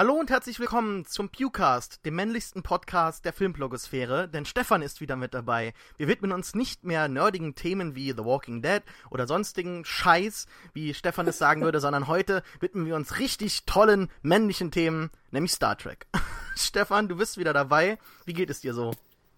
Hallo 0.00 0.14
und 0.14 0.30
herzlich 0.30 0.58
willkommen 0.58 1.04
zum 1.04 1.28
Pewcast, 1.28 2.06
dem 2.06 2.14
männlichsten 2.14 2.62
Podcast 2.62 3.26
der 3.26 3.34
Filmblogosphäre, 3.34 4.30
denn 4.30 4.46
Stefan 4.46 4.80
ist 4.80 5.02
wieder 5.02 5.14
mit 5.14 5.34
dabei. 5.34 5.74
Wir 5.98 6.08
widmen 6.08 6.32
uns 6.32 6.54
nicht 6.54 6.84
mehr 6.84 7.06
nerdigen 7.06 7.54
Themen 7.54 7.94
wie 7.94 8.12
The 8.12 8.24
Walking 8.24 8.62
Dead 8.62 8.80
oder 9.10 9.26
sonstigen 9.26 9.84
Scheiß, 9.84 10.46
wie 10.72 10.94
Stefan 10.94 11.28
es 11.28 11.36
sagen 11.36 11.60
würde, 11.60 11.80
sondern 11.80 12.08
heute 12.08 12.42
widmen 12.60 12.86
wir 12.86 12.96
uns 12.96 13.18
richtig 13.18 13.66
tollen 13.66 14.08
männlichen 14.22 14.70
Themen, 14.70 15.10
nämlich 15.32 15.52
Star 15.52 15.76
Trek. 15.76 16.06
Stefan, 16.56 17.06
du 17.06 17.16
bist 17.16 17.36
wieder 17.36 17.52
dabei. 17.52 17.98
Wie 18.24 18.32
geht 18.32 18.48
es 18.48 18.62
dir 18.62 18.72
so? 18.72 18.92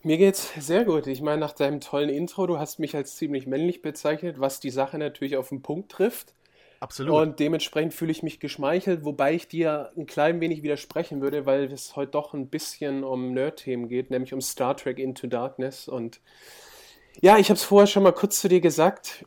Mir 0.05 0.17
geht's 0.17 0.53
sehr 0.61 0.85
gut. 0.85 1.09
Ich 1.09 1.23
meine, 1.23 1.41
nach 1.41 1.55
deinem 1.55 1.81
tollen 1.81 2.09
Intro, 2.09 2.47
du 2.47 2.61
hast 2.61 2.79
mich 2.79 2.95
als 2.95 3.17
ziemlich 3.17 3.49
männlich 3.49 3.83
bezeichnet, 3.83 4.39
was 4.39 4.61
die 4.61 4.71
Sache 4.71 4.97
natürlich 4.97 5.37
auf 5.37 5.49
den 5.49 5.63
Punkt 5.63 5.91
trifft. 5.91 6.35
Absolut. 6.83 7.15
Und 7.15 7.39
dementsprechend 7.39 7.95
fühle 7.95 8.11
ich 8.11 8.25
mich 8.25 8.41
geschmeichelt, 8.41 9.05
wobei 9.05 9.35
ich 9.35 9.47
dir 9.47 9.93
ein 9.97 10.05
klein 10.05 10.41
wenig 10.41 10.65
widersprechen 10.65 11.21
würde, 11.21 11.47
weil 11.47 11.73
es 11.73 11.95
heute 11.95 12.11
doch 12.11 12.35
ein 12.35 12.49
bisschen 12.49 13.05
um 13.05 13.33
Nerd-Themen 13.35 13.87
geht, 13.87 14.11
nämlich 14.11 14.35
um 14.35 14.41
Star 14.41 14.77
Trek 14.77 14.99
Into 14.99 15.29
Darkness. 15.29 15.87
Und 15.87 16.21
ja, 17.21 17.39
ich 17.39 17.51
habe 17.51 17.57
es 17.57 17.63
vorher 17.63 17.87
schon 17.87 18.03
mal 18.03 18.11
kurz 18.11 18.41
zu 18.41 18.49
dir 18.49 18.61
gesagt. 18.61 19.25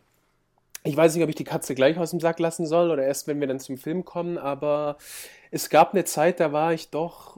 Ich 0.84 0.98
weiß 0.98 1.15
nicht, 1.15 1.23
ob 1.23 1.29
ich 1.29 1.35
die 1.35 1.45
Katze 1.45 1.76
gleich 1.76 1.98
aus 1.98 2.12
dem 2.12 2.20
Sack 2.20 2.39
lassen 2.39 2.65
soll 2.65 2.91
oder 2.91 3.05
erst, 3.05 3.26
wenn 3.26 3.39
wir 3.39 3.48
dann 3.48 3.62
zum 3.62 3.77
Film 3.77 4.03
kommen, 4.03 4.37
aber 4.37 4.98
es 5.49 5.70
gab 5.70 5.93
eine 5.93 6.03
Zeit, 6.03 6.41
da 6.41 6.51
war 6.51 6.73
ich 6.73 6.90
doch, 6.90 7.37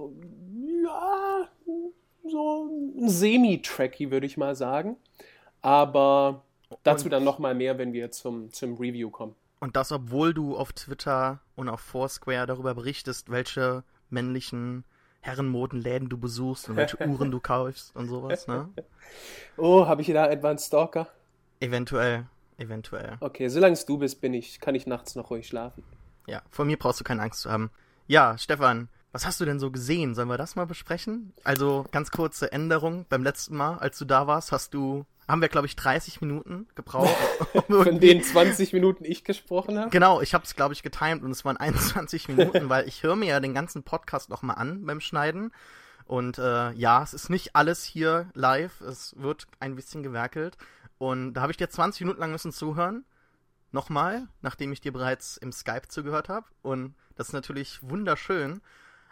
ja, 0.83 1.47
so 2.27 2.65
ein 2.65 3.07
Semi-Tracky, 3.07 4.09
würde 4.09 4.25
ich 4.25 4.35
mal 4.35 4.55
sagen. 4.55 4.97
Aber 5.61 6.43
dazu 6.81 7.05
Und 7.05 7.11
dann 7.11 7.23
nochmal 7.23 7.53
mehr, 7.53 7.77
wenn 7.77 7.93
wir 7.93 8.09
zum, 8.09 8.51
zum 8.51 8.77
Review 8.77 9.11
kommen. 9.11 9.35
Und 9.59 9.75
das, 9.75 9.91
obwohl 9.91 10.33
du 10.33 10.55
auf 10.55 10.73
Twitter 10.73 11.39
und 11.55 11.69
auf 11.69 11.81
Foursquare 11.81 12.45
darüber 12.45 12.75
berichtest, 12.75 13.31
welche 13.31 13.83
männlichen 14.09 14.83
Herrenmodenläden 15.21 16.09
du 16.09 16.17
besuchst 16.17 16.69
und 16.69 16.75
welche 16.75 17.05
Uhren 17.07 17.31
du 17.31 17.39
kaufst 17.39 17.95
und 17.95 18.07
sowas, 18.07 18.47
ne? 18.47 18.69
Oh, 19.57 19.87
habe 19.87 20.01
ich 20.01 20.07
da 20.07 20.27
etwa 20.27 20.49
einen 20.49 20.59
Stalker? 20.59 21.07
Eventuell, 21.59 22.27
eventuell. 22.57 23.17
Okay, 23.19 23.47
solange 23.47 23.73
es 23.73 23.85
du 23.85 23.97
bist, 23.97 24.21
bin 24.21 24.33
ich, 24.33 24.59
kann 24.59 24.75
ich 24.75 24.85
nachts 24.85 25.15
noch 25.15 25.31
ruhig 25.31 25.47
schlafen. 25.47 25.83
Ja, 26.27 26.43
von 26.49 26.67
mir 26.67 26.77
brauchst 26.77 26.99
du 26.99 27.03
keine 27.03 27.23
Angst 27.23 27.41
zu 27.41 27.49
haben. 27.49 27.71
Ja, 28.05 28.37
Stefan, 28.37 28.89
was 29.11 29.25
hast 29.25 29.39
du 29.39 29.45
denn 29.45 29.59
so 29.59 29.71
gesehen? 29.71 30.15
Sollen 30.15 30.29
wir 30.29 30.37
das 30.37 30.55
mal 30.55 30.65
besprechen? 30.65 31.33
Also, 31.43 31.85
ganz 31.91 32.11
kurze 32.11 32.51
Änderung. 32.51 33.05
Beim 33.09 33.23
letzten 33.23 33.55
Mal, 33.55 33.77
als 33.77 33.97
du 33.97 34.05
da 34.05 34.27
warst, 34.27 34.51
hast 34.51 34.73
du 34.73 35.05
haben 35.27 35.41
wir, 35.41 35.49
glaube 35.49 35.67
ich, 35.67 35.75
30 35.75 36.21
Minuten 36.21 36.67
gebraucht. 36.75 37.13
Um 37.53 37.83
Von 37.83 37.99
denen 37.99 38.23
20 38.23 38.71
Minuten 38.73 39.03
ich 39.03 39.23
gesprochen 39.23 39.77
habe? 39.77 39.89
Genau, 39.89 40.21
ich 40.21 40.33
habe 40.33 40.45
es, 40.45 40.55
glaube 40.55 40.73
ich, 40.73 40.83
getimed 40.83 41.23
und 41.23 41.31
es 41.31 41.43
waren 41.43 41.57
21 41.57 42.29
Minuten, 42.29 42.69
weil 42.69 42.87
ich 42.87 43.03
höre 43.03 43.15
mir 43.15 43.27
ja 43.27 43.39
den 43.39 43.53
ganzen 43.53 43.83
Podcast 43.83 44.29
nochmal 44.29 44.57
an 44.57 44.85
beim 44.85 45.01
Schneiden. 45.01 45.51
Und 46.05 46.37
äh, 46.37 46.71
ja, 46.71 47.03
es 47.03 47.13
ist 47.13 47.29
nicht 47.29 47.55
alles 47.55 47.83
hier 47.83 48.29
live, 48.33 48.79
es 48.81 49.13
wird 49.17 49.47
ein 49.59 49.75
bisschen 49.75 50.03
gewerkelt. 50.03 50.57
Und 50.97 51.33
da 51.33 51.41
habe 51.41 51.51
ich 51.51 51.57
dir 51.57 51.69
20 51.69 52.01
Minuten 52.01 52.21
lang 52.21 52.31
müssen 52.31 52.53
zuhören. 52.53 53.03
Nochmal, 53.73 54.27
nachdem 54.41 54.71
ich 54.71 54.79
dir 54.79 54.93
bereits 54.93 55.35
im 55.35 55.51
Skype 55.51 55.89
zugehört 55.89 56.29
habe. 56.29 56.47
Und 56.61 56.95
das 57.15 57.27
ist 57.27 57.33
natürlich 57.33 57.79
wunderschön, 57.81 58.61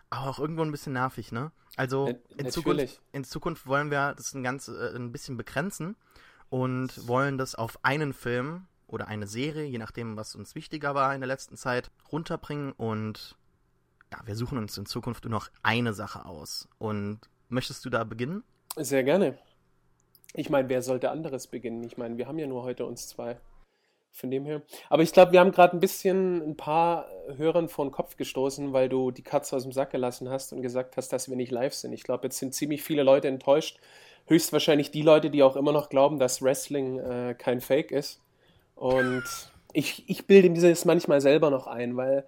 aber 0.10 0.30
auch 0.30 0.40
irgendwo 0.40 0.62
ein 0.62 0.72
bisschen 0.72 0.94
nervig, 0.94 1.32
ne? 1.32 1.52
Also 1.76 2.14
in 2.38 2.50
Zukunft, 2.50 3.02
in 3.12 3.24
Zukunft 3.24 3.68
wollen 3.68 3.92
wir 3.92 4.14
das 4.16 4.34
ein, 4.34 4.44
ganz, 4.44 4.68
äh, 4.68 4.96
ein 4.96 5.12
bisschen 5.12 5.38
begrenzen 5.38 5.96
und 6.50 7.08
wollen 7.08 7.38
das 7.38 7.56
auf 7.56 7.80
einen 7.84 8.14
Film 8.14 8.68
oder 8.88 9.08
eine 9.08 9.28
Serie, 9.28 9.66
je 9.66 9.78
nachdem, 9.78 10.16
was 10.16 10.36
uns 10.36 10.56
wichtiger 10.56 10.96
war 10.96 11.14
in 11.14 11.22
der 11.22 11.28
letzten 11.28 11.58
Zeit, 11.58 11.92
runterbringen 12.12 12.72
und 12.72 13.36
ja, 14.12 14.20
wir 14.26 14.36
suchen 14.36 14.58
uns 14.58 14.78
in 14.78 14.86
Zukunft 14.86 15.26
nur 15.26 15.32
noch 15.32 15.50
eine 15.64 15.94
Sache 15.94 16.26
aus. 16.26 16.70
Und 16.78 17.20
möchtest 17.50 17.84
du 17.86 17.90
da 17.90 18.04
beginnen? 18.04 18.44
Sehr 18.78 19.04
gerne. 19.04 19.38
Ich 20.34 20.50
meine, 20.50 20.70
wer 20.70 20.82
sollte 20.82 21.12
anderes 21.12 21.48
beginnen? 21.48 21.84
Ich 21.84 21.98
meine, 21.98 22.18
wir 22.18 22.28
haben 22.28 22.40
ja 22.40 22.48
nur 22.48 22.64
heute 22.64 22.86
uns 22.86 23.08
zwei. 23.08 23.40
Von 24.12 24.32
dem 24.32 24.46
her. 24.46 24.62
Aber 24.90 25.04
ich 25.04 25.12
glaube, 25.12 25.34
wir 25.34 25.42
haben 25.42 25.52
gerade 25.52 25.76
ein 25.76 25.82
bisschen 25.82 26.42
ein 26.42 26.56
paar 26.56 27.10
Hörern 27.38 27.70
vor 27.70 27.86
den 27.86 27.92
Kopf 27.92 28.18
gestoßen, 28.18 28.74
weil 28.74 28.90
du 28.90 29.12
die 29.12 29.22
Katze 29.22 29.56
aus 29.56 29.64
dem 29.64 29.72
Sack 29.72 29.92
gelassen 29.92 30.30
hast 30.30 30.54
und 30.54 30.62
gesagt 30.62 30.98
hast, 30.98 31.10
dass 31.10 31.30
wir 31.30 31.36
nicht 31.36 31.52
live 31.52 31.74
sind. 31.74 31.94
Ich 31.94 32.04
glaube, 32.04 32.28
jetzt 32.28 32.38
sind 32.38 32.54
ziemlich 32.54 32.84
viele 32.84 33.04
Leute 33.04 33.28
enttäuscht. 33.28 33.80
Höchstwahrscheinlich 34.28 34.92
die 34.92 35.02
Leute, 35.02 35.30
die 35.30 35.44
auch 35.44 35.56
immer 35.56 35.72
noch 35.72 35.90
glauben, 35.90 36.20
dass 36.20 36.42
Wrestling 36.42 37.00
äh, 37.00 37.36
kein 37.38 37.62
Fake 37.62 37.92
ist. 37.92 38.22
Und 38.76 39.24
ich, 39.74 40.04
ich 40.08 40.26
bilde 40.26 40.50
mir 40.50 40.62
das 40.62 40.86
manchmal 40.86 41.22
selber 41.22 41.50
noch 41.50 41.68
ein, 41.68 41.96
weil 41.96 42.26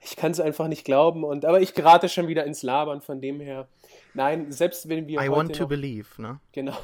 ich 0.00 0.16
kann 0.16 0.32
es 0.32 0.40
einfach 0.40 0.68
nicht 0.68 0.84
glauben. 0.84 1.24
Und, 1.24 1.44
aber 1.44 1.60
ich 1.60 1.74
gerate 1.74 2.08
schon 2.08 2.28
wieder 2.28 2.44
ins 2.44 2.62
Labern, 2.62 3.00
von 3.00 3.20
dem 3.20 3.40
her. 3.40 3.68
Nein, 4.14 4.50
selbst 4.50 4.88
wenn 4.88 5.06
wir. 5.06 5.20
I 5.20 5.30
want 5.30 5.54
to 5.56 5.62
noch, 5.62 5.68
believe, 5.68 6.20
ne? 6.20 6.40
Genau. 6.52 6.76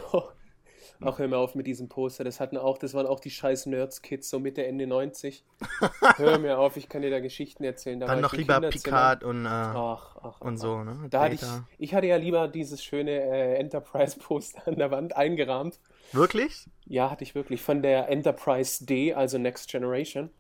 Auch 1.01 1.19
hör 1.21 1.29
mir 1.29 1.39
auf 1.39 1.55
mit 1.55 1.67
diesem 1.67 1.89
Poster. 1.89 2.25
Das 2.25 2.41
hatten 2.41 2.57
auch, 2.57 2.77
das 2.77 2.93
waren 2.93 3.07
auch 3.07 3.21
die 3.21 3.31
scheiß 3.31 3.67
Nerds-Kids, 3.67 4.29
so 4.29 4.41
Mitte, 4.41 4.67
Ende 4.67 4.87
90. 4.87 5.45
hör 6.17 6.39
mir 6.39 6.59
auf, 6.59 6.77
ich 6.77 6.89
kann 6.89 7.03
dir 7.03 7.11
da 7.11 7.21
Geschichten 7.21 7.63
erzählen. 7.63 8.01
Da 8.01 8.07
Dann 8.07 8.21
noch 8.21 8.33
lieber 8.33 8.61
Picard 8.61 9.23
und, 9.23 9.47
äh, 9.47 9.49
ach, 9.49 10.17
ach, 10.21 10.41
und 10.41 10.59
so, 10.59 10.83
ne? 10.83 11.07
Da 11.09 11.25
hatte 11.25 11.35
ich, 11.35 11.43
ich 11.79 11.95
hatte 11.95 12.09
ja 12.09 12.17
lieber 12.17 12.49
dieses 12.49 12.83
schöne 12.83 13.13
äh, 13.13 13.55
Enterprise-Poster 13.59 14.67
an 14.67 14.77
der 14.77 14.91
Wand 14.91 15.17
eingerahmt. 15.17 15.79
Wirklich? 16.13 16.67
Ja, 16.87 17.11
hatte 17.11 17.23
ich 17.23 17.37
wirklich. 17.37 17.63
Von 17.63 17.83
der 17.83 18.09
Enterprise 18.09 18.85
D, 18.85 19.15
also 19.15 19.39
Next 19.39 19.71
Generation. 19.71 20.31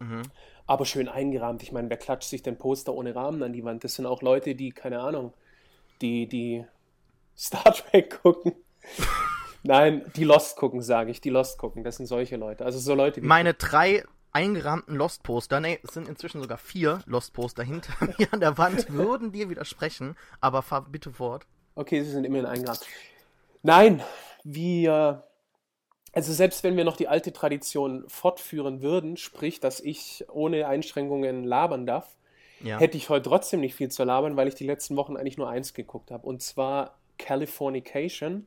Mhm. 0.00 0.22
Aber 0.66 0.84
schön 0.84 1.08
eingerahmt. 1.08 1.62
Ich 1.62 1.72
meine, 1.72 1.88
wer 1.88 1.96
klatscht 1.96 2.28
sich 2.28 2.42
denn 2.42 2.58
Poster 2.58 2.94
ohne 2.94 3.14
Rahmen 3.14 3.42
an 3.42 3.52
die 3.52 3.64
Wand? 3.64 3.84
Das 3.84 3.94
sind 3.94 4.06
auch 4.06 4.20
Leute, 4.20 4.54
die, 4.54 4.72
keine 4.72 5.00
Ahnung, 5.00 5.32
die, 6.00 6.26
die 6.26 6.64
Star 7.36 7.72
Trek 7.72 8.20
gucken. 8.22 8.54
Nein, 9.64 10.04
die 10.14 10.24
Lost 10.24 10.56
gucken, 10.56 10.82
sage 10.82 11.10
ich. 11.10 11.20
Die 11.20 11.30
Lost 11.30 11.58
gucken. 11.58 11.84
Das 11.84 11.96
sind 11.96 12.06
solche 12.06 12.36
Leute. 12.36 12.64
Also 12.64 12.78
so 12.78 12.94
Leute 12.94 13.22
wie. 13.22 13.26
Meine 13.26 13.54
drei 13.54 14.04
eingerahmten 14.30 14.96
Lost-Poster, 14.96 15.60
nee, 15.60 15.78
es 15.82 15.94
sind 15.94 16.08
inzwischen 16.08 16.42
sogar 16.42 16.58
vier 16.58 17.00
Lost-Poster 17.06 17.62
hinter 17.62 17.92
mir 18.18 18.28
an 18.32 18.40
der 18.40 18.58
Wand, 18.58 18.92
würden 18.92 19.32
dir 19.32 19.48
widersprechen, 19.48 20.16
aber 20.40 20.60
fahr 20.60 20.82
bitte 20.82 21.12
fort. 21.12 21.46
Okay, 21.76 22.02
sie 22.02 22.10
sind 22.10 22.24
immerhin 22.24 22.46
eingerahmt. 22.46 22.86
Nein, 23.62 24.02
wir. 24.42 25.24
Also 26.12 26.32
selbst 26.32 26.62
wenn 26.62 26.76
wir 26.76 26.84
noch 26.84 26.96
die 26.96 27.08
alte 27.08 27.32
Tradition 27.32 28.04
fortführen 28.06 28.82
würden, 28.82 29.16
sprich, 29.16 29.58
dass 29.58 29.80
ich 29.80 30.24
ohne 30.30 30.68
Einschränkungen 30.68 31.42
labern 31.42 31.86
darf, 31.86 32.14
ja. 32.60 32.78
hätte 32.78 32.96
ich 32.96 33.08
heute 33.08 33.28
trotzdem 33.28 33.60
nicht 33.60 33.74
viel 33.74 33.90
zu 33.90 34.04
labern, 34.04 34.36
weil 34.36 34.46
ich 34.46 34.54
die 34.54 34.66
letzten 34.66 34.94
Wochen 34.94 35.16
eigentlich 35.16 35.38
nur 35.38 35.48
eins 35.48 35.74
geguckt 35.74 36.12
habe. 36.12 36.24
Und 36.24 36.40
zwar 36.40 36.98
Californication 37.18 38.46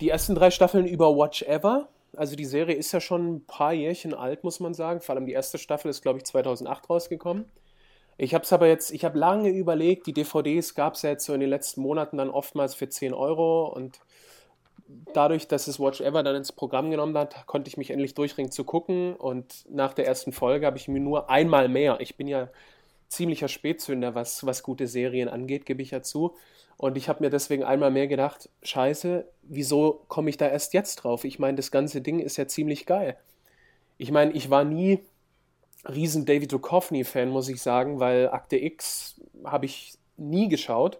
die 0.00 0.08
ersten 0.08 0.34
drei 0.34 0.50
Staffeln 0.50 0.86
über 0.86 1.16
Watch 1.16 1.42
Ever. 1.42 1.88
Also 2.16 2.36
die 2.36 2.44
Serie 2.44 2.76
ist 2.76 2.92
ja 2.92 3.00
schon 3.00 3.34
ein 3.34 3.46
paar 3.46 3.72
Jährchen 3.72 4.14
alt, 4.14 4.44
muss 4.44 4.60
man 4.60 4.74
sagen. 4.74 5.00
Vor 5.00 5.14
allem 5.14 5.26
die 5.26 5.32
erste 5.32 5.58
Staffel 5.58 5.90
ist, 5.90 6.02
glaube 6.02 6.18
ich, 6.18 6.24
2008 6.24 6.88
rausgekommen. 6.88 7.46
Ich 8.16 8.34
habe 8.34 8.44
es 8.44 8.52
aber 8.52 8.68
jetzt, 8.68 8.92
ich 8.92 9.04
habe 9.04 9.18
lange 9.18 9.50
überlegt, 9.50 10.06
die 10.06 10.12
DVDs 10.12 10.74
gab 10.74 10.94
es 10.94 11.02
ja 11.02 11.10
jetzt 11.10 11.24
so 11.24 11.34
in 11.34 11.40
den 11.40 11.50
letzten 11.50 11.80
Monaten 11.80 12.16
dann 12.18 12.30
oftmals 12.30 12.74
für 12.74 12.88
10 12.88 13.12
Euro 13.12 13.66
und 13.66 13.98
dadurch, 15.12 15.48
dass 15.48 15.66
es 15.66 15.80
Watch 15.80 16.00
Ever 16.00 16.22
dann 16.22 16.36
ins 16.36 16.52
Programm 16.52 16.90
genommen 16.90 17.16
hat, 17.18 17.46
konnte 17.46 17.68
ich 17.68 17.76
mich 17.76 17.90
endlich 17.90 18.14
durchringen 18.14 18.52
zu 18.52 18.62
gucken 18.64 19.16
und 19.16 19.64
nach 19.68 19.94
der 19.94 20.06
ersten 20.06 20.32
Folge 20.32 20.66
habe 20.66 20.76
ich 20.76 20.86
mir 20.86 21.00
nur 21.00 21.28
einmal 21.28 21.68
mehr, 21.68 21.98
ich 22.00 22.16
bin 22.16 22.28
ja 22.28 22.48
ziemlicher 23.14 23.48
Spätzünder, 23.48 24.14
was, 24.14 24.44
was 24.44 24.62
gute 24.62 24.86
Serien 24.86 25.28
angeht, 25.28 25.66
gebe 25.66 25.82
ich 25.82 25.90
ja 25.90 26.02
zu, 26.02 26.34
und 26.76 26.96
ich 26.96 27.08
habe 27.08 27.22
mir 27.22 27.30
deswegen 27.30 27.62
einmal 27.62 27.90
mehr 27.90 28.08
gedacht, 28.08 28.48
scheiße, 28.62 29.26
wieso 29.42 30.04
komme 30.08 30.30
ich 30.30 30.36
da 30.36 30.48
erst 30.48 30.74
jetzt 30.74 30.96
drauf? 30.96 31.24
Ich 31.24 31.38
meine, 31.38 31.56
das 31.56 31.70
ganze 31.70 32.00
Ding 32.00 32.18
ist 32.18 32.36
ja 32.36 32.48
ziemlich 32.48 32.86
geil. 32.86 33.16
Ich 33.96 34.10
meine, 34.10 34.32
ich 34.32 34.50
war 34.50 34.64
nie 34.64 35.00
riesen 35.88 36.24
David 36.24 36.52
Duchovny-Fan, 36.52 37.28
muss 37.28 37.48
ich 37.48 37.62
sagen, 37.62 38.00
weil 38.00 38.28
Akte 38.30 38.56
X 38.56 39.20
habe 39.44 39.66
ich 39.66 39.94
nie 40.16 40.48
geschaut. 40.48 40.98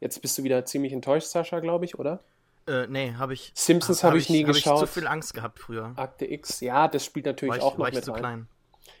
Jetzt 0.00 0.22
bist 0.22 0.38
du 0.38 0.44
wieder 0.44 0.64
ziemlich 0.64 0.92
enttäuscht, 0.92 1.26
Sascha, 1.26 1.58
glaube 1.58 1.84
ich, 1.84 1.98
oder? 1.98 2.20
Äh, 2.68 2.86
nee, 2.86 3.14
habe 3.14 3.32
ich. 3.32 3.50
Simpsons 3.54 4.04
habe 4.04 4.12
hab 4.12 4.20
ich 4.20 4.30
nie 4.30 4.44
hab 4.44 4.52
geschaut. 4.52 4.84
Ich 4.84 4.88
zu 4.88 5.00
viel 5.00 5.08
Angst 5.08 5.34
gehabt 5.34 5.58
früher. 5.58 5.94
Akte 5.96 6.26
X, 6.26 6.60
ja, 6.60 6.86
das 6.86 7.04
spielt 7.04 7.26
natürlich 7.26 7.56
ich, 7.56 7.62
auch 7.62 7.76
noch 7.78 7.88
ich 7.88 7.94
mit 7.94 8.04
zu 8.04 8.12
rein. 8.12 8.20
klein. 8.20 8.48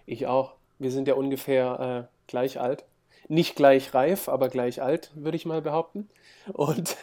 Ich 0.06 0.26
auch. 0.26 0.56
Wir 0.78 0.90
sind 0.90 1.06
ja 1.06 1.14
ungefähr 1.14 2.08
äh, 2.10 2.17
gleich 2.28 2.60
alt 2.60 2.84
nicht 3.28 3.56
gleich 3.56 3.94
reif, 3.94 4.28
aber 4.28 4.48
gleich 4.48 4.82
alt, 4.82 5.12
würde 5.14 5.36
ich 5.36 5.46
mal 5.46 5.62
behaupten. 5.62 6.08
Und 6.52 6.96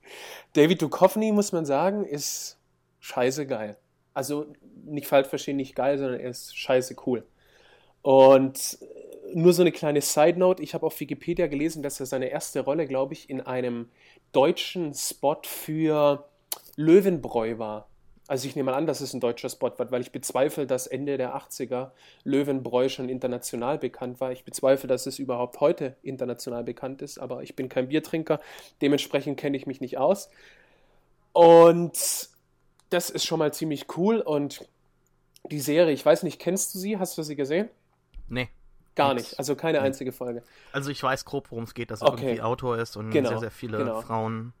David 0.54 0.80
Duchovny, 0.80 1.32
muss 1.32 1.52
man 1.52 1.66
sagen, 1.66 2.04
ist 2.04 2.58
scheiße 3.00 3.46
geil. 3.46 3.76
Also 4.14 4.46
nicht 4.84 5.06
falsch 5.06 5.28
verstehen, 5.28 5.56
nicht 5.56 5.74
geil, 5.74 5.98
sondern 5.98 6.20
er 6.20 6.30
ist 6.30 6.56
scheiße 6.56 6.96
cool. 7.06 7.26
Und 8.02 8.78
nur 9.34 9.52
so 9.52 9.62
eine 9.62 9.72
kleine 9.72 10.02
Side 10.02 10.38
Note: 10.38 10.62
Ich 10.62 10.74
habe 10.74 10.86
auf 10.86 10.98
Wikipedia 11.00 11.46
gelesen, 11.46 11.82
dass 11.82 11.98
er 11.98 12.06
seine 12.06 12.26
erste 12.26 12.60
Rolle, 12.60 12.86
glaube 12.86 13.14
ich, 13.14 13.30
in 13.30 13.40
einem 13.40 13.88
deutschen 14.32 14.94
Spot 14.94 15.40
für 15.42 16.28
Löwenbräu 16.76 17.58
war. 17.58 17.88
Also 18.28 18.46
ich 18.46 18.54
nehme 18.54 18.70
mal 18.70 18.76
an, 18.76 18.86
dass 18.86 19.00
es 19.00 19.14
ein 19.14 19.20
deutscher 19.20 19.48
Spot 19.48 19.72
war, 19.76 19.90
weil 19.90 20.00
ich 20.00 20.12
bezweifle, 20.12 20.66
dass 20.66 20.86
Ende 20.86 21.16
der 21.16 21.36
80er 21.36 21.90
Löwenbräu 22.22 22.88
schon 22.88 23.08
international 23.08 23.78
bekannt 23.78 24.20
war. 24.20 24.30
Ich 24.30 24.44
bezweifle, 24.44 24.88
dass 24.88 25.06
es 25.06 25.18
überhaupt 25.18 25.60
heute 25.60 25.96
international 26.02 26.62
bekannt 26.62 27.02
ist, 27.02 27.18
aber 27.18 27.42
ich 27.42 27.56
bin 27.56 27.68
kein 27.68 27.88
Biertrinker, 27.88 28.40
dementsprechend 28.80 29.38
kenne 29.38 29.56
ich 29.56 29.66
mich 29.66 29.80
nicht 29.80 29.98
aus. 29.98 30.30
Und 31.32 32.28
das 32.90 33.10
ist 33.10 33.24
schon 33.24 33.38
mal 33.38 33.52
ziemlich 33.52 33.86
cool 33.96 34.20
und 34.20 34.68
die 35.50 35.60
Serie, 35.60 35.92
ich 35.92 36.04
weiß 36.04 36.22
nicht, 36.22 36.40
kennst 36.40 36.74
du 36.74 36.78
sie? 36.78 36.98
Hast 36.98 37.18
du 37.18 37.22
sie 37.22 37.34
gesehen? 37.34 37.68
Nee. 38.28 38.48
Gar 38.94 39.14
nicht, 39.14 39.38
also 39.38 39.56
keine 39.56 39.80
einzige 39.80 40.12
Folge. 40.12 40.42
Also 40.70 40.90
ich 40.90 41.02
weiß 41.02 41.24
grob, 41.24 41.50
worum 41.50 41.64
es 41.64 41.72
geht, 41.72 41.90
dass 41.90 42.02
er 42.02 42.12
okay. 42.12 42.24
irgendwie 42.24 42.42
Autor 42.42 42.78
ist 42.78 42.96
und 42.96 43.10
genau, 43.10 43.30
sehr, 43.30 43.38
sehr 43.38 43.50
viele 43.50 43.78
genau. 43.78 44.02
Frauen 44.02 44.52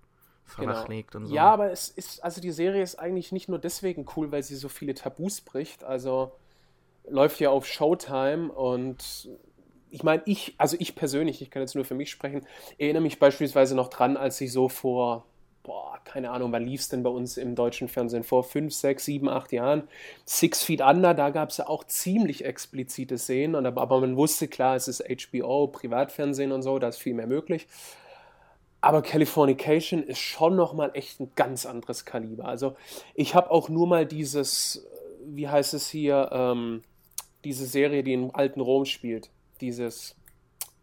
verlegt 0.44 1.12
genau. 1.12 1.22
und 1.22 1.28
so. 1.28 1.34
Ja, 1.34 1.50
aber 1.50 1.70
es 1.70 1.88
ist, 1.88 2.22
also 2.22 2.40
die 2.40 2.50
Serie 2.50 2.82
ist 2.82 2.96
eigentlich 2.96 3.32
nicht 3.32 3.48
nur 3.48 3.58
deswegen 3.58 4.06
cool, 4.16 4.32
weil 4.32 4.42
sie 4.42 4.56
so 4.56 4.68
viele 4.68 4.94
Tabus 4.94 5.40
bricht. 5.40 5.84
Also 5.84 6.32
läuft 7.08 7.40
ja 7.40 7.50
auf 7.50 7.66
Showtime 7.66 8.52
und 8.52 9.28
ich 9.90 10.02
meine, 10.02 10.22
ich, 10.26 10.54
also 10.58 10.76
ich 10.78 10.94
persönlich, 10.94 11.42
ich 11.42 11.50
kann 11.50 11.62
jetzt 11.62 11.74
nur 11.74 11.84
für 11.84 11.94
mich 11.94 12.10
sprechen, 12.10 12.46
erinnere 12.78 13.02
mich 13.02 13.18
beispielsweise 13.18 13.74
noch 13.74 13.88
dran, 13.88 14.16
als 14.16 14.40
ich 14.40 14.52
so 14.52 14.68
vor 14.68 15.26
boah, 15.62 16.00
keine 16.04 16.30
Ahnung, 16.30 16.52
wann 16.52 16.66
lief 16.66 16.80
es 16.80 16.88
denn 16.88 17.02
bei 17.02 17.10
uns 17.10 17.36
im 17.36 17.54
deutschen 17.54 17.88
Fernsehen? 17.88 18.24
Vor 18.24 18.44
fünf, 18.44 18.74
sechs, 18.74 19.04
sieben, 19.04 19.28
acht 19.28 19.52
Jahren. 19.52 19.84
Six 20.24 20.64
Feet 20.64 20.80
Under, 20.80 21.14
da 21.14 21.30
gab 21.30 21.50
es 21.50 21.58
ja 21.58 21.68
auch 21.68 21.84
ziemlich 21.84 22.44
explizite 22.44 23.18
Szenen, 23.18 23.54
und, 23.54 23.66
aber 23.66 24.00
man 24.00 24.16
wusste 24.16 24.48
klar, 24.48 24.76
es 24.76 24.88
ist 24.88 25.02
HBO, 25.02 25.68
Privatfernsehen 25.68 26.52
und 26.52 26.62
so, 26.62 26.78
da 26.78 26.88
ist 26.88 26.98
viel 26.98 27.14
mehr 27.14 27.26
möglich. 27.26 27.66
Aber 28.82 29.00
Californication 29.00 30.02
ist 30.02 30.18
schon 30.18 30.56
nochmal 30.56 30.90
echt 30.94 31.20
ein 31.20 31.30
ganz 31.36 31.64
anderes 31.66 32.04
Kaliber. 32.04 32.44
Also 32.44 32.76
ich 33.14 33.34
habe 33.34 33.50
auch 33.50 33.68
nur 33.68 33.86
mal 33.86 34.04
dieses, 34.04 34.84
wie 35.24 35.48
heißt 35.48 35.72
es 35.74 35.88
hier, 35.88 36.28
ähm, 36.32 36.82
diese 37.44 37.64
Serie, 37.66 38.02
die 38.02 38.12
im 38.12 38.34
alten 38.34 38.60
Rom 38.60 38.84
spielt. 38.84 39.30
Dieses 39.60 40.16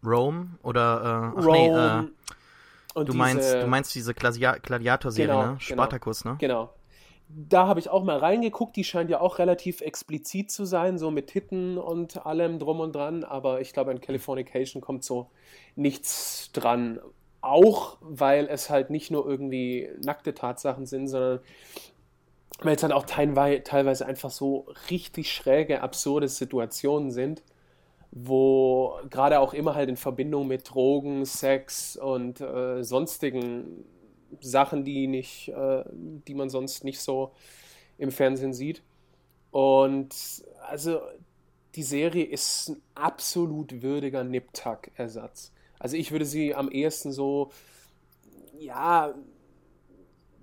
Rome 0.03 0.57
oder 0.63 1.33
äh, 1.35 1.41
Rome, 1.41 1.51
nee, 1.51 1.67
äh, 1.67 2.99
und 2.99 3.09
du, 3.09 3.11
diese, 3.11 3.17
meinst, 3.17 3.53
du 3.53 3.67
meinst 3.67 3.95
diese 3.95 4.13
Gladiator-Serie, 4.13 5.27
genau, 5.27 5.41
ne? 5.41 5.47
Genau. 5.47 5.59
Spartacus, 5.59 6.23
genau, 6.23 6.33
ne? 6.33 6.37
Genau. 6.39 6.73
Da 7.27 7.67
habe 7.67 7.79
ich 7.79 7.89
auch 7.89 8.03
mal 8.03 8.17
reingeguckt, 8.17 8.75
die 8.75 8.83
scheint 8.83 9.09
ja 9.11 9.19
auch 9.19 9.37
relativ 9.37 9.81
explizit 9.81 10.49
zu 10.49 10.65
sein, 10.65 10.97
so 10.97 11.11
mit 11.11 11.27
Titten 11.27 11.77
und 11.77 12.25
allem 12.25 12.57
drum 12.57 12.79
und 12.79 12.95
dran, 12.95 13.23
aber 13.23 13.61
ich 13.61 13.71
glaube, 13.73 13.91
an 13.91 14.01
Californication 14.01 14.81
kommt 14.81 15.03
so 15.03 15.29
nichts 15.75 16.49
dran. 16.53 16.99
Auch 17.41 17.97
weil 18.01 18.47
es 18.47 18.69
halt 18.69 18.89
nicht 18.89 19.11
nur 19.11 19.25
irgendwie 19.25 19.89
nackte 20.01 20.33
Tatsachen 20.33 20.85
sind, 20.85 21.07
sondern 21.07 21.39
weil 22.61 22.75
es 22.75 22.81
dann 22.81 22.91
auch 22.91 23.05
teilweise 23.05 24.05
einfach 24.05 24.29
so 24.29 24.67
richtig 24.89 25.31
schräge, 25.31 25.81
absurde 25.81 26.27
Situationen 26.27 27.11
sind 27.11 27.41
wo 28.11 28.99
gerade 29.09 29.39
auch 29.39 29.53
immer 29.53 29.75
halt 29.75 29.89
in 29.89 29.97
Verbindung 29.97 30.47
mit 30.47 30.69
Drogen, 30.69 31.25
Sex 31.25 31.95
und 31.95 32.41
äh, 32.41 32.83
sonstigen 32.83 33.85
Sachen, 34.41 34.83
die 34.83 35.07
nicht, 35.07 35.49
äh, 35.49 35.83
die 35.93 36.33
man 36.33 36.49
sonst 36.49 36.83
nicht 36.83 36.99
so 36.99 37.31
im 37.97 38.11
Fernsehen 38.11 38.53
sieht. 38.53 38.81
Und 39.51 40.15
also 40.67 41.01
die 41.75 41.83
Serie 41.83 42.25
ist 42.25 42.69
ein 42.69 42.81
absolut 42.95 43.81
würdiger 43.81 44.23
Nip-Tuck-Ersatz. 44.23 45.51
Also 45.79 45.97
ich 45.97 46.11
würde 46.11 46.25
sie 46.25 46.53
am 46.53 46.69
ehesten 46.69 47.11
so, 47.11 47.51
ja, 48.59 49.13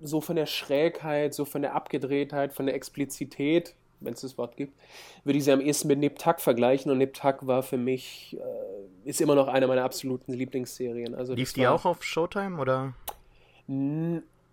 so 0.02 0.20
von 0.20 0.36
der 0.36 0.46
Schrägheit, 0.46 1.34
so 1.34 1.44
von 1.44 1.62
der 1.62 1.74
Abgedrehtheit, 1.74 2.52
von 2.52 2.66
der 2.66 2.74
Explizität 2.74 3.74
wenn 4.00 4.14
es 4.14 4.20
das 4.20 4.38
Wort 4.38 4.56
gibt, 4.56 4.74
würde 5.24 5.38
ich 5.38 5.44
sie 5.44 5.52
am 5.52 5.60
ehesten 5.60 5.88
mit 5.88 5.98
Nip-Tuck 5.98 6.40
vergleichen 6.40 6.90
und 6.90 6.98
Nip-Tuck 6.98 7.46
war 7.46 7.62
für 7.62 7.78
mich, 7.78 8.36
äh, 8.38 9.08
ist 9.08 9.20
immer 9.20 9.34
noch 9.34 9.48
eine 9.48 9.66
meiner 9.66 9.84
absoluten 9.84 10.32
Lieblingsserien. 10.32 11.14
Also 11.14 11.34
Lief 11.34 11.52
die 11.52 11.62
war, 11.62 11.74
auch 11.74 11.84
auf 11.84 12.02
Showtime 12.02 12.60
oder? 12.60 12.94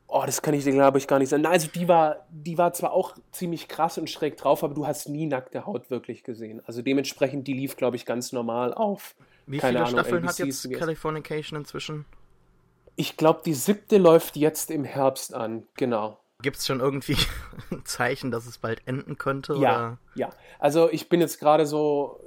Oh, 0.08 0.24
das 0.26 0.42
kann 0.42 0.54
ich 0.54 0.64
dir, 0.64 0.72
glaube 0.72 0.98
ich, 0.98 1.08
gar 1.08 1.20
nicht 1.20 1.30
sagen. 1.30 1.46
Also 1.46 1.68
die 1.68 1.88
war, 1.88 2.26
die 2.30 2.58
war 2.58 2.74
zwar 2.74 2.94
auch 2.94 3.16
ziemlich 3.32 3.68
krass 3.68 3.98
und 3.98 4.10
schräg 4.10 4.38
drauf, 4.38 4.64
aber 4.64 4.74
du 4.74 4.88
hast 4.88 5.10
nie 5.10 5.26
nackte 5.26 5.66
Haut 5.66 5.90
wirklich 5.90 6.24
gesehen. 6.24 6.62
Also 6.66 6.82
dementsprechend, 6.82 7.48
die 7.48 7.54
lief, 7.54 7.76
glaube 7.78 7.96
ich, 7.96 8.06
ganz 8.06 8.32
normal 8.32 8.74
auf. 8.74 9.16
Wie 9.46 9.58
Keine 9.58 9.74
viele 9.74 9.86
Ahnung, 9.86 10.00
Staffeln 10.00 10.28
hat 10.28 10.40
jetzt 10.40 10.72
Californication 10.72 11.60
inzwischen? 11.60 12.06
Ich 12.96 13.18
glaube, 13.18 13.42
die 13.46 13.54
siebte 13.54 13.98
läuft 13.98 14.36
jetzt 14.36 14.72
im 14.72 14.84
Herbst 14.84 15.34
an, 15.34 15.64
genau. 15.76 16.20
Gibt 16.42 16.58
es 16.58 16.68
schon 16.68 16.80
irgendwie 16.80 17.18
ein 17.72 17.86
Zeichen, 17.86 18.32
dass 18.32 18.46
es 18.46 18.58
bald 18.58 18.82
enden 18.86 19.18
könnte? 19.18 19.54
Ja, 19.56 19.58
oder? 19.58 19.98
ja. 20.16 20.30
Also 20.60 20.90
ich 20.92 21.10
bin 21.10 21.20
jetzt 21.22 21.40
gerade 21.40 21.66
so 21.66 22.20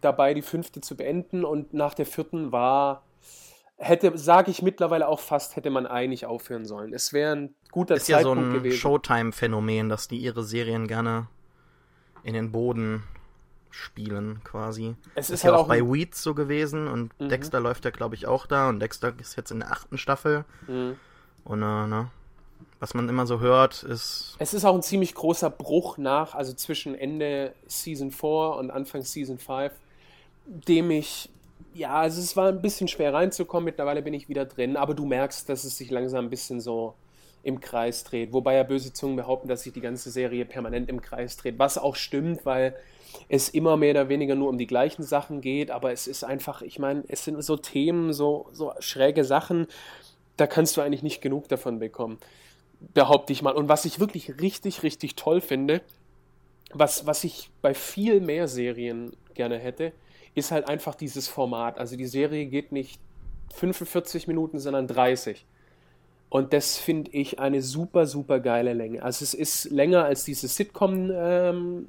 dabei, 0.00 0.34
die 0.34 0.42
fünfte 0.42 0.80
zu 0.80 0.96
beenden 0.96 1.44
und 1.44 1.74
nach 1.74 1.94
der 1.94 2.06
vierten 2.06 2.52
war, 2.52 3.04
hätte, 3.76 4.16
sage 4.16 4.50
ich 4.50 4.62
mittlerweile 4.62 5.08
auch 5.08 5.20
fast, 5.20 5.56
hätte 5.56 5.70
man 5.70 5.86
eigentlich 5.86 6.26
aufhören 6.26 6.64
sollen. 6.64 6.92
Es 6.92 7.12
wäre 7.12 7.36
ein 7.36 7.54
guter 7.70 7.96
ist 7.96 8.06
Zeitpunkt 8.06 8.38
ja 8.38 8.42
so 8.42 8.48
ein 8.48 8.52
gewesen. 8.54 8.78
Showtime-Phänomen, 8.78 9.88
dass 9.88 10.08
die 10.08 10.18
ihre 10.18 10.42
Serien 10.42 10.86
gerne 10.86 11.28
in 12.22 12.34
den 12.34 12.52
Boden 12.52 13.04
spielen 13.74 14.40
quasi. 14.44 14.94
Es 15.14 15.28
ist, 15.28 15.36
ist 15.36 15.44
halt 15.44 15.54
ja 15.54 15.60
auch 15.60 15.68
bei 15.68 15.80
Weeds 15.80 16.22
so 16.22 16.34
gewesen 16.34 16.86
und 16.86 17.18
mhm. 17.20 17.28
Dexter 17.28 17.60
läuft 17.60 17.84
ja 17.84 17.90
glaube 17.90 18.14
ich 18.14 18.26
auch 18.26 18.46
da 18.46 18.68
und 18.68 18.80
Dexter 18.80 19.12
ist 19.18 19.36
jetzt 19.36 19.50
in 19.50 19.60
der 19.60 19.72
achten 19.72 19.98
Staffel. 19.98 20.44
Mhm. 20.66 20.96
Und 21.44 21.62
äh, 21.62 21.86
ne, 21.86 22.10
was 22.80 22.94
man 22.94 23.08
immer 23.08 23.26
so 23.26 23.40
hört, 23.40 23.82
ist. 23.82 24.36
Es 24.38 24.54
ist 24.54 24.64
auch 24.64 24.74
ein 24.74 24.82
ziemlich 24.82 25.14
großer 25.14 25.50
Bruch 25.50 25.98
nach, 25.98 26.34
also 26.34 26.52
zwischen 26.52 26.94
Ende 26.94 27.54
Season 27.66 28.10
4 28.10 28.56
und 28.58 28.70
Anfang 28.70 29.02
Season 29.02 29.38
5, 29.38 29.72
dem 30.46 30.90
ich. 30.90 31.30
Ja, 31.72 31.94
also 31.94 32.20
es 32.20 32.36
war 32.36 32.48
ein 32.48 32.62
bisschen 32.62 32.86
schwer 32.86 33.12
reinzukommen, 33.12 33.64
mittlerweile 33.64 34.00
bin 34.00 34.14
ich 34.14 34.28
wieder 34.28 34.44
drin, 34.44 34.76
aber 34.76 34.94
du 34.94 35.06
merkst, 35.06 35.48
dass 35.48 35.64
es 35.64 35.76
sich 35.76 35.90
langsam 35.90 36.26
ein 36.26 36.30
bisschen 36.30 36.60
so 36.60 36.94
im 37.42 37.60
Kreis 37.60 38.04
dreht. 38.04 38.32
Wobei 38.32 38.54
ja 38.54 38.62
böse 38.62 38.92
Zungen 38.92 39.16
behaupten, 39.16 39.48
dass 39.48 39.64
sich 39.64 39.72
die 39.72 39.80
ganze 39.80 40.10
Serie 40.10 40.44
permanent 40.44 40.88
im 40.88 41.00
Kreis 41.00 41.36
dreht, 41.36 41.58
was 41.58 41.76
auch 41.76 41.96
stimmt, 41.96 42.46
weil 42.46 42.76
es 43.28 43.48
immer 43.48 43.76
mehr 43.76 43.92
oder 43.92 44.08
weniger 44.08 44.34
nur 44.34 44.48
um 44.48 44.58
die 44.58 44.66
gleichen 44.66 45.02
Sachen 45.02 45.40
geht, 45.40 45.70
aber 45.70 45.92
es 45.92 46.06
ist 46.06 46.24
einfach, 46.24 46.62
ich 46.62 46.78
meine, 46.78 47.04
es 47.08 47.24
sind 47.24 47.42
so 47.42 47.56
Themen, 47.56 48.12
so, 48.12 48.48
so 48.52 48.72
schräge 48.78 49.24
Sachen, 49.24 49.66
da 50.36 50.46
kannst 50.46 50.76
du 50.76 50.80
eigentlich 50.80 51.02
nicht 51.02 51.20
genug 51.20 51.48
davon 51.48 51.78
bekommen 51.78 52.18
behaupte 52.92 53.32
ich 53.32 53.42
mal. 53.42 53.54
Und 53.54 53.68
was 53.68 53.84
ich 53.84 54.00
wirklich 54.00 54.40
richtig, 54.40 54.82
richtig 54.82 55.16
toll 55.16 55.40
finde, 55.40 55.80
was, 56.72 57.06
was 57.06 57.24
ich 57.24 57.50
bei 57.62 57.72
viel 57.74 58.20
mehr 58.20 58.48
Serien 58.48 59.12
gerne 59.34 59.58
hätte, 59.58 59.92
ist 60.34 60.50
halt 60.50 60.68
einfach 60.68 60.94
dieses 60.94 61.28
Format. 61.28 61.78
Also 61.78 61.96
die 61.96 62.06
Serie 62.06 62.46
geht 62.46 62.72
nicht 62.72 63.00
45 63.54 64.26
Minuten, 64.26 64.58
sondern 64.58 64.88
30. 64.88 65.46
Und 66.28 66.52
das 66.52 66.76
finde 66.76 67.12
ich 67.12 67.38
eine 67.38 67.62
super, 67.62 68.06
super 68.06 68.40
geile 68.40 68.72
Länge. 68.72 69.02
Also 69.02 69.22
es 69.22 69.34
ist 69.34 69.70
länger 69.70 70.04
als 70.04 70.24
diese 70.24 70.48
Sitcom-Länge 70.48 71.50
ähm, 71.50 71.86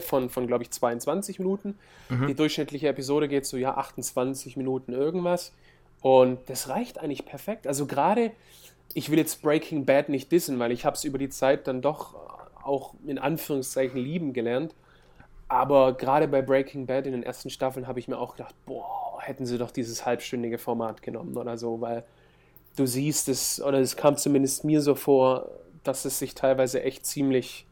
von, 0.00 0.30
von 0.30 0.46
glaube 0.46 0.64
ich, 0.64 0.70
22 0.70 1.38
Minuten. 1.38 1.78
Mhm. 2.08 2.26
Die 2.26 2.34
durchschnittliche 2.34 2.88
Episode 2.88 3.28
geht 3.28 3.46
so, 3.46 3.56
ja, 3.56 3.76
28 3.76 4.56
Minuten 4.56 4.92
irgendwas. 4.92 5.52
Und 6.00 6.38
das 6.48 6.68
reicht 6.68 6.98
eigentlich 6.98 7.26
perfekt. 7.26 7.66
Also 7.66 7.86
gerade 7.86 8.32
ich 8.94 9.10
will 9.10 9.18
jetzt 9.18 9.42
Breaking 9.42 9.84
Bad 9.84 10.08
nicht 10.08 10.32
dissen, 10.32 10.58
weil 10.58 10.72
ich 10.72 10.84
habe 10.84 10.96
es 10.96 11.04
über 11.04 11.18
die 11.18 11.28
Zeit 11.28 11.66
dann 11.66 11.82
doch 11.82 12.14
auch 12.62 12.94
in 13.06 13.18
Anführungszeichen 13.18 13.98
lieben 13.98 14.32
gelernt. 14.32 14.74
Aber 15.48 15.96
gerade 15.96 16.28
bei 16.28 16.42
Breaking 16.42 16.86
Bad 16.86 17.06
in 17.06 17.12
den 17.12 17.22
ersten 17.22 17.50
Staffeln 17.50 17.86
habe 17.86 17.98
ich 17.98 18.08
mir 18.08 18.18
auch 18.18 18.36
gedacht, 18.36 18.54
boah, 18.66 19.18
hätten 19.20 19.46
sie 19.46 19.58
doch 19.58 19.70
dieses 19.70 20.06
halbstündige 20.06 20.58
Format 20.58 21.02
genommen 21.02 21.36
oder 21.36 21.58
so, 21.58 21.80
weil 21.80 22.04
du 22.76 22.86
siehst 22.86 23.28
es, 23.28 23.60
oder 23.60 23.80
es 23.80 23.96
kam 23.96 24.16
zumindest 24.16 24.64
mir 24.64 24.80
so 24.80 24.94
vor, 24.94 25.50
dass 25.82 26.04
es 26.04 26.18
sich 26.18 26.34
teilweise 26.34 26.82
echt 26.82 27.04
ziemlich 27.04 27.66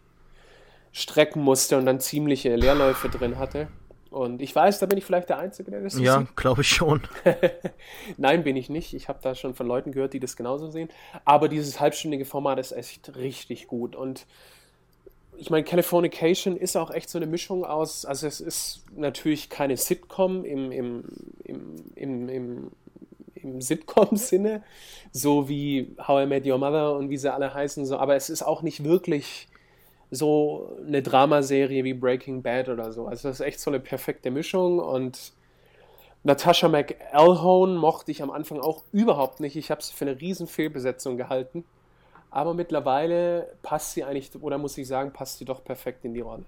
strecken 0.92 1.42
musste 1.42 1.76
und 1.76 1.86
dann 1.86 2.00
ziemliche 2.00 2.54
Leerläufe 2.56 3.08
drin 3.08 3.38
hatte. 3.38 3.68
Und 4.10 4.40
ich 4.40 4.54
weiß, 4.54 4.78
da 4.78 4.86
bin 4.86 4.96
ich 4.96 5.04
vielleicht 5.04 5.28
der 5.28 5.38
Einzige, 5.38 5.70
der 5.70 5.82
das 5.82 5.94
so 5.94 6.02
Ja, 6.02 6.26
glaube 6.34 6.62
ich 6.62 6.68
schon. 6.68 7.02
Nein, 8.16 8.42
bin 8.42 8.56
ich 8.56 8.70
nicht. 8.70 8.94
Ich 8.94 9.08
habe 9.08 9.18
da 9.22 9.34
schon 9.34 9.54
von 9.54 9.66
Leuten 9.66 9.92
gehört, 9.92 10.14
die 10.14 10.20
das 10.20 10.34
genauso 10.34 10.70
sehen. 10.70 10.88
Aber 11.24 11.48
dieses 11.48 11.78
halbstündige 11.78 12.24
Format 12.24 12.58
ist 12.58 12.72
echt 12.72 13.16
richtig 13.16 13.66
gut. 13.66 13.94
Und 13.94 14.26
ich 15.38 15.50
meine, 15.50 15.64
Californication 15.64 16.56
ist 16.56 16.76
auch 16.76 16.90
echt 16.90 17.08
so 17.10 17.18
eine 17.18 17.26
Mischung 17.26 17.64
aus, 17.64 18.04
also 18.04 18.26
es 18.26 18.40
ist 18.40 18.84
natürlich 18.96 19.48
keine 19.48 19.76
Sitcom 19.76 20.44
im, 20.44 20.72
im, 20.72 21.04
im, 21.44 21.76
im, 21.94 22.28
im, 22.28 22.70
im 23.34 23.60
Sitcom-Sinne, 23.60 24.64
so 25.12 25.48
wie 25.48 25.94
How 26.06 26.24
I 26.24 26.26
Met 26.26 26.44
Your 26.44 26.58
Mother 26.58 26.96
und 26.96 27.08
wie 27.08 27.16
sie 27.16 27.32
alle 27.32 27.54
heißen, 27.54 27.86
so, 27.86 27.98
aber 27.98 28.16
es 28.16 28.30
ist 28.30 28.42
auch 28.42 28.62
nicht 28.62 28.82
wirklich 28.82 29.47
so 30.10 30.76
eine 30.86 31.02
Dramaserie 31.02 31.84
wie 31.84 31.94
Breaking 31.94 32.42
Bad 32.42 32.68
oder 32.68 32.92
so. 32.92 33.06
Also 33.06 33.28
das 33.28 33.40
ist 33.40 33.46
echt 33.46 33.60
so 33.60 33.70
eine 33.70 33.80
perfekte 33.80 34.30
Mischung 34.30 34.78
und 34.78 35.32
Natasha 36.24 36.68
McElhone 36.68 37.78
mochte 37.78 38.10
ich 38.10 38.22
am 38.22 38.30
Anfang 38.30 38.60
auch 38.60 38.84
überhaupt 38.92 39.40
nicht. 39.40 39.56
Ich 39.56 39.70
habe 39.70 39.82
sie 39.82 39.94
für 39.94 40.06
eine 40.06 40.20
riesen 40.20 40.46
Fehlbesetzung 40.46 41.16
gehalten. 41.16 41.64
aber 42.30 42.52
mittlerweile 42.54 43.54
passt 43.62 43.94
sie 43.94 44.04
eigentlich, 44.04 44.30
oder 44.40 44.58
muss 44.58 44.76
ich 44.76 44.86
sagen, 44.86 45.12
passt 45.12 45.38
sie 45.38 45.44
doch 45.44 45.64
perfekt 45.64 46.04
in 46.04 46.14
die 46.14 46.20
Rolle. 46.20 46.44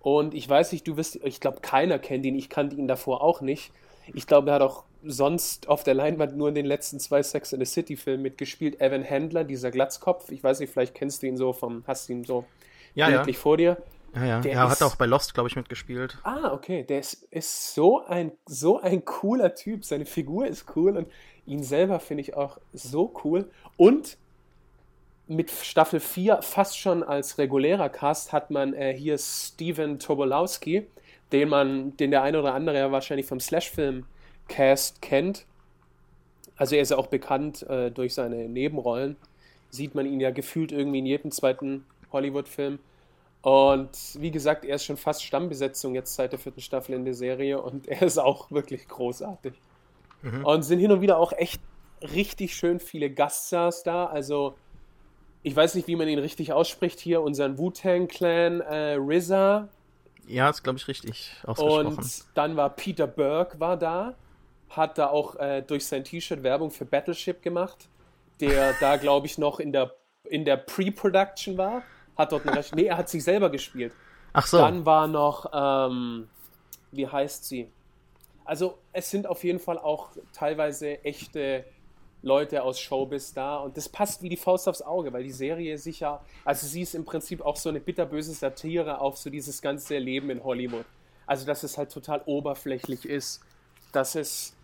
Und 0.00 0.34
ich 0.34 0.46
weiß 0.48 0.72
nicht, 0.72 0.86
du 0.86 0.98
wirst, 0.98 1.16
ich 1.24 1.40
glaube, 1.40 1.60
keiner 1.62 1.98
kennt 1.98 2.26
ihn, 2.26 2.36
ich 2.36 2.50
kannte 2.50 2.76
ihn 2.76 2.88
davor 2.88 3.22
auch 3.22 3.40
nicht. 3.40 3.72
Ich 4.12 4.26
glaube, 4.26 4.50
er 4.50 4.56
hat 4.56 4.62
auch 4.62 4.84
sonst 5.02 5.68
auf 5.68 5.82
der 5.82 5.94
Leinwand 5.94 6.36
nur 6.36 6.48
in 6.48 6.54
den 6.54 6.66
letzten 6.66 7.00
zwei 7.00 7.22
Sex 7.22 7.54
in 7.54 7.60
the 7.60 7.64
City 7.64 7.96
Filmen 7.96 8.22
mitgespielt. 8.22 8.80
Evan 8.80 9.08
Handler, 9.08 9.44
dieser 9.44 9.70
Glatzkopf, 9.70 10.30
ich 10.30 10.44
weiß 10.44 10.60
nicht, 10.60 10.70
vielleicht 10.70 10.94
kennst 10.94 11.22
du 11.22 11.26
ihn 11.26 11.38
so 11.38 11.54
vom, 11.54 11.84
hast 11.86 12.08
du 12.08 12.12
ihn 12.12 12.24
so 12.24 12.44
ja, 12.94 13.08
bildlich 13.08 13.36
ja. 13.36 13.42
vor 13.42 13.56
dir. 13.56 13.76
Ja, 14.14 14.24
ja. 14.24 14.40
Der 14.40 14.52
er 14.52 14.68
hat 14.68 14.82
auch 14.82 14.96
bei 14.96 15.06
Lost, 15.06 15.34
glaube 15.34 15.48
ich, 15.48 15.56
mitgespielt. 15.56 16.18
Ah, 16.22 16.52
okay. 16.52 16.84
Der 16.84 17.00
ist, 17.00 17.24
ist 17.30 17.74
so, 17.74 18.04
ein, 18.04 18.32
so 18.46 18.80
ein 18.80 19.04
cooler 19.04 19.54
Typ. 19.54 19.84
Seine 19.84 20.06
Figur 20.06 20.46
ist 20.46 20.76
cool 20.76 20.96
und 20.96 21.08
ihn 21.46 21.62
selber 21.62 21.98
finde 22.00 22.22
ich 22.22 22.34
auch 22.34 22.58
so 22.72 23.12
cool. 23.24 23.50
Und 23.76 24.16
mit 25.26 25.50
Staffel 25.50 26.00
4 26.00 26.42
fast 26.42 26.78
schon 26.78 27.02
als 27.02 27.38
regulärer 27.38 27.88
Cast 27.88 28.32
hat 28.32 28.50
man 28.50 28.74
äh, 28.74 28.94
hier 28.94 29.18
Steven 29.18 29.98
Tobolowski, 29.98 30.86
den 31.32 31.48
man, 31.48 31.96
den 31.96 32.10
der 32.10 32.22
eine 32.22 32.38
oder 32.38 32.54
andere 32.54 32.78
ja 32.78 32.92
wahrscheinlich 32.92 33.26
vom 33.26 33.40
Slash-Film-Cast 33.40 35.00
kennt. 35.02 35.46
Also 36.56 36.76
er 36.76 36.82
ist 36.82 36.90
ja 36.90 36.98
auch 36.98 37.08
bekannt 37.08 37.62
äh, 37.64 37.90
durch 37.90 38.14
seine 38.14 38.48
Nebenrollen. 38.48 39.16
Sieht 39.70 39.94
man 39.94 40.06
ihn 40.06 40.20
ja 40.20 40.30
gefühlt 40.30 40.70
irgendwie 40.70 41.00
in 41.00 41.06
jedem 41.06 41.30
zweiten 41.32 41.84
Hollywood-Film. 42.14 42.78
Und 43.44 43.90
wie 44.18 44.30
gesagt, 44.30 44.64
er 44.64 44.76
ist 44.76 44.86
schon 44.86 44.96
fast 44.96 45.22
Stammbesetzung 45.22 45.94
jetzt 45.94 46.14
seit 46.14 46.32
der 46.32 46.38
vierten 46.38 46.62
Staffel 46.62 46.94
in 46.94 47.04
der 47.04 47.12
Serie 47.12 47.60
und 47.60 47.86
er 47.88 48.00
ist 48.00 48.16
auch 48.16 48.50
wirklich 48.50 48.88
großartig. 48.88 49.52
Mhm. 50.22 50.46
Und 50.46 50.62
sind 50.62 50.78
hin 50.78 50.90
und 50.90 51.02
wieder 51.02 51.18
auch 51.18 51.34
echt 51.34 51.60
richtig 52.00 52.56
schön 52.56 52.80
viele 52.80 53.10
Gaststars 53.10 53.82
da. 53.82 54.06
Also, 54.06 54.54
ich 55.42 55.54
weiß 55.54 55.74
nicht, 55.74 55.86
wie 55.88 55.96
man 55.96 56.08
ihn 56.08 56.18
richtig 56.18 56.54
ausspricht 56.54 56.98
hier, 57.00 57.20
unseren 57.20 57.58
Wu-Tang-Clan 57.58 58.62
äh, 58.62 58.94
RZA. 58.94 59.68
Ja, 60.26 60.48
ist, 60.48 60.62
glaube 60.62 60.78
ich, 60.78 60.88
richtig 60.88 61.36
ausgesprochen. 61.44 61.98
Und 61.98 62.24
dann 62.32 62.56
war 62.56 62.70
Peter 62.70 63.06
Burke 63.06 63.60
war 63.60 63.76
da, 63.76 64.14
hat 64.70 64.96
da 64.96 65.08
auch 65.08 65.36
äh, 65.36 65.60
durch 65.60 65.84
sein 65.84 66.02
T-Shirt 66.02 66.42
Werbung 66.42 66.70
für 66.70 66.86
Battleship 66.86 67.42
gemacht, 67.42 67.90
der 68.40 68.72
da, 68.80 68.96
glaube 68.96 69.26
ich, 69.26 69.36
noch 69.36 69.60
in 69.60 69.70
der, 69.70 69.94
in 70.24 70.46
der 70.46 70.56
Pre-Production 70.56 71.58
war 71.58 71.82
hat 72.16 72.32
dort 72.32 72.46
einen 72.46 72.64
Nee, 72.74 72.84
er 72.84 72.96
hat 72.96 73.08
sich 73.08 73.24
selber 73.24 73.50
gespielt. 73.50 73.92
Ach 74.32 74.46
so. 74.46 74.58
Dann 74.58 74.84
war 74.84 75.06
noch, 75.06 75.50
ähm, 75.52 76.28
wie 76.92 77.06
heißt 77.06 77.44
sie? 77.44 77.68
Also, 78.44 78.78
es 78.92 79.10
sind 79.10 79.26
auf 79.26 79.42
jeden 79.44 79.58
Fall 79.58 79.78
auch 79.78 80.10
teilweise 80.32 81.02
echte 81.04 81.64
Leute 82.24 82.62
aus 82.62 82.80
Showbiz 82.80 83.34
da 83.34 83.58
und 83.58 83.76
das 83.76 83.88
passt 83.88 84.22
wie 84.22 84.30
die 84.30 84.36
Faust 84.36 84.66
aufs 84.68 84.82
Auge, 84.82 85.12
weil 85.12 85.22
die 85.22 85.30
Serie 85.30 85.76
sicher, 85.76 86.22
also 86.44 86.66
sie 86.66 86.80
ist 86.80 86.94
im 86.94 87.04
Prinzip 87.04 87.42
auch 87.42 87.56
so 87.56 87.68
eine 87.68 87.80
bitterböse 87.80 88.32
Satire 88.32 89.00
auf 89.00 89.18
so 89.18 89.28
dieses 89.28 89.60
ganze 89.60 89.98
Leben 89.98 90.30
in 90.30 90.42
Hollywood. 90.42 90.86
Also, 91.26 91.46
dass 91.46 91.62
es 91.62 91.78
halt 91.78 91.90
total 91.90 92.22
oberflächlich 92.26 93.06
ist, 93.06 93.40
dass 93.92 94.14
es 94.14 94.54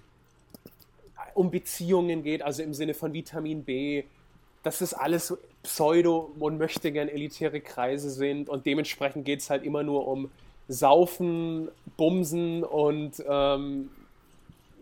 um 1.34 1.50
Beziehungen 1.50 2.22
geht, 2.22 2.42
also 2.42 2.62
im 2.62 2.74
Sinne 2.74 2.94
von 2.94 3.12
Vitamin 3.12 3.64
B, 3.64 4.04
dass 4.62 4.80
es 4.80 4.94
alles 4.94 5.28
so 5.28 5.38
Pseudo- 5.62 6.32
und 6.38 6.58
möchte 6.58 6.90
gern 6.92 7.08
elitäre 7.08 7.60
Kreise 7.60 8.10
sind 8.10 8.48
und 8.48 8.66
dementsprechend 8.66 9.24
geht 9.24 9.40
es 9.40 9.50
halt 9.50 9.64
immer 9.64 9.82
nur 9.82 10.08
um 10.08 10.30
Saufen, 10.68 11.68
Bumsen 11.96 12.62
und 12.62 13.22
ähm, 13.28 13.90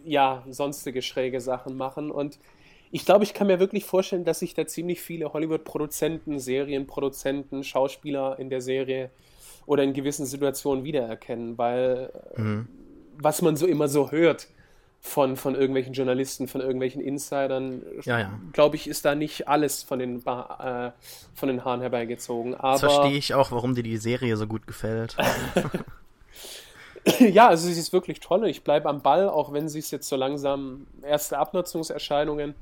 ja, 0.04 0.44
sonstige 0.50 1.02
schräge 1.02 1.40
Sachen 1.40 1.76
machen. 1.76 2.10
Und 2.10 2.38
ich 2.90 3.04
glaube, 3.04 3.24
ich 3.24 3.34
kann 3.34 3.46
mir 3.46 3.58
wirklich 3.58 3.84
vorstellen, 3.84 4.24
dass 4.24 4.40
sich 4.40 4.54
da 4.54 4.66
ziemlich 4.66 5.00
viele 5.00 5.32
Hollywood-Produzenten, 5.32 6.38
Serienproduzenten, 6.38 7.64
Schauspieler 7.64 8.38
in 8.38 8.50
der 8.50 8.60
Serie 8.60 9.10
oder 9.66 9.82
in 9.82 9.92
gewissen 9.92 10.26
Situationen 10.26 10.84
wiedererkennen, 10.84 11.58
weil 11.58 12.10
mhm. 12.36 12.68
was 13.18 13.42
man 13.42 13.56
so 13.56 13.66
immer 13.66 13.88
so 13.88 14.10
hört, 14.10 14.48
von, 15.00 15.36
von 15.36 15.54
irgendwelchen 15.54 15.92
Journalisten, 15.92 16.48
von 16.48 16.60
irgendwelchen 16.60 17.00
Insidern, 17.00 17.82
ja, 18.02 18.20
ja. 18.20 18.40
glaube 18.52 18.76
ich, 18.76 18.88
ist 18.88 19.04
da 19.04 19.14
nicht 19.14 19.48
alles 19.48 19.82
von 19.82 19.98
den, 19.98 20.18
äh, 20.26 20.90
von 21.34 21.48
den 21.48 21.64
Haaren 21.64 21.80
herbeigezogen. 21.80 22.54
Aber, 22.54 22.72
das 22.72 22.80
verstehe 22.80 23.16
ich 23.16 23.34
auch, 23.34 23.50
warum 23.50 23.74
dir 23.74 23.82
die 23.82 23.96
Serie 23.96 24.36
so 24.36 24.46
gut 24.46 24.66
gefällt. 24.66 25.16
ja, 27.20 27.48
also 27.48 27.68
sie 27.68 27.78
ist 27.78 27.92
wirklich 27.92 28.20
toll. 28.20 28.46
Ich 28.48 28.64
bleibe 28.64 28.88
am 28.88 29.02
Ball, 29.02 29.28
auch 29.28 29.52
wenn 29.52 29.68
sie 29.68 29.78
es 29.78 29.90
jetzt 29.90 30.08
so 30.08 30.16
langsam 30.16 30.86
erste 31.02 31.38
Abnutzungserscheinungen 31.38 32.54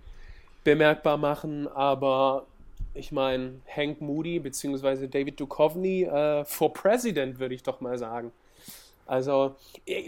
bemerkbar 0.65 1.17
machen. 1.17 1.69
Aber 1.69 2.47
ich 2.95 3.13
meine, 3.13 3.61
Hank 3.75 4.01
Moody 4.01 4.39
bzw. 4.39 5.07
David 5.07 5.41
Duchovny 5.41 6.05
äh, 6.05 6.45
for 6.45 6.73
President, 6.73 7.39
würde 7.39 7.55
ich 7.55 7.63
doch 7.63 7.81
mal 7.81 7.99
sagen. 7.99 8.33
Also, 9.07 9.55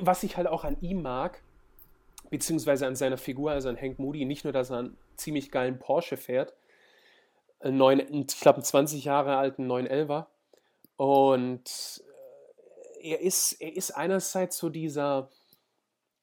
was 0.01 0.23
ich 0.25 0.37
halt 0.37 0.49
auch 0.49 0.65
an 0.65 0.77
ihm 0.81 1.03
mag, 1.03 1.41
beziehungsweise 2.31 2.87
an 2.87 2.97
seiner 2.97 3.19
Figur, 3.19 3.53
also 3.53 3.69
an 3.69 3.81
Hank 3.81 3.99
Moody, 3.99 4.25
nicht 4.25 4.45
nur, 4.45 4.53
dass 4.53 4.71
er 4.71 4.79
einen 4.79 4.97
ziemlich 5.17 5.51
geilen 5.51 5.79
Porsche 5.79 6.17
fährt, 6.17 6.55
einen 7.61 7.77
neuen, 7.77 8.01
ich 8.01 8.41
glaube 8.41 8.57
einen 8.57 8.65
20 8.65 9.05
Jahre 9.05 9.37
alten 9.37 9.71
911er 9.71 10.27
und 10.97 12.03
äh, 13.03 13.11
er 13.11 13.21
ist, 13.21 13.53
er 13.53 13.77
ist 13.77 13.93
einerseits 13.93 14.59
so 14.59 14.69
dieser 14.69 15.31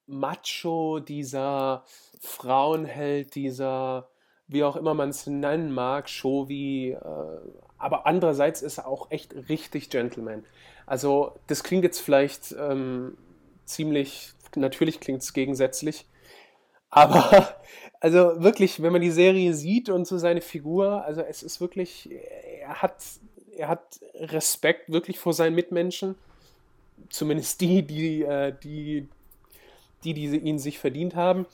Macho, 0.08 1.00
dieser 1.00 1.84
Frauenheld, 2.20 3.36
dieser, 3.36 4.10
wie 4.48 4.64
auch 4.64 4.76
immer 4.76 4.94
man 4.94 5.10
es 5.10 5.26
nennen 5.28 5.72
mag, 5.72 6.10
Showy, 6.10 6.92
äh, 6.92 7.40
aber 7.78 8.06
andererseits 8.06 8.62
ist 8.62 8.78
er 8.78 8.88
auch 8.88 9.12
echt 9.12 9.34
richtig 9.50 9.90
Gentleman. 9.90 10.46
Also 10.86 11.40
das 11.48 11.64
klingt 11.64 11.84
jetzt 11.84 12.00
vielleicht 12.00 12.56
ähm, 12.58 13.18
ziemlich 13.66 14.35
natürlich 14.56 15.00
klingt 15.00 15.22
es 15.22 15.34
gegensätzlich. 15.34 16.06
Aber, 16.90 17.56
also 18.00 18.42
wirklich, 18.42 18.82
wenn 18.82 18.94
man 18.94 19.02
die 19.02 19.12
Serie 19.12 19.54
sieht 19.54 19.90
und 19.90 20.08
so 20.08 20.18
seine 20.18 20.42
Figur, 20.42 21.04
also 21.06 21.22
es 21.22 21.44
ist 21.44 21.62
wirklich, 21.62 22.10
er 22.62 22.82
hat, 22.82 23.04
er 23.58 23.68
hat 23.68 24.00
Respekt 24.16 24.92
wirklich 24.92 25.20
vor 25.20 25.34
seinen 25.34 25.56
Mitmenschen. 25.56 26.16
Zumindest 27.10 27.62
die, 27.62 27.84
die, 27.84 28.24
äh, 28.24 28.54
die, 28.64 29.08
die, 30.04 30.14
die 30.14 30.38
ihn 30.38 30.60
sich 30.60 30.80
verdient 30.80 31.16
haben. 31.16 31.46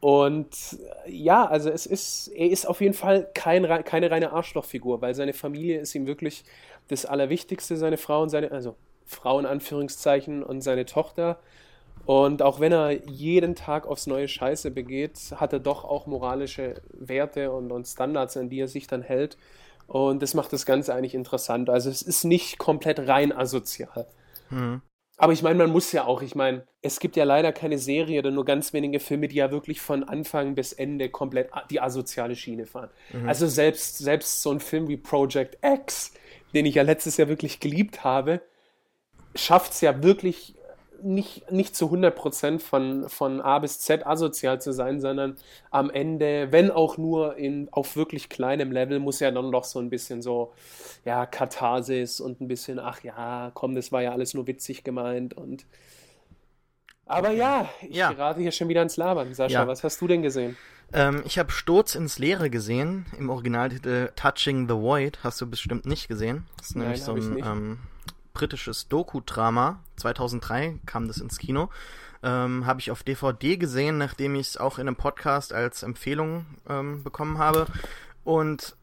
Und 0.00 0.78
ja, 1.06 1.46
also 1.46 1.68
es 1.68 1.84
ist, 1.84 2.28
er 2.28 2.48
ist 2.48 2.66
auf 2.66 2.80
jeden 2.80 2.94
Fall 2.94 3.28
kein, 3.34 3.66
keine 3.84 4.10
reine 4.10 4.32
Arschlochfigur, 4.32 5.02
weil 5.02 5.14
seine 5.14 5.34
Familie 5.34 5.80
ist 5.80 5.94
ihm 5.94 6.06
wirklich 6.06 6.44
das 6.88 7.04
Allerwichtigste, 7.04 7.76
seine 7.76 7.98
Frau 7.98 8.22
und 8.22 8.30
seine, 8.30 8.50
also 8.50 8.76
Frau 9.04 9.38
in 9.38 9.46
Anführungszeichen 9.46 10.42
und 10.42 10.62
seine 10.62 10.86
Tochter. 10.86 11.38
Und 12.06 12.42
auch 12.42 12.60
wenn 12.60 12.72
er 12.72 13.06
jeden 13.08 13.54
Tag 13.54 13.86
aufs 13.86 14.06
neue 14.06 14.26
Scheiße 14.26 14.70
begeht, 14.70 15.18
hat 15.36 15.52
er 15.52 15.60
doch 15.60 15.84
auch 15.84 16.06
moralische 16.06 16.82
Werte 16.92 17.52
und, 17.52 17.70
und 17.70 17.86
Standards, 17.86 18.36
an 18.36 18.48
die 18.48 18.60
er 18.60 18.68
sich 18.68 18.86
dann 18.86 19.02
hält. 19.02 19.36
Und 19.86 20.22
das 20.22 20.34
macht 20.34 20.52
das 20.52 20.66
Ganze 20.66 20.94
eigentlich 20.94 21.14
interessant. 21.14 21.68
Also 21.68 21.90
es 21.90 22.02
ist 22.02 22.24
nicht 22.24 22.58
komplett 22.58 23.00
rein 23.08 23.32
asozial. 23.32 24.06
Mhm. 24.48 24.82
Aber 25.20 25.34
ich 25.34 25.42
meine, 25.42 25.58
man 25.58 25.70
muss 25.70 25.92
ja 25.92 26.04
auch, 26.06 26.22
ich 26.22 26.34
meine, 26.34 26.66
es 26.80 26.98
gibt 26.98 27.14
ja 27.14 27.24
leider 27.24 27.52
keine 27.52 27.76
Serie 27.76 28.20
oder 28.20 28.30
nur 28.30 28.46
ganz 28.46 28.72
wenige 28.72 29.00
Filme, 29.00 29.28
die 29.28 29.36
ja 29.36 29.50
wirklich 29.50 29.82
von 29.82 30.02
Anfang 30.02 30.54
bis 30.54 30.72
Ende 30.72 31.10
komplett 31.10 31.50
die 31.68 31.78
asoziale 31.78 32.34
Schiene 32.34 32.64
fahren. 32.64 32.88
Mhm. 33.12 33.28
Also 33.28 33.46
selbst, 33.46 33.98
selbst 33.98 34.40
so 34.40 34.50
ein 34.50 34.60
Film 34.60 34.88
wie 34.88 34.96
Project 34.96 35.58
X, 35.62 36.14
den 36.54 36.64
ich 36.64 36.76
ja 36.76 36.84
letztes 36.84 37.18
Jahr 37.18 37.28
wirklich 37.28 37.60
geliebt 37.60 38.02
habe, 38.02 38.40
schafft 39.34 39.72
es 39.72 39.82
ja 39.82 40.02
wirklich 40.02 40.54
nicht, 41.02 41.50
nicht 41.50 41.76
zu 41.76 41.86
100% 41.86 42.58
von, 42.58 43.08
von 43.08 43.40
A 43.40 43.58
bis 43.58 43.80
Z 43.80 44.06
asozial 44.06 44.60
zu 44.60 44.72
sein, 44.72 45.00
sondern 45.00 45.36
am 45.70 45.90
Ende, 45.90 46.48
wenn 46.50 46.70
auch 46.70 46.96
nur 46.96 47.36
in, 47.36 47.68
auf 47.70 47.96
wirklich 47.96 48.28
kleinem 48.28 48.72
Level, 48.72 48.98
muss 48.98 49.20
ja 49.20 49.30
dann 49.30 49.52
doch 49.52 49.64
so 49.64 49.78
ein 49.78 49.90
bisschen 49.90 50.22
so, 50.22 50.52
ja, 51.04 51.26
Katharsis 51.26 52.20
und 52.20 52.40
ein 52.40 52.48
bisschen, 52.48 52.78
ach 52.78 53.02
ja, 53.02 53.50
komm, 53.54 53.74
das 53.74 53.92
war 53.92 54.02
ja 54.02 54.12
alles 54.12 54.34
nur 54.34 54.46
witzig 54.46 54.84
gemeint 54.84 55.34
und. 55.34 55.66
Aber 57.06 57.30
ja, 57.30 57.68
ich 57.82 57.96
ja. 57.96 58.12
gerate 58.12 58.40
hier 58.40 58.52
schon 58.52 58.68
wieder 58.68 58.82
ins 58.82 58.96
Labern. 58.96 59.34
Sascha, 59.34 59.62
ja. 59.62 59.66
was 59.66 59.82
hast 59.82 60.00
du 60.00 60.06
denn 60.06 60.22
gesehen? 60.22 60.56
Ähm, 60.92 61.22
ich 61.24 61.38
habe 61.38 61.50
Sturz 61.50 61.96
ins 61.96 62.18
Leere 62.18 62.50
gesehen, 62.50 63.06
im 63.18 63.30
Originaltitel 63.30 64.10
Touching 64.14 64.68
the 64.68 64.74
Void. 64.74 65.18
Hast 65.24 65.40
du 65.40 65.50
bestimmt 65.50 65.86
nicht 65.86 66.06
gesehen. 66.06 66.46
Das 66.58 66.68
ist 66.68 66.76
nämlich 66.76 67.04
Nein, 67.06 67.20
so 67.20 67.32
ein 67.48 67.78
britisches 68.32 68.88
Doku-Drama. 68.88 69.80
2003 69.96 70.80
kam 70.86 71.08
das 71.08 71.18
ins 71.18 71.38
Kino. 71.38 71.70
Ähm, 72.22 72.66
habe 72.66 72.80
ich 72.80 72.90
auf 72.90 73.02
DVD 73.02 73.56
gesehen, 73.56 73.98
nachdem 73.98 74.34
ich 74.34 74.48
es 74.48 74.56
auch 74.56 74.78
in 74.78 74.86
einem 74.86 74.96
Podcast 74.96 75.52
als 75.52 75.82
Empfehlung 75.82 76.46
ähm, 76.68 77.02
bekommen 77.02 77.38
habe. 77.38 77.66
Und 78.24 78.76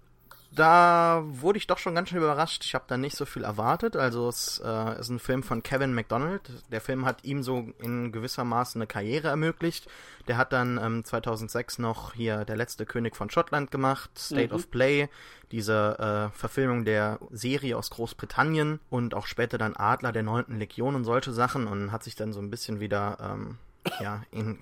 da 0.58 1.24
wurde 1.26 1.58
ich 1.58 1.68
doch 1.68 1.78
schon 1.78 1.94
ganz 1.94 2.10
schön 2.10 2.18
überrascht. 2.18 2.66
Ich 2.66 2.74
habe 2.74 2.86
da 2.88 2.98
nicht 2.98 3.16
so 3.16 3.26
viel 3.26 3.44
erwartet. 3.44 3.96
Also 3.96 4.28
es 4.28 4.62
äh, 4.64 5.00
ist 5.00 5.10
ein 5.10 5.20
Film 5.20 5.44
von 5.44 5.62
Kevin 5.62 5.94
McDonald. 5.94 6.42
Der 6.72 6.82
Film 6.82 7.06
hat 7.06 7.24
ihm 7.24 7.44
so 7.44 7.70
in 7.80 8.12
gewissermaßen 8.12 8.82
eine 8.82 8.88
Karriere 8.88 9.28
ermöglicht. 9.28 9.88
Der 10.28 10.38
hat 10.38 10.54
dann 10.54 10.80
ähm, 10.82 11.04
2006 11.06 11.80
noch 11.80 12.14
hier 12.14 12.44
Der 12.44 12.58
letzte 12.58 12.86
König 12.86 13.16
von 13.16 13.30
Schottland 13.30 13.72
gemacht, 13.72 14.10
State 14.18 14.50
mhm. 14.50 14.56
of 14.56 14.72
Play, 14.72 15.10
diese 15.52 16.32
äh, 16.34 16.38
Verfilmung 16.38 16.86
der 16.86 17.20
Serie 17.32 17.78
aus 17.78 17.92
Großbritannien 17.92 18.80
und 18.90 19.14
auch 19.14 19.28
später 19.28 19.58
dann 19.58 19.76
Adler 19.76 20.12
der 20.12 20.24
neunten 20.24 20.58
Legion 20.58 20.96
und 20.96 21.06
solche 21.06 21.32
Sachen 21.34 21.68
und 21.68 21.92
hat 21.92 22.04
sich 22.04 22.16
dann 22.16 22.34
so 22.34 22.40
ein 22.40 22.50
bisschen 22.50 22.80
wieder 22.80 23.18
ähm, 23.22 23.58
ja 24.02 24.24
in 24.32 24.58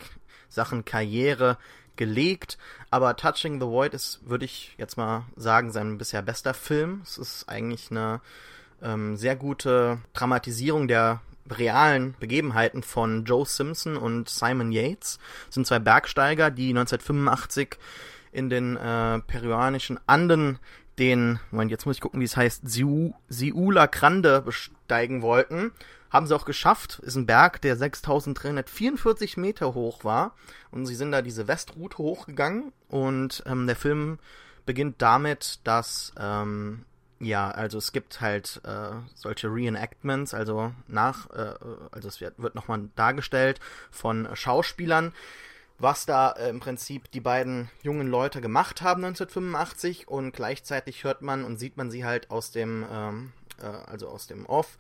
Sachen 0.50 0.86
Karriere 0.86 1.58
gelegt, 1.96 2.58
aber 2.92 3.16
Touching 3.16 3.60
the 3.60 3.68
Void 3.68 3.94
ist, 3.94 4.20
würde 4.26 4.46
ich 4.46 4.76
jetzt 4.78 4.98
mal 4.98 5.26
sagen, 5.36 5.72
sein 5.72 5.98
bisher 5.98 6.22
bester 6.22 6.54
Film. 6.54 7.02
Es 7.04 7.18
ist 7.18 7.48
eigentlich 7.48 7.92
eine 7.92 8.22
ähm, 8.82 9.18
sehr 9.18 9.36
gute 9.36 10.00
Dramatisierung 10.14 10.88
der 10.88 11.22
realen 11.50 12.16
Begebenheiten 12.20 12.84
von 12.84 13.24
Joe 13.26 13.46
Simpson 13.46 13.98
und 13.98 14.30
Simon 14.30 14.72
Yates. 14.72 15.20
Das 15.46 15.56
sind 15.56 15.68
zwei 15.68 15.80
Bergsteiger, 15.80 16.52
die 16.52 16.70
1985 16.70 17.78
in 18.32 18.50
den 18.50 18.76
äh, 18.76 19.20
peruanischen 19.20 20.00
Anden 20.08 20.60
den, 21.00 21.40
Moment, 21.52 21.72
jetzt 21.72 21.86
muss 21.86 21.98
ich 21.98 22.02
gucken, 22.02 22.20
wie 22.20 22.26
es 22.26 22.38
heißt, 22.38 22.64
Siula 22.68 23.86
Grande 23.88 24.42
besteigen 24.42 25.22
wollten. 25.22 25.72
Haben 26.10 26.28
sie 26.28 26.36
auch 26.36 26.46
geschafft. 26.46 27.00
Ist 27.00 27.16
ein 27.16 27.26
Berg, 27.26 27.62
der 27.62 27.76
6344 27.76 29.38
Meter 29.38 29.74
hoch 29.74 30.04
war. 30.04 30.36
Und 30.72 30.86
sie 30.86 30.96
sind 30.96 31.12
da 31.12 31.22
diese 31.22 31.48
Westroute 31.48 31.98
hochgegangen. 31.98 32.72
Und 32.88 33.44
ähm, 33.46 33.68
der 33.68 33.76
Film 33.76 34.20
beginnt 34.66 35.02
damit, 35.02 35.60
dass, 35.64 36.14
ähm, 36.18 36.86
ja, 37.20 37.50
also 37.52 37.78
es 37.78 37.92
gibt 37.92 38.22
halt 38.22 38.62
äh, 38.64 38.92
solche 39.14 39.48
Reenactments, 39.48 40.34
also 40.34 40.74
nach, 40.88 41.30
äh, 41.32 41.54
also 41.92 42.08
es 42.08 42.22
wird, 42.22 42.40
wird 42.40 42.56
nochmal 42.56 42.90
dargestellt 42.96 43.60
von 43.92 44.28
Schauspielern, 44.34 45.14
was 45.78 46.06
da 46.06 46.32
äh, 46.32 46.50
im 46.50 46.60
Prinzip 46.60 47.12
die 47.12 47.20
beiden 47.20 47.70
jungen 47.84 48.08
Leute 48.08 48.42
gemacht 48.42 48.82
haben 48.82 49.04
1985 49.04 50.08
und 50.08 50.32
gleichzeitig 50.32 51.04
hört 51.04 51.22
man 51.22 51.44
und 51.44 51.58
sieht 51.58 51.78
man 51.78 51.92
sie 51.92 52.06
halt 52.06 52.32
aus 52.32 52.52
dem, 52.52 52.86
ähm, 52.92 53.34
äh, 53.62 53.66
also 53.66 54.08
aus 54.08 54.28
dem 54.28 54.46
Off 54.46 54.78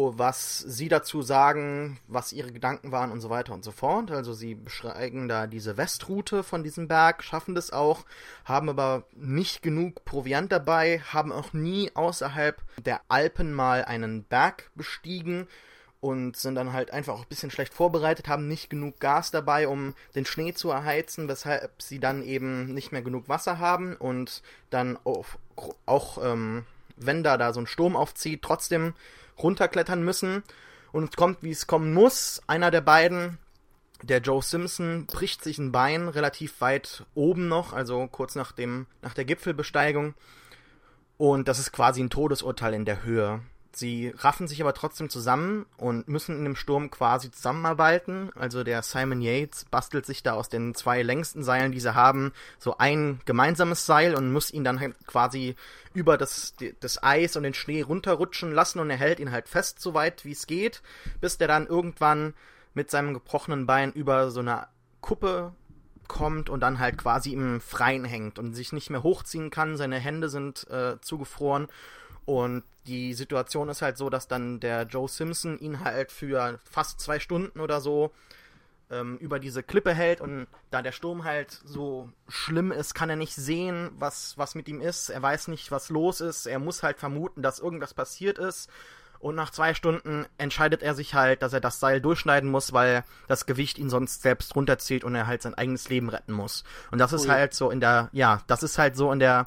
Oh, 0.00 0.14
was 0.16 0.60
sie 0.60 0.88
dazu 0.88 1.22
sagen, 1.22 1.98
was 2.06 2.32
ihre 2.32 2.52
Gedanken 2.52 2.92
waren 2.92 3.10
und 3.10 3.20
so 3.20 3.30
weiter 3.30 3.52
und 3.52 3.64
so 3.64 3.72
fort. 3.72 4.12
Also 4.12 4.32
sie 4.32 4.54
beschreiben 4.54 5.26
da 5.26 5.48
diese 5.48 5.76
Westroute 5.76 6.44
von 6.44 6.62
diesem 6.62 6.86
Berg, 6.86 7.24
schaffen 7.24 7.56
das 7.56 7.72
auch, 7.72 8.04
haben 8.44 8.68
aber 8.68 9.02
nicht 9.16 9.60
genug 9.60 10.04
Proviant 10.04 10.52
dabei, 10.52 11.00
haben 11.00 11.32
auch 11.32 11.52
nie 11.52 11.90
außerhalb 11.94 12.62
der 12.80 13.00
Alpen 13.08 13.52
mal 13.52 13.84
einen 13.84 14.22
Berg 14.22 14.70
bestiegen 14.76 15.48
und 16.00 16.36
sind 16.36 16.54
dann 16.54 16.72
halt 16.72 16.92
einfach 16.92 17.14
auch 17.14 17.22
ein 17.22 17.28
bisschen 17.28 17.50
schlecht 17.50 17.74
vorbereitet, 17.74 18.28
haben 18.28 18.46
nicht 18.46 18.70
genug 18.70 19.00
Gas 19.00 19.30
dabei, 19.30 19.66
um 19.66 19.94
den 20.14 20.24
Schnee 20.24 20.54
zu 20.54 20.70
erheizen, 20.70 21.28
weshalb 21.28 21.82
sie 21.82 21.98
dann 21.98 22.22
eben 22.22 22.72
nicht 22.72 22.92
mehr 22.92 23.02
genug 23.02 23.28
Wasser 23.28 23.58
haben 23.58 23.96
und 23.96 24.42
dann 24.70 24.96
auch, 25.04 25.26
auch 25.86 26.18
ähm, 26.24 26.64
wenn 26.96 27.22
da 27.24 27.36
da 27.36 27.52
so 27.52 27.60
ein 27.60 27.66
Sturm 27.66 27.96
aufzieht, 27.96 28.42
trotzdem 28.42 28.94
runterklettern 29.42 30.02
müssen. 30.02 30.42
Und 30.92 31.10
es 31.10 31.16
kommt, 31.16 31.42
wie 31.42 31.50
es 31.50 31.66
kommen 31.66 31.92
muss. 31.92 32.40
Einer 32.46 32.70
der 32.70 32.80
beiden, 32.80 33.38
der 34.02 34.20
Joe 34.20 34.42
Simpson, 34.42 35.06
bricht 35.06 35.44
sich 35.44 35.58
ein 35.58 35.72
Bein 35.72 36.08
relativ 36.08 36.60
weit 36.60 37.04
oben 37.14 37.48
noch, 37.48 37.72
also 37.72 38.06
kurz 38.06 38.36
nach, 38.36 38.52
dem, 38.52 38.86
nach 39.02 39.14
der 39.14 39.24
Gipfelbesteigung. 39.24 40.14
Und 41.18 41.48
das 41.48 41.58
ist 41.58 41.72
quasi 41.72 42.02
ein 42.02 42.10
Todesurteil 42.10 42.74
in 42.74 42.84
der 42.84 43.02
Höhe. 43.02 43.40
Sie 43.72 44.12
raffen 44.16 44.48
sich 44.48 44.60
aber 44.60 44.72
trotzdem 44.72 45.10
zusammen 45.10 45.66
und 45.76 46.08
müssen 46.08 46.36
in 46.36 46.44
dem 46.44 46.56
Sturm 46.56 46.90
quasi 46.90 47.30
zusammenarbeiten. 47.30 48.30
Also 48.34 48.64
der 48.64 48.82
Simon 48.82 49.20
Yates 49.20 49.66
bastelt 49.66 50.06
sich 50.06 50.22
da 50.22 50.32
aus 50.32 50.48
den 50.48 50.74
zwei 50.74 51.02
längsten 51.02 51.42
Seilen, 51.42 51.72
die 51.72 51.80
sie 51.80 51.94
haben, 51.94 52.32
so 52.58 52.78
ein 52.78 53.20
gemeinsames 53.24 53.86
Seil 53.86 54.14
und 54.14 54.32
muss 54.32 54.52
ihn 54.52 54.64
dann 54.64 54.80
halt 54.80 54.94
quasi 55.06 55.54
über 55.92 56.16
das, 56.16 56.54
das 56.80 57.02
Eis 57.02 57.36
und 57.36 57.42
den 57.42 57.54
Schnee 57.54 57.82
runterrutschen 57.82 58.52
lassen 58.52 58.80
und 58.80 58.90
er 58.90 58.96
hält 58.96 59.20
ihn 59.20 59.32
halt 59.32 59.48
fest, 59.48 59.80
so 59.80 59.94
weit 59.94 60.24
wie 60.24 60.32
es 60.32 60.46
geht, 60.46 60.82
bis 61.20 61.38
der 61.38 61.48
dann 61.48 61.66
irgendwann 61.66 62.34
mit 62.74 62.90
seinem 62.90 63.14
gebrochenen 63.14 63.66
Bein 63.66 63.92
über 63.92 64.30
so 64.30 64.40
eine 64.40 64.68
Kuppe 65.00 65.54
kommt 66.08 66.48
und 66.48 66.60
dann 66.60 66.78
halt 66.78 66.96
quasi 66.96 67.32
im 67.34 67.60
Freien 67.60 68.06
hängt 68.06 68.38
und 68.38 68.54
sich 68.54 68.72
nicht 68.72 68.88
mehr 68.88 69.02
hochziehen 69.02 69.50
kann. 69.50 69.76
Seine 69.76 69.98
Hände 69.98 70.30
sind 70.30 70.66
äh, 70.70 70.98
zugefroren 71.00 71.68
und 72.28 72.62
die 72.86 73.14
Situation 73.14 73.70
ist 73.70 73.80
halt 73.80 73.96
so, 73.96 74.10
dass 74.10 74.28
dann 74.28 74.60
der 74.60 74.82
Joe 74.82 75.08
Simpson 75.08 75.58
ihn 75.60 75.82
halt 75.82 76.12
für 76.12 76.60
fast 76.62 77.00
zwei 77.00 77.20
Stunden 77.20 77.58
oder 77.58 77.80
so 77.80 78.10
ähm, 78.90 79.16
über 79.16 79.38
diese 79.38 79.62
Klippe 79.62 79.94
hält 79.94 80.20
und 80.20 80.46
da 80.70 80.82
der 80.82 80.92
Sturm 80.92 81.24
halt 81.24 81.50
so 81.64 82.10
schlimm 82.28 82.70
ist, 82.70 82.92
kann 82.92 83.08
er 83.08 83.16
nicht 83.16 83.34
sehen, 83.34 83.92
was, 83.98 84.36
was 84.36 84.54
mit 84.54 84.68
ihm 84.68 84.82
ist. 84.82 85.08
Er 85.08 85.22
weiß 85.22 85.48
nicht, 85.48 85.70
was 85.70 85.88
los 85.88 86.20
ist. 86.20 86.44
Er 86.44 86.58
muss 86.58 86.82
halt 86.82 86.98
vermuten, 86.98 87.40
dass 87.40 87.60
irgendwas 87.60 87.94
passiert 87.94 88.36
ist. 88.36 88.68
Und 89.20 89.34
nach 89.34 89.48
zwei 89.48 89.72
Stunden 89.72 90.26
entscheidet 90.36 90.82
er 90.82 90.94
sich 90.94 91.14
halt, 91.14 91.40
dass 91.40 91.54
er 91.54 91.60
das 91.60 91.80
Seil 91.80 92.02
durchschneiden 92.02 92.50
muss, 92.50 92.74
weil 92.74 93.04
das 93.26 93.46
Gewicht 93.46 93.78
ihn 93.78 93.88
sonst 93.88 94.20
selbst 94.20 94.54
runterzieht 94.54 95.02
und 95.02 95.14
er 95.14 95.26
halt 95.26 95.40
sein 95.40 95.54
eigenes 95.54 95.88
Leben 95.88 96.10
retten 96.10 96.34
muss. 96.34 96.62
Und 96.90 96.98
das 96.98 97.14
ist 97.14 97.24
cool. 97.24 97.30
halt 97.30 97.54
so 97.54 97.70
in 97.70 97.80
der, 97.80 98.10
ja, 98.12 98.42
das 98.48 98.62
ist 98.62 98.76
halt 98.76 98.96
so 98.96 99.10
in 99.12 99.18
der 99.18 99.46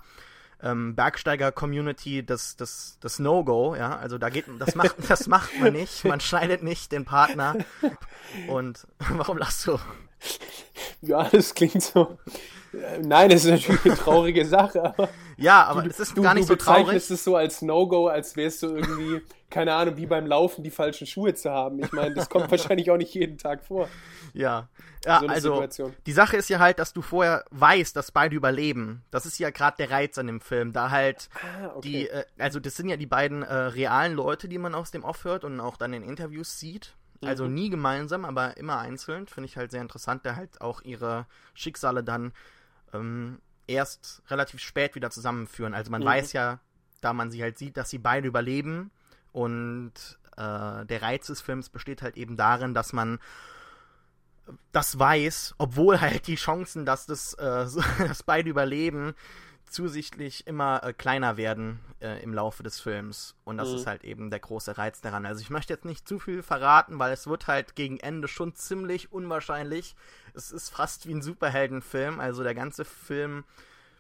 ähm, 0.64 0.96
Bergsteiger-Community 0.96 2.26
das, 2.26 2.56
das, 2.56 2.98
das 3.00 3.20
No-Go, 3.20 3.76
ja. 3.76 3.98
Also 3.98 4.18
da 4.18 4.30
geht 4.30 4.46
das 4.60 4.76
macht, 4.76 4.96
das 5.10 5.28
macht 5.28 5.60
man 5.60 5.74
nicht. 5.74 6.04
Man 6.06 6.20
schneidet 6.20 6.64
nicht 6.64 6.92
den 6.92 7.06
Partner. 7.06 7.56
Und 8.48 8.88
warum 9.10 9.38
lachst 9.38 9.68
du? 9.68 9.80
Ja, 11.02 11.24
das 11.30 11.54
klingt 11.54 11.82
so. 11.82 12.18
Nein, 13.02 13.30
das 13.30 13.44
ist 13.44 13.52
natürlich 13.52 13.86
eine 13.86 13.96
traurige 13.96 14.46
Sache, 14.46 14.84
aber. 14.84 15.10
Ja, 15.38 15.66
aber 15.66 15.84
du, 15.84 15.90
es 15.90 16.00
ist 16.00 16.16
du, 16.16 16.22
gar 16.22 16.34
nicht 16.34 16.48
so 16.48 16.56
traurig. 16.56 16.80
Du 16.80 16.84
bezeichnest 16.86 17.12
es 17.12 17.24
so 17.24 17.36
als 17.36 17.62
No-Go, 17.62 18.08
als 18.08 18.36
wärst 18.36 18.64
du 18.64 18.68
irgendwie, 18.68 19.22
keine 19.50 19.74
Ahnung, 19.74 19.98
wie 19.98 20.06
beim 20.06 20.26
Laufen 20.26 20.64
die 20.64 20.70
falschen 20.70 21.08
Schuhe 21.08 21.34
zu 21.34 21.52
haben. 21.52 21.84
Ich 21.84 21.92
meine, 21.92 22.14
das 22.14 22.30
kommt 22.30 22.50
wahrscheinlich 22.52 22.92
auch 22.92 22.98
nicht 22.98 23.14
jeden 23.14 23.38
Tag 23.38 23.64
vor. 23.64 23.90
Ja, 24.34 24.70
ja 25.04 25.20
so 25.20 25.28
also 25.28 25.54
Situation. 25.56 25.94
die 26.06 26.14
Sache 26.14 26.38
ist 26.38 26.50
ja 26.50 26.60
halt, 26.60 26.80
dass 26.80 26.94
du 26.94 27.02
vorher 27.02 27.44
weißt, 27.52 27.96
dass 27.96 28.12
beide 28.12 28.36
überleben. 28.36 29.04
Das 29.12 29.26
ist 29.26 29.38
ja 29.40 29.50
gerade 29.50 29.78
der 29.78 29.92
Reiz 29.92 30.18
an 30.18 30.28
dem 30.28 30.40
Film, 30.40 30.72
da 30.72 30.92
halt 30.92 31.30
ah, 31.36 31.72
okay. 31.76 31.90
die, 31.90 32.08
äh, 32.08 32.24
also 32.38 32.60
das 32.60 32.76
sind 32.76 32.88
ja 32.88 32.96
die 32.96 33.08
beiden 33.08 33.44
äh, 33.44 33.54
realen 33.54 34.14
Leute, 34.14 34.48
die 34.48 34.60
man 34.60 34.76
aus 34.76 34.92
dem 34.92 35.04
Off 35.04 35.24
hört 35.26 35.44
und 35.44 35.60
auch 35.60 35.76
dann 35.76 35.94
in 35.94 36.04
Interviews 36.04 36.60
sieht. 36.60 36.94
Also 37.24 37.46
mhm. 37.46 37.54
nie 37.54 37.70
gemeinsam, 37.70 38.26
aber 38.26 38.58
immer 38.58 38.80
einzeln. 38.80 39.28
Finde 39.28 39.48
ich 39.48 39.58
halt 39.58 39.72
sehr 39.72 39.82
interessant, 39.82 40.26
da 40.26 40.36
halt 40.36 40.62
auch 40.62 40.82
ihre 40.82 41.28
Schicksale 41.54 42.04
dann 42.04 42.34
ähm, 42.94 43.40
erst 43.68 44.22
relativ 44.28 44.62
spät 44.62 44.96
wieder 44.96 45.12
zusammenführen. 45.12 45.74
Also 45.74 45.92
man 45.92 46.02
mhm. 46.02 46.06
weiß 46.06 46.34
ja, 46.34 46.60
da 47.02 47.14
man 47.14 47.32
sie 47.32 47.42
halt 47.42 47.58
sieht, 47.58 47.78
dass 47.78 47.90
sie 47.90 47.98
beide 47.98 48.28
überleben. 48.28 48.92
Und 49.32 49.94
äh, 50.38 50.86
der 50.86 51.02
Reiz 51.02 51.28
des 51.28 51.42
Films 51.42 51.70
besteht 51.70 52.02
halt 52.02 52.18
eben 52.18 52.36
darin, 52.36 52.74
dass 52.74 52.94
man 52.94 53.20
das 54.72 54.98
weiß, 54.98 55.56
obwohl 55.58 56.02
halt 56.02 56.28
die 56.28 56.36
Chancen, 56.36 56.86
dass 56.86 57.06
das 57.06 57.34
äh, 57.36 57.66
dass 58.08 58.24
beide 58.24 58.50
überleben, 58.50 59.14
zusichtlich 59.72 60.46
immer 60.48 60.84
äh, 60.84 60.94
kleiner 60.94 61.38
werden 61.38 61.80
äh, 62.02 62.22
im 62.22 62.34
Laufe 62.34 62.64
des 62.64 62.80
Films. 62.80 63.36
Und 63.44 63.58
das 63.58 63.70
mhm. 63.70 63.76
ist 63.76 63.88
halt 63.88 64.04
eben 64.04 64.30
der 64.30 64.40
große 64.40 64.78
Reiz 64.78 65.02
daran. 65.02 65.26
Also 65.26 65.42
ich 65.42 65.50
möchte 65.50 65.74
jetzt 65.74 65.86
nicht 65.86 66.08
zu 66.08 66.20
viel 66.20 66.44
verraten, 66.44 67.00
weil 67.00 67.14
es 67.14 67.28
wird 67.28 67.48
halt 67.48 67.76
gegen 67.76 68.00
Ende 68.00 68.28
schon 68.28 68.56
ziemlich 68.56 69.12
unwahrscheinlich. 69.12 69.96
Es 70.34 70.52
ist 70.52 70.70
fast 70.70 71.08
wie 71.08 71.14
ein 71.14 71.22
Superheldenfilm. 71.22 72.20
Also 72.20 72.44
der 72.44 72.56
ganze 72.56 72.86
Film 72.86 73.44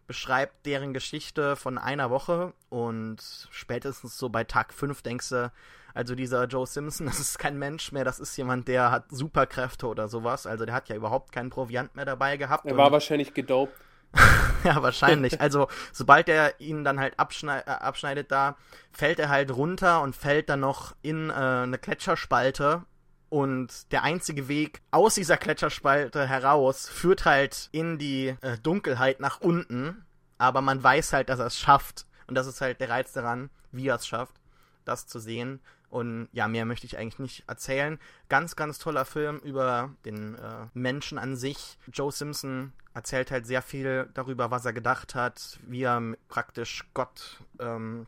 beschreibt 0.07 0.65
deren 0.65 0.93
Geschichte 0.93 1.55
von 1.55 1.77
einer 1.77 2.09
Woche 2.09 2.53
und 2.69 3.47
spätestens 3.49 4.17
so 4.17 4.27
bei 4.27 4.43
Tag 4.43 4.73
5 4.73 5.01
denkst 5.01 5.29
du, 5.29 5.51
also 5.93 6.15
dieser 6.15 6.45
Joe 6.45 6.67
Simpson, 6.67 7.05
das 7.07 7.19
ist 7.19 7.39
kein 7.39 7.57
Mensch 7.57 7.91
mehr, 7.91 8.03
das 8.03 8.19
ist 8.19 8.35
jemand, 8.35 8.67
der 8.67 8.91
hat 8.91 9.05
Superkräfte 9.09 9.87
oder 9.87 10.07
sowas. 10.07 10.47
Also 10.47 10.65
der 10.65 10.75
hat 10.75 10.89
ja 10.89 10.95
überhaupt 10.95 11.31
keinen 11.31 11.49
Proviant 11.49 11.95
mehr 11.95 12.05
dabei 12.05 12.37
gehabt. 12.37 12.65
Er 12.65 12.77
war 12.77 12.91
wahrscheinlich 12.91 13.33
gedopt. 13.33 13.73
ja, 14.63 14.81
wahrscheinlich. 14.81 15.39
Also, 15.39 15.67
sobald 15.91 16.29
er 16.29 16.59
ihn 16.59 16.83
dann 16.83 16.99
halt 16.99 17.17
abschneid, 17.19 17.65
äh, 17.67 17.71
abschneidet 17.71 18.31
da, 18.31 18.57
fällt 18.91 19.19
er 19.19 19.29
halt 19.29 19.51
runter 19.51 20.01
und 20.01 20.15
fällt 20.15 20.49
dann 20.49 20.61
noch 20.61 20.95
in 21.01 21.29
äh, 21.29 21.33
eine 21.33 21.77
Gletscherspalte. 21.77 22.83
Und 23.29 23.91
der 23.93 24.03
einzige 24.03 24.49
Weg 24.49 24.81
aus 24.91 25.15
dieser 25.15 25.37
Gletscherspalte 25.37 26.27
heraus 26.27 26.89
führt 26.89 27.23
halt 27.23 27.69
in 27.71 27.97
die 27.97 28.35
äh, 28.41 28.57
Dunkelheit 28.61 29.21
nach 29.21 29.39
unten. 29.39 30.05
Aber 30.37 30.61
man 30.61 30.83
weiß 30.83 31.13
halt, 31.13 31.29
dass 31.29 31.39
er 31.39 31.45
es 31.45 31.57
schafft. 31.57 32.05
Und 32.27 32.35
das 32.35 32.47
ist 32.47 32.59
halt 32.59 32.81
der 32.81 32.89
Reiz 32.89 33.13
daran, 33.13 33.49
wie 33.71 33.87
er 33.87 33.95
es 33.95 34.07
schafft, 34.07 34.35
das 34.83 35.07
zu 35.07 35.19
sehen. 35.19 35.61
Und 35.89 36.29
ja, 36.31 36.47
mehr 36.47 36.65
möchte 36.65 36.87
ich 36.87 36.97
eigentlich 36.97 37.19
nicht 37.19 37.43
erzählen. 37.47 37.99
Ganz, 38.29 38.55
ganz 38.55 38.79
toller 38.79 39.05
Film 39.05 39.39
über 39.39 39.91
den 40.05 40.35
äh, 40.35 40.67
Menschen 40.73 41.17
an 41.17 41.35
sich. 41.35 41.77
Joe 41.91 42.11
Simpson 42.11 42.73
erzählt 42.93 43.31
halt 43.31 43.45
sehr 43.45 43.61
viel 43.61 44.09
darüber, 44.13 44.51
was 44.51 44.65
er 44.65 44.73
gedacht 44.73 45.15
hat, 45.15 45.59
wie 45.67 45.83
er 45.83 46.01
praktisch 46.27 46.85
Gott 46.93 47.41
ähm, 47.59 48.07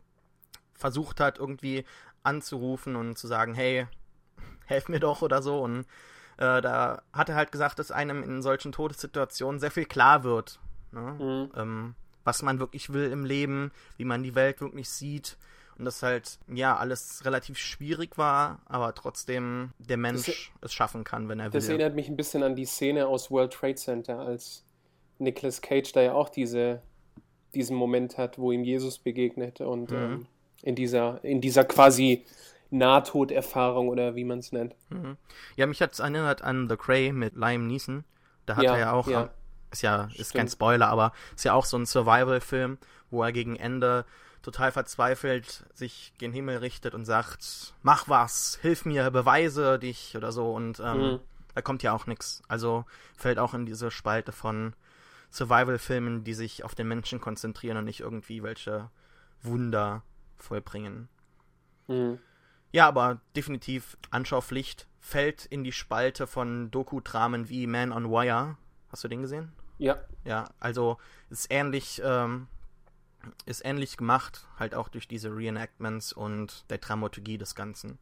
versucht 0.74 1.20
hat, 1.20 1.38
irgendwie 1.38 1.84
anzurufen 2.22 2.96
und 2.96 3.16
zu 3.16 3.26
sagen, 3.26 3.54
hey, 3.54 3.86
helf 4.66 4.88
mir 4.88 5.00
doch 5.00 5.22
oder 5.22 5.42
so. 5.42 5.60
Und 5.60 5.86
äh, 6.36 6.60
da 6.60 7.02
hat 7.12 7.28
er 7.28 7.36
halt 7.36 7.52
gesagt, 7.52 7.78
dass 7.78 7.90
einem 7.90 8.22
in 8.22 8.42
solchen 8.42 8.72
Todessituationen 8.72 9.60
sehr 9.60 9.70
viel 9.70 9.86
klar 9.86 10.24
wird, 10.24 10.58
ne? 10.92 11.16
mhm. 11.18 11.52
ähm, 11.56 11.94
was 12.24 12.42
man 12.42 12.58
wirklich 12.58 12.92
will 12.92 13.10
im 13.10 13.24
Leben, 13.24 13.70
wie 13.96 14.04
man 14.04 14.22
die 14.22 14.34
Welt 14.34 14.60
wirklich 14.60 14.88
sieht. 14.88 15.36
Und 15.76 15.86
das 15.86 16.02
halt, 16.02 16.38
ja, 16.46 16.76
alles 16.76 17.24
relativ 17.24 17.58
schwierig 17.58 18.16
war, 18.16 18.60
aber 18.66 18.94
trotzdem 18.94 19.72
der 19.78 19.96
Mensch 19.96 20.26
das, 20.26 20.36
es 20.60 20.72
schaffen 20.72 21.02
kann, 21.02 21.28
wenn 21.28 21.40
er 21.40 21.46
will. 21.46 21.60
Das 21.60 21.68
erinnert 21.68 21.96
mich 21.96 22.08
ein 22.08 22.16
bisschen 22.16 22.44
an 22.44 22.54
die 22.54 22.64
Szene 22.64 23.08
aus 23.08 23.30
World 23.30 23.52
Trade 23.52 23.74
Center, 23.74 24.20
als 24.20 24.64
Nicolas 25.18 25.60
Cage 25.60 25.92
da 25.92 26.02
ja 26.02 26.12
auch 26.14 26.28
diese, 26.28 26.82
diesen 27.54 27.76
Moment 27.76 28.18
hat, 28.18 28.38
wo 28.38 28.52
ihm 28.52 28.64
Jesus 28.64 28.98
begegnet 28.98 29.60
und 29.60 29.90
mhm. 29.90 29.96
ähm, 29.96 30.26
in 30.62 30.74
dieser, 30.74 31.22
in 31.24 31.40
dieser 31.40 31.64
quasi 31.64 32.24
Nahtoderfahrung 32.70 33.88
oder 33.88 34.16
wie 34.16 34.24
man 34.24 34.40
es 34.40 34.52
nennt. 34.52 34.74
Mhm. 34.90 35.16
Ja, 35.56 35.66
mich 35.66 35.80
hat 35.80 35.92
es 35.92 36.00
erinnert 36.00 36.42
an 36.42 36.68
The 36.68 36.76
Cray 36.76 37.12
mit 37.12 37.36
Liam 37.36 37.66
Neeson. 37.66 38.04
Da 38.46 38.56
hat 38.56 38.64
ja, 38.64 38.74
er 38.74 38.78
ja 38.78 38.92
auch, 38.92 39.08
ja. 39.08 39.30
ist 39.70 39.82
ja, 39.82 40.08
ist 40.16 40.34
kein 40.34 40.48
Spoiler, 40.48 40.88
aber 40.88 41.12
ist 41.34 41.44
ja 41.44 41.54
auch 41.54 41.64
so 41.64 41.76
ein 41.76 41.86
Survival-Film, 41.86 42.78
wo 43.10 43.22
er 43.22 43.32
gegen 43.32 43.56
Ende 43.56 44.04
total 44.42 44.72
verzweifelt 44.72 45.64
sich 45.72 46.12
gen 46.18 46.32
Himmel 46.32 46.58
richtet 46.58 46.94
und 46.94 47.06
sagt, 47.06 47.74
mach 47.82 48.08
was, 48.08 48.58
hilf 48.60 48.84
mir, 48.84 49.10
beweise 49.10 49.78
dich 49.78 50.16
oder 50.16 50.32
so 50.32 50.52
und 50.52 50.80
ähm, 50.80 50.98
mhm. 50.98 51.20
da 51.54 51.62
kommt 51.62 51.82
ja 51.82 51.94
auch 51.94 52.06
nichts. 52.06 52.42
Also 52.46 52.84
fällt 53.16 53.38
auch 53.38 53.54
in 53.54 53.64
diese 53.64 53.90
Spalte 53.90 54.32
von 54.32 54.74
Survival-Filmen, 55.34 56.24
die 56.24 56.34
sich 56.34 56.64
auf 56.64 56.74
den 56.74 56.88
Menschen 56.88 57.20
konzentrieren 57.20 57.76
und 57.76 57.84
nicht 57.84 58.00
irgendwie 58.00 58.42
welche 58.42 58.90
Wunder 59.42 60.02
vollbringen. 60.36 61.08
Mhm. 61.88 62.18
Ja, 62.72 62.88
aber 62.88 63.20
definitiv 63.36 63.96
Anschaupflicht 64.10 64.86
fällt 65.00 65.44
in 65.46 65.64
die 65.64 65.72
Spalte 65.72 66.26
von 66.26 66.70
Doku-Dramen 66.70 67.48
wie 67.48 67.66
Man 67.66 67.92
on 67.92 68.10
Wire. 68.10 68.56
Hast 68.90 69.04
du 69.04 69.08
den 69.08 69.22
gesehen? 69.22 69.52
Ja. 69.78 69.98
Ja, 70.24 70.48
also 70.60 70.98
ist 71.30 71.48
ähnlich, 71.50 72.00
ähm, 72.04 72.48
ist 73.44 73.64
ähnlich 73.64 73.96
gemacht, 73.96 74.46
halt 74.58 74.74
auch 74.74 74.88
durch 74.88 75.08
diese 75.08 75.34
Reenactments 75.34 76.12
und 76.12 76.68
der 76.70 76.78
Dramaturgie 76.78 77.38
des 77.38 77.54
Ganzen. 77.54 77.98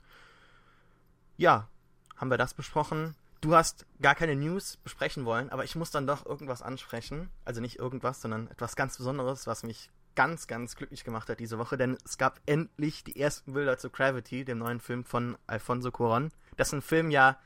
Ja, 1.37 1.69
haben 2.17 2.31
wir 2.31 2.39
das 2.39 2.55
besprochen. 2.55 3.15
Du 3.43 3.57
hast 3.57 3.87
gar 4.01 4.15
keine 4.15 4.37
News 4.37 4.77
besprechen 4.77 5.25
wollen, 5.25 5.51
aber 5.51 5.65
ich 5.65 5.75
muss 5.75 5.91
dann 5.91 6.07
doch 6.07 6.25
irgendwas 6.25 6.63
ansprechen. 6.63 7.29
Also 7.45 7.61
nicht 7.61 7.77
irgendwas, 7.77 8.23
sondern 8.23 8.47
etwas 8.47 8.77
ganz 8.77 8.97
Besonderes, 8.97 9.49
was 9.49 9.65
mich 9.65 9.91
ganz, 10.15 10.47
ganz 10.47 10.77
glücklich 10.77 11.03
gemacht 11.03 11.29
hat 11.29 11.41
diese 11.41 11.59
Woche, 11.59 11.77
denn 11.77 11.99
es 12.05 12.19
gab 12.19 12.41
endlich 12.47 13.03
die 13.03 13.19
ersten 13.19 13.55
Bilder 13.55 13.79
zu 13.79 13.91
Gravity, 13.91 14.45
dem 14.45 14.59
neuen 14.59 14.79
Film 14.79 15.05
von 15.05 15.37
Alfonso 15.49 15.89
Cuarón. 15.89 16.31
Das 16.57 16.69
ist 16.69 16.75
ein 16.75 16.83
Film 16.83 17.11
ja, 17.11 17.37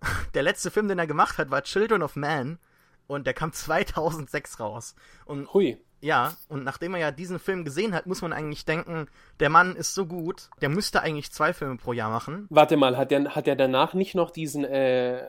der 0.34 0.42
letzte 0.42 0.70
Film, 0.70 0.88
den 0.88 0.98
er 0.98 1.06
gemacht 1.06 1.36
hat, 1.36 1.50
war 1.50 1.62
Children 1.62 2.02
of 2.02 2.16
Man 2.16 2.58
und 3.06 3.26
der 3.26 3.34
kam 3.34 3.52
2006 3.52 4.60
raus. 4.60 4.94
Und 5.26 5.52
Hui. 5.52 5.78
Ja, 6.04 6.34
und 6.50 6.64
nachdem 6.64 6.92
er 6.92 7.00
ja 7.00 7.10
diesen 7.10 7.38
Film 7.38 7.64
gesehen 7.64 7.94
hat, 7.94 8.04
muss 8.04 8.20
man 8.20 8.34
eigentlich 8.34 8.66
denken, 8.66 9.08
der 9.40 9.48
Mann 9.48 9.74
ist 9.74 9.94
so 9.94 10.04
gut, 10.04 10.50
der 10.60 10.68
müsste 10.68 11.00
eigentlich 11.00 11.32
zwei 11.32 11.54
Filme 11.54 11.78
pro 11.78 11.94
Jahr 11.94 12.10
machen. 12.10 12.46
Warte 12.50 12.76
mal, 12.76 12.98
hat 12.98 13.10
der, 13.10 13.34
hat 13.34 13.46
der 13.46 13.56
danach 13.56 13.94
nicht 13.94 14.14
noch 14.14 14.30
diesen 14.30 14.64
äh, 14.64 15.26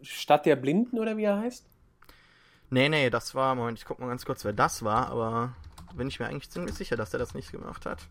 Stadt 0.00 0.46
der 0.46 0.54
Blinden 0.54 1.00
oder 1.00 1.16
wie 1.16 1.24
er 1.24 1.40
heißt? 1.40 1.66
Nee, 2.70 2.88
nee, 2.90 3.10
das 3.10 3.34
war, 3.34 3.56
Moment, 3.56 3.76
ich 3.76 3.84
guck 3.84 3.98
mal 3.98 4.06
ganz 4.06 4.24
kurz, 4.24 4.44
wer 4.44 4.52
das 4.52 4.84
war, 4.84 5.08
aber 5.08 5.54
bin 5.96 6.06
ich 6.06 6.20
mir 6.20 6.28
eigentlich 6.28 6.48
ziemlich 6.48 6.76
sicher, 6.76 6.94
dass 6.94 7.12
er 7.12 7.18
das 7.18 7.34
nicht 7.34 7.50
gemacht 7.50 7.84
hat. 7.84 8.06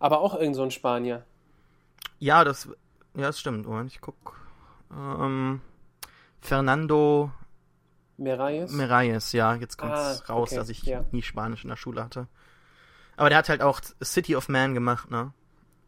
Aber 0.00 0.18
auch 0.18 0.34
irgend 0.34 0.56
so 0.56 0.64
ein 0.64 0.72
Spanier. 0.72 1.24
Ja, 2.18 2.42
das, 2.42 2.66
ja, 3.14 3.22
das 3.22 3.38
stimmt. 3.38 3.68
Moment, 3.68 3.92
ich 3.92 4.00
guck. 4.00 4.36
Ähm, 4.90 5.60
Fernando 6.40 7.30
Merayes? 8.22 8.72
Merayes, 8.72 9.32
ja. 9.32 9.54
Jetzt 9.54 9.78
kommt 9.78 9.94
es 9.94 10.22
ah, 10.22 10.32
raus, 10.32 10.50
okay, 10.50 10.56
dass 10.56 10.68
ich 10.68 10.82
ja. 10.82 11.04
nie 11.12 11.22
Spanisch 11.22 11.64
in 11.64 11.70
der 11.70 11.76
Schule 11.76 12.02
hatte. 12.02 12.28
Aber 13.16 13.28
der 13.28 13.38
hat 13.38 13.48
halt 13.48 13.62
auch 13.62 13.80
City 14.02 14.36
of 14.36 14.48
Man 14.48 14.74
gemacht, 14.74 15.10
ne? 15.10 15.32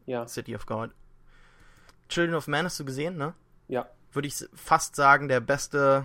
Ja. 0.07 0.27
City 0.27 0.55
of 0.55 0.66
God. 0.66 0.90
Children 2.09 2.37
of 2.37 2.47
Man 2.47 2.66
hast 2.66 2.79
du 2.79 2.85
gesehen, 2.85 3.16
ne? 3.16 3.35
Ja. 3.68 3.88
Würde 4.12 4.29
ich 4.29 4.44
fast 4.55 4.97
sagen, 4.97 5.29
der 5.29 5.40
beste 5.40 6.05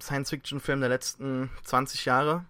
Science-Fiction-Film 0.00 0.80
der 0.80 0.88
letzten 0.88 1.50
20 1.64 2.04
Jahre 2.04 2.44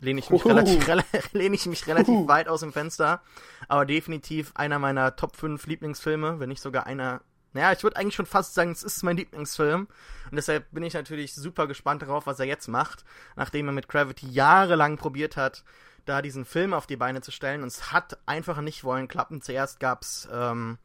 lehne 0.00 0.20
ich 0.20 0.30
mich 0.30 0.44
Uhu. 0.44 0.48
relativ, 0.48 0.88
lehne 1.32 1.54
ich 1.54 1.66
mich 1.66 1.86
relativ 1.86 2.28
weit 2.28 2.48
aus 2.48 2.60
dem 2.60 2.72
Fenster. 2.72 3.22
Aber 3.66 3.84
definitiv 3.84 4.52
einer 4.54 4.78
meiner 4.78 5.16
Top 5.16 5.36
5 5.36 5.66
Lieblingsfilme, 5.66 6.40
wenn 6.40 6.48
nicht 6.48 6.62
sogar 6.62 6.86
einer. 6.86 7.20
Naja, 7.52 7.72
ich 7.72 7.82
würde 7.82 7.96
eigentlich 7.96 8.14
schon 8.14 8.26
fast 8.26 8.54
sagen, 8.54 8.70
es 8.70 8.82
ist 8.82 9.02
mein 9.02 9.16
Lieblingsfilm. 9.16 9.88
Und 10.30 10.36
deshalb 10.36 10.70
bin 10.70 10.82
ich 10.82 10.94
natürlich 10.94 11.34
super 11.34 11.66
gespannt 11.66 12.02
darauf, 12.02 12.26
was 12.26 12.40
er 12.40 12.46
jetzt 12.46 12.68
macht, 12.68 13.04
nachdem 13.36 13.68
er 13.68 13.72
mit 13.72 13.88
Gravity 13.88 14.28
jahrelang 14.28 14.96
probiert 14.96 15.36
hat, 15.36 15.64
da 16.04 16.22
diesen 16.22 16.44
Film 16.44 16.74
auf 16.74 16.86
die 16.86 16.96
Beine 16.96 17.20
zu 17.20 17.30
stellen. 17.30 17.62
Und 17.62 17.68
es 17.68 17.92
hat 17.92 18.18
einfach 18.26 18.60
nicht 18.60 18.84
wollen 18.84 19.08
klappen. 19.08 19.40
Zuerst 19.40 19.80
gab 19.80 20.02
es 20.02 20.28
ähm, 20.32 20.78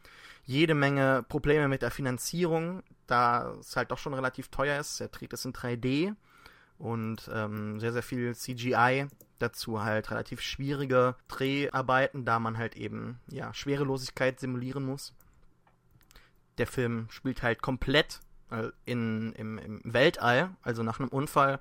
jede 0.46 0.74
Menge 0.74 1.24
Probleme 1.28 1.68
mit 1.68 1.82
der 1.82 1.92
Finanzierung, 1.92 2.84
da 3.08 3.54
es 3.60 3.76
halt 3.76 3.92
doch 3.92 3.98
schon 3.98 4.14
relativ 4.14 4.50
teuer 4.50 4.80
ist. 4.80 5.00
Er 5.00 5.12
trägt 5.12 5.34
es 5.34 5.46
in 5.46 5.54
3D 5.54 6.16
und 6.78 7.30
ähm, 7.34 7.80
sehr, 7.80 7.94
sehr 7.94 8.04
viel 8.04 8.36
CGI. 8.36 9.08
Dazu 9.40 9.84
halt 9.84 10.12
relativ 10.12 10.42
schwierige 10.42 11.16
Dreharbeiten, 11.28 12.24
da 12.24 12.40
man 12.40 12.58
halt 12.58 12.76
eben 12.78 13.20
ja 13.28 13.54
Schwerelosigkeit 13.54 14.40
simulieren 14.40 14.86
muss. 14.86 15.14
Der 16.58 16.68
Film 16.68 17.08
spielt 17.10 17.42
halt 17.42 17.62
komplett 17.62 18.20
äh, 18.52 18.70
in, 18.86 19.34
im, 19.34 19.58
im 19.58 19.82
Weltall, 19.84 20.52
also 20.62 20.84
nach 20.84 21.00
einem 21.00 21.10
Unfall 21.10 21.60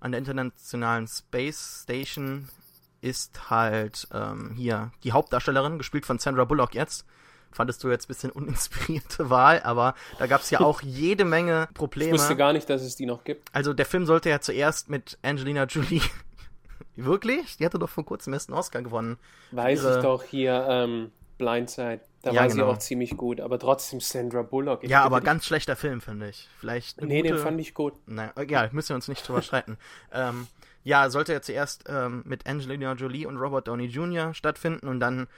an 0.00 0.12
der 0.12 0.18
internationalen 0.18 1.06
Space 1.06 1.82
Station 1.82 2.48
ist 3.02 3.50
halt 3.50 4.08
ähm, 4.12 4.52
hier 4.56 4.92
die 5.04 5.12
Hauptdarstellerin, 5.12 5.78
gespielt 5.78 6.06
von 6.06 6.18
Sandra 6.18 6.44
Bullock 6.44 6.74
jetzt, 6.74 7.06
fandest 7.50 7.82
du 7.84 7.88
jetzt 7.88 8.06
ein 8.06 8.08
bisschen 8.08 8.30
uninspirierte 8.30 9.30
Wahl, 9.30 9.62
aber 9.62 9.94
da 10.18 10.26
gab 10.26 10.40
es 10.40 10.50
ja 10.50 10.60
auch 10.60 10.82
jede 10.82 11.24
Menge 11.24 11.68
Probleme. 11.74 12.14
Ich 12.14 12.20
wusste 12.20 12.36
gar 12.36 12.52
nicht, 12.52 12.68
dass 12.68 12.82
es 12.82 12.96
die 12.96 13.06
noch 13.06 13.24
gibt. 13.24 13.54
Also 13.54 13.72
der 13.74 13.86
Film 13.86 14.06
sollte 14.06 14.30
ja 14.30 14.40
zuerst 14.40 14.88
mit 14.88 15.18
Angelina 15.22 15.64
Jolie. 15.64 16.02
Wirklich? 16.96 17.56
Die 17.56 17.64
hatte 17.64 17.78
doch 17.78 17.88
vor 17.88 18.04
kurzem 18.04 18.32
erst 18.32 18.50
einen 18.50 18.58
Oscar 18.58 18.82
gewonnen. 18.82 19.18
Weiß 19.52 19.82
Ihre... 19.82 19.96
ich 19.96 20.02
doch 20.02 20.22
hier, 20.22 20.66
ähm, 20.68 21.12
Blindside. 21.38 22.00
Da 22.22 22.32
ja, 22.32 22.40
war 22.40 22.48
genau. 22.48 22.66
sie 22.66 22.70
auch 22.70 22.78
ziemlich 22.78 23.16
gut, 23.16 23.40
aber 23.40 23.58
trotzdem 23.58 24.00
Sandra 24.00 24.42
Bullock. 24.42 24.84
ja, 24.84 25.02
aber 25.02 25.20
ganz 25.22 25.46
schlechter 25.46 25.74
Film, 25.74 26.00
finde 26.00 26.28
ich. 26.28 26.48
Vielleicht. 26.58 27.00
Nee, 27.00 27.22
gute... 27.22 27.34
den 27.34 27.42
fand 27.42 27.60
ich 27.60 27.72
gut. 27.72 27.94
Naja, 28.06 28.32
egal, 28.36 28.68
müssen 28.72 28.90
wir 28.90 28.96
uns 28.96 29.08
nicht 29.08 29.26
drüber 29.26 29.40
streiten. 29.40 29.78
ähm, 30.12 30.46
ja, 30.84 31.08
sollte 31.08 31.32
ja 31.32 31.40
zuerst 31.40 31.84
ähm, 31.88 32.22
mit 32.26 32.46
Angelina 32.46 32.92
Jolie 32.92 33.26
und 33.26 33.38
Robert 33.38 33.68
Downey 33.68 33.86
Jr. 33.86 34.34
stattfinden 34.34 34.86
und 34.86 35.00
dann 35.00 35.28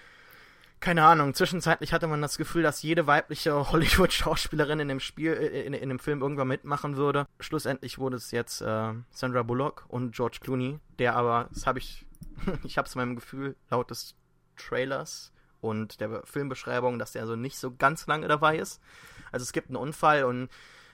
keine 0.82 1.04
Ahnung, 1.04 1.32
zwischenzeitlich 1.32 1.92
hatte 1.92 2.08
man 2.08 2.20
das 2.20 2.36
Gefühl, 2.36 2.64
dass 2.64 2.82
jede 2.82 3.06
weibliche 3.06 3.54
Hollywood-Schauspielerin 3.70 4.80
in 4.80 4.88
dem 4.88 4.98
Spiel, 4.98 5.32
äh, 5.32 5.62
in, 5.62 5.74
in, 5.74 5.88
dem 5.88 6.00
Film 6.00 6.20
irgendwann 6.20 6.48
mitmachen 6.48 6.96
würde. 6.96 7.26
Schlussendlich 7.38 7.98
wurde 7.98 8.16
es 8.16 8.32
jetzt 8.32 8.60
äh, 8.60 8.92
Sandra 9.10 9.44
Bullock 9.44 9.84
und 9.86 10.14
George 10.14 10.38
Clooney, 10.40 10.80
der 10.98 11.14
aber, 11.14 11.48
das 11.54 11.66
habe 11.66 11.78
ich, 11.78 12.04
ich 12.64 12.76
habe 12.76 12.88
es 12.88 12.96
meinem 12.96 13.14
Gefühl 13.14 13.54
laut 13.70 13.90
des 13.90 14.16
Trailers 14.56 15.32
und 15.62 16.00
der 16.00 16.22
Filmbeschreibung, 16.24 16.98
dass 16.98 17.12
der 17.12 17.26
so 17.26 17.36
nicht 17.36 17.56
so 17.56 17.74
ganz 17.74 18.06
lange 18.06 18.28
dabei 18.28 18.58
ist. 18.58 18.82
Also 19.30 19.44
es 19.44 19.52
gibt 19.52 19.68
einen 19.68 19.76
Unfall 19.76 20.24
und 20.24 20.50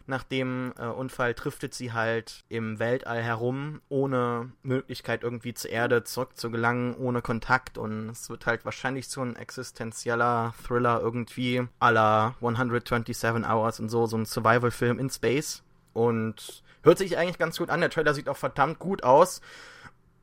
nach 0.07 0.23
dem 0.23 0.73
äh, 0.79 0.87
Unfall 0.87 1.35
driftet 1.35 1.75
sie 1.75 1.93
halt 1.93 2.45
im 2.49 2.79
Weltall 2.79 3.23
herum, 3.23 3.83
ohne 3.91 4.51
Möglichkeit 4.63 5.23
irgendwie 5.23 5.53
zur 5.53 5.71
Erde 5.71 6.03
zurückzugelangen, 6.03 6.95
ohne 6.97 7.21
Kontakt 7.21 7.77
und 7.77 8.09
es 8.09 8.31
wird 8.31 8.47
halt 8.47 8.65
wahrscheinlich 8.65 9.09
so 9.09 9.21
ein 9.21 9.37
existenzieller 9.37 10.55
Thriller 10.67 11.01
irgendwie 11.03 11.67
à 11.79 11.91
la 11.91 12.35
127 12.41 13.47
Hours 13.47 13.81
und 13.81 13.91
so, 13.91 14.07
so 14.07 14.17
ein 14.17 14.25
Survival-Film 14.25 14.99
in 14.99 15.11
Space 15.11 15.63
und 15.93 16.63
hört 16.83 16.99
sich 16.99 17.19
eigentlich 17.19 17.39
ganz 17.39 17.59
gut 17.59 17.69
an. 17.69 17.81
Der 17.81 17.91
Trailer 17.91 18.15
sieht 18.15 18.31
auch 18.31 18.37
verdammt 18.37 18.79
gut 18.79 19.05
aus 19.05 19.43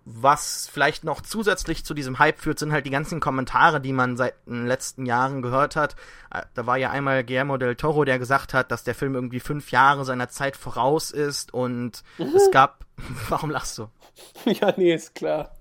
was 0.06 0.70
vielleicht 0.72 1.04
noch 1.04 1.22
zusätzlich 1.22 1.84
zu 1.84 1.96
diesem 1.96 2.20
Hype 2.20 2.40
führt, 2.40 2.60
sind 2.60 2.72
halt 2.72 2.86
die 2.86 2.92
ganzen 2.92 3.20
Kommentare, 3.20 3.82
die 3.82 3.92
man 3.92 4.18
seit 4.18 4.36
den 4.46 4.68
letzten 4.68 5.08
Jahren 5.08 5.42
gehört 5.42 5.76
hat. 5.76 5.96
Äh, 6.32 6.44
da 6.54 6.68
war 6.68 6.78
ja 6.78 6.92
einmal 6.92 7.24
Guillermo 7.24 7.58
del 7.58 7.76
Toro, 7.76 8.06
der 8.06 8.20
gesagt 8.20 8.54
hat, 8.54 8.72
dass 8.72 8.84
der 8.84 8.94
Film 8.94 9.16
irgendwie 9.16 9.40
fünf 9.40 9.72
Jahre 9.72 10.06
seiner 10.06 10.30
Zeit 10.30 10.56
voraus 10.56 11.10
ist 11.10 11.54
und 11.54 12.04
mhm. 12.20 12.36
es 12.36 12.52
gab. 12.52 12.86
Warum 13.30 13.50
lachst 13.50 13.78
du? 13.78 13.90
Ja, 14.46 14.74
nee, 14.78 14.94
ist 14.94 15.16
klar. 15.16 15.56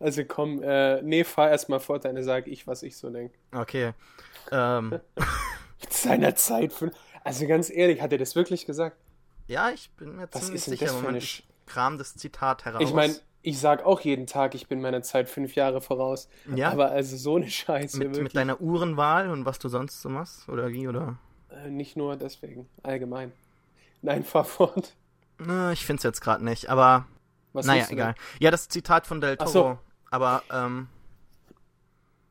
Also 0.00 0.24
komm, 0.24 0.62
äh, 0.64 1.00
nee, 1.02 1.22
fahr 1.22 1.50
erstmal 1.50 1.78
fort, 1.78 2.04
dann 2.04 2.20
sage 2.24 2.50
ich, 2.50 2.66
was 2.66 2.82
ich 2.82 2.96
so 2.96 3.08
denke. 3.10 3.36
Okay. 3.54 3.92
Ähm. 4.50 4.98
seiner 5.90 6.34
Zeit. 6.34 6.72
Für, 6.72 6.90
also 7.22 7.46
ganz 7.46 7.70
ehrlich, 7.70 8.00
hat 8.00 8.12
er 8.12 8.18
das 8.18 8.34
wirklich 8.34 8.66
gesagt? 8.66 8.96
Ja, 9.46 9.70
ich 9.70 9.90
bin 9.92 10.16
mir 10.16 10.28
was 10.32 10.46
ziemlich 10.46 10.64
sicher. 10.64 10.88
Für 10.88 11.08
eine 11.08 11.20
kram 11.66 11.98
das 11.98 12.16
Zitat 12.16 12.64
heraus. 12.64 12.82
Ich 12.82 12.92
meine, 12.92 13.14
ich 13.42 13.58
sag 13.58 13.84
auch 13.84 14.00
jeden 14.00 14.26
Tag, 14.26 14.54
ich 14.54 14.68
bin 14.68 14.80
meiner 14.80 15.02
Zeit 15.02 15.28
fünf 15.28 15.54
Jahre 15.54 15.80
voraus. 15.80 16.28
Ja. 16.54 16.70
Aber 16.70 16.90
also 16.90 17.16
so 17.16 17.36
eine 17.36 17.50
Scheiße. 17.50 17.98
mit, 17.98 18.08
wirklich. 18.08 18.22
mit 18.22 18.36
deiner 18.36 18.60
Uhrenwahl 18.60 19.30
und 19.30 19.44
was 19.44 19.58
du 19.58 19.68
sonst 19.68 20.00
so 20.00 20.08
machst? 20.08 20.48
Oder 20.48 20.70
wie? 20.70 20.86
Oder? 20.86 21.16
Äh, 21.50 21.68
nicht 21.70 21.96
nur 21.96 22.16
deswegen, 22.16 22.68
allgemein. 22.82 23.32
Nein, 24.00 24.24
fahr 24.24 24.44
fort. 24.44 24.94
Na, 25.38 25.72
ich 25.72 25.84
find's 25.84 26.04
jetzt 26.04 26.20
gerade 26.20 26.44
nicht, 26.44 26.68
aber 26.70 27.06
Was 27.52 27.66
naja, 27.66 27.86
egal. 27.90 28.14
Ja, 28.38 28.50
das 28.50 28.68
Zitat 28.68 29.06
von 29.06 29.20
Del 29.20 29.36
Ach 29.38 29.44
Toro. 29.46 29.52
so. 29.52 29.78
Aber, 30.10 30.42
ähm, 30.52 30.88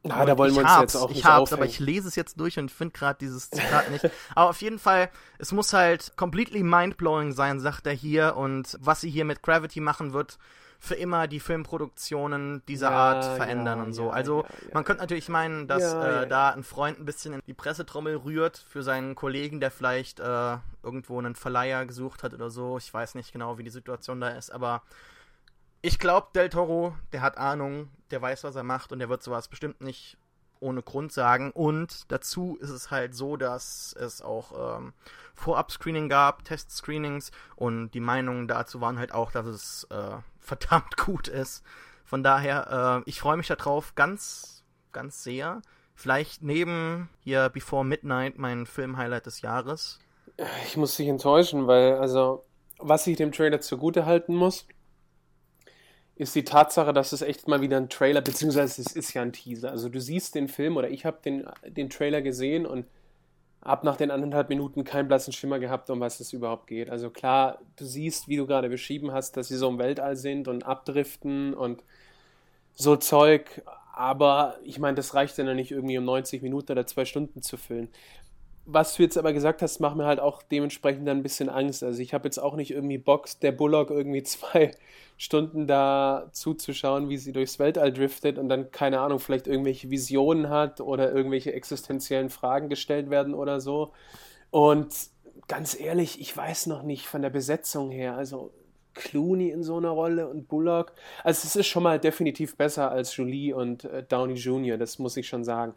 Na, 0.04 0.24
da 0.24 0.38
wollen 0.38 0.56
wir 0.56 0.62
uns 0.62 0.80
jetzt 0.80 0.96
auch 0.96 1.12
ich 1.12 1.26
hab's, 1.26 1.52
aber 1.52 1.64
aufhängen. 1.64 1.70
ich 1.72 1.80
lese 1.80 2.08
es 2.08 2.16
jetzt 2.16 2.40
durch 2.40 2.58
und 2.58 2.72
finde 2.72 2.94
gerade 2.94 3.18
dieses 3.20 3.50
Zitat 3.50 3.90
nicht. 3.92 4.10
Aber 4.36 4.50
auf 4.52 4.62
jeden 4.62 4.80
Fall, 4.80 5.10
es 5.40 5.52
muss 5.52 5.74
halt 5.74 6.14
completely 6.16 6.64
mindblowing 6.64 7.34
sein, 7.34 7.60
sagt 7.60 7.88
er 7.88 7.94
hier. 7.94 8.38
Und 8.38 8.78
was 8.80 9.02
sie 9.02 9.10
hier 9.10 9.26
mit 9.26 9.42
Gravity 9.42 9.80
machen 9.80 10.14
wird, 10.14 10.38
für 10.84 10.96
immer 10.96 11.28
die 11.28 11.40
Filmproduktionen 11.40 12.64
dieser 12.68 12.90
Ja, 12.90 12.98
Art 12.98 13.24
verändern 13.38 13.78
ja, 13.78 13.86
und 13.86 13.94
so. 13.94 14.10
also 14.10 14.46
man 14.74 14.84
könnte 14.84 15.04
natürlich 15.04 15.30
meinen, 15.30 15.68
dass 15.68 15.84
äh, 15.94 16.26
da 16.28 16.50
ein 16.50 16.64
Freund 16.64 17.00
ein 17.00 17.06
bisschen 17.06 17.34
in 17.34 17.42
die 17.46 17.54
Pressetrommel 17.54 18.16
rührt 18.18 18.58
für 18.58 18.82
seinen 18.82 19.14
Kollegen, 19.14 19.60
der 19.60 19.70
vielleicht 19.70 20.20
äh, 20.20 20.58
irgendwo 20.82 21.20
einen 21.20 21.36
Verleiher 21.36 21.86
gesucht 21.86 22.24
hat 22.24 22.34
oder 22.34 22.50
so. 22.50 22.80
Ich 22.80 22.92
weiß 22.92 23.14
nicht 23.14 23.32
genau, 23.32 23.60
wie 23.60 23.64
die 23.64 23.70
Situation 23.70 24.20
da 24.20 24.30
ist, 24.30 24.50
aber 24.50 24.82
ich 25.84 26.00
glaube, 26.00 26.30
Del 26.34 26.50
Toro, 26.50 26.96
der 27.14 27.22
hat 27.22 27.38
Ahnung, 27.38 27.90
der 28.10 28.22
weiß, 28.24 28.44
was 28.44 28.56
er 28.56 28.64
macht 28.64 28.92
und 28.92 28.98
der 28.98 29.10
wird 29.10 29.22
sowas 29.22 29.48
bestimmt 29.48 29.82
nicht 29.82 30.18
ohne 30.62 30.82
Grund 30.82 31.12
sagen. 31.12 31.52
Und 31.52 32.12
dazu 32.12 32.58
ist 32.62 32.70
es 32.70 32.92
halt 32.92 33.14
so, 33.14 33.36
dass 33.36 33.94
es 34.00 34.22
auch 34.22 34.78
ähm, 34.78 34.94
Vorab-Screening 35.36 36.08
gab, 36.08 36.46
Test-Screenings 36.46 37.32
und 37.56 37.92
die 37.92 38.00
Meinungen 38.00 38.48
dazu 38.48 38.80
waren 38.80 39.00
halt 39.00 39.14
auch, 39.14 39.32
dass 39.32 39.46
es 39.46 39.88
äh, 39.90 40.18
verdammt 40.40 40.98
gut 40.98 41.28
ist. 41.28 41.64
Von 42.06 42.24
daher, 42.24 43.04
äh, 43.06 43.10
ich 43.10 43.20
freue 43.20 43.38
mich 43.38 43.48
darauf 43.48 43.96
ganz, 43.96 44.64
ganz 44.92 45.24
sehr. 45.24 45.62
Vielleicht 45.96 46.42
neben 46.42 47.10
hier 47.20 47.50
Before 47.50 47.86
Midnight 47.86 48.38
mein 48.38 48.66
Film-Highlight 48.66 49.26
des 49.26 49.42
Jahres. 49.42 50.00
Ich 50.66 50.78
muss 50.78 50.96
dich 50.96 51.08
enttäuschen, 51.08 51.68
weil, 51.68 51.96
also, 51.96 52.44
was 52.80 53.06
ich 53.08 53.18
dem 53.18 53.32
Trailer 53.32 53.62
zugute 53.62 54.06
halten 54.06 54.36
muss, 54.36 54.66
ist 56.22 56.36
die 56.36 56.44
Tatsache, 56.44 56.94
dass 56.94 57.14
es 57.14 57.24
echt 57.24 57.48
mal 57.48 57.62
wieder 57.62 57.78
ein 57.78 57.90
Trailer, 57.90 58.22
beziehungsweise 58.22 58.80
es 58.80 58.96
ist 58.96 59.14
ja 59.14 59.24
ein 59.24 59.34
Teaser. 59.34 59.72
Also 59.72 59.90
du 59.90 60.00
siehst 60.00 60.36
den 60.36 60.48
Film 60.48 60.78
oder 60.78 60.88
ich 60.88 61.04
habe 61.04 61.18
den, 61.26 61.48
den 61.66 61.90
Trailer 61.90 62.22
gesehen 62.22 62.68
und 62.68 62.86
ab 63.60 63.84
nach 63.84 63.98
den 63.98 64.12
anderthalb 64.12 64.50
Minuten 64.50 64.84
keinen 64.84 65.08
blassen 65.08 65.34
Schimmer 65.34 65.58
gehabt, 65.58 65.90
um 65.90 66.00
was 66.00 66.20
es 66.20 66.32
überhaupt 66.32 66.68
geht. 66.68 66.92
Also 66.92 67.10
klar, 67.10 67.60
du 67.76 67.86
siehst, 67.86 68.28
wie 68.28 68.38
du 68.38 68.46
gerade 68.46 68.70
beschrieben 68.70 69.12
hast, 69.12 69.36
dass 69.36 69.48
sie 69.48 69.58
so 69.58 69.68
im 69.68 69.80
Weltall 69.80 70.16
sind 70.16 70.48
und 70.48 70.64
abdriften 70.64 71.56
und 71.56 71.84
so 72.76 72.96
Zeug, 72.98 73.64
aber 73.92 74.58
ich 74.64 74.78
meine, 74.78 74.96
das 74.96 75.16
reicht 75.16 75.40
ja 75.40 75.44
noch 75.44 75.56
nicht 75.56 75.72
irgendwie 75.72 75.98
um 75.98 76.06
90 76.06 76.44
Minuten 76.44 76.72
oder 76.72 76.86
zwei 76.86 77.06
Stunden 77.06 77.42
zu 77.42 77.58
füllen. 77.58 77.90
Was 78.66 78.96
du 78.96 79.04
jetzt 79.04 79.18
aber 79.18 79.34
gesagt 79.34 79.62
hast, 79.62 79.80
macht 79.80 79.96
mir 79.98 80.06
halt 80.06 80.20
auch 80.20 80.44
dementsprechend 80.44 81.08
dann 81.08 81.18
ein 81.18 81.24
bisschen 81.24 81.50
Angst. 81.50 81.84
Also 81.84 82.02
ich 82.02 82.14
habe 82.14 82.28
jetzt 82.28 82.38
auch 82.38 82.56
nicht 82.56 82.72
irgendwie 82.72 82.98
Bock, 82.98 83.28
der 83.42 83.52
Bullock 83.52 83.90
irgendwie 83.90 84.24
zwei 84.24 84.72
Stunden 85.18 85.68
da 85.68 86.30
zuzuschauen, 86.32 87.10
wie 87.10 87.18
sie 87.18 87.32
durchs 87.32 87.60
Weltall 87.60 87.92
driftet 87.92 88.38
und 88.38 88.50
dann, 88.50 88.72
keine 88.72 89.00
Ahnung, 89.02 89.20
vielleicht 89.20 89.48
irgendwelche 89.48 89.90
Visionen 89.90 90.50
hat 90.50 90.82
oder 90.82 91.12
irgendwelche 91.12 91.54
existenziellen 91.54 92.30
Fragen 92.30 92.70
gestellt 92.70 93.10
werden 93.10 93.34
oder 93.34 93.60
so. 93.60 93.94
Und 94.52 94.94
ganz 95.48 95.80
ehrlich, 95.80 96.20
ich 96.20 96.36
weiß 96.36 96.68
noch 96.68 96.84
nicht 96.84 97.08
von 97.08 97.22
der 97.22 97.30
Besetzung 97.30 97.92
her, 97.92 98.16
also 98.16 98.52
Clooney 98.94 99.50
in 99.50 99.64
so 99.64 99.78
einer 99.78 99.90
Rolle 99.90 100.28
und 100.28 100.48
Bullock. 100.48 100.94
Also 101.24 101.48
es 101.48 101.56
ist 101.56 101.68
schon 101.68 101.84
mal 101.84 102.00
definitiv 102.00 102.58
besser 102.58 102.92
als 102.92 103.16
Jolie 103.16 103.54
und 103.54 103.86
äh, 103.86 104.04
Downey 104.04 104.34
Jr., 104.34 104.78
das 104.78 105.00
muss 105.00 105.18
ich 105.18 105.28
schon 105.28 105.44
sagen. 105.44 105.74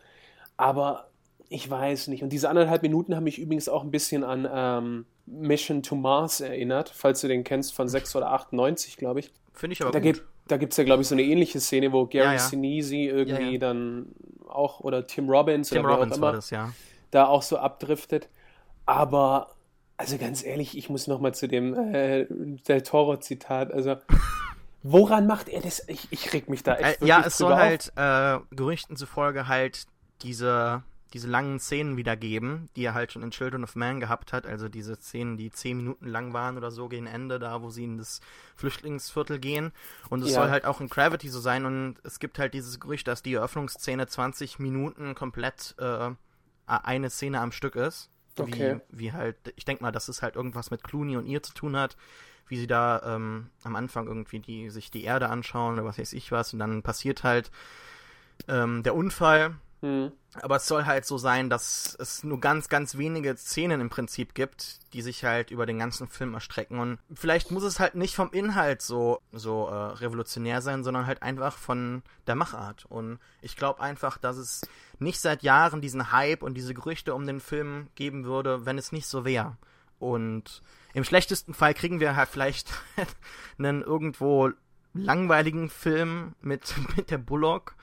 Aber 0.57 1.09
ich 1.55 1.71
weiß 1.71 2.09
nicht. 2.09 2.23
Und 2.23 2.31
diese 2.31 2.49
anderthalb 2.49 2.83
Minuten 2.83 3.15
haben 3.15 3.25
mich 3.25 3.39
übrigens 3.39 3.69
auch 3.69 3.85
ein 3.85 3.91
bisschen 3.93 4.25
an 4.25 4.49
ähm, 4.53 5.07
Mission 5.27 5.83
to 5.85 5.95
Mars 5.95 6.41
erinnert, 6.41 6.91
falls 6.93 7.21
du 7.21 7.29
den 7.29 7.45
kennst, 7.45 7.75
von 7.75 7.89
6 7.89 8.17
oder 8.17 8.33
98, 8.33 8.97
glaube 8.97 9.21
ich. 9.21 9.33
Finde 9.53 9.75
ich 9.75 9.83
aber 9.83 9.93
Da 9.93 10.01
gut. 10.01 10.05
gibt 10.05 10.23
da 10.47 10.59
gibt's 10.59 10.77
ja, 10.77 10.85
glaube 10.85 11.01
ich, 11.01 11.09
so 11.09 11.15
eine 11.15 11.23
ähnliche 11.23 11.59
Szene, 11.59 11.91
wo 11.93 12.05
Gary 12.05 12.27
Ja, 12.27 12.33
ja. 12.35 12.39
Sinise 12.39 12.97
irgendwie 12.97 13.53
Ja, 13.55 13.59
dann 13.59 14.09
auch, 14.47 14.81
oder 14.81 15.07
Tim 15.07 15.31
Robbins 15.31 15.71
Tim 15.71 15.79
oder 15.79 15.89
wer 15.89 15.95
auch 15.95 16.01
Robbins 16.01 16.17
immer, 16.19 16.27
war 16.27 16.33
das, 16.35 16.51
ja. 16.51 16.73
da 17.13 17.27
auch 17.27 17.41
so 17.41 17.57
abdriftet. 17.57 18.29
Aber, 18.85 19.55
also 19.97 20.19
ganz 20.19 20.45
ehrlich, 20.45 20.77
ich 20.77 20.91
muss 20.91 21.07
nochmal 21.07 21.35
zu 21.35 21.49
dem 21.49 21.73
äh, 21.95 22.27
Del 22.69 22.83
Toro-Zitat, 22.83 23.73
also 23.73 23.97
woran 24.83 25.27
macht 25.27 25.49
er 25.49 25.63
das? 25.63 25.89
Ich, 25.89 26.09
ich 26.11 26.33
reg 26.35 26.51
mich 26.51 26.63
da 26.63 26.77
echt 26.77 27.01
Äh, 27.01 27.07
ja, 27.07 27.23
es 27.25 27.39
soll 27.39 27.55
halt 27.55 27.93
äh, 27.97 28.39
Gerüchten 28.55 28.97
zufolge 28.97 29.49
halt 29.49 29.87
diese, 30.21 30.83
diese 31.15 31.29
langen 31.29 31.61
Szenen 31.61 31.97
wiedergeben, 31.97 32.69
die 32.77 32.85
er 32.85 32.93
halt 32.93 33.13
schon 33.13 33.23
in 33.23 33.31
Children 33.31 33.63
of 33.65 33.77
Man 33.77 34.01
gehabt 34.01 34.33
hat. 34.33 34.47
Also 34.47 34.69
diese 34.69 34.97
Szenen, 34.97 35.37
die 35.39 35.51
zehn 35.51 35.77
Minuten 35.77 36.07
lang 36.09 36.33
waren 36.33 36.59
oder 36.59 36.71
so 36.73 36.89
gegen 36.89 37.07
Ende, 37.07 37.39
da 37.39 37.63
wo 37.63 37.71
sie 37.71 37.85
in 37.85 37.97
das 37.99 38.21
Flüchtlingsviertel 38.57 39.39
gehen. 39.39 39.73
Und 40.11 40.23
es 40.23 40.31
Ja. 40.31 40.41
soll 40.41 40.51
halt 40.51 40.65
auch 40.67 40.81
in 40.81 40.89
Gravity 40.89 41.29
so 41.29 41.41
sein. 41.41 41.65
Und 41.65 41.97
es 42.03 42.19
gibt 42.19 42.39
halt 42.39 42.53
dieses 42.53 42.81
Gerücht, 42.81 43.07
dass 43.07 43.23
die 43.23 43.35
Eröffnungsszene 43.35 44.07
20 44.09 44.59
Minuten 44.59 45.15
komplett 45.15 45.75
äh, 45.79 46.11
eine 46.67 47.11
Szene 47.11 47.41
am 47.41 47.53
Stück 47.53 47.77
ist. 47.77 48.11
Okay. 48.37 48.81
Wie, 48.91 49.05
wie 49.07 49.13
halt, 49.13 49.37
ich 49.55 49.65
denke 49.65 49.85
mal, 49.85 49.93
dass 49.93 50.09
es 50.09 50.21
halt 50.21 50.35
irgendwas 50.35 50.73
mit 50.73 50.83
Clooney 50.83 51.17
und 51.17 51.27
ihr 51.27 51.43
zu 51.43 51.55
tun 51.55 51.77
hat 51.77 51.97
wie 52.47 52.59
sie 52.59 52.67
da 52.67 53.01
ähm, 53.17 53.49
am 53.63 53.75
Anfang 53.75 54.07
irgendwie 54.07 54.39
die, 54.39 54.69
sich 54.69 54.91
die 54.91 55.05
Erde 55.05 55.31
anschauen 55.31 55.73
oder 55.75 55.87
was 55.87 55.97
weiß 55.99 56.13
ich 56.13 56.31
was 56.31 56.53
und 56.53 56.59
dann 56.59 56.83
passiert 56.83 57.25
halt 57.25 57.51
ähm, 58.49 58.83
der 58.83 58.95
Unfall. 58.95 59.55
Hm. 59.85 60.13
Aber 60.41 60.57
es 60.57 60.67
soll 60.67 60.87
halt 60.87 61.05
so 61.05 61.19
sein, 61.19 61.51
dass 61.51 61.95
es 62.01 62.25
nur 62.25 62.41
ganz, 62.41 62.71
ganz 62.71 62.97
wenige 62.97 63.37
Szenen 63.37 63.83
im 63.83 63.91
Prinzip 63.91 64.33
gibt, 64.33 64.79
die 64.95 65.03
sich 65.03 65.25
halt 65.25 65.51
über 65.51 65.67
den 65.67 65.79
ganzen 65.79 66.09
Film 66.09 66.33
erstrecken. 66.33 66.79
Und 66.79 66.99
vielleicht 67.13 67.51
muss 67.51 67.65
es 67.65 67.81
halt 67.81 67.95
nicht 67.95 68.17
vom 68.17 68.33
Inhalt 68.33 68.81
so, 68.81 69.21
so 69.31 69.69
äh, 69.69 69.75
revolutionär 69.75 70.63
sein, 70.63 70.85
sondern 70.85 71.07
halt 71.07 71.23
einfach 71.23 71.59
von 71.59 72.03
der 72.27 72.35
Machart. 72.35 72.87
Und 72.87 73.19
ich 73.43 73.57
glaube 73.57 73.83
einfach, 73.83 74.17
dass 74.17 74.39
es 74.39 74.63
nicht 74.99 75.21
seit 75.21 75.43
Jahren 75.43 75.83
diesen 75.83 76.13
Hype 76.13 76.43
und 76.43 76.55
diese 76.55 76.73
Gerüchte 76.73 77.15
um 77.15 77.27
den 77.27 77.41
Film 77.41 77.89
geben 77.95 78.25
würde, 78.25 78.65
wenn 78.65 78.79
es 78.79 78.91
nicht 78.91 79.07
so 79.07 79.27
wäre. 79.27 79.59
Und 79.99 80.63
im 80.95 81.05
schlechtesten 81.05 81.53
Fall 81.53 81.75
kriegen 81.75 82.01
wir 82.01 82.17
halt 82.17 82.31
vielleicht 82.31 82.73
einen 83.59 83.83
irgendwo 83.83 84.51
langweiligen 84.95 85.69
Film 85.69 86.37
mit, 86.41 86.75
mit 86.97 87.11
der 87.11 87.19
Bullock, 87.19 87.75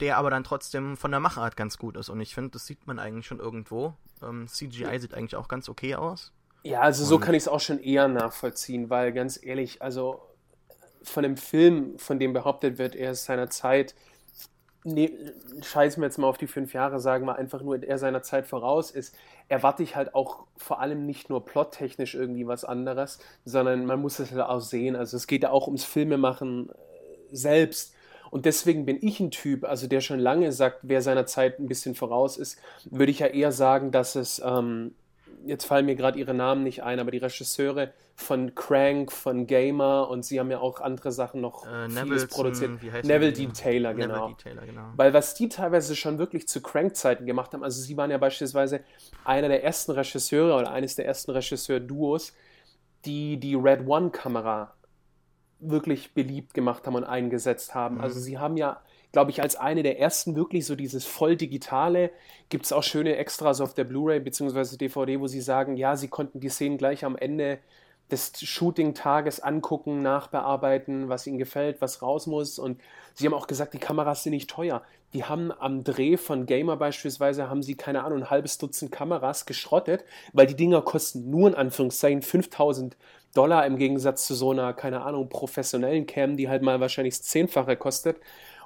der 0.00 0.18
aber 0.18 0.30
dann 0.30 0.44
trotzdem 0.44 0.96
von 0.96 1.10
der 1.10 1.20
Machart 1.20 1.56
ganz 1.56 1.78
gut 1.78 1.96
ist. 1.96 2.08
Und 2.08 2.20
ich 2.20 2.34
finde, 2.34 2.50
das 2.50 2.66
sieht 2.66 2.86
man 2.86 2.98
eigentlich 2.98 3.26
schon 3.26 3.38
irgendwo. 3.38 3.94
Ähm, 4.22 4.46
CGI 4.48 4.98
sieht 4.98 5.14
eigentlich 5.14 5.36
auch 5.36 5.48
ganz 5.48 5.68
okay 5.68 5.94
aus. 5.94 6.32
Ja, 6.62 6.80
also 6.80 7.04
so 7.04 7.18
kann 7.18 7.34
ich 7.34 7.44
es 7.44 7.48
auch 7.48 7.60
schon 7.60 7.78
eher 7.78 8.08
nachvollziehen, 8.08 8.90
weil 8.90 9.12
ganz 9.12 9.40
ehrlich, 9.40 9.82
also 9.82 10.20
von 11.02 11.22
dem 11.22 11.36
Film, 11.36 11.98
von 11.98 12.18
dem 12.18 12.32
behauptet 12.32 12.78
wird, 12.78 12.96
er 12.96 13.12
ist 13.12 13.24
seiner 13.24 13.48
Zeit, 13.48 13.94
ne, 14.82 15.12
scheiß 15.62 15.96
mir 15.96 16.06
jetzt 16.06 16.18
mal 16.18 16.26
auf 16.26 16.38
die 16.38 16.46
fünf 16.46 16.72
Jahre, 16.72 16.98
sagen 17.00 17.26
wir 17.26 17.36
einfach 17.36 17.62
nur, 17.62 17.82
er 17.82 17.98
seiner 17.98 18.22
Zeit 18.22 18.46
voraus 18.46 18.90
ist, 18.90 19.14
erwarte 19.48 19.82
ich 19.82 19.96
halt 19.96 20.14
auch 20.14 20.46
vor 20.56 20.80
allem 20.80 21.06
nicht 21.06 21.30
nur 21.30 21.44
plottechnisch 21.44 22.14
irgendwie 22.14 22.46
was 22.46 22.64
anderes, 22.64 23.18
sondern 23.44 23.86
man 23.86 24.00
muss 24.00 24.18
es 24.18 24.32
halt 24.32 24.42
auch 24.42 24.60
sehen. 24.60 24.96
Also 24.96 25.16
es 25.16 25.26
geht 25.26 25.42
ja 25.44 25.50
auch 25.50 25.66
ums 25.66 25.84
Filmemachen 25.84 26.70
äh, 26.70 26.74
selbst. 27.30 27.94
Und 28.36 28.44
deswegen 28.44 28.84
bin 28.84 28.98
ich 29.00 29.18
ein 29.18 29.30
Typ, 29.30 29.64
also 29.64 29.86
der 29.86 30.02
schon 30.02 30.18
lange 30.18 30.52
sagt, 30.52 30.80
wer 30.82 31.00
seiner 31.00 31.24
Zeit 31.24 31.58
ein 31.58 31.68
bisschen 31.68 31.94
voraus 31.94 32.36
ist, 32.36 32.58
würde 32.84 33.10
ich 33.10 33.20
ja 33.20 33.28
eher 33.28 33.50
sagen, 33.50 33.92
dass 33.92 34.14
es, 34.14 34.42
ähm, 34.44 34.94
jetzt 35.46 35.64
fallen 35.64 35.86
mir 35.86 35.94
gerade 35.94 36.18
ihre 36.18 36.34
Namen 36.34 36.62
nicht 36.62 36.82
ein, 36.82 37.00
aber 37.00 37.10
die 37.10 37.16
Regisseure 37.16 37.94
von 38.14 38.54
Crank, 38.54 39.10
von 39.10 39.46
Gamer 39.46 40.10
und 40.10 40.22
sie 40.22 40.38
haben 40.38 40.50
ja 40.50 40.58
auch 40.58 40.82
andere 40.82 41.12
Sachen 41.12 41.40
noch 41.40 41.66
Äh, 41.66 41.88
vieles 41.88 42.26
produziert. 42.26 42.72
Neville? 43.04 43.32
D. 43.32 43.46
Taylor, 43.54 43.94
Neville 43.94 44.12
genau. 44.12 44.28
D. 44.28 44.34
Taylor, 44.42 44.66
genau. 44.66 44.82
Weil 44.96 45.14
was 45.14 45.32
die 45.32 45.48
teilweise 45.48 45.96
schon 45.96 46.18
wirklich 46.18 46.46
zu 46.46 46.60
Crank-Zeiten 46.60 47.24
gemacht 47.24 47.54
haben, 47.54 47.64
also 47.64 47.80
sie 47.80 47.96
waren 47.96 48.10
ja 48.10 48.18
beispielsweise 48.18 48.80
einer 49.24 49.48
der 49.48 49.64
ersten 49.64 49.92
Regisseure 49.92 50.60
oder 50.60 50.70
eines 50.72 50.94
der 50.94 51.06
ersten 51.06 51.30
Regisseur-Duos, 51.30 52.34
die 53.06 53.38
die 53.40 53.54
Red 53.54 53.86
One-Kamera 53.86 54.74
wirklich 55.58 56.14
beliebt 56.14 56.54
gemacht 56.54 56.86
haben 56.86 56.94
und 56.94 57.04
eingesetzt 57.04 57.74
haben. 57.74 57.96
Mhm. 57.96 58.00
Also 58.02 58.20
sie 58.20 58.38
haben 58.38 58.56
ja, 58.56 58.80
glaube 59.12 59.30
ich, 59.30 59.42
als 59.42 59.56
eine 59.56 59.82
der 59.82 59.98
ersten 59.98 60.36
wirklich 60.36 60.66
so 60.66 60.76
dieses 60.76 61.06
voll 61.06 61.36
digitale, 61.36 62.10
gibt 62.48 62.66
es 62.66 62.72
auch 62.72 62.82
schöne 62.82 63.16
Extras 63.16 63.60
auf 63.60 63.74
der 63.74 63.84
Blu-ray 63.84 64.20
bzw. 64.20 64.76
DVD, 64.76 65.20
wo 65.20 65.26
sie 65.26 65.40
sagen, 65.40 65.76
ja, 65.76 65.96
sie 65.96 66.08
konnten 66.08 66.40
die 66.40 66.48
Szenen 66.48 66.78
gleich 66.78 67.04
am 67.04 67.16
Ende 67.16 67.58
des 68.10 68.32
Shooting-Tages 68.40 69.40
angucken, 69.40 70.02
nachbearbeiten, 70.02 71.08
was 71.08 71.26
ihnen 71.26 71.38
gefällt, 71.38 71.80
was 71.80 72.02
raus 72.02 72.26
muss. 72.26 72.58
Und 72.58 72.80
sie 73.14 73.26
haben 73.26 73.34
auch 73.34 73.48
gesagt, 73.48 73.74
die 73.74 73.78
Kameras 73.78 74.22
sind 74.22 74.32
nicht 74.32 74.48
teuer. 74.48 74.82
Die 75.12 75.24
haben 75.24 75.50
am 75.50 75.82
Dreh 75.82 76.16
von 76.16 76.46
Gamer 76.46 76.76
beispielsweise, 76.76 77.48
haben 77.48 77.62
sie, 77.62 77.74
keine 77.74 78.04
Ahnung, 78.04 78.18
ein 78.18 78.30
halbes 78.30 78.58
Dutzend 78.58 78.92
Kameras 78.92 79.46
geschrottet, 79.46 80.04
weil 80.32 80.46
die 80.46 80.56
Dinger 80.56 80.82
kosten 80.82 81.30
nur 81.30 81.48
in 81.48 81.54
Anführungszeichen 81.54 82.22
5000 82.22 82.96
Dollar 83.36 83.66
im 83.66 83.76
Gegensatz 83.76 84.26
zu 84.26 84.34
so 84.34 84.50
einer, 84.50 84.72
keine 84.72 85.02
Ahnung, 85.02 85.28
professionellen 85.28 86.06
Cam, 86.06 86.36
die 86.36 86.48
halt 86.48 86.62
mal 86.62 86.80
wahrscheinlich 86.80 87.18
das 87.18 87.26
Zehnfache 87.26 87.76
kostet. 87.76 88.16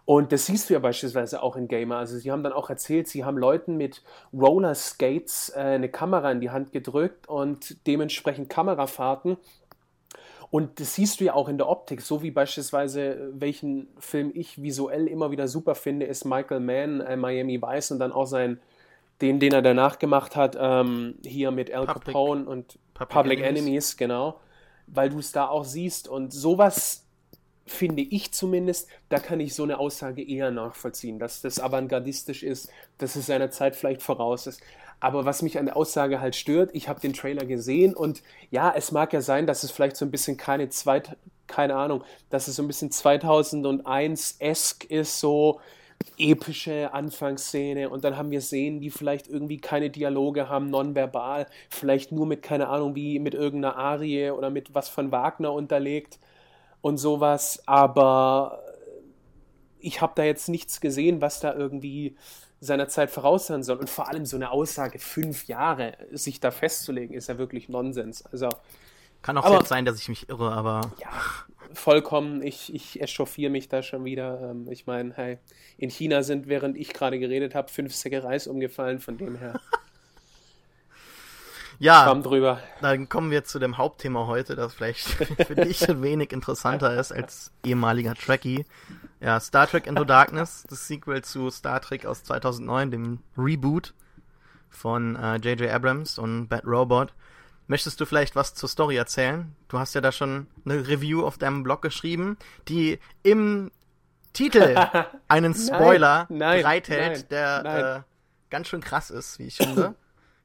Und 0.04 0.32
das 0.32 0.46
siehst 0.46 0.68
du 0.68 0.74
ja 0.74 0.80
beispielsweise 0.80 1.42
auch 1.42 1.56
in 1.56 1.68
Gamer. 1.68 1.98
Also 1.98 2.18
sie 2.18 2.32
haben 2.32 2.42
dann 2.42 2.52
auch 2.52 2.70
erzählt, 2.70 3.06
sie 3.06 3.24
haben 3.24 3.38
Leuten 3.38 3.76
mit 3.76 4.02
Roller 4.32 4.74
Skates 4.74 5.52
äh, 5.54 5.60
eine 5.60 5.88
Kamera 5.88 6.32
in 6.32 6.40
die 6.40 6.50
Hand 6.50 6.72
gedrückt 6.72 7.28
und 7.28 7.86
dementsprechend 7.86 8.48
Kamerafahrten. 8.48 9.36
Und 10.50 10.80
das 10.80 10.96
siehst 10.96 11.20
du 11.20 11.24
ja 11.24 11.34
auch 11.34 11.48
in 11.48 11.58
der 11.58 11.68
Optik, 11.68 12.00
so 12.00 12.22
wie 12.22 12.32
beispielsweise, 12.32 13.30
welchen 13.32 13.86
Film 14.00 14.32
ich 14.34 14.60
visuell 14.60 15.06
immer 15.06 15.30
wieder 15.30 15.46
super 15.46 15.76
finde, 15.76 16.06
ist 16.06 16.24
Michael 16.24 16.60
Mann, 16.60 17.00
äh, 17.00 17.16
Miami 17.16 17.62
Vice 17.62 17.92
und 17.92 18.00
dann 18.00 18.10
auch 18.10 18.26
sein, 18.26 18.58
den, 19.20 19.38
den 19.38 19.52
er 19.52 19.62
danach 19.62 19.98
gemacht 19.98 20.34
hat, 20.34 20.56
ähm, 20.58 21.14
hier 21.24 21.52
mit 21.52 21.72
Al 21.72 21.86
Public, 21.86 22.04
Capone 22.06 22.46
und 22.46 22.78
Public, 22.94 23.08
Public 23.10 23.38
Enemies. 23.40 23.60
Enemies, 23.60 23.96
genau. 23.96 24.40
Weil 24.92 25.10
du 25.10 25.18
es 25.18 25.32
da 25.32 25.48
auch 25.48 25.64
siehst 25.64 26.08
und 26.08 26.32
sowas 26.32 27.04
finde 27.70 28.02
ich 28.02 28.32
zumindest, 28.32 28.88
da 29.08 29.18
kann 29.18 29.38
ich 29.40 29.54
so 29.54 29.62
eine 29.62 29.78
Aussage 29.78 30.22
eher 30.22 30.50
nachvollziehen, 30.50 31.18
dass 31.18 31.40
das 31.40 31.60
avantgardistisch 31.60 32.42
ist, 32.42 32.68
dass 32.98 33.14
es 33.16 33.26
seiner 33.26 33.50
Zeit 33.50 33.76
vielleicht 33.76 34.02
voraus 34.02 34.46
ist. 34.46 34.60
Aber 34.98 35.24
was 35.24 35.42
mich 35.42 35.58
an 35.58 35.66
der 35.66 35.76
Aussage 35.76 36.20
halt 36.20 36.36
stört, 36.36 36.70
ich 36.74 36.88
habe 36.88 37.00
den 37.00 37.14
Trailer 37.14 37.46
gesehen 37.46 37.94
und 37.94 38.22
ja, 38.50 38.72
es 38.76 38.92
mag 38.92 39.12
ja 39.12 39.22
sein, 39.22 39.46
dass 39.46 39.62
es 39.64 39.70
vielleicht 39.70 39.96
so 39.96 40.04
ein 40.04 40.10
bisschen 40.10 40.36
keine 40.36 40.68
zweit, 40.68 41.16
keine 41.46 41.76
Ahnung, 41.76 42.04
dass 42.28 42.48
es 42.48 42.56
so 42.56 42.62
ein 42.62 42.66
bisschen 42.66 42.90
2001-esk 42.90 44.84
ist, 44.90 45.20
so 45.20 45.60
epische 46.18 46.92
Anfangsszene 46.92 47.88
und 47.88 48.04
dann 48.04 48.16
haben 48.16 48.30
wir 48.30 48.40
Szenen, 48.40 48.80
die 48.80 48.90
vielleicht 48.90 49.28
irgendwie 49.28 49.58
keine 49.58 49.90
Dialoge 49.90 50.48
haben, 50.48 50.70
nonverbal, 50.70 51.46
vielleicht 51.68 52.12
nur 52.12 52.26
mit, 52.26 52.42
keine 52.42 52.68
Ahnung, 52.68 52.94
wie 52.94 53.18
mit 53.18 53.34
irgendeiner 53.34 53.76
Arie 53.76 54.30
oder 54.30 54.50
mit 54.50 54.74
was 54.74 54.88
von 54.88 55.12
Wagner 55.12 55.52
unterlegt 55.52 56.18
und 56.82 56.98
sowas, 56.98 57.62
aber 57.66 58.62
ich 59.78 60.00
habe 60.00 60.12
da 60.14 60.22
jetzt 60.22 60.48
nichts 60.48 60.80
gesehen, 60.80 61.20
was 61.20 61.40
da 61.40 61.54
irgendwie 61.54 62.16
seiner 62.60 62.88
Zeit 62.88 63.10
voraus 63.10 63.46
sein 63.46 63.62
soll. 63.62 63.78
Und 63.78 63.88
vor 63.88 64.08
allem 64.08 64.26
so 64.26 64.36
eine 64.36 64.50
Aussage, 64.50 64.98
fünf 64.98 65.46
Jahre 65.46 65.96
sich 66.12 66.40
da 66.40 66.50
festzulegen, 66.50 67.16
ist 67.16 67.28
ja 67.28 67.38
wirklich 67.38 67.68
Nonsens. 67.68 68.24
Also, 68.26 68.48
Kann 69.22 69.38
auch 69.38 69.44
aber, 69.44 69.64
sein, 69.64 69.84
dass 69.84 69.98
ich 69.98 70.08
mich 70.08 70.28
irre, 70.28 70.52
aber. 70.52 70.92
Ja, 71.00 71.10
vollkommen. 71.72 72.42
Ich, 72.42 72.74
ich 72.74 73.00
echauffiere 73.00 73.50
mich 73.50 73.68
da 73.68 73.82
schon 73.82 74.04
wieder. 74.04 74.50
Ähm, 74.50 74.68
ich 74.70 74.86
meine, 74.86 75.14
hey, 75.14 75.38
in 75.78 75.90
China 75.90 76.22
sind, 76.22 76.48
während 76.48 76.76
ich 76.76 76.92
gerade 76.92 77.18
geredet 77.18 77.54
habe, 77.54 77.70
fünf 77.70 77.94
Säcke 77.94 78.22
Reis 78.22 78.46
umgefallen, 78.46 78.98
von 78.98 79.16
dem 79.16 79.36
her. 79.36 79.60
Ja, 81.82 82.14
drüber. 82.14 82.60
dann 82.82 83.08
kommen 83.08 83.30
wir 83.30 83.44
zu 83.44 83.58
dem 83.58 83.78
Hauptthema 83.78 84.26
heute, 84.26 84.54
das 84.54 84.74
vielleicht 84.74 85.00
für 85.46 85.54
dich 85.54 85.88
ein 85.88 86.02
wenig 86.02 86.30
interessanter 86.30 86.94
ist 87.00 87.10
als 87.10 87.52
ehemaliger 87.64 88.14
Trekkie. 88.14 88.66
Ja, 89.18 89.40
Star 89.40 89.66
Trek 89.66 89.86
Into 89.86 90.04
Darkness, 90.04 90.66
das 90.68 90.86
Sequel 90.86 91.24
zu 91.24 91.48
Star 91.48 91.80
Trek 91.80 92.04
aus 92.04 92.22
2009, 92.24 92.90
dem 92.90 93.18
Reboot 93.34 93.94
von 94.68 95.14
J.J. 95.42 95.62
Äh, 95.62 95.70
Abrams 95.70 96.18
und 96.18 96.48
Bad 96.48 96.66
Robot. 96.66 97.14
Möchtest 97.70 98.00
du 98.00 98.04
vielleicht 98.04 98.34
was 98.34 98.52
zur 98.56 98.68
Story 98.68 98.96
erzählen? 98.96 99.54
Du 99.68 99.78
hast 99.78 99.94
ja 99.94 100.00
da 100.00 100.10
schon 100.10 100.48
eine 100.64 100.88
Review 100.88 101.24
auf 101.24 101.38
deinem 101.38 101.62
Blog 101.62 101.82
geschrieben, 101.82 102.36
die 102.66 102.98
im 103.22 103.70
Titel 104.32 104.74
einen 105.28 105.54
Spoiler 105.54 106.26
nein, 106.28 106.38
nein, 106.38 106.62
bereithält, 106.62 107.12
nein, 107.12 107.24
der 107.30 107.64
Äh, 107.96 108.50
ganz 108.50 108.66
schön 108.66 108.80
krass 108.80 109.10
ist, 109.10 109.38
wie 109.38 109.44
ich 109.44 109.58
finde. 109.58 109.94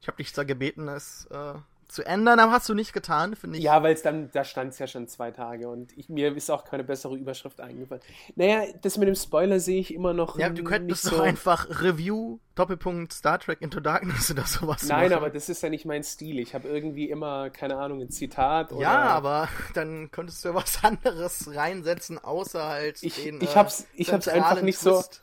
Ich 0.02 0.08
habe 0.08 0.18
dich 0.18 0.32
zwar 0.36 0.46
gebeten, 0.46 0.88
es 0.88 1.26
äh, 1.32 1.56
zu 1.88 2.04
ändern, 2.04 2.40
aber 2.40 2.52
hast 2.52 2.68
du 2.68 2.74
nicht 2.74 2.94
getan, 2.94 3.36
finde 3.36 3.58
ich. 3.58 3.64
Ja, 3.64 3.82
weil 3.84 3.94
es 3.94 4.02
dann, 4.02 4.30
da 4.32 4.44
stand 4.44 4.74
es 4.74 4.80
ja 4.80 4.88
schon 4.88 5.08
zwei 5.08 5.32
Tage 5.32 5.70
und 5.70 5.96
ich, 5.98 6.10
mir 6.10 6.36
ist 6.36 6.50
auch 6.50 6.66
keine 6.66 6.84
bessere 6.84 7.16
Überschrift 7.16 7.62
eingefallen. 7.62 8.02
Naja, 8.36 8.64
das 8.82 8.98
mit 8.98 9.08
dem 9.08 9.16
Spoiler 9.16 9.60
sehe 9.60 9.80
ich 9.80 9.94
immer 9.94 10.14
noch. 10.14 10.38
Ja, 10.38 10.50
du 10.50 10.64
könntest 10.64 11.06
doch 11.06 11.18
so 11.18 11.22
einfach 11.22 11.82
Review, 11.82 12.40
Doppelpunkt 12.56 13.14
Star 13.14 13.40
Trek 13.40 13.62
Into 13.62 13.80
Darkness 13.80 14.32
oder 14.32 14.46
sowas 14.46 14.84
Nein, 14.84 15.10
machen. 15.10 15.14
aber 15.14 15.30
das 15.30 15.50
ist 15.50 15.62
ja 15.62 15.70
nicht 15.70 15.86
mein 15.86 16.04
Stil. 16.04 16.40
Ich 16.40 16.56
habe 16.56 16.68
irgendwie 16.68 17.10
immer, 17.10 17.50
keine 17.50 17.78
Ahnung, 17.78 18.02
ein 18.02 18.10
Zitat 18.10 18.72
oder. 18.72 18.82
Ja, 18.82 19.02
aber 19.10 19.48
dann 19.74 20.10
könntest 20.12 20.44
du 20.46 20.54
was 20.54 20.80
anderes 20.84 21.54
reinsetzen, 21.54 22.18
außer 22.18 22.66
halt 22.66 23.04
ich, 23.04 23.24
den. 23.24 23.42
Ich 23.42 23.56
hab's, 23.56 23.88
ich 23.96 24.12
hab's 24.12 24.28
einfach 24.28 24.62
nicht 24.62 24.80
Twist. 24.80 25.14
so. 25.14 25.20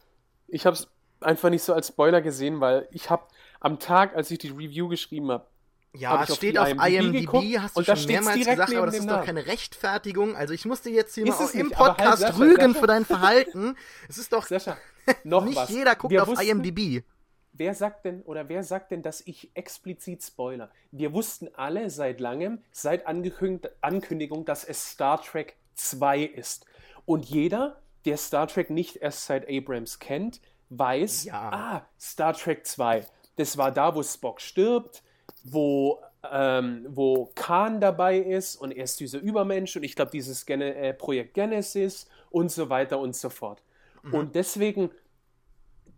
Ich 0.48 0.66
hab's 0.66 0.88
einfach 1.20 1.50
nicht 1.50 1.62
so 1.62 1.72
als 1.72 1.88
Spoiler 1.88 2.20
gesehen, 2.20 2.60
weil 2.60 2.88
ich 2.90 3.10
habe 3.10 3.24
am 3.60 3.78
Tag, 3.78 4.16
als 4.16 4.30
ich 4.30 4.38
die 4.38 4.48
Review 4.50 4.88
geschrieben 4.88 5.30
habe, 5.30 5.46
ja, 5.94 6.22
es 6.22 6.36
steht 6.36 6.58
auf 6.58 6.68
IMDb, 6.68 6.88
IMDb 6.88 7.20
geguckt, 7.20 7.58
hast 7.58 7.76
du 7.76 7.84
schon 7.84 8.06
mehrmals 8.06 8.38
gesagt, 8.38 8.74
aber 8.74 8.86
das 8.86 8.96
ist 8.96 9.08
doch 9.10 9.24
keine 9.24 9.46
Rechtfertigung. 9.46 10.36
Also 10.36 10.54
ich 10.54 10.64
musste 10.64 10.90
jetzt 10.90 11.14
hier 11.14 11.26
ist 11.26 11.38
mal 11.38 11.60
im 11.60 11.70
Podcast 11.70 12.24
halt, 12.24 12.38
rügen 12.38 12.74
für 12.74 12.86
dein 12.86 13.04
Verhalten. 13.04 13.76
es 14.08 14.18
ist 14.18 14.32
doch 14.32 14.46
Sascha, 14.46 14.76
noch 15.24 15.44
nicht 15.46 15.56
was. 15.56 15.68
jeder 15.70 15.94
guckt 15.94 16.12
Wir 16.12 16.22
auf 16.22 16.28
wussten, 16.28 16.46
IMDb. 16.46 17.04
Wer 17.52 17.74
sagt 17.74 18.06
denn 18.06 18.22
oder 18.22 18.48
wer 18.48 18.62
sagt 18.62 18.90
denn, 18.92 19.02
dass 19.02 19.20
ich 19.20 19.50
explizit 19.54 20.22
spoiler? 20.22 20.70
Wir 20.90 21.12
wussten 21.12 21.48
alle 21.54 21.90
seit 21.90 22.20
langem, 22.20 22.62
seit 22.70 23.06
Ankündigung, 23.06 24.46
dass 24.46 24.64
es 24.64 24.92
Star 24.92 25.20
Trek 25.20 25.56
2 25.74 26.22
ist. 26.22 26.64
Und 27.04 27.26
jeder, 27.26 27.82
der 28.06 28.16
Star 28.16 28.46
Trek 28.48 28.70
nicht 28.70 28.96
erst 28.96 29.26
seit 29.26 29.46
Abrams 29.50 29.98
kennt, 29.98 30.40
weiß, 30.70 31.24
ja. 31.24 31.50
ah, 31.52 31.86
Star 31.98 32.32
Trek 32.32 32.66
2 32.66 33.04
das 33.36 33.56
war 33.56 33.72
da, 33.72 33.94
wo 33.94 34.02
Spock 34.02 34.40
stirbt, 34.40 35.02
wo, 35.44 36.00
ähm, 36.30 36.86
wo 36.88 37.30
Khan 37.34 37.80
dabei 37.80 38.18
ist 38.18 38.56
und 38.56 38.72
er 38.72 38.84
ist 38.84 39.00
dieser 39.00 39.18
Übermensch 39.18 39.76
und 39.76 39.82
ich 39.82 39.96
glaube, 39.96 40.10
dieses 40.10 40.46
Gen 40.46 40.60
äh, 40.60 40.94
Projekt 40.94 41.34
Genesis 41.34 42.08
und 42.30 42.50
so 42.50 42.68
weiter 42.68 42.98
und 42.98 43.16
so 43.16 43.30
fort. 43.30 43.62
Mhm. 44.02 44.14
Und 44.14 44.34
deswegen 44.34 44.90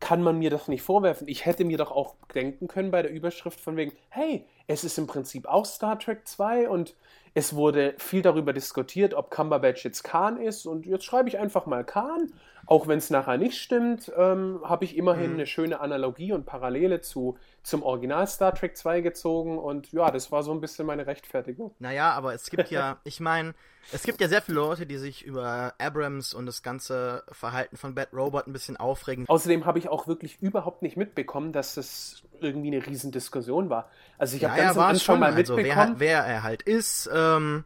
kann 0.01 0.23
man 0.23 0.39
mir 0.39 0.51
das 0.51 0.69
nicht 0.69 0.83
vorwerfen. 0.83 1.29
Ich 1.29 1.47
hätte 1.47 1.65
mir 1.65 1.79
doch 1.79 1.91
auch 1.91 2.17
denken 2.35 2.69
können 2.69 2.91
bei 2.91 3.03
der 3.03 3.11
Überschrift 3.13 3.61
von 3.61 3.77
wegen, 3.77 3.93
hey, 4.11 4.47
es 4.67 4.85
ist 4.85 4.99
im 4.99 5.07
Prinzip 5.07 5.47
auch 5.47 5.65
Star 5.65 5.99
Trek 5.99 6.27
2 6.27 6.69
und 6.69 6.95
es 7.35 7.55
wurde 7.55 7.95
viel 7.99 8.23
darüber 8.23 8.53
diskutiert, 8.53 9.13
ob 9.13 9.31
Cumberbatch 9.31 9.85
jetzt 9.85 10.05
Khan 10.05 10.41
ist 10.41 10.67
und 10.67 10.87
jetzt 10.87 11.05
schreibe 11.05 11.29
ich 11.29 11.39
einfach 11.39 11.67
mal 11.67 11.85
Khan 11.85 12.33
auch 12.67 12.89
wenn 12.89 12.99
es 12.99 13.11
nachher 13.11 13.37
nicht 13.37 13.61
stimmt, 13.61 14.11
ähm, 14.17 14.61
habe 14.65 14.85
ich 14.85 14.97
immerhin 14.97 15.31
mhm. 15.31 15.35
eine 15.35 15.47
schöne 15.47 15.81
Analogie 15.81 16.33
und 16.33 16.47
Parallele 16.47 17.01
zu, 17.01 17.37
zum 17.63 17.83
Original 17.83 18.27
Star 18.27 18.55
Trek 18.55 18.77
2 18.77 19.01
gezogen 19.01 19.59
und 19.59 19.93
ja, 19.93 20.11
das 20.11 20.33
war 20.33 20.43
so 20.43 20.53
ein 20.53 20.61
bisschen 20.61 20.87
meine 20.87 21.07
Rechtfertigung. 21.07 21.75
Naja, 21.79 22.13
aber 22.13 22.35
es 22.35 22.51
gibt 22.51 22.71
ja, 22.71 22.99
ich 23.05 23.21
meine, 23.21 23.55
es 23.93 24.03
gibt 24.03 24.21
ja 24.21 24.29
sehr 24.29 24.41
viele 24.41 24.59
Leute, 24.59 24.87
die 24.87 24.97
sich 24.97 25.25
über 25.25 25.75
Abrams 25.79 26.33
und 26.33 26.47
das 26.47 26.63
ganze 26.63 27.23
Verhalten 27.31 27.77
von 27.77 27.95
Bad 27.95 28.13
Robot 28.15 28.47
ein 28.47 28.53
bisschen 28.53 28.77
aufregen. 28.77 29.27
Außerdem 29.29 29.67
habe 29.67 29.79
ich 29.79 29.89
auch 29.89 30.07
wirklich 30.07 30.41
überhaupt 30.41 30.83
nicht 30.83 30.97
mitbekommen, 30.97 31.53
dass 31.53 31.75
das 31.75 32.23
irgendwie 32.45 32.75
eine 32.75 32.87
Riesendiskussion 32.87 33.71
war. 33.71 33.91
Also 34.19 34.37
ich 34.37 34.45
habe 34.45 34.59
ja, 34.59 34.67
ganz 34.67 34.77
am 34.77 34.85
Anfang 34.85 35.01
schon. 35.01 35.21
mal 35.21 35.33
mitbekommen. 35.33 35.71
Also 35.71 36.01
wer, 36.01 36.01
wer 36.01 36.25
er 36.25 36.43
halt 36.43 36.63
ist, 36.63 37.11
ähm, 37.13 37.65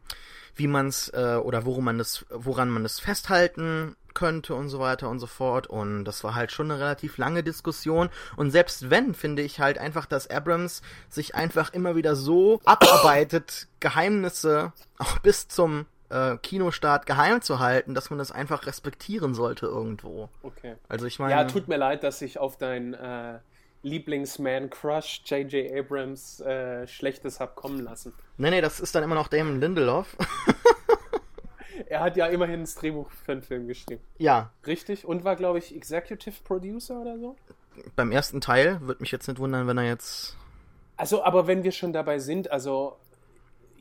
wie 0.55 0.67
man 0.67 0.87
es 0.87 1.09
äh, 1.13 1.39
oder 1.41 1.65
worum 1.65 1.85
man 1.85 1.97
das, 1.97 2.25
woran 2.29 2.69
man 2.69 2.85
es 2.85 2.99
festhalten 2.99 3.95
könnte 4.13 4.55
und 4.55 4.69
so 4.69 4.79
weiter 4.79 5.09
und 5.09 5.19
so 5.19 5.27
fort. 5.27 5.67
Und 5.67 6.05
das 6.05 6.23
war 6.23 6.35
halt 6.35 6.51
schon 6.51 6.71
eine 6.71 6.79
relativ 6.79 7.17
lange 7.17 7.43
Diskussion. 7.43 8.09
Und 8.35 8.51
selbst 8.51 8.89
wenn, 8.89 9.13
finde 9.13 9.41
ich 9.41 9.59
halt 9.59 9.77
einfach, 9.77 10.05
dass 10.05 10.29
Abrams 10.29 10.81
sich 11.09 11.35
einfach 11.35 11.73
immer 11.73 11.95
wieder 11.95 12.15
so 12.15 12.59
abarbeitet, 12.65 13.67
Geheimnisse 13.79 14.73
auch 14.97 15.19
bis 15.19 15.47
zum 15.47 15.85
äh, 16.09 16.37
Kinostart 16.37 17.05
geheim 17.05 17.41
zu 17.41 17.59
halten, 17.59 17.93
dass 17.93 18.09
man 18.09 18.19
das 18.19 18.31
einfach 18.31 18.65
respektieren 18.65 19.33
sollte 19.33 19.67
irgendwo. 19.67 20.29
Okay. 20.43 20.75
Also 20.87 21.05
ich 21.05 21.19
meine. 21.19 21.33
Ja, 21.33 21.43
tut 21.45 21.67
mir 21.67 21.77
leid, 21.77 22.03
dass 22.03 22.21
ich 22.21 22.39
auf 22.39 22.57
dein 22.57 22.93
äh, 22.93 23.39
Lieblingsman-Crush 23.83 25.21
J.J. 25.25 25.71
Abrams 25.77 26.39
äh, 26.41 26.87
Schlechtes 26.87 27.39
hab 27.39 27.55
kommen 27.55 27.79
lassen. 27.79 28.13
Nee, 28.37 28.49
nee, 28.49 28.61
das 28.61 28.79
ist 28.79 28.93
dann 28.95 29.03
immer 29.03 29.15
noch 29.15 29.27
Damon 29.27 29.59
Lindelof. 29.59 30.17
er 31.87 32.01
hat 32.01 32.17
ja 32.17 32.27
immerhin 32.27 32.61
das 32.61 32.75
Drehbuch 32.75 33.09
für 33.11 33.33
einen 33.33 33.41
Film 33.41 33.67
geschrieben. 33.67 34.01
Ja. 34.17 34.51
Richtig? 34.67 35.05
Und 35.05 35.23
war, 35.23 35.35
glaube 35.35 35.59
ich, 35.59 35.75
Executive 35.75 36.35
Producer 36.43 37.01
oder 37.01 37.17
so? 37.17 37.35
Beim 37.95 38.11
ersten 38.11 38.41
Teil 38.41 38.81
würde 38.81 39.01
mich 39.01 39.11
jetzt 39.11 39.27
nicht 39.27 39.39
wundern, 39.39 39.67
wenn 39.67 39.77
er 39.77 39.85
jetzt. 39.85 40.35
Also, 40.97 41.23
aber 41.23 41.47
wenn 41.47 41.63
wir 41.63 41.71
schon 41.71 41.93
dabei 41.93 42.19
sind, 42.19 42.51
also 42.51 42.97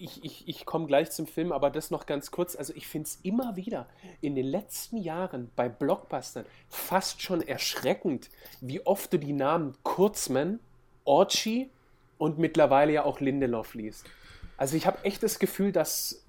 ich, 0.00 0.24
ich, 0.24 0.48
ich 0.48 0.66
komme 0.66 0.86
gleich 0.86 1.10
zum 1.10 1.26
Film, 1.26 1.52
aber 1.52 1.70
das 1.70 1.90
noch 1.90 2.06
ganz 2.06 2.30
kurz. 2.30 2.56
Also 2.56 2.72
ich 2.74 2.86
finde 2.86 3.06
es 3.06 3.18
immer 3.22 3.56
wieder 3.56 3.86
in 4.20 4.34
den 4.34 4.46
letzten 4.46 4.96
Jahren 4.96 5.50
bei 5.56 5.68
Blockbustern 5.68 6.44
fast 6.68 7.22
schon 7.22 7.40
erschreckend, 7.40 8.30
wie 8.60 8.84
oft 8.86 9.12
du 9.12 9.18
die 9.18 9.32
Namen 9.32 9.74
Kurzman, 9.82 10.60
Orchi 11.04 11.70
und 12.18 12.38
mittlerweile 12.38 12.92
ja 12.92 13.04
auch 13.04 13.20
Lindelof 13.20 13.74
liest. 13.74 14.06
Also 14.56 14.76
ich 14.76 14.86
habe 14.86 15.04
echt 15.04 15.22
das 15.22 15.38
Gefühl, 15.38 15.72
dass 15.72 16.24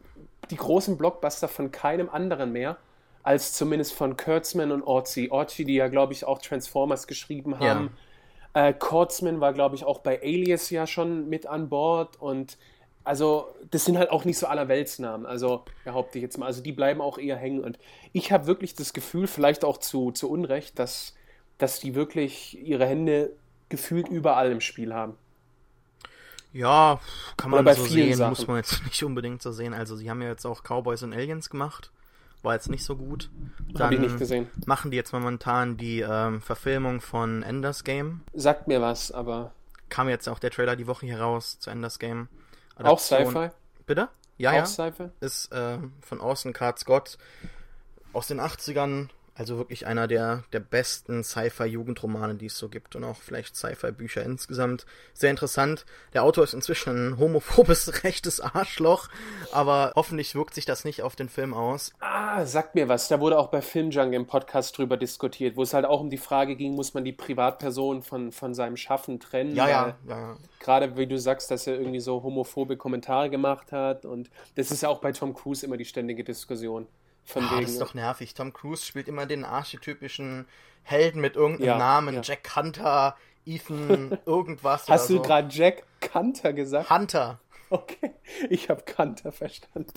die 0.51 0.55
großen 0.55 0.97
Blockbuster 0.97 1.47
von 1.47 1.72
keinem 1.72 2.09
anderen 2.09 2.51
mehr 2.51 2.78
als 3.24 3.53
zumindest 3.53 3.93
von 3.93 4.17
Kurtzman 4.17 4.72
und 4.72 4.84
Orzi. 4.84 5.30
Orzi, 5.30 5.65
die 5.65 5.76
ja, 5.76 5.88
glaube 5.88 6.13
ich, 6.13 6.26
auch 6.26 6.39
Transformers 6.39 7.05
geschrieben 7.05 7.59
haben. 7.59 7.91
Ja. 8.55 8.70
Äh, 8.70 8.74
Kurtzman 8.74 9.41
war, 9.41 9.53
glaube 9.53 9.76
ich, 9.76 9.84
auch 9.84 9.99
bei 9.99 10.22
Alias 10.22 10.70
ja 10.70 10.88
schon 10.88 11.30
mit 11.30 11.45
an 11.45 11.70
Bord 11.70 12.20
und 12.20 12.57
also 13.10 13.55
das 13.72 13.86
sind 13.86 13.97
halt 13.97 14.12
auch 14.12 14.24
nicht 14.24 14.38
so 14.38 14.45
allerweltsnamen, 14.45 15.26
also 15.26 15.66
behaupte 15.84 16.20
ich 16.20 16.22
jetzt 16.22 16.38
mal. 16.38 16.45
Also 16.45 16.62
die 16.62 16.72
bleiben 16.72 17.01
auch 17.01 17.18
eher 17.18 17.38
hängen 17.38 17.64
und 17.64 17.80
ich 18.14 18.32
habe 18.32 18.45
wirklich 18.45 18.76
das 18.76 18.93
Gefühl, 18.93 19.26
vielleicht 19.26 19.66
auch 19.66 19.80
zu, 19.80 20.12
zu 20.12 20.30
Unrecht, 20.30 20.78
dass, 20.78 21.16
dass 21.57 21.80
die 21.80 21.95
wirklich 21.95 22.55
ihre 22.60 22.86
Hände 22.86 23.32
gefühlt 23.68 24.07
überall 24.10 24.51
im 24.51 24.62
Spiel 24.62 24.93
haben. 24.93 25.16
Ja, 26.53 26.99
kann 27.36 27.49
man 27.49 27.66
so 27.76 27.84
sehen, 27.84 28.14
Sachen. 28.14 28.30
muss 28.30 28.45
man 28.45 28.57
jetzt 28.57 28.84
nicht 28.86 29.03
unbedingt 29.03 29.41
so 29.41 29.51
sehen. 29.51 29.74
Also 29.74 29.95
sie 29.95 30.07
haben 30.07 30.22
ja 30.22 30.30
jetzt 30.30 30.45
auch 30.45 30.62
Cowboys 30.62 31.01
und 31.01 31.12
Aliens 31.12 31.49
gemacht 31.49 31.91
war 32.41 32.53
jetzt 32.53 32.70
nicht 32.70 32.86
so 32.86 32.95
gut. 32.95 33.30
Dann 33.74 33.88
Hab 33.88 33.91
ich 33.91 33.99
nicht 33.99 34.18
gesehen. 34.18 34.47
machen 34.66 34.91
die 34.91 34.97
jetzt 34.97 35.12
momentan 35.12 35.76
die 35.76 35.99
ähm, 35.99 36.41
Verfilmung 36.41 37.01
von 37.01 37.43
Enders 37.43 37.84
Game. 37.84 38.22
Sagt 38.34 38.70
mir 38.70 38.80
was, 38.80 39.12
aber. 39.12 39.51
Kam 39.89 40.07
jetzt 40.07 40.30
auch 40.30 40.39
der 40.39 40.51
Trailer 40.51 40.78
die 40.78 40.88
Woche 40.88 41.05
hier 41.05 41.20
raus 41.20 41.60
zu 41.60 41.70
Enders 41.70 41.99
Game. 41.99 42.30
Auch 42.88 42.99
Sci-Fi? 42.99 43.49
Bitte? 43.86 44.09
Ja, 44.38 44.51
auch 44.51 44.55
ja. 44.55 44.65
Sci-Fi? 44.65 45.09
Ist 45.19 45.51
äh, 45.51 45.77
von 46.01 46.21
Orson 46.21 46.53
Card 46.53 46.80
Scott 46.80 47.17
aus 48.13 48.27
den 48.27 48.39
80ern 48.39 49.09
also 49.40 49.58
wirklich 49.58 49.88
einer 49.88 50.08
der, 50.10 50.44
der 50.52 50.60
besten 50.60 51.24
Sci-Fi-Jugendromane, 51.24 52.36
die 52.36 52.48
es 52.48 52.58
so 52.58 52.68
gibt 52.68 52.98
und 52.98 53.06
auch 53.06 53.16
vielleicht 53.16 53.56
Sci-Fi-Bücher 53.56 54.22
insgesamt. 54.22 54.86
Sehr 55.14 55.30
interessant. 55.30 55.86
Der 56.14 56.24
Autor 56.24 56.44
ist 56.44 56.54
inzwischen 56.54 57.14
ein 57.14 57.18
homophobes, 57.18 58.04
rechtes 58.04 58.42
Arschloch, 58.42 59.08
aber 59.54 59.94
hoffentlich 59.96 60.36
wirkt 60.36 60.56
sich 60.56 60.66
das 60.66 60.84
nicht 60.84 61.04
auf 61.04 61.16
den 61.16 61.30
Film 61.30 61.54
aus. 61.54 61.94
Ah, 62.02 62.46
sagt 62.46 62.76
mir 62.76 62.90
was. 62.90 63.08
Da 63.08 63.22
wurde 63.22 63.40
auch 63.40 63.48
bei 63.48 63.62
Filmjunk 63.62 64.14
im 64.14 64.28
Podcast 64.28 64.78
drüber 64.78 64.98
diskutiert, 64.98 65.56
wo 65.56 65.64
es 65.64 65.74
halt 65.74 65.86
auch 65.86 66.02
um 66.02 66.10
die 66.10 66.18
Frage 66.18 66.58
ging, 66.58 66.76
muss 66.76 66.94
man 66.94 67.06
die 67.06 67.14
Privatperson 67.14 68.04
von, 68.04 68.34
von 68.34 68.54
seinem 68.54 68.76
Schaffen 68.76 69.22
trennen? 69.22 69.56
Ja, 69.56 69.70
ja, 69.70 69.96
ja. 70.06 70.38
Gerade 70.60 70.98
wie 70.98 71.08
du 71.08 71.18
sagst, 71.18 71.50
dass 71.50 71.66
er 71.66 71.80
irgendwie 71.80 72.02
so 72.02 72.24
homophobe 72.24 72.76
Kommentare 72.76 73.30
gemacht 73.30 73.72
hat 73.72 74.06
und 74.06 74.30
das 74.56 74.70
ist 74.70 74.82
ja 74.82 74.90
auch 74.90 75.00
bei 75.00 75.14
Tom 75.14 75.34
Cruise 75.34 75.66
immer 75.66 75.78
die 75.78 75.86
ständige 75.86 76.26
Diskussion. 76.26 76.88
Von 77.30 77.45
oh, 77.45 77.51
wegen, 77.51 77.61
das 77.61 77.71
ist 77.73 77.82
doch 77.82 77.93
nervig. 77.93 78.34
Tom 78.34 78.53
Cruise 78.53 78.84
spielt 78.84 79.07
immer 79.07 79.27
den 79.27 79.45
archetypischen 79.45 80.47
Helden 80.82 81.21
mit 81.21 81.36
irgendeinem 81.36 81.67
ja, 81.67 81.77
Namen. 81.77 82.15
Ja. 82.15 82.21
Jack 82.21 82.55
Hunter, 82.55 83.15
Ethan, 83.45 84.17
irgendwas. 84.25 84.88
Hast 84.88 85.11
du 85.11 85.17
so. 85.17 85.21
gerade 85.21 85.47
Jack 85.53 85.84
Hunter 86.11 86.53
gesagt? 86.53 86.89
Hunter. 86.89 87.39
Okay, 87.69 88.13
ich 88.49 88.67
habe 88.69 88.84
Hunter 88.97 89.32
verstanden. 89.32 89.93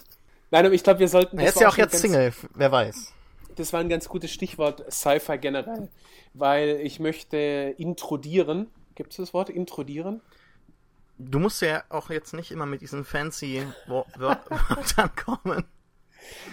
Nein, 0.50 0.66
aber 0.66 0.74
ich 0.74 0.84
glaube, 0.84 1.00
wir 1.00 1.08
sollten. 1.08 1.38
Er 1.38 1.48
ist 1.48 1.58
ja 1.58 1.70
auch 1.70 1.78
jetzt 1.78 1.98
Single, 1.98 2.34
wer 2.54 2.70
weiß. 2.70 3.14
Das 3.56 3.72
war 3.72 3.80
ein 3.80 3.88
ganz 3.88 4.10
gutes 4.10 4.30
Stichwort, 4.30 4.84
Sci-Fi 4.92 5.38
generell. 5.38 5.88
Weil 6.34 6.80
ich 6.82 7.00
möchte 7.00 7.74
introdieren. 7.78 8.70
Gibt 8.94 9.12
es 9.12 9.16
das 9.16 9.32
Wort? 9.32 9.48
Introdieren? 9.48 10.20
Du 11.16 11.38
musst 11.38 11.62
ja 11.62 11.82
auch 11.88 12.10
jetzt 12.10 12.34
nicht 12.34 12.50
immer 12.50 12.66
mit 12.66 12.82
diesen 12.82 13.06
fancy 13.06 13.62
Wörtern 13.86 15.10
kommen. 15.16 15.64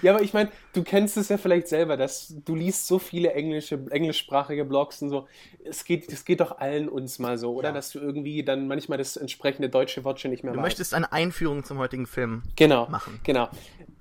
Ja, 0.01 0.13
aber 0.13 0.23
ich 0.23 0.33
meine, 0.33 0.49
du 0.73 0.83
kennst 0.83 1.17
es 1.17 1.29
ja 1.29 1.37
vielleicht 1.37 1.67
selber, 1.67 1.97
dass 1.97 2.35
du 2.45 2.55
liest 2.55 2.87
so 2.87 2.99
viele 2.99 3.33
englische, 3.33 3.79
englischsprachige 3.89 4.65
Blogs 4.65 5.01
und 5.01 5.09
so. 5.09 5.27
Es 5.63 5.83
geht, 5.83 6.11
es 6.11 6.25
geht 6.25 6.39
doch 6.39 6.57
allen 6.59 6.89
uns 6.89 7.19
mal 7.19 7.37
so, 7.37 7.53
oder? 7.53 7.69
Ja. 7.69 7.73
Dass 7.73 7.91
du 7.91 7.99
irgendwie 7.99 8.43
dann 8.43 8.67
manchmal 8.67 8.97
das 8.97 9.17
entsprechende 9.17 9.69
deutsche 9.69 10.03
Wort 10.03 10.19
schon 10.19 10.31
nicht 10.31 10.43
mehr 10.43 10.53
Du 10.53 10.59
weißt. 10.59 10.65
möchtest 10.65 10.93
eine 10.93 11.11
Einführung 11.11 11.63
zum 11.63 11.77
heutigen 11.77 12.07
Film 12.07 12.43
genau, 12.55 12.87
machen. 12.87 13.19
Genau. 13.23 13.49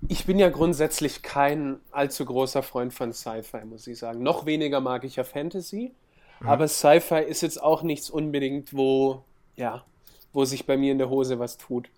Ich 0.09 0.27
bin 0.27 0.39
ja 0.39 0.49
grundsätzlich 0.49 1.23
kein 1.23 1.81
allzu 1.91 2.25
großer 2.25 2.63
Freund 2.63 2.95
von 2.95 3.13
Sci-Fi, 3.13 3.65
muss 3.65 3.87
ich 3.87 3.99
sagen. 3.99 4.23
Noch 4.23 4.47
weniger 4.47 4.81
mag 4.81 5.05
ich 5.05 5.17
ja 5.17 5.25
Fantasy. 5.25 5.93
Mhm. 6.41 6.49
Aber 6.49 6.69
Sci-Fi 6.69 7.23
ist 7.23 7.41
jetzt 7.43 7.61
auch 7.63 7.83
nichts 7.83 8.11
unbedingt, 8.11 8.75
wo, 8.75 9.25
ja, 9.57 9.85
wo 10.33 10.45
sich 10.45 10.67
bei 10.67 10.77
mir 10.77 10.93
in 10.93 10.99
der 10.99 11.11
Hose 11.11 11.39
was 11.39 11.59
tut. 11.59 11.89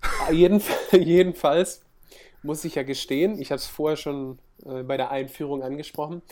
jedenfalls 0.92 1.82
muss 2.42 2.64
ich 2.64 2.74
ja 2.74 2.82
gestehen, 2.82 3.40
ich 3.40 3.50
habe 3.50 3.58
es 3.58 3.66
vorher 3.66 3.96
schon 3.96 4.38
äh, 4.64 4.82
bei 4.82 4.96
der 4.96 5.10
Einführung 5.10 5.62
angesprochen, 5.62 6.22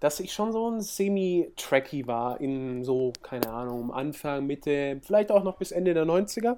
dass 0.00 0.20
ich 0.20 0.32
schon 0.32 0.52
so 0.52 0.70
ein 0.70 0.80
semi-tracky 0.80 2.06
war 2.06 2.40
in 2.40 2.84
so, 2.84 3.12
keine 3.22 3.50
Ahnung, 3.50 3.92
Anfang, 3.92 4.46
Mitte, 4.46 5.00
vielleicht 5.02 5.30
auch 5.30 5.44
noch 5.44 5.58
bis 5.58 5.72
Ende 5.72 5.92
der 5.92 6.04
90er. 6.04 6.56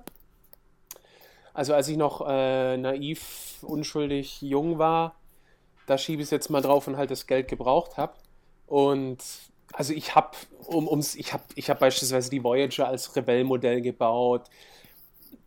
Also 1.52 1.74
als 1.74 1.88
ich 1.88 1.96
noch 1.96 2.26
äh, 2.26 2.76
naiv, 2.76 3.58
unschuldig, 3.62 4.40
jung 4.40 4.78
war, 4.78 5.16
da 5.86 5.98
schiebe 5.98 6.22
ich 6.22 6.26
es 6.26 6.30
jetzt 6.30 6.50
mal 6.50 6.62
drauf 6.62 6.86
und 6.86 6.96
halt 6.96 7.10
das 7.10 7.26
Geld 7.26 7.48
gebraucht 7.48 7.96
habe. 7.96 8.14
Und 8.66 9.18
also 9.72 9.92
ich 9.92 10.14
habe 10.14 10.36
um, 10.66 11.04
ich 11.16 11.32
habe 11.32 11.42
ich 11.56 11.68
hab 11.68 11.80
beispielsweise 11.80 12.30
die 12.30 12.44
Voyager 12.44 12.86
als 12.86 13.14
Rebell-Modell 13.16 13.80
gebaut 13.80 14.48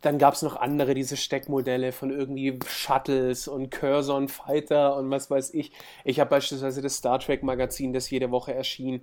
dann 0.00 0.18
gab 0.18 0.34
es 0.34 0.42
noch 0.42 0.56
andere, 0.56 0.94
diese 0.94 1.16
Steckmodelle 1.16 1.92
von 1.92 2.10
irgendwie 2.10 2.58
Shuttles 2.66 3.48
und 3.48 3.70
Curzon 3.70 4.28
Fighter 4.28 4.96
und 4.96 5.10
was 5.10 5.30
weiß 5.30 5.54
ich. 5.54 5.72
Ich 6.04 6.20
habe 6.20 6.30
beispielsweise 6.30 6.82
das 6.82 6.96
Star 6.96 7.18
Trek 7.18 7.42
Magazin, 7.42 7.92
das 7.92 8.10
jede 8.10 8.30
Woche 8.30 8.54
erschien, 8.54 9.02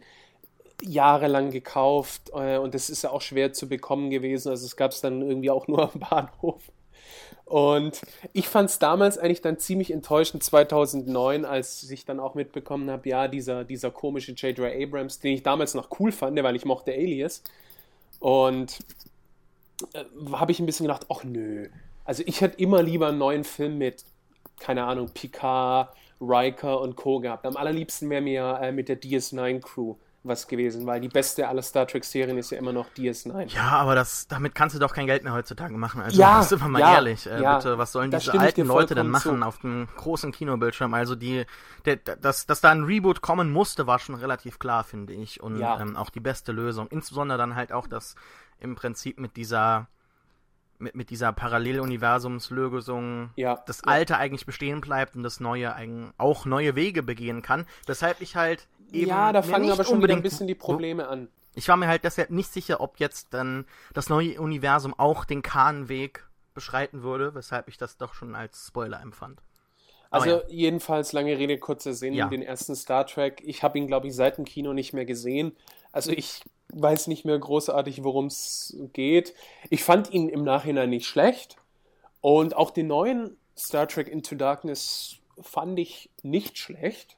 jahrelang 0.82 1.52
gekauft 1.52 2.32
äh, 2.34 2.58
und 2.58 2.74
das 2.74 2.89
ist 2.89 3.04
ja 3.04 3.12
auch 3.12 3.22
schwer 3.22 3.54
zu 3.54 3.68
bekommen 3.68 4.10
gewesen. 4.10 4.50
Also 4.50 4.66
es 4.66 4.76
gab 4.76 4.91
es 4.91 5.02
dann 5.02 5.22
irgendwie 5.22 5.50
auch 5.50 5.68
nur 5.68 5.94
am 5.94 6.00
Bahnhof. 6.10 6.72
Und 7.46 8.02
ich 8.32 8.48
fand 8.48 8.70
es 8.70 8.80
damals 8.80 9.18
eigentlich 9.18 9.41
dann 9.41 9.60
ziemlich 9.60 9.91
enttäuschend 9.91 10.44
2009, 10.44 11.46
als 11.46 11.89
ich 11.89 12.06
dann 12.06 12.20
auch 12.20 12.36
mitbekommen 12.36 12.89
habe, 12.89 13.08
ja, 13.10 13.28
dieser, 13.28 13.64
dieser 13.64 13.91
komische 13.91 14.32
J.J. 14.32 14.74
Abrams, 14.74 15.20
den 15.20 15.34
ich 15.34 15.44
damals 15.44 15.74
noch 15.74 15.89
cool 16.00 16.12
fand, 16.12 16.41
weil 16.41 16.56
ich 16.56 16.66
mochte 16.66 16.94
Alias. 16.94 17.44
Und 18.20 18.80
äh, 19.93 20.05
habe 20.31 20.51
ich 20.51 20.59
ein 20.59 20.65
bisschen 20.65 20.86
gedacht, 20.88 21.07
ach 21.09 21.23
nö. 21.23 21.67
Also 22.05 22.23
ich 22.25 22.41
hätte 22.41 22.57
immer 22.57 22.81
lieber 22.84 23.07
einen 23.07 23.17
neuen 23.17 23.43
Film 23.43 23.77
mit, 23.77 24.05
keine 24.59 24.84
Ahnung, 24.84 25.09
Picard, 25.13 25.95
Riker 26.19 26.81
und 26.81 26.95
Co. 26.95 27.19
gehabt. 27.19 27.45
Am 27.45 27.57
allerliebsten 27.57 28.09
wäre 28.09 28.21
mir 28.21 28.59
äh, 28.61 28.71
mit 28.71 28.89
der 28.89 29.01
DS9 29.01 29.61
Crew 29.61 29.95
was 30.23 30.47
gewesen, 30.47 30.86
weil 30.86 31.01
die 31.01 31.09
beste 31.09 31.47
aller 31.47 31.61
Star 31.61 31.86
Trek-Serien 31.86 32.38
ist 32.38 32.51
ja 32.51 32.57
immer 32.57 32.71
noch 32.71 32.88
DS9. 32.95 33.53
Ja, 33.53 33.71
aber 33.71 33.93
das, 33.93 34.27
damit 34.27 34.55
kannst 34.55 34.75
du 34.75 34.79
doch 34.79 34.93
kein 34.93 35.05
Geld 35.05 35.23
mehr 35.23 35.34
heutzutage 35.34 35.75
machen. 35.75 36.01
Also, 36.01 36.19
ja, 36.19 36.41
sind 36.41 36.61
wir 36.61 36.69
mal 36.69 36.79
ja, 36.79 36.93
ehrlich, 36.95 37.27
äh, 37.27 37.41
ja, 37.41 37.57
bitte, 37.57 37.77
was 37.77 37.91
sollen 37.91 38.09
diese 38.09 38.39
alten 38.39 38.65
Leute 38.65 38.95
denn 38.95 39.09
machen 39.09 39.41
zu. 39.41 39.45
auf 39.45 39.59
dem 39.59 39.88
großen 39.97 40.31
Kinobildschirm? 40.31 40.93
Also, 40.93 41.15
die, 41.15 41.45
der, 41.86 41.97
dass, 41.97 42.45
dass 42.45 42.61
da 42.61 42.71
ein 42.71 42.84
Reboot 42.84 43.21
kommen 43.21 43.51
musste, 43.51 43.86
war 43.86 43.99
schon 43.99 44.15
relativ 44.15 44.59
klar, 44.59 44.86
finde 44.86 45.13
ich. 45.13 45.43
Und 45.43 45.59
ja. 45.59 45.79
ähm, 45.81 45.97
auch 45.97 46.09
die 46.09 46.21
beste 46.21 46.53
Lösung. 46.53 46.88
Insbesondere 46.88 47.38
dann 47.38 47.55
halt 47.55 47.73
auch 47.73 47.88
das 47.88 48.15
im 48.64 48.76
Prinzip 48.76 49.20
mit 49.20 49.38
dieser 49.38 49.88
mit, 50.80 50.95
mit 50.95 51.09
dieser 51.09 51.32
Paralleluniversumslösung 51.32 53.32
ja, 53.36 53.64
das 53.66 53.84
Alte 53.84 54.18
eigentlich 54.18 54.45
bestehen 54.45 54.82
bleibt 54.82 55.16
und 55.16 55.24
das 55.24 55.39
Neue 55.39 55.74
auch 56.18 56.45
neue 56.45 56.76
Wege 56.76 57.03
begehen 57.03 57.41
kann. 57.41 57.66
Weshalb 57.86 58.22
ich 58.22 58.36
halt 58.36 58.68
eben. 58.91 59.09
Ja, 59.09 59.32
da 59.32 59.41
fangen 59.41 59.72
aber 59.72 59.84
schon 59.84 60.01
wieder 60.01 60.16
ein 60.16 60.22
bisschen 60.22 60.47
die 60.47 60.55
Probleme 60.55 61.07
an. 61.07 61.30
Ich 61.55 61.68
war 61.68 61.78
mir 61.78 61.88
halt 61.88 62.03
deshalb 62.03 62.32
nicht 62.32 62.51
sicher, 62.51 62.82
ob 62.82 62.99
jetzt 62.99 63.34
dann 63.34 63.66
das 63.93 64.09
neue 64.09 64.41
Universum 64.41 64.93
auch 64.97 65.24
den 65.24 65.43
Kahnweg 65.43 66.28
beschreiten 66.53 67.03
würde, 67.03 67.36
weshalb 67.36 67.68
ich 67.68 67.78
das 67.78 67.97
doch 67.97 68.14
schon 68.14 68.36
als 68.36 68.68
Spoiler 68.68 69.01
empfand. 69.01 69.41
Also 70.09 70.30
ja. 70.30 70.41
jedenfalls 70.47 71.14
lange 71.14 71.38
Rede, 71.38 71.57
kurzer 71.57 71.93
Sinn, 71.93 72.14
ja. 72.14 72.28
den 72.28 72.43
ersten 72.43 72.76
Star 72.76 73.07
Trek. 73.07 73.41
Ich 73.43 73.64
habe 73.64 73.80
ihn, 73.80 73.88
glaube 73.88 74.07
ich, 74.07 74.16
seit 74.16 74.38
dem 74.38 74.45
Kino 74.45 74.74
nicht 74.74 74.93
mehr 74.93 75.05
gesehen. 75.05 75.55
Also 75.91 76.11
ich 76.11 76.41
weiß 76.74 77.07
nicht 77.07 77.26
mehr 77.26 77.38
großartig, 77.38 78.03
worum 78.03 78.28
es 78.28 78.76
geht. 78.93 79.34
Ich 79.69 79.84
fand 79.84 80.11
ihn 80.11 80.30
im 80.30 80.43
Nachhinein 80.43 80.89
nicht 80.89 81.05
schlecht. 81.05 81.57
Und 82.21 82.55
auch 82.55 82.71
den 82.71 82.88
neuen 82.88 83.38
Star 83.57 83.88
Trek 83.88 84.07
Into 84.07 84.36
Darkness 84.36 85.17
fand 85.41 85.78
ich 85.80 86.09
nicht 86.21 86.57
schlecht. 86.57 87.17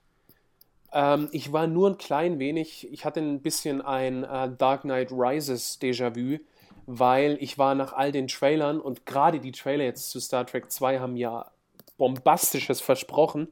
Ähm, 0.93 1.29
ich 1.31 1.51
war 1.53 1.67
nur 1.67 1.91
ein 1.91 1.97
klein 1.97 2.39
wenig, 2.39 2.91
ich 2.91 3.05
hatte 3.05 3.19
ein 3.19 3.41
bisschen 3.41 3.81
ein 3.81 4.23
äh, 4.23 4.49
Dark 4.57 4.81
Knight 4.81 5.11
Rises 5.11 5.79
Déjà-vu, 5.81 6.39
weil 6.85 7.37
ich 7.41 7.57
war 7.57 7.75
nach 7.75 7.93
all 7.93 8.11
den 8.11 8.27
Trailern 8.27 8.79
und 8.79 9.05
gerade 9.05 9.39
die 9.39 9.51
Trailer 9.51 9.83
jetzt 9.83 10.09
zu 10.09 10.19
Star 10.19 10.45
Trek 10.45 10.71
2 10.71 10.99
haben 10.99 11.17
ja 11.17 11.51
bombastisches 11.97 12.81
versprochen, 12.81 13.47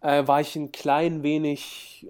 äh, 0.00 0.26
war 0.26 0.40
ich 0.40 0.56
ein 0.56 0.72
klein 0.72 1.22
wenig 1.22 2.06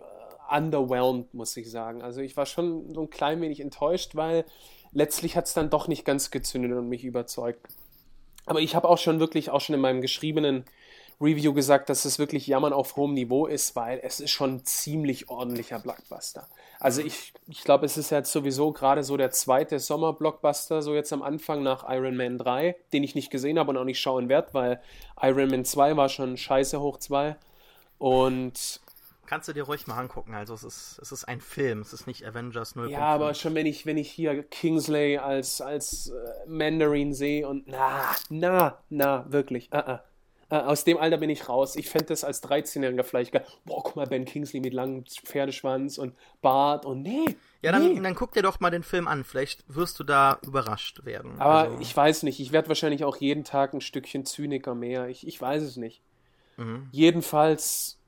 underwhelmed, 0.55 1.33
muss 1.35 1.57
ich 1.57 1.71
sagen. 1.71 2.03
Also 2.03 2.21
ich 2.21 2.37
war 2.37 2.47
schon 2.47 2.95
so 2.95 3.03
ein 3.03 3.11
klein 3.11 3.41
wenig 3.41 3.61
enttäuscht, 3.61 4.15
weil 4.15 4.45
letztlich 4.93 5.37
hat 5.37 5.47
es 5.47 5.55
dann 5.55 5.71
doch 5.71 5.89
nicht 5.89 6.05
ganz 6.05 6.31
gezündet 6.31 6.73
und 6.73 6.89
mich 6.89 7.05
überzeugt. 7.05 7.67
Aber 8.47 8.61
ich 8.61 8.75
habe 8.75 8.89
auch 8.89 8.99
schon 8.99 9.21
wirklich, 9.21 9.51
auch 9.51 9.61
schon 9.61 9.75
in 9.75 9.81
meinem 9.81 10.01
geschriebenen 10.01 10.65
Review 11.21 11.55
gesagt, 11.55 11.89
dass 11.89 12.05
es 12.05 12.19
wirklich 12.19 12.47
Jammern 12.47 12.73
auf 12.73 12.97
hohem 12.97 13.15
Niveau 13.15 13.47
ist, 13.47 13.77
weil 13.77 14.01
es 14.03 14.21
ist 14.21 14.31
schon 14.31 14.57
ein 14.57 14.65
ziemlich 14.65 15.29
ordentlicher 15.29 15.79
Blockbuster. 15.79 16.49
Also 16.81 17.03
ich, 17.03 17.33
ich 17.47 17.63
glaube, 17.63 17.87
es 17.87 17.97
ist 17.97 18.11
jetzt 18.11 18.33
sowieso 18.33 18.73
gerade 18.73 19.05
so 19.05 19.17
der 19.17 19.31
zweite 19.31 19.79
Sommer-Blockbuster, 19.79 20.83
so 20.83 20.95
jetzt 20.95 21.13
am 21.13 21.23
Anfang 21.23 21.63
nach 21.63 21.89
Iron 21.89 22.17
Man 22.17 22.37
3, 22.37 22.77
den 22.93 23.05
ich 23.05 23.15
nicht 23.15 23.31
gesehen 23.31 23.59
habe 23.59 23.71
und 23.71 23.77
auch 23.77 23.85
nicht 23.85 24.01
schauen 24.01 24.29
werde, 24.29 24.49
weil 24.53 24.83
Iron 25.23 25.51
Man 25.51 25.65
2 25.65 25.97
war 25.97 26.09
schon 26.09 26.37
scheiße 26.37 26.81
hoch 26.81 26.99
2. 26.99 27.37
Und 27.99 28.81
Kannst 29.27 29.49
du 29.49 29.53
dir 29.53 29.65
ruhig 29.65 29.87
mal 29.87 29.99
angucken. 29.99 30.35
Also 30.35 30.55
es 30.55 30.65
ist, 30.65 30.99
es 31.01 31.13
ist 31.13 31.25
ein 31.25 31.41
Film, 31.41 31.81
es 31.81 31.93
ist 31.93 32.07
nicht 32.07 32.27
Avengers 32.27 32.77
0. 32.77 32.91
Ja, 32.91 33.01
aber 33.01 33.35
schon 33.35 33.55
wenn 33.55 33.67
ich, 33.67 33.87
wenn 33.87 33.97
ich 33.97 34.11
hier 34.11 34.43
Kingsley 34.43 35.19
als, 35.19 35.61
als 35.61 36.09
äh, 36.09 36.49
Mandarin 36.49 37.15
sehe 37.15 37.49
und 37.49 37.67
na, 37.67 38.15
na, 38.29 38.79
na, 38.91 39.27
wirklich, 39.31 39.71
uh 39.73 39.79
-uh. 39.79 40.01
Uh, 40.53 40.57
aus 40.57 40.85
dem 40.85 40.99
Alter 40.99 41.17
bin 41.17 41.31
ich 41.31 41.49
raus. 41.49 41.75
Ich 41.75 41.89
fände 41.89 42.09
das 42.09 42.23
als 42.23 42.43
13-Jähriger 42.43 43.03
vielleicht 43.03 43.33
geil. 43.33 43.47
Boah, 43.65 43.83
guck 43.83 43.97
mal, 43.97 44.07
Ben 44.07 44.27
Kingsley 44.27 44.61
mit 44.61 44.75
langem 44.75 45.05
Pferdeschwanz 45.07 45.97
und 45.97 46.15
Bart 46.43 46.85
und 46.85 47.01
nee. 47.01 47.37
Ja, 47.63 47.73
dann, 47.73 47.95
nee. 47.95 48.01
dann 48.01 48.15
guck 48.15 48.33
dir 48.33 48.43
doch 48.43 48.61
mal 48.61 48.71
den 48.71 48.83
Film 48.83 49.09
an. 49.09 49.25
Vielleicht 49.25 49.65
wirst 49.69 49.99
du 49.99 50.05
da 50.05 50.39
überrascht 50.43 51.07
werden. 51.07 51.41
Aber 51.41 51.71
also, 51.71 51.79
ich 51.81 51.97
weiß 51.97 52.25
nicht. 52.25 52.41
Ich 52.41 52.53
werde 52.53 52.69
wahrscheinlich 52.69 53.05
auch 53.05 53.17
jeden 53.17 53.45
Tag 53.45 53.73
ein 53.73 53.81
Stückchen 53.81 54.27
Zyniker 54.27 54.75
mehr. 54.75 55.09
Ich, 55.09 55.27
ich 55.27 55.41
weiß 55.41 55.63
es 55.63 55.77
nicht. 55.77 56.03
Mhm. 56.59 56.89
Jedenfalls 56.93 57.99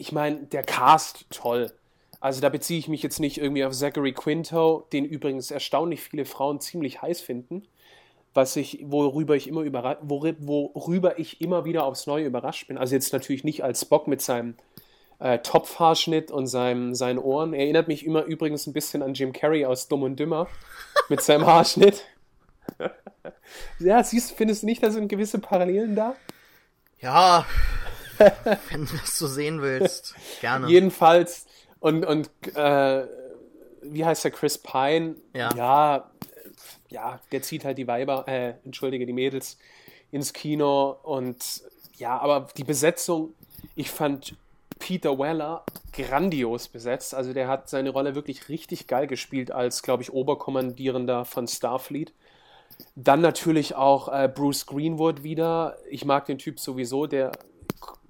ich 0.00 0.12
meine, 0.12 0.38
der 0.46 0.62
Cast 0.62 1.26
toll. 1.30 1.72
Also 2.20 2.40
da 2.40 2.48
beziehe 2.48 2.78
ich 2.78 2.88
mich 2.88 3.02
jetzt 3.02 3.20
nicht 3.20 3.38
irgendwie 3.38 3.64
auf 3.64 3.72
Zachary 3.72 4.12
Quinto, 4.12 4.86
den 4.92 5.04
übrigens 5.04 5.50
erstaunlich 5.50 6.00
viele 6.00 6.24
Frauen 6.24 6.60
ziemlich 6.60 7.00
heiß 7.00 7.20
finden, 7.20 7.62
was 8.34 8.56
ich, 8.56 8.80
worüber 8.84 9.36
ich 9.36 9.46
immer 9.46 9.62
überra 9.62 9.98
worüber 10.00 11.18
ich 11.18 11.40
immer 11.40 11.64
wieder 11.64 11.84
aufs 11.84 12.06
Neue 12.06 12.26
überrascht 12.26 12.68
bin. 12.68 12.76
Also 12.76 12.94
jetzt 12.94 13.12
natürlich 13.12 13.44
nicht 13.44 13.62
als 13.62 13.82
Spock 13.82 14.08
mit 14.08 14.20
seinem 14.20 14.56
äh, 15.20 15.38
Topfhaarschnitt 15.38 16.30
und 16.30 16.48
seinem, 16.48 16.94
seinen 16.94 17.18
Ohren. 17.18 17.54
Erinnert 17.54 17.86
mich 17.86 18.04
immer 18.04 18.24
übrigens 18.24 18.66
ein 18.66 18.72
bisschen 18.72 19.02
an 19.02 19.14
Jim 19.14 19.32
Carrey 19.32 19.64
aus 19.64 19.88
Dumm 19.88 20.02
und 20.02 20.18
Dümmer 20.18 20.48
mit 21.08 21.22
seinem 21.22 21.46
Haarschnitt. 21.46 22.04
ja, 23.78 24.02
siehst, 24.02 24.32
findest 24.32 24.62
du 24.62 24.66
nicht, 24.66 24.82
da 24.82 24.90
sind 24.90 25.08
gewisse 25.08 25.38
Parallelen 25.38 25.94
da? 25.94 26.16
Ja, 27.00 27.46
wenn 28.70 28.86
du 28.86 28.96
das 28.96 29.16
so 29.16 29.26
sehen 29.26 29.62
willst, 29.62 30.14
gerne. 30.40 30.68
Jedenfalls, 30.68 31.46
und, 31.80 32.04
und 32.04 32.30
äh, 32.54 33.06
wie 33.82 34.04
heißt 34.04 34.24
der 34.24 34.30
Chris 34.30 34.58
Pine? 34.58 35.16
Ja. 35.34 35.54
ja. 35.54 36.10
ja, 36.88 37.20
der 37.32 37.42
zieht 37.42 37.64
halt 37.64 37.78
die 37.78 37.86
Weiber, 37.86 38.26
äh, 38.26 38.54
entschuldige, 38.64 39.06
die 39.06 39.12
Mädels 39.12 39.58
ins 40.10 40.32
Kino 40.32 40.96
und 41.02 41.62
ja, 41.96 42.18
aber 42.18 42.48
die 42.56 42.64
Besetzung, 42.64 43.34
ich 43.74 43.90
fand 43.90 44.36
Peter 44.78 45.18
Weller 45.18 45.64
grandios 45.92 46.68
besetzt. 46.68 47.14
Also 47.14 47.32
der 47.32 47.48
hat 47.48 47.68
seine 47.68 47.90
Rolle 47.90 48.14
wirklich 48.14 48.48
richtig 48.48 48.86
geil 48.86 49.06
gespielt 49.06 49.50
als, 49.50 49.82
glaube 49.82 50.02
ich, 50.02 50.12
Oberkommandierender 50.12 51.24
von 51.24 51.48
Starfleet. 51.48 52.12
Dann 52.94 53.20
natürlich 53.20 53.74
auch 53.74 54.08
äh, 54.08 54.30
Bruce 54.32 54.66
Greenwood 54.66 55.22
wieder. 55.22 55.76
Ich 55.90 56.04
mag 56.04 56.26
den 56.26 56.38
Typ 56.38 56.60
sowieso, 56.60 57.06
der 57.06 57.32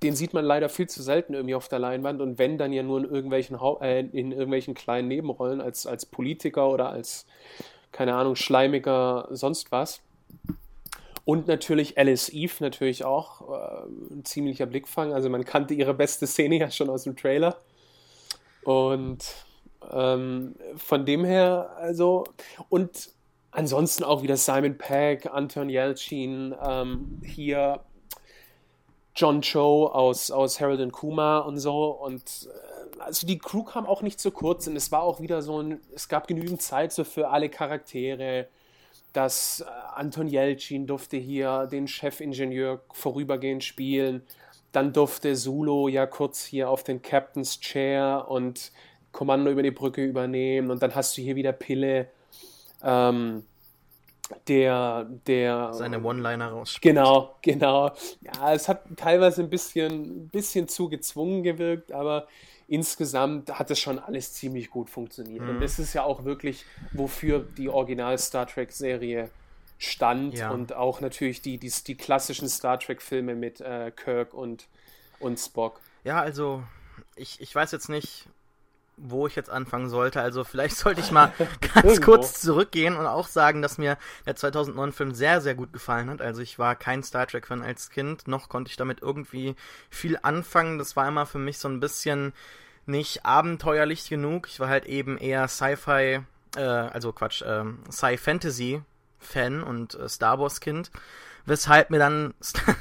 den 0.03 0.15
sieht 0.15 0.33
man 0.33 0.45
leider 0.45 0.69
viel 0.69 0.89
zu 0.89 1.03
selten 1.03 1.35
irgendwie 1.35 1.55
auf 1.55 1.69
der 1.69 1.79
Leinwand 1.79 2.21
und 2.21 2.39
wenn 2.39 2.59
dann 2.59 2.73
ja 2.73 2.83
nur 2.83 2.99
in 2.99 3.05
irgendwelchen, 3.05 3.59
äh, 3.81 4.01
in 4.01 4.33
irgendwelchen 4.33 4.75
kleinen 4.75 5.09
Nebenrollen 5.09 5.61
als, 5.61 5.87
als 5.87 6.07
Politiker 6.07 6.69
oder 6.71 6.91
als, 6.91 7.27
keine 7.91 8.15
Ahnung, 8.15 8.37
schleimiger 8.37 9.29
sonst 9.31 9.73
was. 9.73 10.01
Und 11.25 11.47
natürlich 11.47 11.99
Alice 11.99 12.31
Eve 12.31 12.55
natürlich 12.61 13.05
auch 13.05 13.51
äh, 13.51 14.15
ein 14.15 14.25
ziemlicher 14.25 14.67
Blickfang. 14.67 15.13
Also 15.13 15.29
man 15.29 15.45
kannte 15.45 15.75
ihre 15.75 15.95
beste 15.95 16.27
Szene 16.27 16.59
ja 16.59 16.71
schon 16.71 16.89
aus 16.89 17.03
dem 17.03 17.17
Trailer. 17.17 17.57
Und 18.63 19.25
ähm, 19.93 20.55
von 20.77 21.05
dem 21.05 21.25
her, 21.25 21.71
also, 21.77 22.25
und 22.69 23.11
ansonsten 23.51 24.05
auch 24.05 24.23
wieder 24.23 24.37
Simon 24.37 24.79
Pegg, 24.79 25.29
Anton 25.31 25.69
Yelchin, 25.69 26.55
ähm, 26.63 27.21
hier 27.25 27.81
John 29.19 29.43
Cho 29.43 29.89
aus, 29.89 30.31
aus 30.31 30.61
Harold 30.61 30.81
and 30.81 30.93
Kuma 30.93 31.41
und 31.41 31.59
so. 31.59 31.87
Und 31.87 32.23
äh, 32.99 33.01
also 33.01 33.27
die 33.27 33.39
Crew 33.39 33.65
kam 33.65 33.85
auch 33.85 34.01
nicht 34.01 34.21
zu 34.21 34.31
kurz 34.31 34.69
und 34.69 34.77
es 34.77 34.93
war 34.93 35.03
auch 35.03 35.21
wieder 35.21 35.43
so 35.43 35.61
ein, 35.61 35.81
es 35.93 36.09
gab 36.09 36.29
genügend 36.29 36.63
Zeit 36.63 36.93
so 36.93 37.03
für 37.03 37.29
alle 37.29 37.49
Charaktere. 37.49 38.47
dass 39.13 39.61
äh, 39.61 39.65
Anton 39.97 40.29
Yelchin 40.29 40.87
durfte 40.87 41.17
hier 41.17 41.67
den 41.67 41.89
Chefingenieur 41.89 42.81
vorübergehend 42.93 43.65
spielen. 43.65 44.23
Dann 44.71 44.93
durfte 44.93 45.35
Zulu 45.35 45.89
ja 45.89 46.07
kurz 46.07 46.45
hier 46.45 46.71
auf 46.71 46.85
den 46.85 47.03
Captain's 47.03 47.59
Chair 47.59 48.27
und 48.29 48.71
Kommando 49.11 49.51
über 49.51 49.65
die 49.65 49.73
Brücke 49.73 50.05
übernehmen. 50.05 50.71
Und 50.71 50.81
dann 50.83 50.95
hast 50.95 51.17
du 51.17 51.23
hier 51.23 51.35
wieder 51.35 51.53
Pille. 51.53 52.09
Ähm, 52.85 53.45
der, 54.47 55.07
der. 55.27 55.73
Seine 55.73 56.03
One-Liner 56.03 56.49
raus. 56.49 56.79
Genau, 56.81 57.37
genau. 57.43 57.93
Ja, 58.21 58.53
es 58.53 58.69
hat 58.69 58.83
teilweise 58.97 59.43
ein 59.43 59.51
bisschen, 59.51 60.25
ein 60.25 60.29
bisschen 60.29 60.69
zu 60.69 60.89
gezwungen 60.89 61.43
gewirkt, 61.43 61.93
aber 61.93 62.29
insgesamt 62.67 63.51
hat 63.59 63.71
es 63.71 63.81
schon 63.81 63.99
alles 63.99 64.35
ziemlich 64.35 64.71
gut 64.71 64.91
funktioniert. 64.91 65.43
Mhm. 65.43 65.51
Und 65.51 65.61
das 65.61 65.79
ist 65.79 65.95
ja 65.95 66.05
auch 66.05 66.25
wirklich, 66.25 66.65
wofür 66.93 67.41
die 67.57 67.69
Original 67.69 68.19
Star 68.19 68.47
Trek-Serie 68.47 69.31
stand 69.79 70.35
Ja. 70.35 70.51
und 70.51 70.75
auch 70.75 71.01
natürlich 71.01 71.41
die, 71.41 71.57
die, 71.57 71.73
die 71.87 71.95
klassischen 71.95 72.49
Star 72.49 72.79
Trek-Filme 72.79 73.35
mit 73.35 73.61
äh, 73.61 73.93
Kirk 73.95 74.35
und, 74.35 74.67
und 75.21 75.39
Spock. 75.39 75.81
Ja, 76.05 76.21
also 76.21 76.63
ich, 77.17 77.41
ich 77.41 77.55
weiß 77.55 77.73
jetzt 77.73 77.89
nicht, 77.89 78.27
wo 79.01 79.27
ich 79.27 79.37
jetzt 79.37 79.51
anfangen 79.51 79.89
sollte. 79.89 80.21
Also 80.21 80.45
vielleicht 80.45 80.77
sollte 80.77 81.01
ich 81.01 81.11
mal 81.11 81.33
ganz 81.75 82.01
kurz 82.01 82.41
zurückgehen 82.41 82.97
und 82.97 83.07
auch 83.07 83.29
sagen, 83.29 83.63
dass 83.63 83.79
mir 83.79 83.97
der 84.27 84.37
2009-Film 84.37 85.15
sehr, 85.15 85.41
sehr 85.41 85.55
gut 85.55 85.73
gefallen 85.73 86.11
hat. 86.11 86.21
Also 86.21 86.43
ich 86.43 86.59
war 86.59 86.77
kein 86.77 87.03
Star 87.03 87.27
Trek-Fan 87.27 87.63
als 87.63 87.91
Kind, 87.91 88.29
noch 88.29 88.49
konnte 88.49 88.71
ich 88.71 88.77
damit 88.77 89.03
irgendwie 89.03 89.55
viel 89.91 90.19
anfangen. 90.23 90.79
Das 90.79 90.97
war 90.97 91.09
immer 91.09 91.27
für 91.27 91.39
mich 91.39 91.59
so 91.59 91.69
ein 91.69 91.81
bisschen 91.81 92.33
nicht 92.87 93.25
abenteuerlich 93.25 94.09
genug. 94.09 94.49
Ich 94.49 94.61
war 94.61 94.69
halt 94.69 94.87
eben 94.87 95.19
eher 95.19 95.47
Sci-Fi, 95.47 96.21
äh, 96.57 96.61
also 96.61 97.13
Quatsch, 97.13 97.43
ähm, 97.47 97.81
Sci-Fantasy-Fan 97.91 99.63
und 99.63 99.95
äh, 99.95 100.09
Star 100.09 100.39
Wars-Kind. 100.39 100.91
Weshalb 101.49 101.89
mir 101.89 101.99
dann 101.99 102.35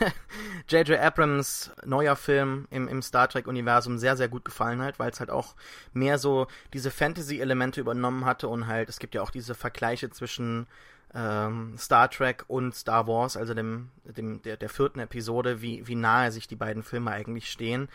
J.J. 0.67 0.99
Abrams 0.99 1.71
neuer 1.85 2.17
Film 2.17 2.67
im, 2.69 2.89
im 2.89 3.01
Star 3.01 3.29
Trek-Universum 3.29 3.97
sehr, 3.97 4.17
sehr 4.17 4.27
gut 4.27 4.43
gefallen 4.43 4.81
hat, 4.81 4.99
weil 4.99 5.09
es 5.09 5.21
halt 5.21 5.29
auch 5.29 5.55
mehr 5.93 6.17
so 6.17 6.47
diese 6.73 6.91
Fantasy-Elemente 6.91 7.79
übernommen 7.79 8.25
hatte 8.25 8.49
und 8.49 8.67
halt, 8.67 8.89
es 8.89 8.99
gibt 8.99 9.15
ja 9.15 9.21
auch 9.21 9.29
diese 9.29 9.55
Vergleiche 9.55 10.09
zwischen 10.09 10.67
ähm, 11.15 11.75
Star 11.77 12.09
Trek 12.09 12.43
und 12.49 12.75
Star 12.75 13.07
Wars, 13.07 13.37
also 13.37 13.53
dem, 13.53 13.89
dem 14.03 14.41
der, 14.41 14.57
der 14.57 14.69
vierten 14.69 14.99
Episode, 14.99 15.61
wie, 15.61 15.87
wie 15.87 15.95
nahe 15.95 16.33
sich 16.33 16.49
die 16.49 16.57
beiden 16.57 16.83
Filme 16.83 17.11
eigentlich 17.11 17.49
stehen. 17.49 17.87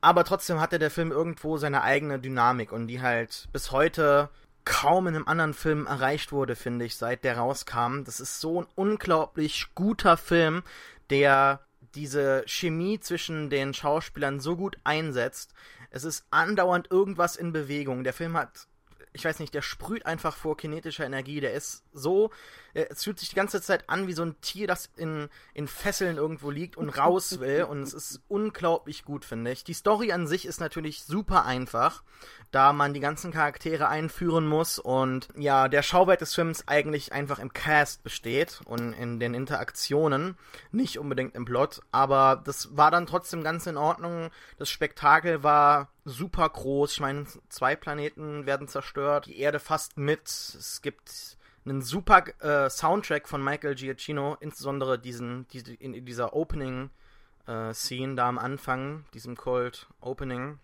Aber 0.00 0.24
trotzdem 0.24 0.58
hatte 0.58 0.78
der 0.78 0.90
Film 0.90 1.10
irgendwo 1.10 1.58
seine 1.58 1.82
eigene 1.82 2.18
Dynamik 2.18 2.72
und 2.72 2.86
die 2.86 3.02
halt 3.02 3.48
bis 3.52 3.72
heute 3.72 4.30
kaum 4.64 5.06
in 5.06 5.14
einem 5.14 5.28
anderen 5.28 5.54
Film 5.54 5.86
erreicht 5.86 6.32
wurde, 6.32 6.56
finde 6.56 6.84
ich, 6.84 6.96
seit 6.96 7.24
der 7.24 7.38
rauskam. 7.38 8.04
Das 8.04 8.20
ist 8.20 8.40
so 8.40 8.62
ein 8.62 8.66
unglaublich 8.74 9.68
guter 9.74 10.16
Film, 10.16 10.62
der 11.10 11.60
diese 11.94 12.44
Chemie 12.46 13.00
zwischen 13.00 13.50
den 13.50 13.74
Schauspielern 13.74 14.40
so 14.40 14.56
gut 14.56 14.76
einsetzt. 14.84 15.52
Es 15.90 16.04
ist 16.04 16.24
andauernd 16.30 16.90
irgendwas 16.90 17.36
in 17.36 17.52
Bewegung. 17.52 18.04
Der 18.04 18.12
Film 18.12 18.36
hat, 18.36 18.66
ich 19.12 19.24
weiß 19.24 19.40
nicht, 19.40 19.52
der 19.52 19.62
sprüht 19.62 20.06
einfach 20.06 20.36
vor 20.36 20.56
kinetischer 20.56 21.04
Energie. 21.04 21.40
Der 21.40 21.52
ist 21.52 21.84
so, 21.92 22.30
es 22.74 23.04
fühlt 23.04 23.18
sich 23.18 23.28
die 23.28 23.36
ganze 23.36 23.60
Zeit 23.60 23.88
an 23.88 24.06
wie 24.06 24.12
so 24.12 24.22
ein 24.22 24.40
Tier, 24.40 24.66
das 24.66 24.90
in, 24.96 25.28
in 25.54 25.68
Fesseln 25.68 26.16
irgendwo 26.16 26.50
liegt 26.50 26.76
und 26.76 26.88
raus 26.90 27.40
will. 27.40 27.64
Und 27.64 27.82
es 27.82 27.94
ist 27.94 28.22
unglaublich 28.28 29.04
gut, 29.04 29.24
finde 29.24 29.50
ich. 29.52 29.64
Die 29.64 29.74
Story 29.74 30.12
an 30.12 30.26
sich 30.26 30.46
ist 30.46 30.60
natürlich 30.60 31.04
super 31.04 31.44
einfach, 31.44 32.02
da 32.50 32.72
man 32.72 32.94
die 32.94 33.00
ganzen 33.00 33.32
Charaktere 33.32 33.88
einführen 33.88 34.46
muss. 34.46 34.78
Und 34.78 35.28
ja, 35.36 35.68
der 35.68 35.82
Schauwert 35.82 36.20
des 36.20 36.34
Films 36.34 36.66
eigentlich 36.66 37.12
einfach 37.12 37.38
im 37.38 37.52
Cast 37.52 38.02
besteht 38.02 38.60
und 38.64 38.92
in 38.94 39.20
den 39.20 39.34
Interaktionen, 39.34 40.36
nicht 40.70 40.98
unbedingt 40.98 41.34
im 41.34 41.44
Plot. 41.44 41.80
Aber 41.90 42.42
das 42.44 42.76
war 42.76 42.90
dann 42.90 43.06
trotzdem 43.06 43.42
ganz 43.42 43.66
in 43.66 43.76
Ordnung. 43.76 44.30
Das 44.58 44.70
Spektakel 44.70 45.42
war 45.42 45.88
super 46.04 46.48
groß. 46.48 46.92
Ich 46.92 47.00
meine, 47.00 47.26
zwei 47.48 47.76
Planeten 47.76 48.46
werden 48.46 48.68
zerstört, 48.68 49.26
die 49.26 49.38
Erde 49.38 49.60
fast 49.60 49.96
mit. 49.96 50.26
Es 50.28 50.80
gibt 50.82 51.36
einen 51.64 51.82
super 51.82 52.24
äh, 52.40 52.68
Soundtrack 52.68 53.28
von 53.28 53.42
Michael 53.42 53.74
Giacchino, 53.74 54.36
insbesondere 54.40 54.98
diesen, 54.98 55.46
diese, 55.48 55.74
in, 55.74 56.04
dieser 56.04 56.34
Opening 56.34 56.90
äh, 57.46 57.72
da 58.16 58.28
am 58.28 58.38
Anfang, 58.38 59.04
diesem 59.14 59.36
Cold 59.36 59.86
Opening. 60.00 60.58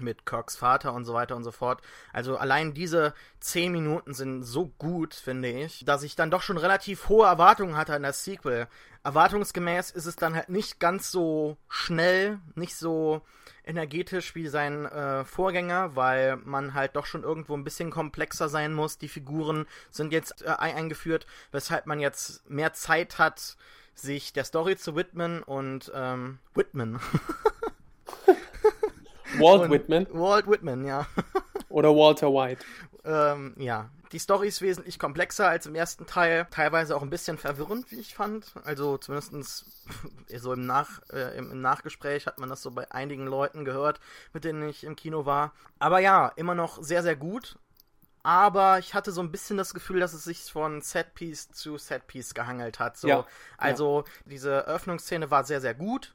mit 0.00 0.24
Kirks 0.24 0.56
Vater 0.56 0.94
und 0.94 1.04
so 1.04 1.12
weiter 1.14 1.36
und 1.36 1.44
so 1.44 1.50
fort. 1.50 1.82
Also 2.12 2.36
allein 2.36 2.72
diese 2.74 3.14
zehn 3.38 3.70
Minuten 3.72 4.14
sind 4.14 4.44
so 4.44 4.72
gut, 4.78 5.14
finde 5.14 5.50
ich, 5.50 5.84
dass 5.84 6.02
ich 6.02 6.16
dann 6.16 6.30
doch 6.30 6.42
schon 6.42 6.56
relativ 6.56 7.08
hohe 7.08 7.26
Erwartungen 7.26 7.76
hatte 7.76 7.94
an 7.94 8.02
das 8.02 8.24
Sequel. 8.24 8.66
Erwartungsgemäß 9.02 9.90
ist 9.92 10.06
es 10.06 10.16
dann 10.16 10.34
halt 10.34 10.48
nicht 10.48 10.78
ganz 10.78 11.10
so 11.10 11.56
schnell, 11.68 12.38
nicht 12.54 12.76
so 12.76 13.22
energetisch 13.64 14.34
wie 14.34 14.48
sein 14.48 14.84
äh, 14.86 15.24
Vorgänger, 15.24 15.96
weil 15.96 16.36
man 16.36 16.74
halt 16.74 16.96
doch 16.96 17.06
schon 17.06 17.22
irgendwo 17.22 17.54
ein 17.54 17.64
bisschen 17.64 17.90
komplexer 17.90 18.48
sein 18.48 18.72
muss. 18.72 18.98
Die 18.98 19.08
Figuren 19.08 19.66
sind 19.90 20.12
jetzt 20.12 20.42
äh, 20.42 20.48
eingeführt, 20.48 21.26
weshalb 21.52 21.86
man 21.86 22.00
jetzt 22.00 22.48
mehr 22.48 22.72
Zeit 22.72 23.18
hat, 23.18 23.56
sich 23.94 24.32
der 24.32 24.44
Story 24.44 24.76
zu 24.76 24.96
widmen 24.96 25.42
und 25.42 25.90
ähm, 25.94 26.38
Whitman. 26.54 27.00
Walt 29.38 29.62
und 29.62 29.70
Whitman. 29.70 30.06
Walt 30.10 30.48
Whitman, 30.48 30.84
ja. 30.84 31.06
Oder 31.68 31.90
Walter 31.90 32.28
White. 32.28 32.64
Ähm, 33.04 33.54
ja, 33.56 33.88
die 34.12 34.18
Story 34.18 34.48
ist 34.48 34.60
wesentlich 34.60 34.98
komplexer 34.98 35.48
als 35.48 35.66
im 35.66 35.74
ersten 35.74 36.06
Teil, 36.06 36.46
teilweise 36.50 36.96
auch 36.96 37.02
ein 37.02 37.10
bisschen 37.10 37.38
verwirrend, 37.38 37.90
wie 37.90 38.00
ich 38.00 38.14
fand. 38.14 38.52
Also 38.64 38.98
zumindest 38.98 39.64
so 40.36 40.52
im, 40.52 40.66
Nach, 40.66 41.00
äh, 41.10 41.36
im, 41.36 41.50
im, 41.50 41.60
Nachgespräch 41.60 42.26
hat 42.26 42.38
man 42.38 42.48
das 42.48 42.62
so 42.62 42.70
bei 42.70 42.90
einigen 42.90 43.26
Leuten 43.26 43.64
gehört, 43.64 44.00
mit 44.32 44.44
denen 44.44 44.68
ich 44.68 44.84
im 44.84 44.96
Kino 44.96 45.24
war. 45.24 45.52
Aber 45.78 46.00
ja, 46.00 46.28
immer 46.36 46.54
noch 46.54 46.82
sehr, 46.82 47.02
sehr 47.02 47.16
gut. 47.16 47.58
Aber 48.22 48.78
ich 48.78 48.92
hatte 48.92 49.12
so 49.12 49.22
ein 49.22 49.32
bisschen 49.32 49.56
das 49.56 49.72
Gefühl, 49.72 50.00
dass 50.00 50.12
es 50.12 50.24
sich 50.24 50.52
von 50.52 50.82
Setpiece 50.82 51.52
zu 51.52 51.78
Setpiece 51.78 52.34
gehangelt 52.34 52.78
hat. 52.78 52.98
So, 52.98 53.08
ja. 53.08 53.26
Also 53.56 54.04
ja. 54.06 54.12
diese 54.26 54.66
Öffnungsszene 54.66 55.30
war 55.30 55.44
sehr, 55.44 55.62
sehr 55.62 55.74
gut. 55.74 56.14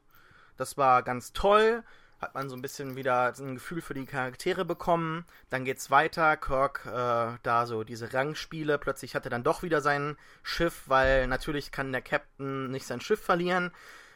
Das 0.56 0.78
war 0.78 1.02
ganz 1.02 1.34
toll 1.34 1.84
hat 2.22 2.34
man 2.34 2.50
so 2.50 2.56
ein 2.56 2.62
bisschen 2.62 2.96
wieder 2.96 3.34
ein 3.38 3.56
Gefühl 3.56 3.82
für 3.82 3.94
die 3.94 4.06
Charaktere 4.06 4.66
bekommen. 4.66 5.26
Dann 5.50 5.66
geht's 5.66 5.92
weiter. 5.92 6.38
Kirk, 6.38 6.86
äh, 6.86 7.38
da 7.44 7.66
so 7.66 7.84
diese 7.84 8.14
Rangspiele. 8.14 8.78
Plötzlich 8.78 9.16
hat 9.16 9.26
er 9.26 9.30
dann 9.30 9.44
doch 9.44 9.64
wieder 9.64 9.82
sein 9.82 10.18
Schiff, 10.44 10.84
weil 10.88 11.28
natürlich 11.28 11.72
kann 11.72 11.92
der 11.92 12.02
Captain 12.02 12.72
nicht 12.72 12.88
sein 12.88 13.02
Schiff 13.02 13.22
verlieren. 13.22 13.72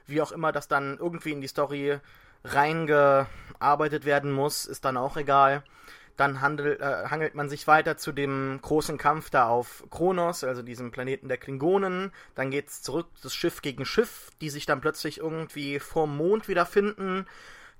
Wie 0.07 0.21
auch 0.21 0.31
immer 0.31 0.51
das 0.51 0.67
dann 0.67 0.97
irgendwie 0.97 1.31
in 1.31 1.41
die 1.41 1.47
Story 1.47 1.99
reingearbeitet 2.43 4.05
werden 4.05 4.31
muss, 4.31 4.65
ist 4.65 4.85
dann 4.85 4.97
auch 4.97 5.17
egal. 5.17 5.63
Dann 6.15 6.41
handel, 6.41 6.77
äh, 6.81 7.09
hangelt 7.09 7.35
man 7.35 7.49
sich 7.49 7.65
weiter 7.67 7.95
zu 7.95 8.11
dem 8.11 8.59
großen 8.61 8.97
Kampf 8.97 9.29
da 9.29 9.47
auf 9.47 9.85
Kronos, 9.89 10.43
also 10.43 10.61
diesem 10.61 10.91
Planeten 10.91 11.29
der 11.29 11.37
Klingonen. 11.37 12.11
Dann 12.35 12.51
geht's 12.51 12.81
zurück, 12.81 13.07
das 13.23 13.33
Schiff 13.33 13.61
gegen 13.61 13.85
Schiff, 13.85 14.29
die 14.41 14.49
sich 14.49 14.65
dann 14.65 14.81
plötzlich 14.81 15.19
irgendwie 15.19 15.79
vorm 15.79 16.17
Mond 16.17 16.47
wiederfinden. 16.47 17.25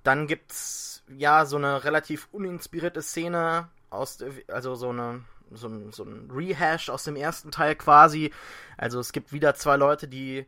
Dann 0.04 0.28
gibt's 0.28 1.04
ja 1.08 1.46
so 1.46 1.58
eine 1.58 1.84
relativ 1.84 2.28
uninspirierte 2.32 3.02
Szene 3.02 3.70
aus, 3.90 4.20
also 4.48 4.76
so 4.76 4.90
eine 4.90 5.24
so 5.52 5.68
ein, 5.68 5.92
so 5.92 6.04
ein 6.04 6.30
Rehash 6.32 6.90
aus 6.90 7.04
dem 7.04 7.16
ersten 7.16 7.52
Teil 7.52 7.76
quasi. 7.76 8.32
Also 8.78 9.00
es 9.00 9.12
gibt 9.12 9.34
wieder 9.34 9.56
zwei 9.56 9.78
Leute, 9.78 10.08
die 10.08 10.46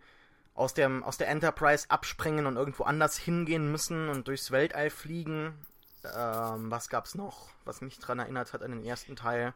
aus, 0.54 0.74
dem, 0.74 1.04
aus 1.04 1.18
der 1.18 1.30
Enterprise 1.30 1.89
abspringen 1.89 2.45
und 2.45 2.58
irgendwo 2.58 2.84
anders 2.84 3.18
hingehen 3.18 3.72
müssen 3.72 4.10
und 4.10 4.28
durchs 4.28 4.52
Weltall 4.52 4.89
fliegen. 4.89 5.54
Ähm, 6.04 6.72
was 6.72 6.89
gab's 6.89 7.16
noch, 7.16 7.49
was 7.66 7.82
mich 7.82 7.99
dran 7.99 8.20
erinnert 8.20 8.54
hat 8.54 8.64
an 8.64 8.72
den 8.72 8.86
ersten 8.86 9.16
Teil? 9.16 9.54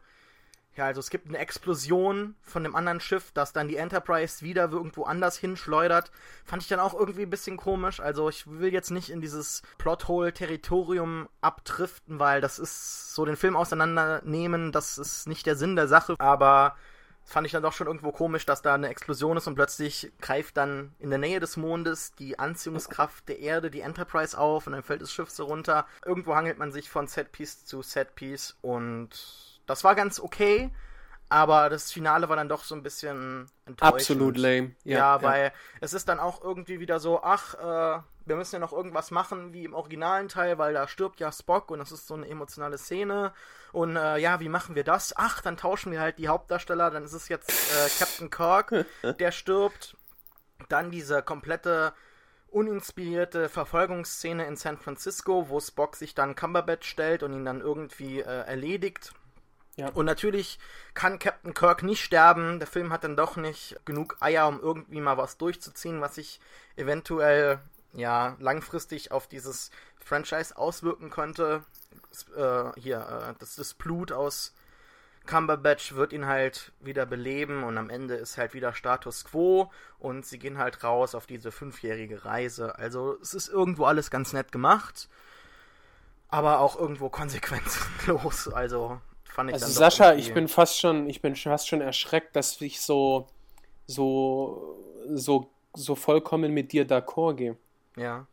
Ja, 0.76 0.84
also 0.84 1.00
es 1.00 1.08
gibt 1.08 1.28
eine 1.28 1.38
Explosion 1.38 2.34
von 2.42 2.62
dem 2.62 2.76
anderen 2.76 3.00
Schiff, 3.00 3.32
das 3.32 3.54
dann 3.54 3.66
die 3.66 3.76
Enterprise 3.76 4.44
wieder 4.44 4.70
irgendwo 4.70 5.04
anders 5.04 5.38
hinschleudert. 5.38 6.10
Fand 6.44 6.62
ich 6.62 6.68
dann 6.68 6.80
auch 6.80 6.92
irgendwie 6.92 7.22
ein 7.22 7.30
bisschen 7.30 7.56
komisch. 7.56 7.98
Also 7.98 8.28
ich 8.28 8.46
will 8.46 8.72
jetzt 8.72 8.90
nicht 8.90 9.08
in 9.08 9.22
dieses 9.22 9.62
Plothole-Territorium 9.78 11.28
abdriften, 11.40 12.18
weil 12.18 12.42
das 12.42 12.58
ist 12.58 13.14
so 13.14 13.24
den 13.24 13.36
Film 13.36 13.56
auseinandernehmen, 13.56 14.70
das 14.70 14.98
ist 14.98 15.26
nicht 15.26 15.46
der 15.46 15.56
Sinn 15.56 15.76
der 15.76 15.88
Sache. 15.88 16.14
Aber 16.18 16.76
fand 17.24 17.46
ich 17.46 17.52
dann 17.52 17.62
doch 17.62 17.72
schon 17.72 17.86
irgendwo 17.86 18.12
komisch, 18.12 18.44
dass 18.44 18.60
da 18.60 18.74
eine 18.74 18.88
Explosion 18.88 19.38
ist 19.38 19.46
und 19.46 19.54
plötzlich 19.54 20.12
greift 20.20 20.58
dann 20.58 20.94
in 20.98 21.08
der 21.08 21.18
Nähe 21.18 21.40
des 21.40 21.56
Mondes 21.56 22.12
die 22.14 22.38
Anziehungskraft 22.38 23.28
der 23.28 23.40
Erde 23.40 23.70
die 23.70 23.80
Enterprise 23.80 24.38
auf 24.38 24.66
und 24.66 24.74
dann 24.74 24.82
fällt 24.82 25.00
das 25.00 25.12
Schiff 25.12 25.30
so 25.30 25.44
runter. 25.44 25.86
Irgendwo 26.04 26.34
hangelt 26.34 26.58
man 26.58 26.70
sich 26.70 26.90
von 26.90 27.08
Setpiece 27.08 27.64
zu 27.64 27.80
Setpiece 27.82 28.56
und 28.60 29.45
das 29.66 29.84
war 29.84 29.94
ganz 29.94 30.20
okay, 30.20 30.70
aber 31.28 31.68
das 31.70 31.92
Finale 31.92 32.28
war 32.28 32.36
dann 32.36 32.48
doch 32.48 32.62
so 32.62 32.74
ein 32.74 32.82
bisschen 32.82 33.46
enttäuschend. 33.64 34.00
Absolut 34.00 34.36
lame. 34.36 34.76
Ja, 34.84 34.98
ja 34.98 35.22
weil 35.22 35.44
ja. 35.46 35.52
es 35.80 35.92
ist 35.92 36.08
dann 36.08 36.20
auch 36.20 36.42
irgendwie 36.42 36.78
wieder 36.78 37.00
so, 37.00 37.22
ach, 37.22 37.54
äh, 37.54 38.00
wir 38.26 38.36
müssen 38.36 38.56
ja 38.56 38.58
noch 38.60 38.72
irgendwas 38.72 39.10
machen 39.10 39.52
wie 39.52 39.64
im 39.64 39.74
originalen 39.74 40.28
Teil, 40.28 40.58
weil 40.58 40.74
da 40.74 40.86
stirbt 40.86 41.20
ja 41.20 41.32
Spock 41.32 41.70
und 41.70 41.80
das 41.80 41.90
ist 41.90 42.06
so 42.06 42.14
eine 42.14 42.28
emotionale 42.28 42.78
Szene. 42.78 43.32
Und 43.72 43.96
äh, 43.96 44.18
ja, 44.18 44.40
wie 44.40 44.48
machen 44.48 44.76
wir 44.76 44.84
das? 44.84 45.14
Ach, 45.16 45.40
dann 45.42 45.56
tauschen 45.56 45.90
wir 45.92 46.00
halt 46.00 46.18
die 46.18 46.28
Hauptdarsteller, 46.28 46.90
dann 46.90 47.04
ist 47.04 47.12
es 47.12 47.28
jetzt 47.28 47.50
äh, 47.50 47.88
Captain 47.98 48.30
Kirk, 48.30 48.86
der 49.18 49.32
stirbt. 49.32 49.96
Dann 50.68 50.90
diese 50.90 51.22
komplette 51.22 51.92
uninspirierte 52.48 53.48
Verfolgungsszene 53.48 54.46
in 54.46 54.56
San 54.56 54.78
Francisco, 54.78 55.48
wo 55.48 55.60
Spock 55.60 55.96
sich 55.96 56.14
dann 56.14 56.36
Cumberbatch 56.36 56.88
stellt 56.88 57.22
und 57.22 57.32
ihn 57.32 57.44
dann 57.44 57.60
irgendwie 57.60 58.20
äh, 58.20 58.46
erledigt. 58.46 59.12
Ja. 59.76 59.90
Und 59.90 60.06
natürlich 60.06 60.58
kann 60.94 61.18
Captain 61.18 61.52
Kirk 61.52 61.82
nicht 61.82 62.02
sterben. 62.02 62.58
Der 62.58 62.66
Film 62.66 62.92
hat 62.92 63.04
dann 63.04 63.16
doch 63.16 63.36
nicht 63.36 63.78
genug 63.84 64.16
Eier, 64.20 64.48
um 64.48 64.60
irgendwie 64.60 65.00
mal 65.00 65.18
was 65.18 65.36
durchzuziehen, 65.36 66.00
was 66.00 66.14
sich 66.14 66.40
eventuell 66.76 67.60
ja 67.92 68.36
langfristig 68.40 69.12
auf 69.12 69.26
dieses 69.26 69.70
Franchise 69.98 70.56
auswirken 70.56 71.10
könnte. 71.10 71.62
Äh, 72.34 72.80
hier, 72.80 73.00
äh, 73.00 73.34
das, 73.38 73.56
das 73.56 73.74
Blut 73.74 74.12
aus 74.12 74.54
Cumberbatch 75.26 75.94
wird 75.94 76.12
ihn 76.12 76.26
halt 76.26 76.72
wieder 76.80 77.04
beleben 77.04 77.64
und 77.64 77.76
am 77.76 77.90
Ende 77.90 78.14
ist 78.14 78.38
halt 78.38 78.54
wieder 78.54 78.72
Status 78.72 79.24
quo 79.24 79.70
und 79.98 80.24
sie 80.24 80.38
gehen 80.38 80.56
halt 80.56 80.84
raus 80.84 81.14
auf 81.14 81.26
diese 81.26 81.52
fünfjährige 81.52 82.24
Reise. 82.24 82.78
Also 82.78 83.18
es 83.20 83.34
ist 83.34 83.48
irgendwo 83.48 83.84
alles 83.84 84.10
ganz 84.10 84.32
nett 84.32 84.52
gemacht, 84.52 85.08
aber 86.28 86.60
auch 86.60 86.78
irgendwo 86.78 87.08
konsequenzlos. 87.10 88.48
Also 88.48 89.00
fand 89.36 89.50
ich 89.50 89.54
also 89.54 89.66
Sascha, 89.66 90.14
ich 90.14 90.32
bin 90.32 90.48
fast 90.48 90.80
schon, 90.80 91.08
ich 91.10 91.20
bin 91.20 91.36
fast 91.36 91.68
schon 91.68 91.82
erschreckt, 91.82 92.34
dass 92.34 92.58
ich 92.62 92.80
so, 92.80 93.28
so, 93.86 94.82
so, 95.10 95.50
so 95.74 95.94
vollkommen 95.94 96.52
mit 96.54 96.72
dir 96.72 96.86
d'accord 96.86 97.34
gehe. 97.34 97.56
Ja. 97.96 98.26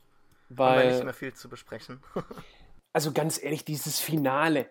Weil 0.47 0.77
Haben 0.77 0.87
wir 0.87 0.93
nicht 0.93 1.03
mehr 1.03 1.13
viel 1.13 1.33
zu 1.33 1.49
besprechen. 1.49 1.99
also 2.93 3.11
ganz 3.11 3.41
ehrlich, 3.43 3.65
dieses 3.65 3.99
Finale, 3.99 4.67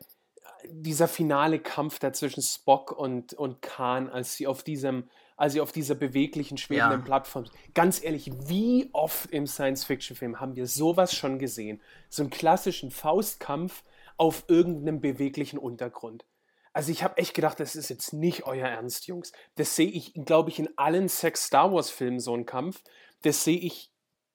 dieser 0.70 1.06
finale 1.06 1.58
Kampf 1.58 1.98
da 1.98 2.14
zwischen 2.14 2.42
Spock 2.42 2.92
und, 2.92 3.34
und 3.34 3.60
Khan, 3.60 4.08
als 4.08 4.34
sie 4.34 4.46
auf 4.46 4.62
diesem, 4.62 5.10
als 5.36 5.52
sie 5.52 5.60
auf 5.60 5.72
dieser 5.72 5.96
beweglichen, 5.96 6.56
schwebenden 6.56 7.00
ja. 7.00 7.04
Plattform. 7.04 7.44
Ganz 7.74 8.02
ehrlich, 8.02 8.32
wie 8.46 8.88
oft 8.94 9.30
im 9.30 9.46
Science-Fiction-Film 9.46 10.40
haben 10.40 10.56
wir 10.56 10.66
sowas 10.66 11.14
schon 11.14 11.38
gesehen? 11.38 11.82
So 12.08 12.22
einen 12.22 12.30
klassischen 12.30 12.90
Faustkampf 12.90 13.82
auf 14.22 14.44
irgendeinem 14.46 15.00
beweglichen 15.00 15.58
Untergrund. 15.58 16.24
Also 16.72 16.92
ich 16.92 17.02
habe 17.02 17.16
echt 17.16 17.34
gedacht, 17.34 17.58
das 17.58 17.74
ist 17.74 17.88
jetzt 17.88 18.12
nicht 18.12 18.46
euer 18.46 18.68
Ernst, 18.68 19.08
Jungs. 19.08 19.32
Das 19.56 19.74
sehe 19.74 19.88
ich, 19.88 20.14
glaube 20.14 20.48
ich, 20.48 20.60
in 20.60 20.68
allen 20.76 21.08
Sex 21.08 21.46
Star 21.46 21.72
Wars 21.72 21.90
Filmen 21.90 22.20
so 22.20 22.32
einen 22.32 22.46
Kampf. 22.46 22.84
Das 23.22 23.42
sehe 23.42 23.58
ich 23.58 23.90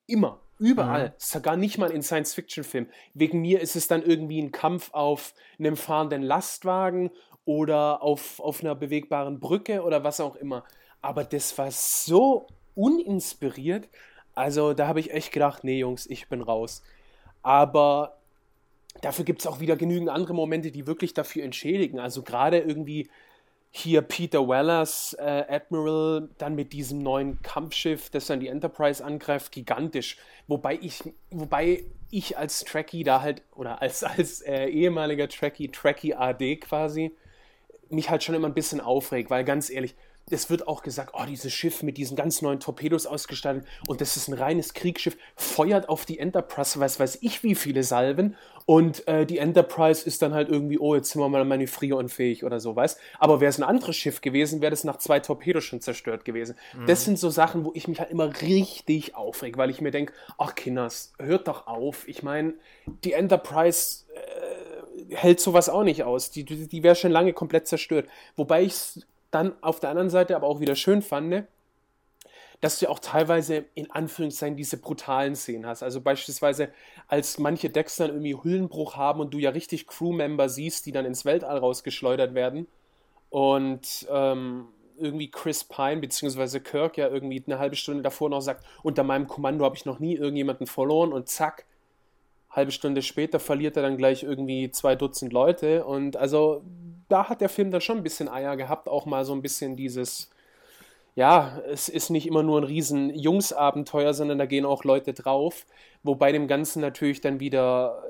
immer, 0.05 0.41
überall, 0.59 1.07
mhm. 1.07 1.13
sogar 1.19 1.55
nicht 1.55 1.77
mal 1.77 1.89
in 1.91 2.01
Science 2.01 2.33
Fiction 2.33 2.65
Filmen. 2.65 2.91
Wegen 3.13 3.39
mir 3.39 3.61
ist 3.61 3.77
es 3.77 3.87
dann 3.87 4.03
irgendwie 4.03 4.41
ein 4.41 4.51
Kampf 4.51 4.89
auf 4.91 5.33
einem 5.57 5.77
fahrenden 5.77 6.21
Lastwagen 6.21 7.09
oder 7.45 8.03
auf, 8.03 8.41
auf 8.41 8.61
einer 8.61 8.75
bewegbaren 8.75 9.39
Brücke 9.39 9.83
oder 9.83 10.03
was 10.03 10.19
auch 10.19 10.35
immer. 10.35 10.65
Aber 11.01 11.23
das 11.23 11.57
war 11.57 11.71
so 11.71 12.47
uninspiriert. 12.75 13.87
Also 14.35 14.73
da 14.73 14.89
habe 14.89 14.99
ich 14.99 15.11
echt 15.11 15.31
gedacht, 15.31 15.63
nee 15.63 15.79
Jungs, 15.79 16.05
ich 16.07 16.27
bin 16.27 16.41
raus. 16.41 16.83
Aber 17.41 18.16
dafür 19.01 19.25
gibt 19.25 19.41
es 19.41 19.47
auch 19.47 19.59
wieder 19.59 19.75
genügend 19.75 20.09
andere 20.09 20.33
Momente, 20.33 20.71
die 20.71 20.87
wirklich 20.87 21.13
dafür 21.13 21.43
entschädigen. 21.43 21.99
Also 21.99 22.23
gerade 22.23 22.59
irgendwie 22.59 23.09
hier 23.71 24.01
Peter 24.01 24.47
Wellers 24.47 25.15
äh, 25.19 25.45
Admiral 25.47 26.29
dann 26.37 26.55
mit 26.55 26.73
diesem 26.73 26.99
neuen 26.99 27.41
Kampfschiff, 27.41 28.09
das 28.09 28.27
dann 28.27 28.39
die 28.39 28.47
Enterprise 28.47 29.03
angreift, 29.03 29.51
gigantisch. 29.51 30.17
Wobei 30.47 30.79
ich, 30.81 31.03
wobei 31.29 31.83
ich 32.09 32.37
als 32.37 32.63
Trekkie 32.63 33.03
da 33.03 33.21
halt, 33.21 33.43
oder 33.55 33.81
als, 33.81 34.03
als 34.03 34.41
äh, 34.41 34.65
ehemaliger 34.67 35.27
Trekkie, 35.27 35.69
Trekkie 35.69 36.15
AD 36.15 36.57
quasi, 36.57 37.11
mich 37.89 38.09
halt 38.09 38.23
schon 38.23 38.35
immer 38.35 38.47
ein 38.47 38.53
bisschen 38.53 38.81
aufregt, 38.81 39.29
weil 39.29 39.43
ganz 39.43 39.69
ehrlich, 39.69 39.95
es 40.29 40.49
wird 40.49 40.67
auch 40.67 40.81
gesagt, 40.81 41.13
oh, 41.13 41.25
dieses 41.25 41.53
Schiff 41.53 41.83
mit 41.83 41.97
diesen 41.97 42.15
ganz 42.15 42.41
neuen 42.41 42.59
Torpedos 42.59 43.05
ausgestattet 43.05 43.65
und 43.87 44.01
das 44.01 44.17
ist 44.17 44.27
ein 44.27 44.33
reines 44.33 44.73
Kriegsschiff, 44.73 45.17
feuert 45.35 45.89
auf 45.89 46.05
die 46.05 46.19
Enterprise, 46.19 46.79
weiß 46.79 46.99
weiß 46.99 47.19
ich 47.21 47.43
wie 47.43 47.55
viele 47.55 47.83
Salven 47.83 48.35
und 48.65 49.07
äh, 49.07 49.25
die 49.25 49.37
Enterprise 49.37 50.05
ist 50.05 50.21
dann 50.21 50.33
halt 50.33 50.49
irgendwie, 50.49 50.79
oh, 50.79 50.95
jetzt 50.95 51.11
sind 51.11 51.21
wir 51.21 51.29
mal 51.29 51.45
manövrierunfähig 51.45 52.43
oder 52.43 52.59
so, 52.59 52.75
weißt 52.75 52.99
Aber 53.19 53.39
wäre 53.39 53.49
es 53.49 53.57
ein 53.57 53.63
anderes 53.63 53.95
Schiff 53.95 54.21
gewesen, 54.21 54.61
wäre 54.61 54.71
das 54.71 54.83
nach 54.83 54.97
zwei 54.97 55.19
Torpedos 55.19 55.63
schon 55.63 55.81
zerstört 55.81 56.25
gewesen. 56.25 56.55
Mhm. 56.75 56.87
Das 56.87 57.05
sind 57.05 57.17
so 57.17 57.29
Sachen, 57.29 57.63
wo 57.63 57.71
ich 57.73 57.87
mich 57.87 57.99
halt 57.99 58.11
immer 58.11 58.41
richtig 58.41 59.15
aufreg, 59.15 59.57
weil 59.57 59.69
ich 59.69 59.81
mir 59.81 59.91
denke, 59.91 60.13
ach 60.37 60.55
Kinders, 60.55 61.13
hört 61.19 61.47
doch 61.47 61.67
auf. 61.67 62.07
Ich 62.07 62.23
meine, 62.23 62.53
die 63.03 63.13
Enterprise 63.13 64.03
hält 65.09 65.39
sowas 65.39 65.69
auch 65.69 65.83
nicht 65.83 66.03
aus. 66.03 66.31
Die, 66.31 66.43
die 66.43 66.83
wäre 66.83 66.95
schon 66.95 67.11
lange 67.11 67.33
komplett 67.33 67.67
zerstört. 67.67 68.07
Wobei 68.35 68.63
ich 68.63 68.73
es 68.73 69.07
dann 69.31 69.53
auf 69.61 69.79
der 69.79 69.89
anderen 69.89 70.09
Seite 70.09 70.35
aber 70.35 70.47
auch 70.47 70.59
wieder 70.59 70.75
schön 70.75 71.01
fand, 71.01 71.29
ne, 71.29 71.47
dass 72.61 72.79
du 72.79 72.89
auch 72.89 72.99
teilweise 72.99 73.65
in 73.75 73.91
Anführungszeichen 73.91 74.57
diese 74.57 74.77
brutalen 74.77 75.35
Szenen 75.35 75.65
hast. 75.65 75.83
Also 75.83 76.01
beispielsweise, 76.01 76.69
als 77.07 77.37
manche 77.37 77.69
Decks 77.69 77.97
dann 77.97 78.09
irgendwie 78.09 78.35
Hüllenbruch 78.35 78.95
haben 78.95 79.19
und 79.19 79.33
du 79.33 79.37
ja 79.37 79.51
richtig 79.51 79.87
Crewmember 79.87 80.49
siehst, 80.49 80.85
die 80.85 80.91
dann 80.91 81.05
ins 81.05 81.23
Weltall 81.25 81.59
rausgeschleudert 81.59 82.33
werden 82.33 82.67
und 83.29 84.07
ähm, 84.09 84.67
irgendwie 84.97 85.29
Chris 85.29 85.63
Pine 85.63 85.97
bzw. 85.97 86.59
Kirk 86.59 86.97
ja 86.97 87.07
irgendwie 87.07 87.43
eine 87.45 87.59
halbe 87.59 87.75
Stunde 87.75 88.01
davor 88.01 88.29
noch 88.29 88.41
sagt, 88.41 88.65
unter 88.81 89.03
meinem 89.03 89.27
Kommando 89.27 89.63
habe 89.63 89.75
ich 89.75 89.85
noch 89.85 89.99
nie 89.99 90.15
irgendjemanden 90.15 90.65
verloren 90.65 91.13
und 91.13 91.29
zack, 91.29 91.65
halbe 92.49 92.71
Stunde 92.71 93.03
später 93.03 93.39
verliert 93.39 93.77
er 93.77 93.83
dann 93.83 93.97
gleich 93.97 94.23
irgendwie 94.23 94.71
zwei 94.71 94.95
Dutzend 94.95 95.31
Leute 95.31 95.85
und 95.85 96.17
also 96.17 96.63
da 97.09 97.29
hat 97.29 97.41
der 97.41 97.49
Film 97.49 97.71
dann 97.71 97.81
schon 97.81 97.97
ein 97.97 98.03
bisschen 98.03 98.29
Eier 98.29 98.55
gehabt, 98.57 98.87
auch 98.87 99.05
mal 99.05 99.25
so 99.25 99.33
ein 99.33 99.41
bisschen 99.41 99.75
dieses 99.75 100.29
ja, 101.17 101.59
es 101.65 101.89
ist 101.89 102.11
nicht 102.11 102.27
immer 102.27 102.43
nur 102.43 102.61
ein 102.61 102.63
riesen 102.63 103.09
Jungsabenteuer, 103.09 104.13
sondern 104.13 104.37
da 104.37 104.45
gehen 104.45 104.67
auch 104.67 104.83
Leute 104.83 105.15
drauf, 105.15 105.65
wobei 106.03 106.31
dem 106.31 106.47
Ganzen 106.47 106.79
natürlich 106.79 107.21
dann 107.21 107.39
wieder 107.39 108.03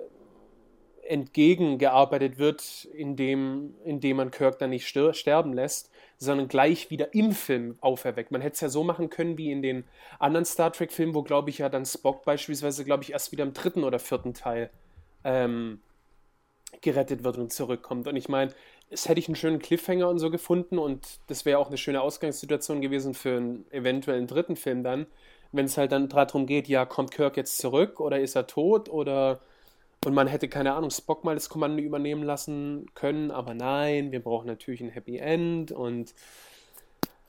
entgegengearbeitet 1.08 2.38
wird, 2.38 2.84
indem, 2.94 3.76
indem 3.86 4.18
man 4.18 4.30
Kirk 4.30 4.60
dann 4.60 4.72
nicht 4.72 4.88
sterben 4.88 5.54
lässt, 5.54 5.90
sondern 6.18 6.50
gleich 6.50 6.90
wieder 6.90 7.14
im 7.14 7.32
Film 7.32 7.78
auferweckt. 7.80 8.32
Man 8.32 8.42
hätte 8.42 8.56
es 8.56 8.62
ja 8.62 8.68
so 8.68 8.84
machen 8.84 9.10
können 9.10 9.38
wie 9.38 9.54
in 9.54 9.62
den 9.62 9.86
anderen 10.20 10.46
Star 10.46 10.74
Trek-Filmen, 10.74 11.16
wo, 11.16 11.24
glaube 11.24 11.50
ich, 11.50 11.60
ja 11.60 11.70
dann 11.70 11.86
Spock 11.86 12.26
beispielsweise, 12.26 12.84
glaube 12.84 13.04
ich, 13.04 13.14
erst 13.14 13.32
wieder 13.32 13.46
im 13.46 13.54
dritten 13.54 13.86
oder 13.86 14.00
vierten 14.00 14.34
Teil 14.34 14.70
ähm, 15.24 15.80
gerettet 16.82 17.24
wird 17.24 17.38
und 17.38 17.54
zurückkommt. 17.54 18.08
Und 18.08 18.18
ich 18.18 18.28
meine, 18.28 18.54
es 18.90 19.08
hätte 19.10 19.20
ich 19.20 19.28
einen 19.28 19.36
schönen 19.36 19.60
Cliffhanger 19.60 20.08
und 20.10 20.20
so 20.20 20.30
gefunden 20.30 20.78
und 20.78 21.20
das 21.28 21.46
wäre 21.46 21.60
auch 21.60 21.68
eine 21.68 21.78
schöne 21.78 22.02
Ausgangssituation 22.02 22.82
gewesen 22.82 23.14
für 23.14 23.38
einen 23.38 23.66
eventuellen 23.72 24.28
dritten 24.28 24.56
Film 24.56 24.84
dann, 24.84 25.08
wenn 25.52 25.66
es 25.66 25.78
halt 25.78 25.92
dann 25.92 26.10
darum 26.10 26.46
geht, 26.46 26.68
ja, 26.68 26.86
kommt 26.86 27.12
Kirk 27.12 27.38
jetzt 27.38 27.58
zurück 27.58 28.00
oder 28.00 28.20
ist 28.20 28.36
er 28.36 28.48
tot 28.48 28.90
oder 28.90 29.42
und 30.06 30.14
man 30.14 30.28
hätte, 30.28 30.48
keine 30.48 30.74
Ahnung, 30.74 30.92
Spock 30.92 31.24
mal 31.24 31.34
das 31.34 31.50
Kommando 31.50 31.82
übernehmen 31.82 32.24
lassen 32.24 32.86
können, 32.94 33.32
aber 33.32 33.54
nein, 33.54 34.12
wir 34.12 34.22
brauchen 34.22 34.48
natürlich 34.48 34.82
ein 34.82 34.90
Happy 34.90 35.18
End 35.18 35.72
und 35.72 36.14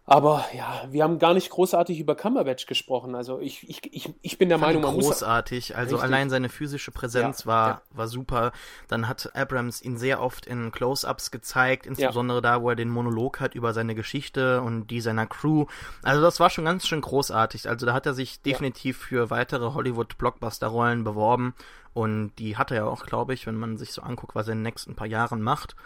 aber 0.09 0.47
ja, 0.57 0.85
wir 0.91 1.03
haben 1.05 1.19
gar 1.19 1.35
nicht 1.35 1.51
großartig 1.51 2.01
über 2.01 2.15
Cumberbatch 2.15 2.65
gesprochen. 2.65 3.15
Also 3.15 3.41
ich, 3.41 3.69
ich, 3.69 3.93
ich, 3.93 4.15
ich 4.23 4.39
bin 4.39 4.49
der 4.49 4.57
Meinung, 4.57 4.81
man 4.81 4.95
großartig. 4.95 5.77
also 5.77 5.97
richtig. 5.97 6.11
allein 6.11 6.31
seine 6.31 6.49
physische 6.49 6.91
Präsenz 6.91 7.41
ja, 7.41 7.47
war, 7.47 7.69
ja. 7.69 7.83
war 7.91 8.09
super. 8.09 8.53
Dann 8.89 9.07
hat 9.07 9.31
Abrams 9.37 9.83
ihn 9.83 9.99
sehr 9.99 10.23
oft 10.23 10.47
in 10.47 10.73
Close-ups 10.73 11.31
gezeigt, 11.31 11.85
insbesondere 11.85 12.39
ja. 12.39 12.43
da, 12.43 12.63
wo 12.63 12.71
er 12.71 12.77
den 12.77 12.89
Monolog 12.89 13.41
hat 13.41 13.55
über 13.55 13.75
seine 13.75 13.95
Geschichte 13.95 14.63
und 14.63 14.87
die 14.87 15.03
seiner 15.03 15.27
Crew. 15.27 15.67
Also 16.03 16.23
das 16.23 16.41
war 16.41 16.49
schon 16.49 16.65
ganz 16.65 16.87
schön 16.87 17.03
großartig. 17.03 17.69
Also 17.69 17.85
da 17.85 17.93
hat 17.93 18.07
er 18.07 18.15
sich 18.15 18.41
definitiv 18.41 18.97
für 18.97 19.29
weitere 19.29 19.75
Hollywood-Blockbuster-Rollen 19.75 21.05
beworben 21.05 21.55
und 21.93 22.33
die 22.39 22.57
hat 22.57 22.71
er 22.71 22.77
ja 22.79 22.85
auch, 22.85 23.05
glaube 23.05 23.35
ich, 23.35 23.47
wenn 23.47 23.57
man 23.57 23.77
sich 23.77 23.93
so 23.93 24.01
anguckt, 24.01 24.35
was 24.35 24.49
er 24.49 24.53
in 24.53 24.61
den 24.61 24.63
nächsten 24.63 24.95
paar 24.95 25.07
Jahren 25.07 25.43
macht. 25.43 25.77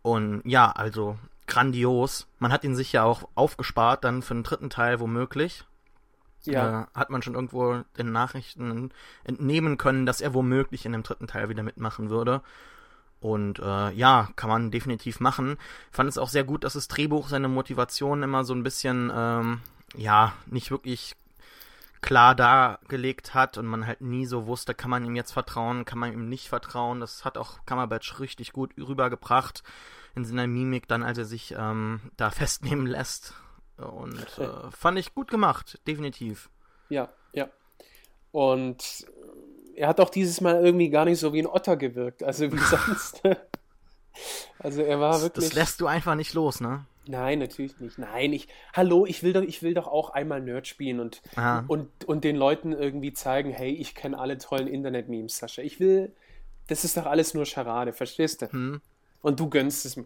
Und 0.00 0.42
ja, 0.44 0.70
also 0.70 1.18
grandios. 1.46 2.26
Man 2.38 2.52
hat 2.52 2.64
ihn 2.64 2.74
sich 2.74 2.92
ja 2.92 3.04
auch 3.04 3.28
aufgespart, 3.34 4.04
dann 4.04 4.22
für 4.22 4.34
den 4.34 4.42
dritten 4.42 4.70
Teil 4.70 5.00
womöglich. 5.00 5.64
Ja. 6.44 6.82
Äh, 6.82 6.86
hat 6.94 7.10
man 7.10 7.22
schon 7.22 7.34
irgendwo 7.34 7.82
den 7.96 8.12
Nachrichten 8.12 8.90
entnehmen 9.24 9.78
können, 9.78 10.06
dass 10.06 10.20
er 10.20 10.34
womöglich 10.34 10.84
in 10.84 10.92
dem 10.92 11.02
dritten 11.02 11.26
Teil 11.26 11.48
wieder 11.48 11.62
mitmachen 11.62 12.10
würde. 12.10 12.42
Und 13.20 13.58
äh, 13.58 13.90
ja, 13.92 14.28
kann 14.36 14.50
man 14.50 14.70
definitiv 14.70 15.20
machen. 15.20 15.56
Fand 15.90 16.10
es 16.10 16.18
auch 16.18 16.28
sehr 16.28 16.44
gut, 16.44 16.64
dass 16.64 16.74
das 16.74 16.88
Drehbuch 16.88 17.28
seine 17.28 17.48
Motivation 17.48 18.22
immer 18.22 18.44
so 18.44 18.54
ein 18.54 18.62
bisschen, 18.62 19.10
ähm, 19.14 19.60
ja, 19.96 20.34
nicht 20.46 20.70
wirklich 20.70 21.16
klar 22.02 22.34
dargelegt 22.34 23.32
hat 23.32 23.56
und 23.56 23.64
man 23.64 23.86
halt 23.86 24.02
nie 24.02 24.26
so 24.26 24.46
wusste, 24.46 24.74
kann 24.74 24.90
man 24.90 25.06
ihm 25.06 25.16
jetzt 25.16 25.32
vertrauen, 25.32 25.86
kann 25.86 25.98
man 25.98 26.12
ihm 26.12 26.28
nicht 26.28 26.50
vertrauen. 26.50 27.00
Das 27.00 27.24
hat 27.24 27.38
auch 27.38 27.64
Kammerbatch 27.64 28.20
richtig 28.20 28.52
gut 28.52 28.72
rübergebracht 28.76 29.62
in 30.14 30.24
seiner 30.24 30.46
Mimik 30.46 30.88
dann, 30.88 31.02
als 31.02 31.18
er 31.18 31.24
sich 31.24 31.54
ähm, 31.56 32.00
da 32.16 32.30
festnehmen 32.30 32.86
lässt. 32.86 33.34
Und 33.76 34.26
äh, 34.38 34.70
fand 34.70 34.98
ich 34.98 35.14
gut 35.14 35.28
gemacht, 35.28 35.80
definitiv. 35.86 36.50
Ja, 36.88 37.08
ja. 37.32 37.48
Und 38.32 39.06
er 39.76 39.88
hat 39.88 40.00
auch 40.00 40.10
dieses 40.10 40.40
Mal 40.40 40.64
irgendwie 40.64 40.90
gar 40.90 41.04
nicht 41.04 41.18
so 41.18 41.32
wie 41.32 41.40
ein 41.40 41.46
Otter 41.46 41.76
gewirkt, 41.76 42.22
also 42.22 42.52
wie 42.52 42.58
sonst. 42.58 43.22
also 44.58 44.82
er 44.82 45.00
war 45.00 45.20
wirklich. 45.22 45.48
Das 45.48 45.54
lässt 45.54 45.80
du 45.80 45.86
einfach 45.86 46.14
nicht 46.14 46.34
los, 46.34 46.60
ne? 46.60 46.86
Nein, 47.06 47.40
natürlich 47.40 47.78
nicht. 47.80 47.98
Nein, 47.98 48.32
ich, 48.32 48.48
hallo, 48.72 49.04
ich 49.04 49.22
will 49.22 49.34
doch, 49.34 49.42
ich 49.42 49.62
will 49.62 49.74
doch 49.74 49.86
auch 49.86 50.10
einmal 50.10 50.40
Nerd 50.40 50.66
spielen 50.66 51.00
und, 51.00 51.20
und, 51.68 52.04
und 52.06 52.24
den 52.24 52.36
Leuten 52.36 52.72
irgendwie 52.72 53.12
zeigen, 53.12 53.50
hey, 53.50 53.72
ich 53.72 53.94
kenne 53.94 54.18
alle 54.18 54.38
tollen 54.38 54.68
Internet-Memes, 54.68 55.36
Sascha. 55.36 55.60
Ich 55.60 55.80
will, 55.80 56.12
das 56.66 56.84
ist 56.84 56.96
doch 56.96 57.04
alles 57.04 57.34
nur 57.34 57.44
Scharade, 57.44 57.92
verstehst 57.92 58.42
du? 58.42 58.50
Hm. 58.50 58.80
Und 59.24 59.40
du 59.40 59.48
gönnst 59.48 59.86
es 59.86 59.96
mir. 59.96 60.04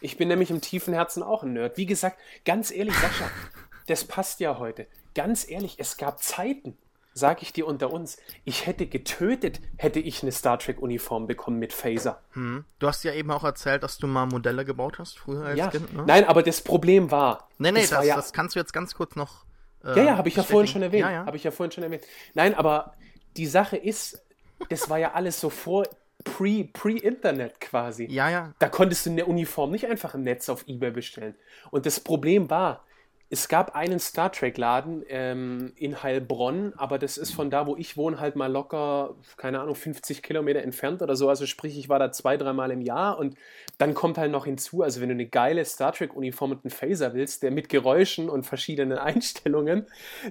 Ich 0.00 0.16
bin 0.16 0.28
nämlich 0.28 0.52
im 0.52 0.60
tiefen 0.60 0.94
Herzen 0.94 1.24
auch 1.24 1.42
ein 1.42 1.54
Nerd. 1.54 1.76
Wie 1.76 1.86
gesagt, 1.86 2.18
ganz 2.44 2.70
ehrlich, 2.70 2.94
Sascha, 2.94 3.28
das 3.88 4.04
passt 4.04 4.38
ja 4.38 4.58
heute. 4.60 4.86
Ganz 5.16 5.48
ehrlich, 5.48 5.80
es 5.80 5.96
gab 5.96 6.22
Zeiten, 6.22 6.78
sag 7.14 7.42
ich 7.42 7.52
dir 7.52 7.66
unter 7.66 7.92
uns, 7.92 8.18
ich 8.44 8.66
hätte 8.66 8.86
getötet, 8.86 9.60
hätte 9.76 9.98
ich 9.98 10.22
eine 10.22 10.30
Star 10.30 10.56
Trek-Uniform 10.60 11.26
bekommen 11.26 11.58
mit 11.58 11.72
Phaser. 11.72 12.22
Hm. 12.34 12.64
Du 12.78 12.86
hast 12.86 13.02
ja 13.02 13.12
eben 13.12 13.32
auch 13.32 13.42
erzählt, 13.42 13.82
dass 13.82 13.98
du 13.98 14.06
mal 14.06 14.26
Modelle 14.26 14.64
gebaut 14.64 15.00
hast 15.00 15.18
früher 15.18 15.44
als 15.44 15.58
ja. 15.58 15.70
Kind, 15.70 15.92
ne? 15.92 16.04
Nein, 16.06 16.24
aber 16.24 16.44
das 16.44 16.60
Problem 16.60 17.10
war. 17.10 17.48
Nee, 17.58 17.72
nee, 17.72 17.80
das, 17.80 17.90
das, 17.90 18.06
ja, 18.06 18.14
das 18.14 18.32
kannst 18.32 18.54
du 18.54 18.60
jetzt 18.60 18.72
ganz 18.72 18.94
kurz 18.94 19.16
noch. 19.16 19.44
Äh, 19.82 19.96
ja, 19.96 20.04
ja, 20.04 20.16
habe 20.16 20.28
ich 20.28 20.36
ja 20.36 20.44
vorhin 20.44 20.68
schon 20.68 20.82
erwähnt. 20.82 21.02
Ja, 21.02 21.10
ja. 21.10 21.26
Habe 21.26 21.36
ich 21.36 21.42
ja 21.42 21.50
vorhin 21.50 21.72
schon 21.72 21.82
erwähnt. 21.82 22.04
Nein, 22.34 22.54
aber 22.54 22.94
die 23.36 23.46
Sache 23.46 23.76
ist, 23.76 24.22
das 24.68 24.88
war 24.88 24.98
ja 24.98 25.10
alles 25.12 25.40
so 25.40 25.50
vor 25.50 25.88
pre, 26.24 26.68
pre-Internet 26.72 27.60
quasi. 27.60 28.06
Ja, 28.10 28.30
ja. 28.30 28.54
Da 28.58 28.68
konntest 28.68 29.06
du 29.06 29.10
eine 29.10 29.26
Uniform 29.26 29.70
nicht 29.70 29.86
einfach 29.86 30.14
im 30.14 30.22
Netz 30.22 30.48
auf 30.48 30.66
Ebay 30.66 30.90
bestellen. 30.90 31.34
Und 31.70 31.86
das 31.86 32.00
Problem 32.00 32.50
war, 32.50 32.84
es 33.32 33.48
gab 33.48 33.74
einen 33.74 33.98
Star 33.98 34.30
Trek-Laden 34.30 35.04
ähm, 35.08 35.72
in 35.76 36.02
Heilbronn, 36.02 36.74
aber 36.76 36.98
das 36.98 37.16
ist 37.16 37.32
von 37.32 37.48
da, 37.48 37.66
wo 37.66 37.76
ich 37.78 37.96
wohne, 37.96 38.20
halt 38.20 38.36
mal 38.36 38.52
locker, 38.52 39.14
keine 39.38 39.58
Ahnung, 39.58 39.74
50 39.74 40.22
Kilometer 40.22 40.60
entfernt 40.60 41.00
oder 41.00 41.16
so. 41.16 41.30
Also 41.30 41.46
sprich, 41.46 41.78
ich 41.78 41.88
war 41.88 41.98
da 41.98 42.12
zwei, 42.12 42.36
dreimal 42.36 42.70
im 42.70 42.82
Jahr 42.82 43.18
und 43.18 43.34
dann 43.78 43.94
kommt 43.94 44.18
halt 44.18 44.32
noch 44.32 44.44
hinzu, 44.44 44.82
also 44.82 45.00
wenn 45.00 45.08
du 45.08 45.14
eine 45.14 45.24
geile 45.24 45.64
Star 45.64 45.92
Trek-Uniform 45.92 46.50
mit 46.50 46.58
einem 46.62 46.72
Phaser 46.72 47.14
willst, 47.14 47.42
der 47.42 47.52
mit 47.52 47.70
Geräuschen 47.70 48.28
und 48.28 48.44
verschiedenen 48.44 48.98
Einstellungen, 48.98 49.86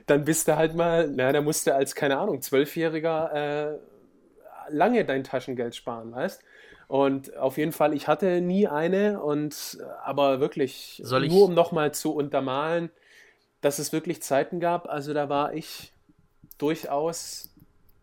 dann 0.05 0.23
bist 0.23 0.47
du 0.47 0.55
halt 0.55 0.75
mal, 0.75 1.09
na, 1.11 1.31
da 1.31 1.41
musst 1.41 1.65
du 1.65 1.73
als, 1.73 1.95
keine 1.95 2.19
Ahnung, 2.19 2.39
Zwölfjähriger 2.39 3.71
äh, 3.73 3.79
lange 4.71 5.05
dein 5.05 5.23
Taschengeld 5.23 5.75
sparen, 5.75 6.11
weißt? 6.11 6.43
Und 6.87 7.37
auf 7.37 7.57
jeden 7.57 7.71
Fall, 7.71 7.93
ich 7.93 8.07
hatte 8.07 8.41
nie 8.41 8.67
eine 8.67 9.21
und 9.21 9.77
aber 10.03 10.39
wirklich 10.41 11.01
Soll 11.05 11.27
nur 11.27 11.45
um 11.45 11.53
nochmal 11.53 11.93
zu 11.93 12.13
untermalen, 12.13 12.89
dass 13.61 13.79
es 13.79 13.93
wirklich 13.93 14.21
Zeiten 14.21 14.59
gab, 14.59 14.89
also 14.89 15.13
da 15.13 15.29
war 15.29 15.53
ich 15.53 15.93
durchaus 16.57 17.51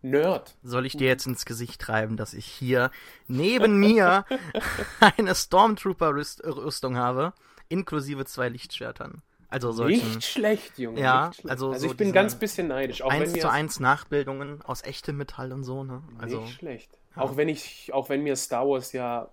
Nerd. 0.01 0.57
Soll 0.63 0.87
ich 0.87 0.97
dir 0.97 1.09
jetzt 1.09 1.27
ins 1.27 1.45
Gesicht 1.45 1.81
treiben, 1.81 2.17
dass 2.17 2.33
ich 2.33 2.47
hier 2.47 2.91
neben 3.27 3.79
mir 3.79 4.25
eine 5.17 5.35
Stormtrooper-Rüstung 5.35 6.97
habe, 6.97 7.33
inklusive 7.69 8.25
zwei 8.25 8.49
Lichtschwertern? 8.49 9.23
Also 9.51 9.73
solchen, 9.73 10.15
nicht 10.15 10.25
schlecht, 10.25 10.79
Junge. 10.79 11.01
Ja, 11.01 11.33
schlecht. 11.33 11.51
also, 11.51 11.69
also 11.69 11.87
so 11.87 11.91
ich 11.91 11.97
bin 11.97 12.13
ganz 12.13 12.35
bisschen 12.35 12.69
neidisch. 12.69 13.01
Auch 13.03 13.11
1 13.11 13.33
zu 13.33 13.51
1 13.51 13.81
Nachbildungen 13.81 14.61
aus 14.63 14.83
echtem 14.83 15.17
Metall 15.17 15.53
und 15.53 15.65
so, 15.65 15.85
ne? 15.85 16.03
Also, 16.19 16.43
nicht 16.43 16.59
schlecht. 16.59 16.99
Ja. 17.17 17.23
Auch 17.23 17.37
wenn 17.37 17.49
ich, 17.49 17.93
auch 17.95 18.11
wenn 18.11 18.23
mir 18.23 18.37
Star 18.37 18.69
Wars 18.69 18.93
ja 18.93 19.31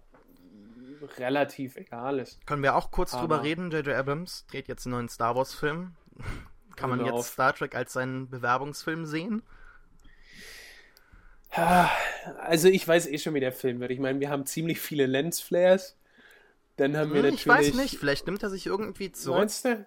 relativ 1.18 1.76
egal 1.76 2.20
ist. 2.20 2.46
Können 2.48 2.64
wir 2.64 2.76
auch 2.76 2.92
kurz 2.92 3.14
Aber 3.14 3.22
drüber 3.22 3.44
reden? 3.44 3.72
J.J. 3.72 3.90
Abrams 3.96 4.46
dreht 4.48 4.68
jetzt 4.68 4.86
einen 4.86 4.94
neuen 4.94 5.10
Star 5.10 5.36
Wars-Film. 5.36 5.94
Kann 6.76 6.90
man 6.90 7.00
jetzt 7.02 7.12
auf. 7.12 7.28
Star 7.28 7.54
Trek 7.54 7.76
als 7.76 7.94
seinen 7.94 8.30
Bewerbungsfilm 8.30 9.06
sehen? 9.06 9.44
Also 11.52 12.68
ich 12.68 12.86
weiß 12.86 13.08
eh 13.08 13.18
schon, 13.18 13.34
wie 13.34 13.40
der 13.40 13.54
Film 13.54 13.80
wird. 13.80 13.92
Ich 13.92 14.00
meine, 14.00 14.20
wir 14.20 14.30
haben 14.30 14.46
ziemlich 14.46 14.80
viele 14.80 15.06
Lensflares. 15.06 15.98
Dann 16.78 16.98
haben 16.98 17.10
hm, 17.10 17.14
wir 17.14 17.22
natürlich. 17.24 17.42
Ich 17.42 17.48
weiß 17.48 17.74
nicht, 17.76 17.98
vielleicht 17.98 18.26
nimmt 18.26 18.44
er 18.44 18.50
sich 18.50 18.66
irgendwie 18.66 19.12
zurück. 19.12 19.40
Meinst 19.40 19.66
du? 19.66 19.86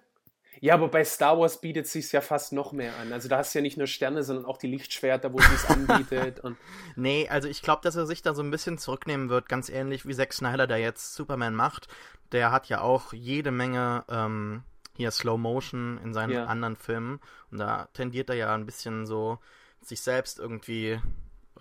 Ja, 0.61 0.73
aber 0.73 0.89
bei 0.89 1.03
Star 1.05 1.39
Wars 1.39 1.61
bietet 1.61 1.85
es 1.85 1.93
sich 1.93 2.11
ja 2.11 2.21
fast 2.21 2.51
noch 2.51 2.73
mehr 2.73 2.91
an. 2.97 3.13
Also 3.13 3.29
da 3.29 3.37
hast 3.37 3.53
du 3.53 3.59
ja 3.59 3.63
nicht 3.63 3.77
nur 3.77 3.87
Sterne, 3.87 4.23
sondern 4.23 4.45
auch 4.45 4.57
die 4.57 4.67
Lichtschwerter, 4.67 5.33
wo 5.33 5.39
sie 5.39 5.53
es 5.53 5.65
anbietet. 5.69 6.41
Und 6.41 6.57
nee, 6.95 7.27
also 7.29 7.47
ich 7.47 7.61
glaube, 7.61 7.81
dass 7.83 7.95
er 7.95 8.05
sich 8.05 8.21
da 8.21 8.33
so 8.33 8.43
ein 8.43 8.51
bisschen 8.51 8.77
zurücknehmen 8.77 9.29
wird, 9.29 9.47
ganz 9.47 9.69
ähnlich 9.69 10.05
wie 10.05 10.15
Zack 10.15 10.33
Snyder, 10.33 10.67
der 10.67 10.77
jetzt 10.77 11.15
Superman 11.15 11.55
macht. 11.55 11.87
Der 12.31 12.51
hat 12.51 12.67
ja 12.67 12.81
auch 12.81 13.13
jede 13.13 13.51
Menge 13.51 14.03
ähm, 14.09 14.63
hier 14.95 15.11
Slow 15.11 15.37
Motion 15.37 15.99
in 16.03 16.13
seinen 16.13 16.33
ja. 16.33 16.45
anderen 16.45 16.75
Filmen. 16.75 17.21
Und 17.51 17.59
da 17.59 17.87
tendiert 17.93 18.29
er 18.29 18.35
ja 18.35 18.53
ein 18.53 18.65
bisschen 18.65 19.05
so 19.05 19.39
sich 19.81 20.01
selbst 20.01 20.39
irgendwie 20.39 20.99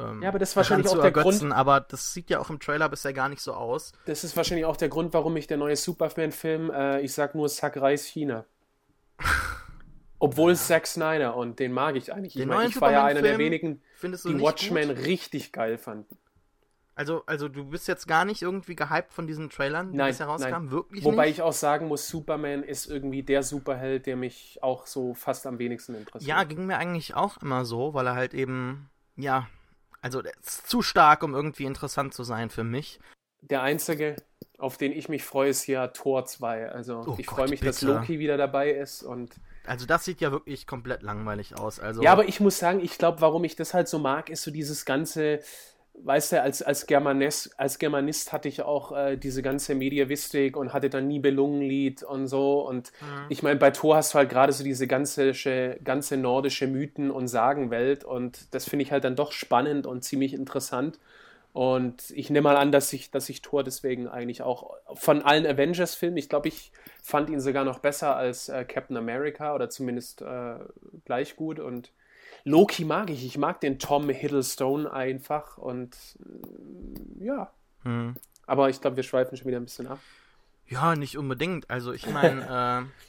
ähm, 0.01 0.23
Ja, 0.23 0.29
aber 0.29 0.41
das 0.41 0.51
ist 0.51 0.57
wahrscheinlich 0.57 0.89
auch 0.89 0.97
der 0.97 1.05
ergötzen, 1.05 1.53
aber 1.53 1.81
das 1.81 2.13
sieht 2.13 2.31
ja 2.31 2.41
auch 2.41 2.51
im 2.51 2.59
Trailer 2.59 2.89
bisher 2.89 3.13
gar 3.13 3.29
nicht 3.29 3.43
so 3.43 3.53
aus. 3.53 3.93
Das 4.07 4.25
ist 4.25 4.37
wahrscheinlich 4.37 4.67
auch 4.67 4.77
der 4.77 4.89
Grund, 4.89 5.15
warum 5.15 5.35
mich 5.35 5.47
der 5.47 5.57
neue 5.57 5.77
Superman-Film, 5.77 6.71
äh, 6.71 7.01
ich 7.01 7.13
sag 7.13 7.37
nur 7.37 7.49
Sack 7.49 7.77
Reis 7.77 8.05
China. 8.05 8.45
Obwohl 10.21 10.57
Zack 10.57 10.87
Snyder 10.87 11.37
und 11.37 11.61
den 11.61 11.73
mag 11.73 11.97
ich 11.97 12.13
eigentlich. 12.13 12.37
Ich, 12.37 12.47
mein, 12.47 12.69
ich 12.69 12.81
war 12.81 12.91
ja 12.91 13.05
einer 13.05 13.23
der 13.23 13.39
wenigen, 13.39 13.81
die 14.03 14.41
Watchmen 14.41 14.89
gut? 14.89 15.07
richtig 15.07 15.53
geil 15.53 15.79
fanden. 15.79 16.19
Also, 16.97 17.23
also 17.27 17.49
du 17.49 17.65
bist 17.67 17.87
jetzt 17.87 18.09
gar 18.09 18.25
nicht 18.25 18.43
irgendwie 18.43 18.75
gehypt 18.75 19.13
von 19.13 19.29
diesen 19.29 19.51
Trailern, 19.51 19.93
die 19.93 19.99
Nein, 19.99 20.09
bisher 20.09 20.27
rauskamen? 20.27 20.65
nein. 20.65 20.71
Wirklich 20.73 21.05
Wobei 21.05 21.27
nicht? 21.27 21.37
ich 21.37 21.43
auch 21.43 21.53
sagen 21.53 21.87
muss, 21.87 22.09
Superman 22.09 22.65
ist 22.65 22.87
irgendwie 22.87 23.23
der 23.23 23.45
Superheld, 23.45 24.07
der 24.07 24.17
mich 24.17 24.59
auch 24.63 24.85
so 24.89 25.15
fast 25.15 25.47
am 25.47 25.61
wenigsten 25.61 25.95
interessiert. 25.95 26.29
Ja, 26.29 26.43
ging 26.43 26.67
mir 26.67 26.77
eigentlich 26.77 27.15
auch 27.15 27.37
immer 27.41 27.65
so, 27.65 27.95
weil 27.95 28.09
er 28.09 28.17
halt 28.17 28.35
eben, 28.35 28.91
ja, 29.15 29.47
also 30.01 30.21
ist 30.21 30.69
zu 30.69 30.83
stark, 30.83 31.23
um 31.23 31.35
irgendwie 31.35 31.67
interessant 31.67 32.15
zu 32.15 32.25
sein 32.25 32.51
für 32.51 32.65
mich. 32.65 32.99
Der 33.43 33.63
einzige, 33.63 34.17
auf 34.59 34.77
den 34.77 34.93
ich 34.93 35.09
mich 35.09 35.25
freue, 35.25 35.51
ist 35.51 35.67
ja 35.67 35.89
Tor 35.89 36.25
2. 36.27 36.69
Also 36.71 37.09
Oh 37.09 37.15
ich 37.17 37.27
Gott, 37.27 37.37
freue 37.37 37.49
mich, 37.49 37.61
dass 37.63 37.81
bitte. 37.81 37.87
Loki 37.87 38.19
wieder 38.19 38.37
dabei 38.37 38.71
ist 38.73 39.03
und 39.03 39.41
Also 39.67 39.87
das 39.87 40.05
sieht 40.05 40.21
ja 40.21 40.33
wirklich 40.33 40.67
komplett 40.67 41.03
langweilig 41.03 41.55
aus. 41.55 41.79
Also 41.81 42.03
Ja, 42.03 42.13
aber 42.13 42.29
ich 42.29 42.41
muss 42.41 42.59
sagen, 42.59 42.81
ich 42.81 42.99
glaube, 42.99 43.21
warum 43.21 43.45
ich 43.45 43.57
das 43.57 43.75
halt 43.75 43.89
so 43.89 43.99
mag, 43.99 44.31
ist 44.31 44.43
so 44.43 44.51
dieses 44.51 44.85
ganze, 44.85 45.41
weißt 46.05 46.33
du, 46.33 46.43
als, 46.43 46.63
als, 46.63 46.87
Germanes, 46.87 47.53
als 47.59 47.79
Germanist 47.79 48.33
hatte 48.33 48.49
ich 48.49 48.63
auch 48.63 48.93
äh, 48.97 49.17
diese 49.17 49.43
ganze 49.43 49.75
Mediavistik 49.75 50.57
und 50.57 50.73
hatte 50.73 50.91
dann 50.91 51.09
Nibelungenlied 51.09 52.03
und 52.05 52.29
so. 52.29 52.61
Und 52.67 52.93
Mhm. 53.01 53.27
ich 53.29 53.43
meine, 53.43 53.59
bei 53.59 53.71
Thor 53.71 53.97
hast 53.97 54.15
du 54.15 54.19
halt 54.19 54.31
gerade 54.31 54.53
so 54.53 54.63
diese 54.65 54.87
ganze, 54.87 55.33
ganze 55.85 56.17
nordische 56.17 56.67
Mythen- 56.69 57.11
und 57.11 57.29
Sagenwelt 57.29 58.05
und 58.05 58.55
das 58.55 58.65
finde 58.69 58.85
ich 58.85 58.93
halt 58.93 59.05
dann 59.05 59.17
doch 59.17 59.33
spannend 59.33 59.87
und 59.87 60.05
ziemlich 60.05 60.35
interessant. 60.35 60.99
Und 61.53 62.11
ich 62.11 62.31
nehme 62.31 62.45
mal 62.45 62.57
an, 62.57 62.71
dass 62.71 62.93
ich, 62.93 63.11
dass 63.11 63.29
ich 63.29 63.43
Thor 63.43 63.65
deswegen 63.65 64.07
eigentlich 64.07 64.43
auch 64.43 64.75
von 64.95 65.23
allen 65.23 65.47
Avengers-Filmen, 65.47 66.17
ich 66.17 66.29
glaube, 66.29 66.49
ich 66.49 66.73
fand 67.03 67.31
ihn 67.31 67.41
sogar 67.41 67.65
noch 67.65 67.79
besser 67.79 68.17
als 68.17 68.49
äh, 68.49 68.65
Captain 68.65 68.97
America 68.97 69.55
oder 69.55 69.71
zumindest 69.71 70.23
äh, 70.23 70.57
gleich 71.05 71.37
gut. 71.37 71.59
Und 71.59 71.93
Loki 72.45 72.85
mag 72.85 73.11
ich. 73.11 73.25
Ich 73.25 73.39
mag 73.39 73.61
den 73.61 73.79
Tom 73.79 74.09
Hiddlestone 74.09 74.93
einfach. 74.93 75.59
Und 75.59 75.97
äh, 77.21 77.25
ja. 77.25 77.51
Hm. 77.83 78.15
Aber 78.47 78.69
ich 78.71 78.81
glaube, 78.81 78.97
wir 78.97 79.03
schweifen 79.03 79.37
schon 79.37 79.47
wieder 79.47 79.59
ein 79.59 79.65
bisschen 79.65 79.87
ab. 79.87 79.99
Ja, 80.67 80.97
nicht 80.97 81.17
unbedingt. 81.17 81.69
Also 81.71 81.93
ich 81.93 82.09
meine, 82.09 82.87
äh, 82.87 83.08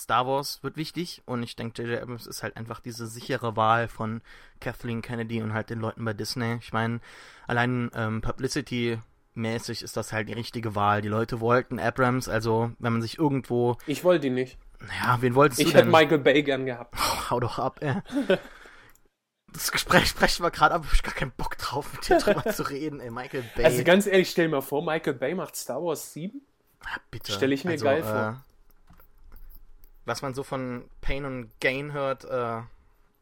Star 0.00 0.26
Wars 0.26 0.62
wird 0.62 0.76
wichtig 0.76 1.22
und 1.26 1.42
ich 1.42 1.56
denke, 1.56 1.82
J.J. 1.82 2.02
Abrams 2.02 2.26
ist 2.26 2.42
halt 2.42 2.56
einfach 2.56 2.80
diese 2.80 3.06
sichere 3.06 3.56
Wahl 3.56 3.88
von 3.88 4.20
Kathleen 4.60 5.02
Kennedy 5.02 5.42
und 5.42 5.52
halt 5.54 5.70
den 5.70 5.80
Leuten 5.80 6.04
bei 6.04 6.12
Disney. 6.12 6.56
Ich 6.60 6.72
meine, 6.72 7.00
allein 7.46 7.90
ähm, 7.94 8.20
Publicity-mäßig 8.22 9.82
ist 9.82 9.96
das 9.96 10.12
halt 10.12 10.28
die 10.28 10.32
richtige 10.34 10.74
Wahl. 10.74 11.02
Die 11.02 11.08
Leute 11.08 11.40
wollten 11.40 11.78
Abrams, 11.78 12.28
also 12.28 12.72
wenn 12.78 12.92
man 12.92 13.02
sich 13.02 13.18
irgendwo, 13.18 13.76
Ich 13.86 14.04
wollte 14.04 14.28
ihn 14.28 14.34
nicht. 14.34 14.58
naja, 14.80 15.18
wen 15.20 15.34
wolltest 15.34 15.60
Ich 15.60 15.68
du 15.68 15.72
hätte 15.74 15.84
denn? 15.84 15.92
Michael 15.92 16.18
Bay 16.18 16.42
gern 16.42 16.66
gehabt. 16.66 16.94
Hau 17.30 17.40
doch 17.40 17.58
ab, 17.58 17.78
ey. 17.82 17.96
Das 19.52 19.72
Gespräch 19.72 20.06
sprechen 20.08 20.42
wir 20.42 20.50
gerade 20.50 20.74
ab, 20.74 20.84
hab 20.84 20.92
ich 20.92 21.02
gar 21.02 21.14
keinen 21.14 21.30
Bock 21.30 21.56
drauf, 21.56 21.90
mit 21.94 22.06
dir 22.06 22.18
drüber 22.18 22.44
zu 22.52 22.68
reden, 22.68 23.00
ey. 23.00 23.10
Michael 23.10 23.42
Bay. 23.54 23.64
Also 23.64 23.84
ganz 23.84 24.06
ehrlich, 24.06 24.28
stell 24.28 24.46
dir 24.46 24.50
mal 24.56 24.60
vor, 24.60 24.84
Michael 24.84 25.14
Bay 25.14 25.34
macht 25.34 25.56
Star 25.56 25.82
Wars 25.82 26.12
7. 26.12 26.42
Ah, 26.84 26.98
bitte. 27.10 27.32
stell 27.32 27.52
ich 27.52 27.64
mir 27.64 27.76
geil 27.78 28.02
vor. 28.02 28.44
Was 30.06 30.22
man 30.22 30.32
so 30.34 30.42
von 30.42 30.88
Pain 31.02 31.24
und 31.24 31.50
Gain 31.60 31.92
hört, 31.92 32.24
äh, 32.24 32.62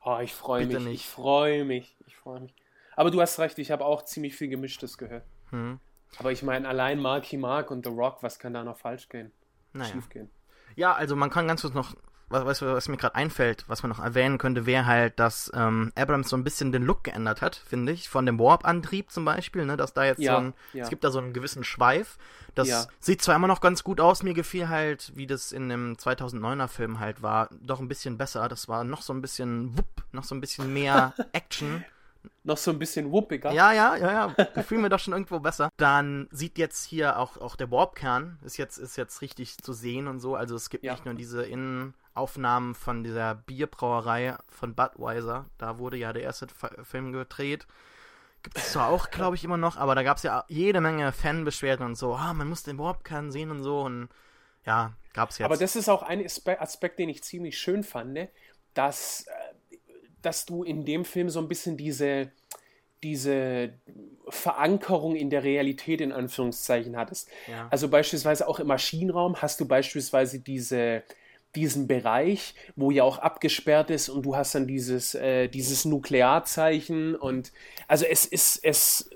Oh, 0.05 0.19
ich 0.23 0.35
freue 0.35 0.67
mich. 0.67 0.79
nicht. 0.81 0.95
Ich 0.95 1.09
freue 1.09 1.65
mich. 1.65 1.97
Ich 2.07 2.15
freue 2.17 2.41
mich. 2.41 2.55
Aber 2.95 3.11
du 3.11 3.21
hast 3.21 3.39
recht, 3.41 3.59
ich 3.59 3.71
habe 3.71 3.85
auch 3.85 4.03
ziemlich 4.05 4.37
viel 4.37 4.49
Gemischtes 4.49 4.99
gehört. 4.99 5.25
hm, 5.51 5.81
Aber 6.19 6.31
ich 6.31 6.43
meine, 6.43 6.69
allein 6.69 7.01
Marky 7.01 7.37
Mark 7.39 7.71
und 7.71 7.85
The 7.87 7.91
Rock, 7.91 8.23
was 8.23 8.39
kann 8.39 8.53
da 8.55 8.63
noch 8.63 8.77
falsch 8.77 9.09
gehen? 9.09 9.33
naja. 9.73 9.91
Schief 9.93 10.09
gehen? 10.11 10.31
Ja, 10.77 10.93
also 10.93 11.17
man 11.17 11.31
kann 11.31 11.49
ganz 11.49 11.63
kurz 11.63 11.75
noch, 11.75 11.95
was, 12.29 12.45
was, 12.45 12.63
was 12.63 12.89
mir 12.89 12.97
gerade 12.97 13.15
einfällt, 13.15 13.65
was 13.69 13.83
man 13.83 13.91
noch 13.91 13.99
erwähnen 14.01 14.39
könnte, 14.39 14.67
wäre 14.67 14.87
halt, 14.87 15.19
dass 15.19 15.51
ähm, 15.55 15.93
Abrams 15.95 16.29
so 16.29 16.37
ein 16.37 16.45
bisschen 16.45 16.73
den 16.73 16.83
Look 16.83 17.05
geändert 17.05 17.43
hat, 17.43 17.57
finde 17.57 17.93
ich. 17.93 18.09
Von 18.09 18.27
dem 18.27 18.39
Warp-Antrieb 18.39 19.11
zum 19.11 19.25
Beispiel, 19.25 19.65
ne, 19.67 19.77
dass 19.77 19.93
da 19.93 20.05
jetzt 20.05 20.21
Ja, 20.21 20.33
so 20.37 20.39
ein, 20.47 20.55
ja. 20.73 20.85
es 20.85 20.91
gibt 20.91 21.05
da 21.05 21.11
so 21.11 21.19
einen 21.19 21.33
gewissen 21.33 21.65
Schweif. 21.65 22.17
Das 22.55 22.69
Ja. 22.69 22.87
sieht 23.01 23.21
zwar 23.23 23.37
immer 23.37 23.49
noch 23.49 23.61
ganz 23.61 23.85
gut 23.85 24.01
aus, 24.01 24.23
mir 24.23 24.35
gefiel 24.35 24.69
halt, 24.69 25.13
wie 25.17 25.27
das 25.27 25.53
in 25.53 25.69
dem 25.69 25.97
2009er 25.97 26.69
Film 26.69 27.01
halt 27.01 27.23
war, 27.23 27.49
doch 27.61 27.81
ein 27.81 27.89
bisschen 27.89 28.17
besser. 28.19 28.49
Das 28.49 28.69
war 28.69 28.85
noch 28.85 29.03
so 29.03 29.13
ein 29.13 29.21
bisschen 29.23 29.77
wupp, 29.77 30.05
noch 30.13 30.25
so 30.25 30.35
ein 30.35 30.41
bisschen 30.41 30.73
mehr 30.73 31.15
Action. 31.33 31.85
Noch 32.43 32.57
so 32.59 32.71
ein 32.71 32.79
bisschen 32.79 33.11
wuppiger. 33.11 33.53
Ja, 33.53 33.73
ja, 33.73 33.97
ja, 33.97 34.13
ja. 34.37 34.45
Gefühl 34.55 34.79
mir 34.79 34.89
doch 34.91 34.99
schon 34.99 35.13
irgendwo 35.15 35.41
besser. 35.41 35.71
Dann 35.77 36.29
sieht 36.31 36.59
jetzt 36.59 36.85
hier 36.85 37.19
auch, 37.19 37.39
auch 37.39 37.57
der 37.57 37.71
Warpkern 37.71 38.39
ist 38.45 38.57
jetzt, 38.59 38.77
ist 38.79 38.97
jetzt 38.97 39.23
richtig 39.23 39.59
zu 39.59 39.73
sehen 39.73 40.09
und 40.09 40.21
so. 40.21 40.35
Also 40.35 40.55
es 40.55 40.69
gibt 40.71 40.85
Ja. 40.85 40.93
nicht 40.93 41.05
nur 41.07 41.15
diese 41.15 41.43
Innenaufnahmen 41.45 42.75
von 42.75 43.03
dieser 43.05 43.35
Bierbrauerei 43.35 44.37
von 44.49 44.75
Budweiser. 44.75 45.47
Da 45.59 45.79
wurde 45.79 45.97
ja 45.97 46.13
der 46.13 46.23
erste 46.23 46.47
Film 46.83 47.13
gedreht. 47.13 47.67
Gibt 48.43 48.59
es 48.59 48.73
zwar 48.73 48.89
auch, 48.91 49.11
glaube 49.11 49.37
ich, 49.37 49.45
immer 49.45 49.57
noch, 49.57 49.79
aber 49.79 49.95
da 49.95 50.03
gab 50.03 50.19
es 50.19 50.23
ja 50.23 50.45
jede 50.49 50.83
Menge 50.83 51.13
Fanbeschwerden 51.13 51.87
und 51.87 51.95
so. 51.95 52.15
Ah, 52.15 52.35
man 52.35 52.49
muss 52.49 52.63
den 52.63 52.79
Warpkern 52.79 53.33
sehen 53.33 53.51
und 53.51 53.63
so. 53.63 53.81
Und 53.81 54.11
ja, 54.67 54.93
gab 55.15 55.31
es 55.31 55.39
jetzt. 55.39 55.47
Aber 55.47 55.57
das 55.57 55.77
ist 55.77 55.89
auch 55.89 56.03
ein 56.03 56.21
Aspe- 56.21 56.59
Aspekt, 56.59 56.99
den 56.99 57.09
ich 57.09 57.23
ziemlich 57.23 57.59
schön 57.59 57.83
fand, 57.85 58.13
ne? 58.13 58.29
dass, 58.75 59.23
äh, 59.29 59.31
dass 60.25 60.47
du 60.47 60.63
in 60.63 60.85
dem 60.85 61.05
Film 61.05 61.29
so 61.31 61.41
ein 61.41 61.49
bisschen 61.49 61.77
diese, 61.77 62.31
diese 63.03 63.75
Verankerung 64.29 65.15
in 65.15 65.31
der 65.31 65.45
Realität 65.45 66.01
in 66.01 66.13
Anführungszeichen 66.13 66.97
hattest. 66.97 67.29
Ja. 67.49 67.69
Also 67.71 67.89
beispielsweise 67.89 68.49
auch 68.49 68.59
im 68.59 68.67
Maschinenraum 68.67 69.43
hast 69.43 69.61
du 69.61 69.67
beispielsweise 69.67 70.41
diese, 70.41 71.03
diesen 71.55 71.87
Bereich, 71.87 72.55
wo 72.77 72.91
ja 72.91 73.05
auch 73.05 73.19
abgesperrt 73.19 73.91
ist 73.91 74.09
und 74.09 74.25
du 74.25 74.37
hast 74.37 74.55
dann 74.55 74.67
dieses, 74.67 75.15
äh, 75.15 75.49
dieses 75.49 75.85
Nuklearzeichen 75.85 77.15
und 77.15 77.53
also 77.87 78.05
es 78.07 78.25
ist, 78.27 78.65
es 78.65 79.11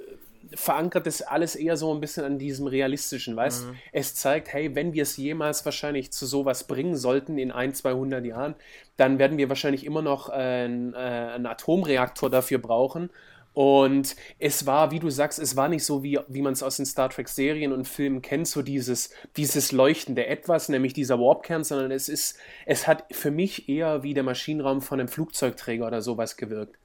verankert 0.55 1.07
das 1.07 1.23
alles 1.23 1.57
eher 1.57 1.77
so 1.77 1.93
ein 1.95 2.01
bisschen 2.01 2.25
an 2.25 2.39
diesem 2.39 2.67
realistischen, 2.67 3.37
weißt 3.37 3.67
Es 3.93 4.15
zeigt, 4.15 4.53
hey, 4.53 4.75
wenn 4.75 4.93
wir 4.93 5.03
es 5.03 5.17
jemals 5.17 5.65
wahrscheinlich 5.65 6.13
zu 6.13 6.27
sowas 6.27 6.65
bringen 6.65 6.97
sollten 6.97 7.39
in 7.39 7.51
ein, 7.51 7.75
200 7.75 8.25
Jahren, 8.25 8.55
dann 8.97 9.19
werden 9.19 9.39
wir 9.39 9.49
wahrscheinlich 9.49 9.85
immer 9.85 10.03
noch 10.03 10.29
äh, 10.31 10.33
einen, 10.33 10.95
äh, 10.95 10.97
einen 10.97 11.47
Atomreaktor 11.47 12.31
dafür 12.31 12.59
brauchen. 12.59 13.11
Und 13.55 14.15
es 14.39 14.67
war, 14.67 14.93
wie 14.93 15.01
du 15.01 15.11
sagst, 15.11 15.41
es 15.41 15.57
war 15.57 15.69
nicht 15.69 15.85
so, 15.85 16.03
wie, 16.05 16.21
wie 16.29 16.43
man 16.43 16.53
es 16.53 16.63
aus 16.63 16.77
den 16.77 16.87
Star 16.87 17.11
Trek-Serien 17.11 17.73
und 17.73 17.89
Filmen 17.89 18.23
kennt, 18.23 18.47
so 18.47 18.63
dieses, 18.63 19.11
dieses 19.37 19.73
leuchtende 19.73 20.27
Etwas, 20.27 20.69
nämlich 20.69 20.93
dieser 20.93 21.19
Warpkern, 21.19 21.65
sondern 21.65 21.91
es 21.91 22.09
ist, 22.09 22.39
es 22.67 22.87
hat 22.87 23.05
für 23.11 23.33
mich 23.33 23.69
eher 23.69 24.05
wie 24.05 24.15
der 24.15 24.23
Maschinenraum 24.23 24.81
von 24.81 25.01
einem 25.01 25.09
Flugzeugträger 25.09 25.87
oder 25.87 26.03
sowas 26.03 26.37
gewirkt. 26.37 26.79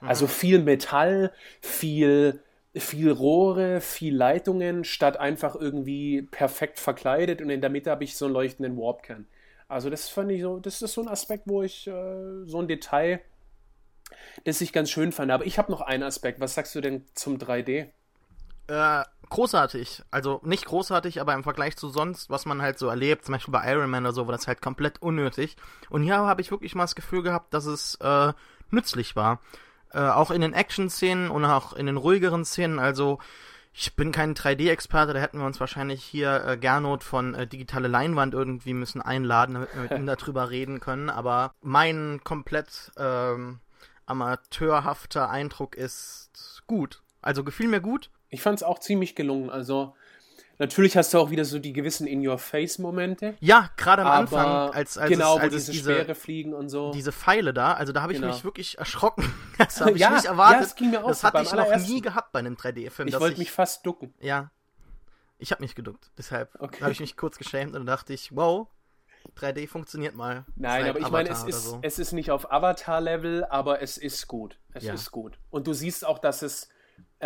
Also 0.00 0.26
viel 0.26 0.60
Metall, 0.60 1.32
viel, 1.60 2.40
viel 2.74 3.10
Rohre, 3.10 3.80
viel 3.80 4.16
Leitungen, 4.16 4.84
statt 4.84 5.16
einfach 5.16 5.54
irgendwie 5.54 6.22
perfekt 6.22 6.78
verkleidet 6.78 7.40
und 7.40 7.50
in 7.50 7.60
der 7.60 7.70
Mitte 7.70 7.90
habe 7.90 8.04
ich 8.04 8.16
so 8.16 8.24
einen 8.24 8.34
leuchtenden 8.34 8.76
Warpkern. 8.76 9.26
Also 9.68 9.90
das 9.90 10.08
fand 10.08 10.30
ich 10.30 10.42
so, 10.42 10.58
das 10.58 10.82
ist 10.82 10.94
so 10.94 11.02
ein 11.02 11.08
Aspekt, 11.08 11.44
wo 11.46 11.62
ich 11.62 11.86
äh, 11.86 12.44
so 12.44 12.60
ein 12.60 12.68
Detail, 12.68 13.20
das 14.44 14.60
ich 14.60 14.72
ganz 14.72 14.90
schön 14.90 15.12
fand. 15.12 15.30
Aber 15.30 15.46
ich 15.46 15.58
habe 15.58 15.72
noch 15.72 15.80
einen 15.80 16.02
Aspekt. 16.02 16.40
Was 16.40 16.54
sagst 16.54 16.74
du 16.74 16.80
denn 16.80 17.04
zum 17.14 17.38
3D? 17.38 17.88
Äh, 18.66 19.04
großartig. 19.30 20.02
Also 20.10 20.40
nicht 20.44 20.66
großartig, 20.66 21.20
aber 21.20 21.34
im 21.34 21.42
Vergleich 21.42 21.76
zu 21.76 21.88
sonst, 21.88 22.30
was 22.30 22.46
man 22.46 22.62
halt 22.62 22.78
so 22.78 22.88
erlebt, 22.88 23.24
zum 23.24 23.34
Beispiel 23.34 23.52
bei 23.52 23.70
Iron 23.72 23.90
Man 23.90 24.04
oder 24.04 24.14
so, 24.14 24.26
war 24.26 24.32
das 24.32 24.46
halt 24.46 24.62
komplett 24.62 25.00
unnötig. 25.02 25.56
Und 25.90 26.02
hier 26.02 26.16
habe 26.16 26.40
ich 26.40 26.50
wirklich 26.50 26.74
mal 26.74 26.84
das 26.84 26.94
Gefühl 26.94 27.22
gehabt, 27.22 27.52
dass 27.54 27.66
es 27.66 27.96
äh, 27.96 28.32
nützlich 28.70 29.16
war. 29.16 29.40
Äh, 29.94 30.00
auch 30.00 30.32
in 30.32 30.40
den 30.40 30.52
Action-Szenen 30.52 31.30
und 31.30 31.44
auch 31.44 31.72
in 31.72 31.86
den 31.86 31.96
ruhigeren 31.96 32.44
Szenen. 32.44 32.80
Also 32.80 33.20
ich 33.72 33.94
bin 33.94 34.10
kein 34.10 34.34
3D-Experte, 34.34 35.12
da 35.12 35.20
hätten 35.20 35.38
wir 35.38 35.46
uns 35.46 35.60
wahrscheinlich 35.60 36.02
hier 36.02 36.44
äh, 36.44 36.56
Gernot 36.56 37.04
von 37.04 37.34
äh, 37.34 37.46
Digitale 37.46 37.86
Leinwand 37.86 38.34
irgendwie 38.34 38.74
müssen 38.74 39.00
einladen, 39.00 39.54
damit 39.54 39.74
wir 39.74 39.82
mit 39.82 39.92
ihm 39.92 40.06
darüber 40.18 40.50
reden 40.50 40.80
können. 40.80 41.10
Aber 41.10 41.54
mein 41.60 42.20
komplett 42.24 42.90
ähm, 42.98 43.60
amateurhafter 44.06 45.30
Eindruck 45.30 45.76
ist 45.76 46.64
gut. 46.66 47.02
Also 47.22 47.44
gefiel 47.44 47.68
mir 47.68 47.80
gut. 47.80 48.10
Ich 48.30 48.42
fand 48.42 48.58
es 48.58 48.62
auch 48.64 48.80
ziemlich 48.80 49.14
gelungen. 49.14 49.48
Also 49.48 49.94
natürlich 50.58 50.96
hast 50.96 51.12
du 51.14 51.18
auch 51.18 51.30
wieder 51.30 51.44
so 51.44 51.58
die 51.58 51.72
gewissen 51.72 52.06
In-Your-Face-Momente. 52.06 53.34
Ja, 53.40 53.70
gerade 53.76 54.02
am 54.02 54.08
Anfang, 54.08 54.46
als, 54.72 54.96
als 54.98 55.10
genau, 55.10 55.34
es, 55.36 55.40
wo 55.40 55.44
als 55.44 55.54
es 55.54 55.66
diese, 55.66 55.72
diese, 55.72 55.92
Speere 55.94 56.14
fliegen 56.14 56.54
und 56.54 56.68
so. 56.68 56.92
diese 56.92 57.12
Pfeile 57.12 57.52
da, 57.54 57.72
also 57.74 57.92
da 57.92 58.02
habe 58.02 58.12
ich 58.12 58.20
Genau. 58.20 58.32
mich 58.32 58.44
wirklich 58.44 58.78
erschrocken. 58.78 59.24
Das 59.58 59.80
habe 59.80 59.92
ich 59.92 59.98
Ja, 59.98 60.10
nicht 60.10 60.24
erwartet. 60.24 60.56
ja, 60.56 60.60
das 60.62 60.74
ging 60.74 60.90
mir 60.90 61.04
auch 61.04 61.08
das 61.08 61.20
so 61.20 61.28
hatte 61.28 61.42
ich 61.42 61.52
noch 61.52 61.76
nie 61.88 62.00
gehabt 62.00 62.32
bei 62.32 62.40
einem 62.40 62.54
3D-Film. 62.54 63.06
ich 63.08 63.20
wollte 63.20 63.38
mich 63.38 63.50
fast 63.52 63.86
ducken. 63.86 64.12
Ja. 64.20 64.50
Ich 65.38 65.50
habe 65.52 65.62
mich 65.62 65.74
geduckt. 65.74 66.10
Deshalb 66.18 66.50
Okay. 66.60 66.80
habe 66.82 66.92
ich 66.92 67.00
mich 67.00 67.16
kurz 67.16 67.38
geschämt 67.38 67.74
und 67.76 67.86
dachte 67.86 68.12
ich, 68.12 68.34
wow, 68.34 68.66
3D 69.38 69.68
funktioniert 69.68 70.14
mal. 70.14 70.44
Nein, 70.56 70.86
aber 70.88 70.98
ich 70.98 71.04
Avatar 71.06 71.10
meine, 71.10 71.28
es 71.30 71.44
ist, 71.44 71.64
so. 71.64 71.78
es 71.82 71.98
ist 71.98 72.12
nicht 72.12 72.30
auf 72.30 72.50
Avatar-Level, 72.52 73.44
aber 73.44 73.80
es 73.82 73.96
ist 73.96 74.26
gut. 74.28 74.58
Es 74.72 74.84
Ja. 74.84 74.94
ist 74.94 75.10
gut. 75.12 75.38
Und 75.50 75.66
du 75.66 75.72
siehst 75.72 76.04
auch, 76.06 76.18
dass 76.18 76.42
es 76.42 76.68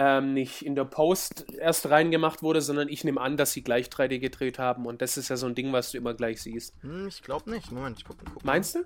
ähm, 0.00 0.32
nicht 0.32 0.64
in 0.64 0.76
der 0.76 0.84
Post 0.84 1.46
erst 1.58 1.90
reingemacht 1.90 2.44
wurde, 2.44 2.62
sondern 2.62 2.88
ich 2.88 3.02
nehme 3.02 3.20
an, 3.20 3.36
dass 3.36 3.52
sie 3.52 3.62
gleich 3.62 3.88
3D 3.88 4.20
gedreht 4.20 4.60
haben. 4.60 4.86
Und 4.86 5.02
das 5.02 5.16
ist 5.16 5.28
ja 5.28 5.36
so 5.36 5.46
ein 5.46 5.56
Ding, 5.56 5.72
was 5.72 5.90
du 5.90 5.98
immer 5.98 6.14
gleich 6.14 6.40
siehst. 6.40 6.72
Hm, 6.82 7.08
ich 7.08 7.20
glaube 7.20 7.50
nicht. 7.50 7.72
Moment, 7.72 7.98
ich 7.98 8.04
guck, 8.04 8.16
guck 8.18 8.44
mal. 8.44 8.52
Meinst 8.52 8.76
du? 8.76 8.84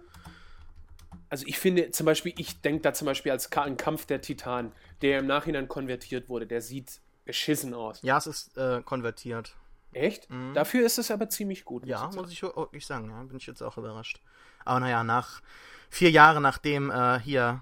Also 1.29 1.45
ich 1.47 1.59
finde 1.59 1.91
zum 1.91 2.07
Beispiel, 2.07 2.33
ich 2.39 2.63
denke 2.63 2.81
da 2.81 2.95
zum 2.95 3.05
Beispiel 3.05 3.31
als 3.31 3.53
an 3.53 3.77
Kampf 3.77 4.07
der 4.07 4.23
Titan, 4.23 4.73
der 5.03 5.19
im 5.19 5.27
Nachhinein 5.27 5.69
konvertiert 5.69 6.31
wurde, 6.31 6.47
der 6.47 6.63
sieht 6.63 7.01
beschissen 7.27 7.75
aus. 7.75 8.01
Ja, 8.01 8.17
es 8.17 8.27
ist 8.27 8.57
äh, 8.57 8.81
konvertiert. 8.83 9.55
Echt? 9.93 10.29
Dafür 10.55 10.87
ist 10.87 10.99
es 10.99 11.11
aber 11.11 11.29
ziemlich 11.29 11.67
gut. 11.67 11.83
Mhm. 11.83 11.91
Ja, 11.91 12.09
ich 12.11 12.17
muss 12.17 12.33
ich 12.33 12.43
wirklich 12.43 12.87
sagen, 12.87 13.11
ja, 13.11 13.23
bin 13.25 13.37
ich 13.37 13.47
jetzt 13.47 13.63
auch 13.63 13.77
überrascht. 13.77 14.23
Aber 14.65 14.81
naja, 14.81 15.05
nach 15.05 15.43
vier 15.91 16.11
Jahren 16.11 16.43
nachdem 16.43 16.91
äh, 16.91 17.21
hier, 17.21 17.61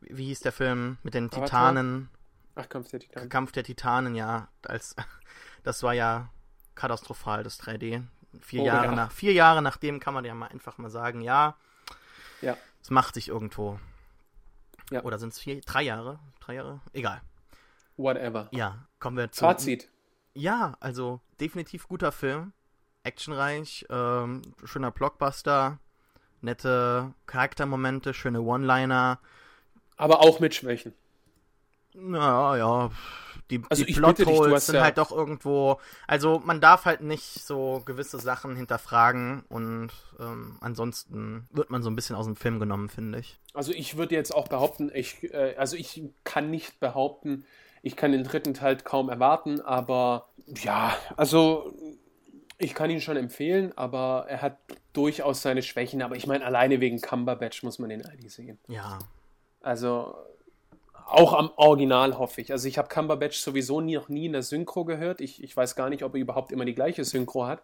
wie 0.00 0.24
hieß 0.28 0.40
der 0.40 0.52
Film 0.52 0.96
mit 1.02 1.12
den? 1.12 1.30
Titanen, 1.30 2.08
Ach, 2.56 2.68
Kampf 2.68 2.88
der 2.90 3.00
Titan. 3.00 3.28
Kampf 3.28 3.52
der 3.52 3.62
Titanen, 3.64 4.14
ja, 4.14 4.48
als 4.66 4.96
das 5.62 5.82
war 5.82 5.94
ja 5.94 6.28
katastrophal, 6.74 7.42
das 7.44 7.60
3D. 7.60 8.02
Vier 8.40 8.62
Oh, 8.62 8.66
Jahre 8.66 8.86
ja. 8.86 8.92
nach, 8.92 9.12
vier 9.12 9.32
Jahre 9.32 9.62
nachdem 9.62 10.00
kann 10.00 10.12
man 10.12 10.24
ja 10.24 10.34
mal 10.34 10.48
einfach 10.48 10.76
mal 10.78 10.90
sagen, 10.90 11.20
ja, 11.22 11.56
Ja. 12.42 12.56
es 12.82 12.90
macht 12.90 13.14
sich 13.14 13.28
irgendwo. 13.28 13.78
Ja. 14.90 15.02
Oder 15.04 15.18
sind 15.18 15.32
es 15.32 15.38
vier, 15.38 15.60
drei 15.62 15.82
Jahre? 15.82 16.18
Drei 16.40 16.54
Jahre? 16.54 16.80
Egal. 16.92 17.20
Whatever. 17.96 18.48
Ja, 18.52 18.86
kommen 18.98 19.16
wir 19.16 19.30
zu. 19.32 19.40
Fazit. 19.40 19.88
Ja, 20.34 20.76
also 20.80 21.20
definitiv 21.40 21.88
guter 21.88 22.12
Film. 22.12 22.52
Actionreich, 23.04 23.86
ähm, 23.88 24.42
schöner 24.64 24.90
Blockbuster, 24.90 25.78
nette 26.42 27.14
Charaktermomente, 27.26 28.12
schöne 28.12 28.40
One-Liner. 28.42 29.18
Aber 29.96 30.20
auch 30.20 30.40
mit 30.40 30.54
Schwächen. 30.54 30.92
Ja, 32.12 32.56
ja. 32.56 32.90
Die, 33.50 33.62
Also 33.68 33.84
die 33.84 33.92
Plotholes 33.92 34.66
sind 34.66 34.74
ja- 34.76 34.82
halt 34.82 34.98
doch 34.98 35.12
irgendwo. 35.12 35.78
Also 36.08 36.42
man 36.44 36.60
darf 36.60 36.84
halt 36.84 37.00
nicht 37.00 37.44
so 37.46 37.80
gewisse 37.86 38.18
Sachen 38.18 38.56
hinterfragen 38.56 39.44
und 39.48 39.90
ähm, 40.18 40.56
ansonsten 40.60 41.46
wird 41.52 41.70
man 41.70 41.82
so 41.82 41.88
ein 41.90 41.94
bisschen 41.94 42.16
aus 42.16 42.26
dem 42.26 42.34
Film 42.34 42.58
genommen, 42.58 42.88
finde 42.88 43.20
ich. 43.20 43.38
Also 43.54 43.72
ich 43.72 43.96
würde 43.96 44.16
jetzt 44.16 44.34
auch 44.34 44.48
behaupten, 44.48 44.90
ich, 44.92 45.22
äh, 45.32 45.54
also 45.56 45.76
ich 45.76 46.02
kann 46.24 46.50
nicht 46.50 46.80
behaupten, 46.80 47.44
ich 47.82 47.94
kann 47.94 48.10
den 48.10 48.24
dritten 48.24 48.52
Teil 48.52 48.78
kaum 48.78 49.08
erwarten, 49.10 49.60
aber 49.60 50.28
ja, 50.48 50.96
also 51.16 51.72
ich 52.58 52.74
kann 52.74 52.90
ihn 52.90 53.00
schon 53.00 53.16
empfehlen, 53.16 53.72
aber 53.76 54.26
er 54.28 54.42
hat 54.42 54.58
durchaus 54.92 55.42
seine 55.42 55.62
Schwächen, 55.62 56.02
aber 56.02 56.16
ich 56.16 56.26
meine, 56.26 56.44
alleine 56.44 56.80
wegen 56.80 57.00
Cumberbatch 57.00 57.62
muss 57.62 57.78
man 57.78 57.90
den 57.90 58.04
eigentlich 58.04 58.34
sehen. 58.34 58.58
Ja. 58.66 58.98
Also 59.60 60.16
auch 61.06 61.32
am 61.32 61.50
Original 61.54 62.18
hoffe 62.18 62.40
ich. 62.40 62.50
Also 62.50 62.66
ich 62.66 62.78
habe 62.78 62.88
Cumberbatch 62.88 63.38
sowieso 63.38 63.80
nie, 63.80 63.94
noch 63.94 64.08
nie 64.08 64.26
in 64.26 64.32
der 64.32 64.42
Synchro 64.42 64.84
gehört. 64.84 65.20
Ich, 65.20 65.42
ich 65.42 65.56
weiß 65.56 65.76
gar 65.76 65.88
nicht, 65.88 66.02
ob 66.02 66.14
er 66.14 66.20
überhaupt 66.20 66.50
immer 66.50 66.64
die 66.64 66.74
gleiche 66.74 67.04
Synchro 67.04 67.46
hat. 67.46 67.62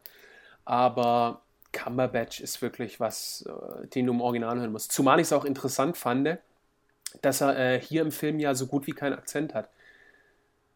Aber 0.65 1.43
Cumberbatch 1.73 2.41
ist 2.41 2.63
wirklich 2.63 3.01
was, 3.01 3.45
äh, 3.49 3.89
den 3.89 4.07
du 4.07 4.13
im 4.13 4.21
Original 4.21 4.59
hören 4.59 4.71
musst. 4.71 4.93
Zumal 4.93 5.19
ich 5.19 5.27
es 5.27 5.33
auch 5.33 5.45
interessant 5.45 5.97
fand, 5.97 6.39
dass 7.21 7.41
er 7.41 7.59
äh, 7.59 7.81
hier 7.81 8.03
im 8.03 8.13
Film 8.13 8.39
ja 8.39 8.55
so 8.55 8.69
gut 8.69 8.87
wie 8.87 8.93
keinen 8.93 9.15
Akzent 9.15 9.55
hat. 9.55 9.69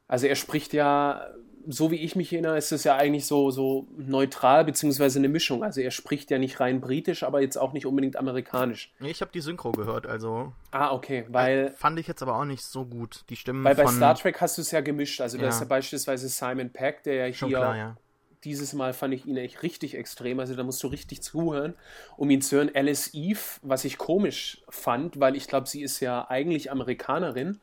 Also 0.08 0.26
er 0.26 0.34
spricht 0.34 0.72
ja, 0.72 1.28
so 1.68 1.90
wie 1.90 1.96
ich 1.96 2.14
mich 2.16 2.32
erinnere, 2.32 2.56
ist 2.58 2.70
es 2.72 2.84
ja 2.84 2.96
eigentlich 2.96 3.26
so, 3.26 3.50
so 3.50 3.86
neutral, 3.96 4.64
beziehungsweise 4.64 5.18
eine 5.18 5.28
Mischung. 5.28 5.64
Also 5.64 5.80
er 5.80 5.90
spricht 5.90 6.30
ja 6.30 6.38
nicht 6.38 6.60
rein 6.60 6.80
britisch, 6.80 7.22
aber 7.22 7.40
jetzt 7.40 7.56
auch 7.56 7.72
nicht 7.72 7.86
unbedingt 7.86 8.16
amerikanisch. 8.16 8.92
Nee, 9.00 9.10
Ich 9.10 9.20
habe 9.20 9.30
die 9.32 9.40
Synchro 9.40 9.72
gehört, 9.72 10.06
also 10.06 10.52
Ah, 10.70 10.92
okay, 10.92 11.24
weil 11.28 11.72
fand 11.76 11.98
ich 11.98 12.06
jetzt 12.06 12.22
aber 12.22 12.36
auch 12.36 12.44
nicht 12.44 12.62
so 12.62 12.84
gut. 12.84 13.24
Die 13.30 13.36
Stimmen 13.36 13.64
Weil 13.64 13.74
bei 13.74 13.84
von 13.84 13.94
Star 13.96 14.14
Trek 14.14 14.40
hast 14.40 14.58
du 14.58 14.62
es 14.62 14.70
ja 14.70 14.80
gemischt. 14.80 15.20
Also 15.20 15.36
da 15.38 15.44
Ja. 15.44 15.48
ist 15.50 15.60
ja 15.60 15.66
beispielsweise 15.66 16.28
Simon 16.28 16.70
Peck, 16.70 17.02
der 17.02 17.14
ja 17.28 17.32
schon 17.32 17.48
hier 17.48 17.58
klar, 17.58 17.76
ja. 17.76 17.96
dieses 18.44 18.72
Mal 18.72 18.92
fand 18.92 19.14
ich 19.14 19.26
ihn 19.26 19.36
echt 19.36 19.62
richtig 19.62 19.94
extrem. 19.96 20.38
Also 20.38 20.54
da 20.54 20.62
musst 20.62 20.82
du 20.82 20.86
richtig 20.86 21.22
zuhören, 21.22 21.74
um 22.16 22.30
ihn 22.30 22.42
zu 22.42 22.56
hören. 22.56 22.70
Alice 22.74 23.10
Eve, 23.14 23.40
was 23.62 23.84
ich 23.84 23.98
komisch 23.98 24.62
fand, 24.68 25.18
weil 25.18 25.34
ich 25.34 25.48
glaube, 25.48 25.66
sie 25.66 25.82
ist 25.82 25.98
ja 26.00 26.28
eigentlich 26.28 26.70
Amerikanerin. 26.70 27.60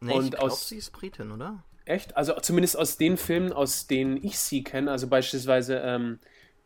Nee, 0.00 0.12
Und 0.14 0.24
ich 0.24 0.30
glaube, 0.32 0.46
aus- 0.52 0.68
sie 0.68 0.76
ist 0.76 0.90
Britin, 0.92 1.30
oder? 1.30 1.62
Echt? 1.86 2.16
Also 2.16 2.34
zumindest 2.40 2.76
aus 2.76 2.98
den 2.98 3.16
Filmen, 3.16 3.52
aus 3.52 3.86
denen 3.86 4.22
ich 4.22 4.38
sie 4.38 4.62
kenne, 4.62 4.90
also 4.90 5.06
beispielsweise 5.06 5.78
ähm, 5.78 6.18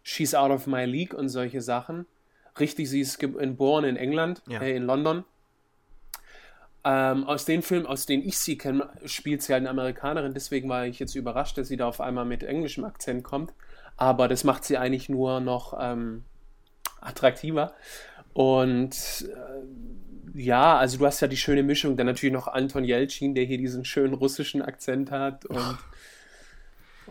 She's 0.03 0.35
Out 0.35 0.51
of 0.51 0.67
My 0.67 0.85
League 0.87 1.15
und 1.15 1.29
solche 1.29 1.61
Sachen. 1.61 2.07
Richtig, 2.59 2.91
sie 2.91 3.01
ist 3.03 3.19
ge- 3.19 3.31
geboren 3.31 3.85
in 3.85 3.97
England, 3.97 4.43
Ja. 4.49 4.61
äh, 4.61 4.75
in 4.75 4.83
London. 4.85 5.25
Ähm, 6.83 7.25
aus 7.25 7.45
den 7.45 7.61
Filmen, 7.61 7.85
aus 7.87 8.07
denen 8.07 8.27
ich 8.27 8.39
sie 8.39 8.57
kenne, 8.57 8.89
spielt 9.05 9.43
sie 9.43 9.53
halt 9.53 9.61
eine 9.61 9.71
Amerikanerin. 9.71 10.33
Deswegen 10.33 10.69
war 10.71 10.87
ich 10.87 10.99
jetzt 10.99 11.15
überrascht, 11.15 11.59
dass 11.59 11.69
sie 11.69 11.77
da 11.77 11.87
auf 11.87 12.01
einmal 12.01 12.25
mit 12.25 12.43
englischem 12.43 12.85
Akzent 12.85 13.23
kommt. 13.23 13.53
Aber 13.99 14.27
das 14.29 14.45
macht 14.45 14.65
sie 14.65 14.79
eigentlich 14.79 15.11
nur 15.11 15.41
noch 15.41 15.77
ähm, 15.79 16.25
attraktiver. 17.03 17.75
Und 18.33 19.27
äh, 19.29 20.10
ja, 20.35 20.77
also 20.79 20.99
du 20.99 21.07
hast 21.07 21.21
ja 21.21 21.29
die 21.29 21.37
schöne 21.37 21.63
Mischung. 21.63 21.97
Dann 21.97 22.07
natürlich 22.07 22.33
noch 22.33 22.47
Anton 22.49 22.85
Jelchin, 22.85 23.35
der 23.35 23.45
hier 23.45 23.59
diesen 23.59 23.85
schönen 23.85 24.15
russischen 24.15 24.63
Akzent 24.63 25.11
hat. 25.11 25.47
Und, 25.47 25.79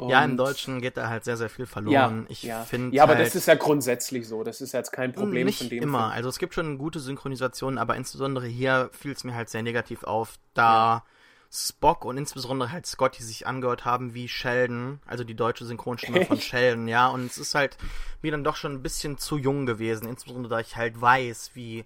Ja, 0.08 0.20
und- 0.24 0.32
im 0.32 0.38
Deutschen 0.38 0.80
geht 0.82 0.96
da 0.96 1.10
halt 1.10 1.26
sehr, 1.26 1.36
sehr 1.36 1.50
viel 1.50 1.66
Ja, 1.66 1.72
verloren. 1.72 2.26
ich 2.30 2.44
ja. 2.44 2.64
finde 2.64 2.96
ja, 2.96 3.04
aber 3.04 3.16
halt, 3.16 3.26
das 3.28 3.36
ist 3.36 3.48
ja 3.48 3.56
grundsätzlich 3.56 4.28
so. 4.28 4.44
Das 4.44 4.62
ist 4.62 4.72
jetzt 4.72 4.92
kein 4.92 5.12
Problem 5.12 5.46
nicht 5.48 5.58
von 5.60 5.70
dem. 5.70 5.84
immer. 5.84 6.00
Film. 6.00 6.12
Also 6.12 6.30
es 6.30 6.40
gibt 6.40 6.54
schon 6.54 6.78
gute 6.78 7.00
Synchronisationen, 7.00 7.78
aber 7.78 7.96
insbesondere 7.98 8.48
hier 8.48 8.90
fiel 8.94 9.12
es 9.12 9.24
mir 9.26 9.36
halt 9.36 9.50
sehr 9.50 9.64
negativ 9.64 10.04
auf, 10.04 10.36
da 10.54 11.04
Spock 11.52 12.06
und 12.06 12.16
insbesondere 12.18 12.72
halt 12.72 12.86
Scotty 12.86 13.24
sich 13.24 13.48
angehört 13.48 13.84
haben 13.84 14.14
wie 14.14 14.28
Sheldon, 14.28 15.00
also 15.08 15.24
die 15.24 15.34
deutsche 15.34 15.66
Synchronstimme 15.66 16.24
von? 16.26 16.38
Sheldon, 16.40 16.88
ja. 16.88 17.08
Und 17.08 17.26
es 17.26 17.38
ist 17.40 17.56
halt 17.56 17.76
mir 18.22 18.32
dann 18.32 18.44
doch 18.44 18.56
schon 18.56 18.74
ein 18.74 18.84
bisschen 18.84 19.18
zu 19.18 19.36
jung 19.38 19.66
gewesen, 19.66 20.08
insbesondere 20.08 20.52
da 20.54 20.60
ich 20.60 20.76
halt 20.78 21.02
weiß, 21.02 21.52
wie 21.56 21.86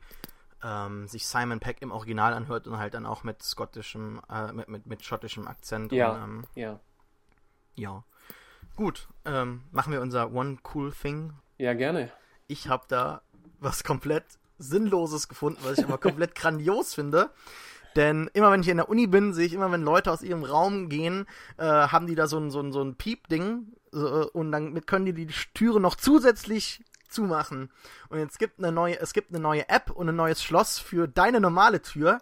ähm, 0.64 1.08
sich 1.08 1.28
Simon 1.28 1.60
Peck 1.60 1.82
im 1.82 1.92
Original 1.92 2.34
anhört 2.34 2.68
und 2.68 2.78
halt 2.78 2.94
dann 2.94 3.06
auch 3.06 3.24
mit 3.24 3.44
skottischem, 3.44 4.22
äh, 4.30 4.52
mit, 4.54 4.68
mit, 4.70 4.86
mit 4.86 5.04
schottischem 5.06 5.48
Akzent. 5.48 5.92
Ja, 5.92 6.12
Und, 6.12 6.24
ähm, 6.24 6.44
ja. 6.56 6.80
ja. 7.76 8.04
Gut, 8.76 9.08
ähm, 9.26 9.64
machen 9.72 9.92
wir 9.94 10.02
unser 10.02 10.32
One 10.32 10.58
Cool 10.74 10.92
Thing 10.92 11.34
Ja, 11.58 11.74
gerne. 11.74 12.12
ich 12.48 12.70
habe 12.70 12.86
da 12.88 13.22
was 13.60 13.84
komplett 13.84 14.26
Sinnloses 14.58 15.28
gefunden, 15.28 15.60
was 15.64 15.78
ich 15.78 15.84
aber 15.84 15.98
komplett 15.98 16.36
grandios 16.36 16.94
finde. 16.94 17.30
Denn 17.96 18.30
immer 18.34 18.52
wenn 18.52 18.62
ich 18.62 18.70
in 18.70 18.78
der 18.78 18.90
Uni 18.90 19.06
bin, 19.06 19.34
sehe 19.34 19.46
ich 19.46 19.54
immer, 19.54 19.72
wenn 19.72 19.84
Leute 19.84 20.12
aus 20.12 20.24
ihrem 20.24 20.44
Raum 20.44 20.90
gehen, 20.90 21.28
äh, 21.58 21.64
haben 21.66 22.08
die 22.08 22.16
da 22.16 22.28
so 22.28 22.40
ein, 22.40 22.50
so 22.50 22.60
ein, 22.60 22.72
so 22.72 22.82
ein 22.82 22.96
Piep-Ding 22.96 23.68
äh, 23.94 23.98
und 23.98 24.52
dann 24.52 24.74
mit 24.74 24.88
können 24.88 25.06
die 25.06 25.14
die 25.14 25.28
Türe 25.54 25.80
noch 25.80 25.96
zusätzlich 25.96 26.84
zumachen. 27.14 27.72
Und 28.10 28.20
jetzt 28.20 28.40
gibt 28.40 28.60
eine 28.60 28.72
neue, 28.72 29.00
es 29.00 29.14
gibt 29.14 29.30
eine 29.32 29.40
neue 29.40 29.70
App 29.70 29.92
und 29.92 30.10
ein 30.10 30.16
neues 30.16 30.44
Schloss 30.44 30.80
für 30.80 31.08
deine 31.08 31.40
normale 31.40 31.82
Tür. 31.82 32.20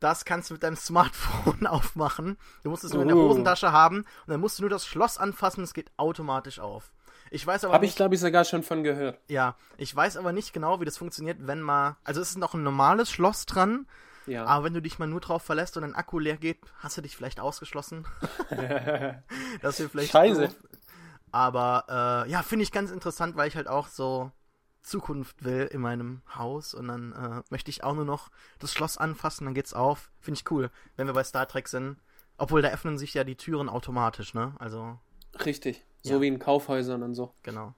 Das 0.00 0.24
kannst 0.24 0.50
du 0.50 0.54
mit 0.54 0.62
deinem 0.62 0.76
Smartphone 0.88 1.66
aufmachen. 1.66 2.36
Du 2.62 2.70
musst 2.70 2.84
es 2.84 2.92
nur 2.92 3.02
in 3.02 3.08
der 3.08 3.16
Uh. 3.16 3.28
Hosentasche 3.28 3.72
haben 3.72 3.98
und 3.98 4.06
dann 4.28 4.40
musst 4.40 4.58
du 4.58 4.62
nur 4.64 4.70
das 4.70 4.86
Schloss 4.86 5.18
anfassen, 5.18 5.62
es 5.64 5.72
geht 5.74 5.90
automatisch 5.96 6.58
auf. 6.58 6.92
Ich 7.30 7.46
weiß 7.46 7.64
aber 7.64 7.74
Habe 7.74 7.86
ich, 7.86 7.96
glaube 7.96 8.14
ich, 8.14 8.20
sogar 8.20 8.44
schon 8.44 8.62
von 8.62 8.84
gehört. 8.84 9.18
ja, 9.28 9.56
ich 9.78 9.94
weiß 9.94 10.16
aber 10.18 10.32
nicht 10.32 10.52
genau, 10.52 10.80
wie 10.80 10.84
das 10.84 10.98
funktioniert, 10.98 11.38
wenn 11.46 11.62
mal. 11.62 11.96
Also 12.04 12.20
es 12.20 12.30
ist 12.30 12.38
noch 12.38 12.54
ein 12.54 12.62
normales 12.62 13.10
Schloss 13.10 13.46
dran, 13.46 13.86
Ja. 14.26 14.44
aber 14.44 14.64
wenn 14.66 14.74
du 14.74 14.82
dich 14.82 14.98
mal 14.98 15.06
nur 15.08 15.20
drauf 15.20 15.42
verlässt 15.42 15.76
und 15.76 15.82
dein 15.82 15.94
Akku 15.94 16.18
leer 16.18 16.36
geht, 16.36 16.58
hast 16.80 16.96
du 16.98 17.00
dich 17.00 17.16
vielleicht 17.16 17.40
ausgeschlossen. 17.40 18.06
das 19.62 19.78
wäre 19.80 19.88
vielleicht. 19.88 20.10
Scheiße. 20.12 20.48
doof. 20.48 20.54
Aber 21.34 22.24
äh, 22.26 22.30
ja, 22.30 22.44
finde 22.44 22.62
ich 22.62 22.70
ganz 22.70 22.92
interessant, 22.92 23.34
weil 23.34 23.48
ich 23.48 23.56
halt 23.56 23.66
auch 23.66 23.88
so 23.88 24.30
Zukunft 24.82 25.44
will 25.44 25.68
in 25.72 25.80
meinem 25.80 26.22
Haus 26.32 26.74
und 26.74 26.86
dann 26.86 27.12
äh, 27.12 27.42
möchte 27.50 27.72
ich 27.72 27.82
auch 27.82 27.94
nur 27.94 28.04
noch 28.04 28.30
das 28.60 28.72
Schloss 28.72 28.98
anfassen, 28.98 29.44
dann 29.44 29.54
geht's 29.54 29.74
auf. 29.74 30.12
Finde 30.20 30.38
ich 30.38 30.48
cool, 30.52 30.70
wenn 30.94 31.08
wir 31.08 31.12
bei 31.12 31.24
Star 31.24 31.48
Trek 31.48 31.66
sind. 31.66 31.96
Obwohl, 32.38 32.62
da 32.62 32.68
öffnen 32.68 32.98
sich 32.98 33.14
ja 33.14 33.24
die 33.24 33.34
Türen 33.34 33.68
automatisch, 33.68 34.32
ne? 34.32 34.54
Also, 34.60 34.96
Richtig. 35.44 35.84
So 36.04 36.14
Ja. 36.14 36.20
wie 36.20 36.28
in 36.28 36.38
Kaufhäusern 36.38 37.02
und 37.02 37.16
so. 37.16 37.34
genau. 37.42 37.74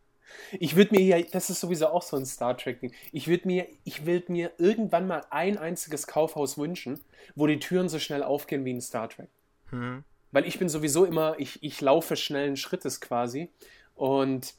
Ich 0.53 0.77
würde 0.77 0.95
mir 0.95 1.01
ja, 1.01 1.23
das 1.23 1.49
ist 1.49 1.61
sowieso 1.61 1.87
auch 1.87 2.03
so 2.03 2.19
ein 2.19 2.27
Star 2.27 2.59
Trek-Ding. 2.59 2.93
Ich 3.13 3.27
würde 3.27 3.47
mir, 3.47 3.69
ich 3.85 4.05
würde 4.05 4.31
mir 4.33 4.53
irgendwann 4.59 5.07
mal 5.07 5.25
ein 5.31 5.57
einziges 5.57 6.07
Kaufhaus 6.07 6.59
wünschen, 6.59 7.01
wo 7.37 7.47
die 7.47 7.59
Türen 7.59 7.89
so 7.89 7.99
schnell 7.99 8.23
aufgehen 8.23 8.67
wie 8.67 8.73
in 8.73 8.83
Star 8.83 9.09
Trek. 9.09 9.31
Hm. 9.71 10.05
Weil 10.33 10.47
ich 10.47 10.59
bin 10.59 10.69
sowieso 10.69 11.05
immer, 11.05 11.37
ich, 11.39 11.63
ich 11.63 11.81
laufe 11.81 12.17
schnellen 12.17 12.57
Schrittes 12.57 13.01
quasi. 13.01 13.51
Und 13.95 14.55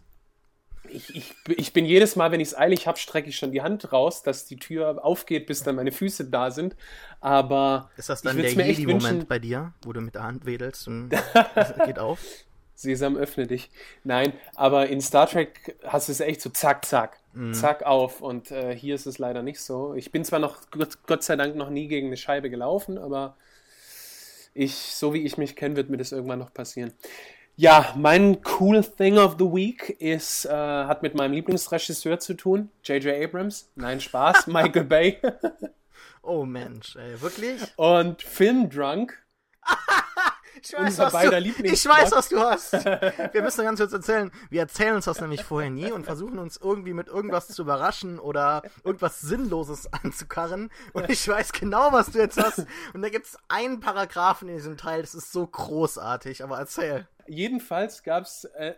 ich, 0.89 1.15
ich, 1.15 1.35
ich 1.47 1.73
bin 1.73 1.85
jedes 1.85 2.15
Mal, 2.15 2.31
wenn 2.31 2.39
ich 2.39 2.49
es 2.49 2.57
eilig 2.57 2.87
habe, 2.87 2.97
strecke 2.97 3.29
ich 3.29 3.37
schon 3.37 3.51
die 3.51 3.61
Hand 3.61 3.91
raus, 3.91 4.23
dass 4.23 4.45
die 4.45 4.57
Tür 4.57 5.03
aufgeht, 5.03 5.45
bis 5.45 5.63
dann 5.63 5.75
meine 5.75 5.91
Füße 5.91 6.25
da 6.25 6.51
sind. 6.51 6.75
Aber 7.19 7.89
Ist 7.97 8.09
das 8.09 8.21
dann 8.21 8.37
der 8.37 8.51
Jedi-Moment 8.51 9.27
bei 9.27 9.39
dir, 9.39 9.73
wo 9.83 9.93
du 9.93 10.01
mit 10.01 10.15
der 10.15 10.23
Hand 10.23 10.45
wedelst 10.45 10.87
und 10.87 11.13
es 11.55 11.73
geht 11.85 11.99
auf? 11.99 12.19
Sesam, 12.75 13.17
öffne 13.17 13.47
dich. 13.47 13.71
Nein, 14.03 14.33
aber 14.55 14.87
in 14.87 15.01
Star 15.01 15.27
Trek 15.27 15.77
hast 15.83 16.09
du 16.09 16.11
es 16.11 16.19
echt 16.19 16.41
so 16.41 16.51
zack, 16.51 16.85
zack, 16.85 17.17
mhm. 17.33 17.53
zack 17.53 17.83
auf. 17.83 18.21
Und 18.21 18.51
äh, 18.51 18.75
hier 18.75 18.93
ist 18.93 19.07
es 19.07 19.17
leider 19.17 19.41
nicht 19.41 19.59
so. 19.59 19.95
Ich 19.95 20.11
bin 20.11 20.23
zwar 20.23 20.37
noch, 20.37 20.69
Gott, 20.69 20.99
Gott 21.07 21.23
sei 21.23 21.35
Dank, 21.35 21.55
noch 21.55 21.71
nie 21.71 21.87
gegen 21.87 22.07
eine 22.07 22.17
Scheibe 22.17 22.51
gelaufen, 22.51 22.99
aber 22.99 23.35
ich, 24.57 24.73
so 24.73 25.13
wie 25.13 25.23
ich 25.23 25.37
mich 25.37 25.55
kenne, 25.55 25.75
wird 25.75 25.89
mir 25.89 25.97
das 25.97 26.11
irgendwann 26.11 26.39
noch 26.39 26.53
passieren. 26.53 26.93
Ja, 27.55 27.93
mein 27.97 28.37
cool 28.59 28.83
thing 28.83 29.17
of 29.17 29.35
the 29.39 29.45
week 29.45 29.89
ist, 29.99 30.45
äh, 30.45 30.49
hat 30.49 31.01
mit 31.01 31.15
meinem 31.15 31.33
Lieblingsregisseur 31.33 32.19
zu 32.19 32.35
tun, 32.35 32.69
J.J. 32.83 33.23
Abrams. 33.23 33.71
Nein, 33.75 33.99
Spaß, 33.99 34.47
Michael 34.47 34.83
Bay. 34.83 35.17
oh 36.21 36.45
Mensch, 36.45 36.95
ey, 36.95 37.19
wirklich? 37.19 37.61
Und 37.77 38.21
Film 38.21 38.69
Drunk. 38.69 39.23
Ich 40.61 40.73
weiß, 40.73 40.97
was 40.99 41.13
du, 41.13 41.63
ich 41.63 41.85
weiß, 41.85 42.11
was 42.11 42.29
du 42.29 42.39
hast. 42.39 42.73
Wir 43.33 43.41
müssen 43.41 43.63
ganz 43.63 43.79
kurz 43.79 43.93
erzählen. 43.93 44.31
Wir 44.49 44.61
erzählen 44.61 44.95
uns 44.95 45.05
das 45.05 45.21
nämlich 45.21 45.43
vorher 45.43 45.69
nie 45.69 45.91
und 45.91 46.05
versuchen 46.05 46.39
uns 46.39 46.57
irgendwie 46.57 46.93
mit 46.93 47.07
irgendwas 47.07 47.47
zu 47.47 47.61
überraschen 47.61 48.19
oder 48.19 48.63
irgendwas 48.83 49.19
Sinnloses 49.21 49.91
anzukarren. 49.91 50.69
Und 50.93 51.09
ich 51.09 51.27
weiß 51.27 51.53
genau, 51.53 51.91
was 51.91 52.11
du 52.11 52.19
jetzt 52.19 52.41
hast. 52.41 52.65
Und 52.93 53.01
da 53.01 53.09
gibt 53.09 53.25
es 53.25 53.37
einen 53.47 53.79
Paragraphen 53.79 54.49
in 54.49 54.55
diesem 54.55 54.77
Teil, 54.77 55.01
das 55.01 55.15
ist 55.15 55.31
so 55.31 55.45
großartig. 55.45 56.43
Aber 56.43 56.57
erzähl. 56.57 57.07
Jedenfalls 57.27 58.03
gab 58.03 58.23
es. 58.23 58.45
Äh, 58.45 58.75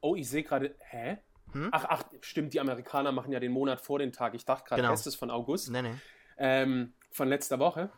oh, 0.00 0.14
ich 0.14 0.28
sehe 0.28 0.42
gerade. 0.42 0.74
Hä? 0.90 1.18
Hm? 1.52 1.68
Ach, 1.72 1.84
ach, 1.88 2.04
stimmt, 2.20 2.54
die 2.54 2.60
Amerikaner 2.60 3.12
machen 3.12 3.32
ja 3.32 3.40
den 3.40 3.52
Monat 3.52 3.80
vor 3.80 3.98
den 3.98 4.12
Tag. 4.12 4.34
Ich 4.34 4.44
dachte 4.44 4.68
gerade, 4.68 4.82
genau. 4.82 4.94
es 4.94 5.14
von 5.14 5.30
August. 5.30 5.70
Nee, 5.70 5.82
nee. 5.82 5.94
Ähm, 6.38 6.94
von 7.10 7.28
letzter 7.28 7.58
Woche. 7.58 7.90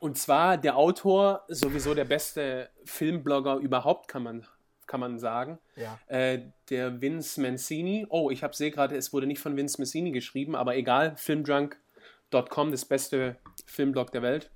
Und 0.00 0.18
zwar 0.18 0.58
der 0.58 0.76
Autor, 0.76 1.44
sowieso 1.48 1.94
der 1.94 2.04
beste 2.04 2.68
Filmblogger 2.84 3.56
überhaupt, 3.56 4.08
kann 4.08 4.22
man, 4.22 4.46
kann 4.86 5.00
man 5.00 5.18
sagen. 5.18 5.58
Ja. 5.76 5.98
Äh, 6.06 6.50
der 6.70 7.00
Vince 7.00 7.40
Mancini. 7.40 8.06
Oh, 8.08 8.30
ich 8.30 8.44
sehe 8.52 8.70
gerade, 8.70 8.96
es 8.96 9.12
wurde 9.12 9.26
nicht 9.26 9.40
von 9.40 9.56
Vince 9.56 9.80
Mancini 9.80 10.12
geschrieben, 10.12 10.54
aber 10.54 10.76
egal. 10.76 11.16
Filmdrunk.com, 11.16 12.70
das 12.70 12.84
beste 12.84 13.36
Filmblog 13.66 14.12
der 14.12 14.22
Welt. 14.22 14.50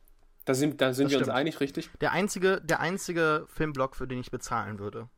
Da 0.45 0.55
sind, 0.55 0.81
da 0.81 0.93
sind 0.93 1.07
wir 1.07 1.19
stimmt. 1.19 1.29
uns 1.29 1.37
einig, 1.37 1.61
richtig? 1.61 1.91
Der 2.01 2.13
einzige, 2.13 2.61
der 2.63 2.81
einzige 2.81 3.47
Filmblog, 3.49 3.95
für 3.95 4.09
den 4.09 4.21
ich 4.21 4.31
bezahlen 4.31 4.79
würde. 4.79 5.09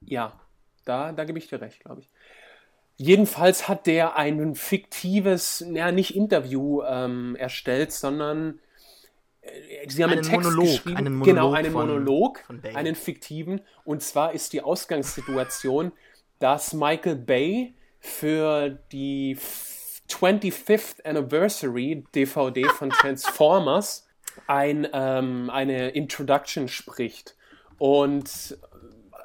Ja, 0.00 0.38
da, 0.84 1.12
da 1.12 1.24
gebe 1.24 1.38
ich 1.38 1.48
dir 1.48 1.60
recht, 1.60 1.80
glaube 1.80 2.02
ich. 2.02 2.10
Jedenfalls 2.96 3.68
hat 3.68 3.86
der 3.86 4.16
ein 4.16 4.54
fiktives, 4.54 5.64
ja, 5.72 5.92
nicht 5.92 6.16
Interview 6.16 6.82
ähm, 6.82 7.36
erstellt, 7.36 7.92
sondern 7.92 8.58
sie 9.88 10.02
haben 10.02 10.10
einen, 10.10 10.20
einen 10.20 10.28
Text 10.28 10.50
Monolog, 10.50 10.66
geschrieben, 10.66 10.96
einen 10.96 11.14
Monolog 11.14 11.34
genau, 11.34 11.52
einen 11.52 11.72
von, 11.72 11.86
Monolog, 11.88 12.40
von 12.46 12.62
einen 12.74 12.94
fiktiven. 12.94 13.60
Und 13.84 14.02
zwar 14.02 14.32
ist 14.32 14.52
die 14.52 14.62
Ausgangssituation, 14.62 15.92
dass 16.38 16.72
Michael 16.72 17.16
Bay 17.16 17.74
für 18.00 18.78
die 18.92 19.36
25th 20.08 21.04
Anniversary 21.04 22.04
DVD 22.14 22.64
von 22.64 22.90
Transformers 22.90 24.06
ein, 24.46 24.86
ähm, 24.92 25.50
eine 25.50 25.90
Introduction 25.90 26.68
spricht. 26.68 27.36
Und 27.78 28.58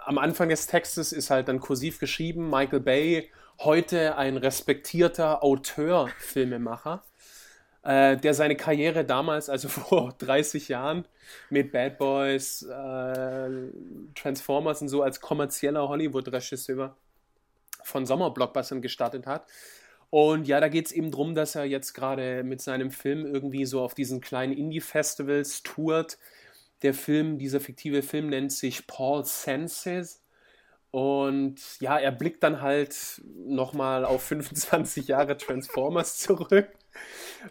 am 0.05 0.17
Anfang 0.17 0.49
des 0.49 0.67
Textes 0.67 1.11
ist 1.11 1.30
halt 1.30 1.47
dann 1.47 1.59
kursiv 1.59 1.99
geschrieben, 1.99 2.49
Michael 2.49 2.82
Bay, 2.82 3.30
heute 3.59 4.17
ein 4.17 4.38
respektierter 4.38 5.43
Auteur, 5.43 6.09
Filmemacher 6.17 7.03
äh, 7.84 8.17
der 8.17 8.34
seine 8.34 8.55
Karriere 8.55 9.05
damals, 9.05 9.49
also 9.49 9.67
vor 9.69 10.13
30 10.17 10.69
Jahren, 10.69 11.05
mit 11.49 11.71
Bad 11.71 11.97
Boys, 11.97 12.63
äh, 12.63 13.49
Transformers 14.15 14.81
und 14.81 14.88
so 14.88 15.03
als 15.03 15.19
kommerzieller 15.21 15.88
Hollywood-Regisseur 15.88 16.95
von 17.84 18.05
Sommerblockbustern 18.05 18.81
gestartet 18.81 19.27
hat. 19.27 19.45
Und 20.09 20.47
ja, 20.47 20.59
da 20.59 20.67
geht 20.67 20.86
es 20.86 20.91
eben 20.91 21.11
darum, 21.11 21.34
dass 21.34 21.55
er 21.55 21.65
jetzt 21.65 21.93
gerade 21.93 22.43
mit 22.43 22.61
seinem 22.61 22.91
Film 22.91 23.25
irgendwie 23.25 23.65
so 23.65 23.81
auf 23.81 23.95
diesen 23.95 24.21
kleinen 24.21 24.53
Indie-Festivals 24.53 25.63
tourt. 25.63 26.19
Der 26.84 26.93
Film, 26.93 27.39
dieser 27.39 27.59
fiktive 27.59 28.03
Film 28.03 28.27
nennt 28.27 28.51
sich 28.51 28.86
Paul 28.86 29.25
Senses. 29.25 30.21
Und 30.91 31.59
ja, 31.79 31.97
er 31.97 32.11
blickt 32.11 32.43
dann 32.43 32.61
halt 32.61 33.21
nochmal 33.25 34.05
auf 34.05 34.21
25 34.21 35.07
Jahre 35.07 35.36
Transformers 35.36 36.17
zurück 36.19 36.69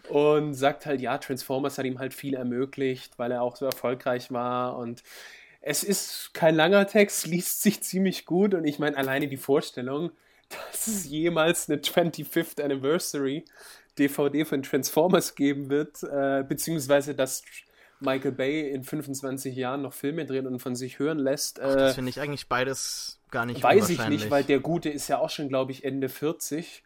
und 0.09 0.53
sagt 0.53 0.85
halt, 0.85 1.01
ja, 1.01 1.17
Transformers 1.17 1.77
hat 1.77 1.85
ihm 1.85 1.99
halt 1.99 2.13
viel 2.13 2.33
ermöglicht, 2.33 3.17
weil 3.17 3.31
er 3.31 3.41
auch 3.41 3.55
so 3.55 3.65
erfolgreich 3.65 4.31
war. 4.31 4.77
Und 4.77 5.03
es 5.61 5.83
ist 5.83 6.33
kein 6.33 6.55
langer 6.55 6.87
Text, 6.87 7.27
liest 7.27 7.61
sich 7.61 7.81
ziemlich 7.83 8.25
gut. 8.25 8.53
Und 8.53 8.65
ich 8.65 8.79
meine 8.79 8.97
alleine 8.97 9.27
die 9.27 9.37
Vorstellung, 9.37 10.11
dass 10.49 10.87
es 10.87 11.05
jemals 11.05 11.69
eine 11.69 11.79
25th 11.79 12.61
Anniversary 12.61 13.45
DVD 13.97 14.45
von 14.45 14.63
Transformers 14.63 15.35
geben 15.35 15.69
wird, 15.69 16.03
äh, 16.03 16.43
beziehungsweise 16.47 17.13
dass 17.13 17.43
Michael 17.99 18.31
Bay 18.31 18.69
in 18.69 18.83
25 18.83 19.55
Jahren 19.55 19.83
noch 19.83 19.93
Filme 19.93 20.25
dreht 20.25 20.45
und 20.45 20.59
von 20.59 20.75
sich 20.75 20.99
hören 20.99 21.19
lässt. 21.19 21.59
Ach, 21.59 21.75
das 21.75 21.91
äh, 21.91 21.95
finde 21.95 22.09
ich 22.09 22.19
eigentlich 22.19 22.47
beides 22.47 23.19
gar 23.31 23.45
nicht 23.45 23.63
Weiß 23.63 23.89
ich 23.89 24.07
nicht, 24.07 24.29
weil 24.29 24.43
der 24.43 24.59
Gute 24.59 24.89
ist 24.89 25.07
ja 25.07 25.19
auch 25.19 25.29
schon, 25.29 25.47
glaube 25.47 25.71
ich, 25.71 25.83
Ende 25.83 26.09
40 26.09 26.83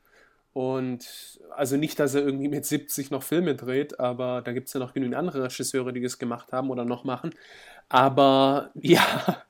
und 0.57 1.39
also 1.55 1.77
nicht, 1.77 1.99
dass 1.99 2.15
er 2.15 2.23
irgendwie 2.23 2.47
mit 2.47 2.65
70 2.65 3.11
noch 3.11 3.21
Filme 3.21 3.53
dreht, 3.53 3.99
aber 3.99 4.41
da 4.41 4.53
gibt 4.53 4.65
es 4.65 4.73
ja 4.73 4.79
noch 4.79 4.91
genügend 4.91 5.15
andere 5.15 5.43
Regisseure, 5.43 5.93
die 5.93 6.01
das 6.01 6.17
gemacht 6.17 6.51
haben 6.51 6.71
oder 6.71 6.83
noch 6.83 7.03
machen. 7.03 7.29
Aber 7.89 8.71
ja, 8.81 9.43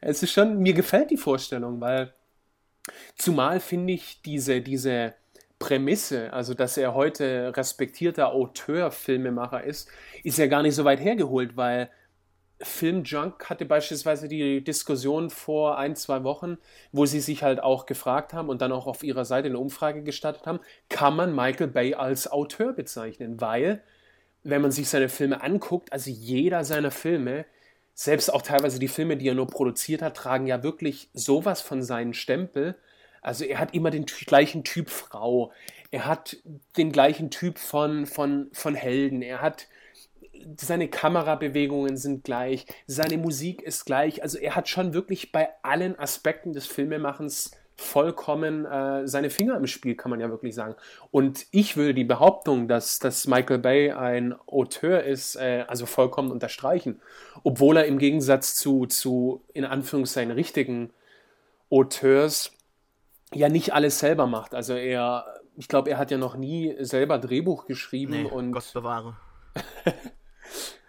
es 0.00 0.24
ist 0.24 0.32
schon, 0.32 0.58
mir 0.58 0.72
gefällt 0.72 1.12
die 1.12 1.16
Vorstellung, 1.16 1.80
weil 1.80 2.12
zumal 3.14 3.60
finde 3.60 3.92
ich 3.92 4.20
diese, 4.22 4.60
diese 4.60 5.14
Prämisse, 5.60 6.32
also 6.32 6.54
dass 6.54 6.76
er 6.76 6.92
heute 6.92 7.52
respektierter 7.56 8.32
Auteur, 8.32 8.90
Filmemacher 8.90 9.62
ist, 9.62 9.88
ist 10.24 10.38
ja 10.38 10.48
gar 10.48 10.64
nicht 10.64 10.74
so 10.74 10.84
weit 10.84 10.98
hergeholt, 10.98 11.56
weil 11.56 11.88
Filmjunk 12.60 13.48
hatte 13.48 13.64
beispielsweise 13.64 14.26
die 14.26 14.62
Diskussion 14.64 15.30
vor 15.30 15.78
ein, 15.78 15.94
zwei 15.94 16.24
Wochen, 16.24 16.58
wo 16.90 17.06
sie 17.06 17.20
sich 17.20 17.42
halt 17.42 17.62
auch 17.62 17.86
gefragt 17.86 18.32
haben 18.32 18.48
und 18.48 18.60
dann 18.60 18.72
auch 18.72 18.86
auf 18.86 19.04
ihrer 19.04 19.24
Seite 19.24 19.48
eine 19.48 19.58
Umfrage 19.58 20.02
gestartet 20.02 20.46
haben, 20.46 20.60
kann 20.88 21.14
man 21.14 21.34
Michael 21.34 21.68
Bay 21.68 21.94
als 21.94 22.30
Auteur 22.30 22.72
bezeichnen? 22.72 23.40
Weil, 23.40 23.82
wenn 24.42 24.62
man 24.62 24.72
sich 24.72 24.88
seine 24.88 25.08
Filme 25.08 25.42
anguckt, 25.42 25.92
also 25.92 26.10
jeder 26.10 26.64
seiner 26.64 26.90
Filme, 26.90 27.46
selbst 27.94 28.32
auch 28.32 28.42
teilweise 28.42 28.78
die 28.78 28.88
Filme, 28.88 29.16
die 29.16 29.28
er 29.28 29.34
nur 29.34 29.48
produziert 29.48 30.02
hat, 30.02 30.16
tragen 30.16 30.46
ja 30.46 30.62
wirklich 30.62 31.10
sowas 31.14 31.60
von 31.60 31.82
seinen 31.82 32.14
Stempel. 32.14 32.76
Also 33.22 33.44
er 33.44 33.58
hat 33.58 33.74
immer 33.74 33.90
den 33.90 34.06
gleichen 34.06 34.64
Typ 34.64 34.90
Frau, 34.90 35.52
er 35.90 36.06
hat 36.06 36.36
den 36.76 36.92
gleichen 36.92 37.30
Typ 37.30 37.58
von, 37.58 38.06
von, 38.06 38.48
von 38.52 38.74
Helden, 38.74 39.22
er 39.22 39.42
hat 39.42 39.68
seine 40.56 40.88
Kamerabewegungen 40.88 41.96
sind 41.96 42.24
gleich, 42.24 42.66
seine 42.86 43.18
Musik 43.18 43.62
ist 43.62 43.84
gleich. 43.84 44.22
Also 44.22 44.38
er 44.38 44.56
hat 44.56 44.68
schon 44.68 44.94
wirklich 44.94 45.32
bei 45.32 45.48
allen 45.62 45.98
Aspekten 45.98 46.52
des 46.52 46.66
Filmemachens 46.66 47.52
vollkommen 47.76 48.66
äh, 48.66 49.06
seine 49.06 49.30
Finger 49.30 49.56
im 49.56 49.68
Spiel, 49.68 49.94
kann 49.94 50.10
man 50.10 50.18
ja 50.18 50.28
wirklich 50.30 50.54
sagen. 50.54 50.74
Und 51.12 51.46
ich 51.52 51.76
würde 51.76 51.94
die 51.94 52.04
Behauptung, 52.04 52.66
dass, 52.66 52.98
dass 52.98 53.28
Michael 53.28 53.58
Bay 53.58 53.92
ein 53.92 54.34
Auteur 54.46 55.04
ist, 55.04 55.36
äh, 55.36 55.64
also 55.68 55.86
vollkommen 55.86 56.32
unterstreichen. 56.32 57.00
Obwohl 57.44 57.76
er 57.76 57.86
im 57.86 57.98
Gegensatz 57.98 58.56
zu, 58.56 58.86
zu 58.86 59.44
in 59.54 59.64
Anführungszeichen 59.64 60.32
richtigen 60.32 60.90
Auteurs 61.70 62.52
ja 63.32 63.48
nicht 63.48 63.74
alles 63.74 64.00
selber 64.00 64.26
macht. 64.26 64.56
Also 64.56 64.74
er, 64.74 65.26
ich 65.56 65.68
glaube, 65.68 65.90
er 65.90 65.98
hat 65.98 66.10
ja 66.10 66.18
noch 66.18 66.36
nie 66.36 66.74
selber 66.80 67.18
Drehbuch 67.18 67.66
geschrieben 67.66 68.22
nee, 68.24 68.28
und. 68.28 68.52
Gott 68.52 68.72
bewahre. 68.74 69.16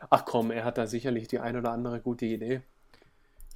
Ach 0.10 0.26
komm, 0.26 0.51
er 0.51 0.64
hat 0.64 0.78
da 0.78 0.88
sicherlich 0.88 1.28
die 1.28 1.39
ein 1.39 1.57
oder 1.57 1.72
andere 1.72 1.99
gute 1.99 2.26
Idee. 2.26 2.62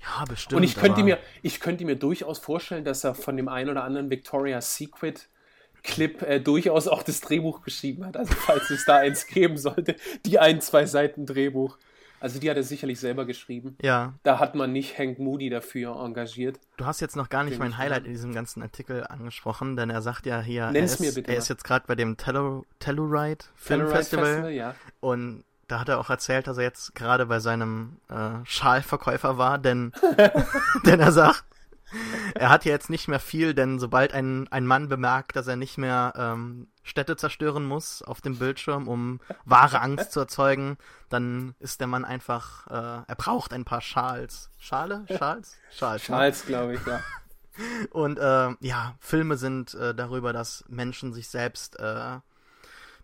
Ja, 0.01 0.25
bestimmt. 0.25 0.57
Und 0.57 0.63
ich 0.63 0.75
könnte, 0.75 1.03
mir, 1.03 1.17
ich 1.41 1.59
könnte 1.59 1.85
mir 1.85 1.95
durchaus 1.95 2.39
vorstellen, 2.39 2.83
dass 2.83 3.03
er 3.03 3.15
von 3.15 3.37
dem 3.37 3.47
einen 3.47 3.69
oder 3.69 3.83
anderen 3.83 4.09
Victoria's 4.09 4.75
Secret 4.75 5.29
Clip 5.83 6.21
äh, 6.21 6.39
durchaus 6.39 6.87
auch 6.87 7.03
das 7.03 7.21
Drehbuch 7.21 7.61
geschrieben 7.61 8.05
hat. 8.05 8.17
Also 8.17 8.33
falls 8.33 8.69
es 8.69 8.85
da 8.85 8.97
eins 8.97 9.27
geben 9.27 9.57
sollte, 9.57 9.95
die 10.25 10.39
ein, 10.39 10.61
zwei 10.61 10.85
Seiten 10.85 11.25
Drehbuch. 11.25 11.77
Also 12.21 12.39
die 12.39 12.49
hat 12.49 12.55
er 12.55 12.63
sicherlich 12.63 13.01
selber 13.01 13.25
geschrieben. 13.25 13.75
Ja. 13.81 14.13
Da 14.23 14.39
hat 14.39 14.55
man 14.55 14.71
nicht 14.71 14.97
Hank 14.97 15.19
Moody 15.19 15.49
dafür 15.49 16.01
engagiert. 16.01 16.57
Du 16.77 16.85
hast 16.85 17.01
jetzt 17.01 17.17
noch 17.17 17.27
gar 17.27 17.43
nicht 17.43 17.59
mein 17.59 17.77
Highlight 17.77 18.05
in 18.05 18.13
diesem 18.13 18.33
ganzen 18.33 18.61
Artikel 18.63 19.05
angesprochen, 19.05 19.75
denn 19.75 19.89
er 19.89 20.01
sagt 20.01 20.25
ja 20.25 20.39
hier, 20.39 20.71
er 20.73 20.75
ist, 20.75 21.01
mir 21.01 21.13
bitte 21.13 21.29
er 21.29 21.37
ist 21.37 21.49
jetzt 21.49 21.65
gerade 21.65 21.85
bei 21.85 21.95
dem 21.95 22.15
Telluride 22.15 23.43
Film 23.55 23.89
Festival, 23.89 24.25
Festival 24.25 24.51
ja. 24.51 24.73
und 25.01 25.43
da 25.67 25.79
hat 25.79 25.89
er 25.89 25.99
auch 25.99 26.09
erzählt, 26.09 26.47
dass 26.47 26.57
er 26.57 26.63
jetzt 26.63 26.95
gerade 26.95 27.25
bei 27.25 27.39
seinem 27.39 27.97
äh, 28.09 28.43
Schalverkäufer 28.43 29.37
war, 29.37 29.57
denn, 29.57 29.93
denn 30.85 30.99
er 30.99 31.11
sagt, 31.11 31.45
er 32.35 32.49
hat 32.49 32.65
ja 32.65 32.71
jetzt 32.71 32.89
nicht 32.89 33.07
mehr 33.07 33.19
viel, 33.19 33.53
denn 33.53 33.79
sobald 33.79 34.13
ein, 34.13 34.47
ein 34.51 34.65
Mann 34.65 34.89
bemerkt, 34.89 35.35
dass 35.35 35.47
er 35.47 35.55
nicht 35.55 35.77
mehr 35.77 36.13
ähm, 36.15 36.67
Städte 36.81 37.15
zerstören 37.15 37.65
muss 37.65 38.01
auf 38.01 38.21
dem 38.21 38.39
Bildschirm, 38.39 38.87
um 38.87 39.19
wahre 39.45 39.79
Angst 39.79 40.11
zu 40.11 40.19
erzeugen, 40.19 40.77
dann 41.09 41.55
ist 41.59 41.79
der 41.79 41.87
Mann 41.87 42.03
einfach, 42.05 42.67
äh, 42.67 43.03
er 43.07 43.15
braucht 43.15 43.53
ein 43.53 43.65
paar 43.65 43.81
Schals. 43.81 44.49
Schale? 44.57 45.05
Schals? 45.07 45.57
Schals, 45.71 46.01
ne? 46.01 46.15
Schals, 46.15 46.45
glaube 46.45 46.75
ich, 46.75 46.85
ja. 46.85 46.99
Und 47.91 48.17
äh, 48.17 48.55
ja, 48.59 48.95
Filme 48.99 49.37
sind 49.37 49.75
äh, 49.75 49.93
darüber, 49.93 50.33
dass 50.33 50.65
Menschen 50.67 51.13
sich 51.13 51.29
selbst 51.29 51.79
äh, 51.79 52.19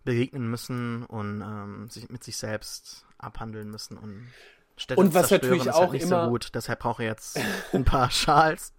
begegnen 0.09 0.49
müssen 0.49 1.05
und 1.05 1.41
ähm, 1.41 1.87
sich 1.87 2.09
mit 2.09 2.23
sich 2.23 2.35
selbst 2.35 3.05
abhandeln 3.19 3.69
müssen 3.69 3.95
und 3.95 4.27
Städte 4.75 4.99
und 4.99 5.13
was 5.13 5.29
natürlich 5.29 5.65
halt 5.65 5.75
auch 5.75 5.81
halt 5.81 5.91
nicht 5.91 6.03
immer 6.03 6.25
so 6.25 6.29
gut. 6.31 6.49
Deshalb 6.55 6.79
brauche 6.79 7.03
ich 7.03 7.09
jetzt 7.09 7.39
ein 7.73 7.85
paar 7.85 8.09
Schals. 8.11 8.73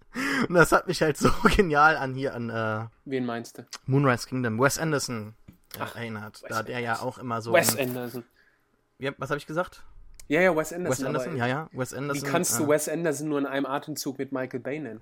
Und 0.49 0.55
das 0.55 0.73
hat 0.73 0.89
mich 0.89 1.01
halt 1.01 1.15
so 1.15 1.29
genial 1.55 1.95
an 1.95 2.15
hier 2.15 2.35
an 2.35 2.49
äh, 2.49 2.87
Wen 3.05 3.25
meinst 3.25 3.59
du? 3.59 3.65
Moonrise 3.85 4.27
Kingdom, 4.27 4.59
Wes 4.59 4.77
Anderson 4.77 5.35
äh, 5.47 5.79
Ach, 5.79 5.95
erinnert. 5.95 6.41
Wes 6.43 6.49
da 6.49 6.63
der 6.63 6.79
ja 6.81 6.99
auch 6.99 7.17
immer 7.17 7.41
so. 7.41 7.53
Wes 7.53 7.77
Anderson. 7.77 8.25
Ja, 8.99 9.13
was 9.17 9.29
habe 9.29 9.37
ich 9.37 9.47
gesagt? 9.47 9.85
Ja, 10.27 10.41
ja, 10.41 10.53
Wes 10.53 10.73
Anderson. 10.73 10.99
Wes 10.99 11.07
Anderson, 11.07 11.37
ja, 11.37 11.47
ja, 11.47 11.69
Wes 11.71 11.93
Anderson. 11.93 12.27
Wie 12.27 12.29
kannst 12.29 12.59
du 12.59 12.65
äh, 12.65 12.67
Wes 12.67 12.89
Anderson 12.89 13.29
nur 13.29 13.39
in 13.39 13.45
einem 13.45 13.65
Atemzug 13.65 14.17
mit 14.17 14.33
Michael 14.33 14.59
Bay 14.59 14.79
nennen? 14.79 15.01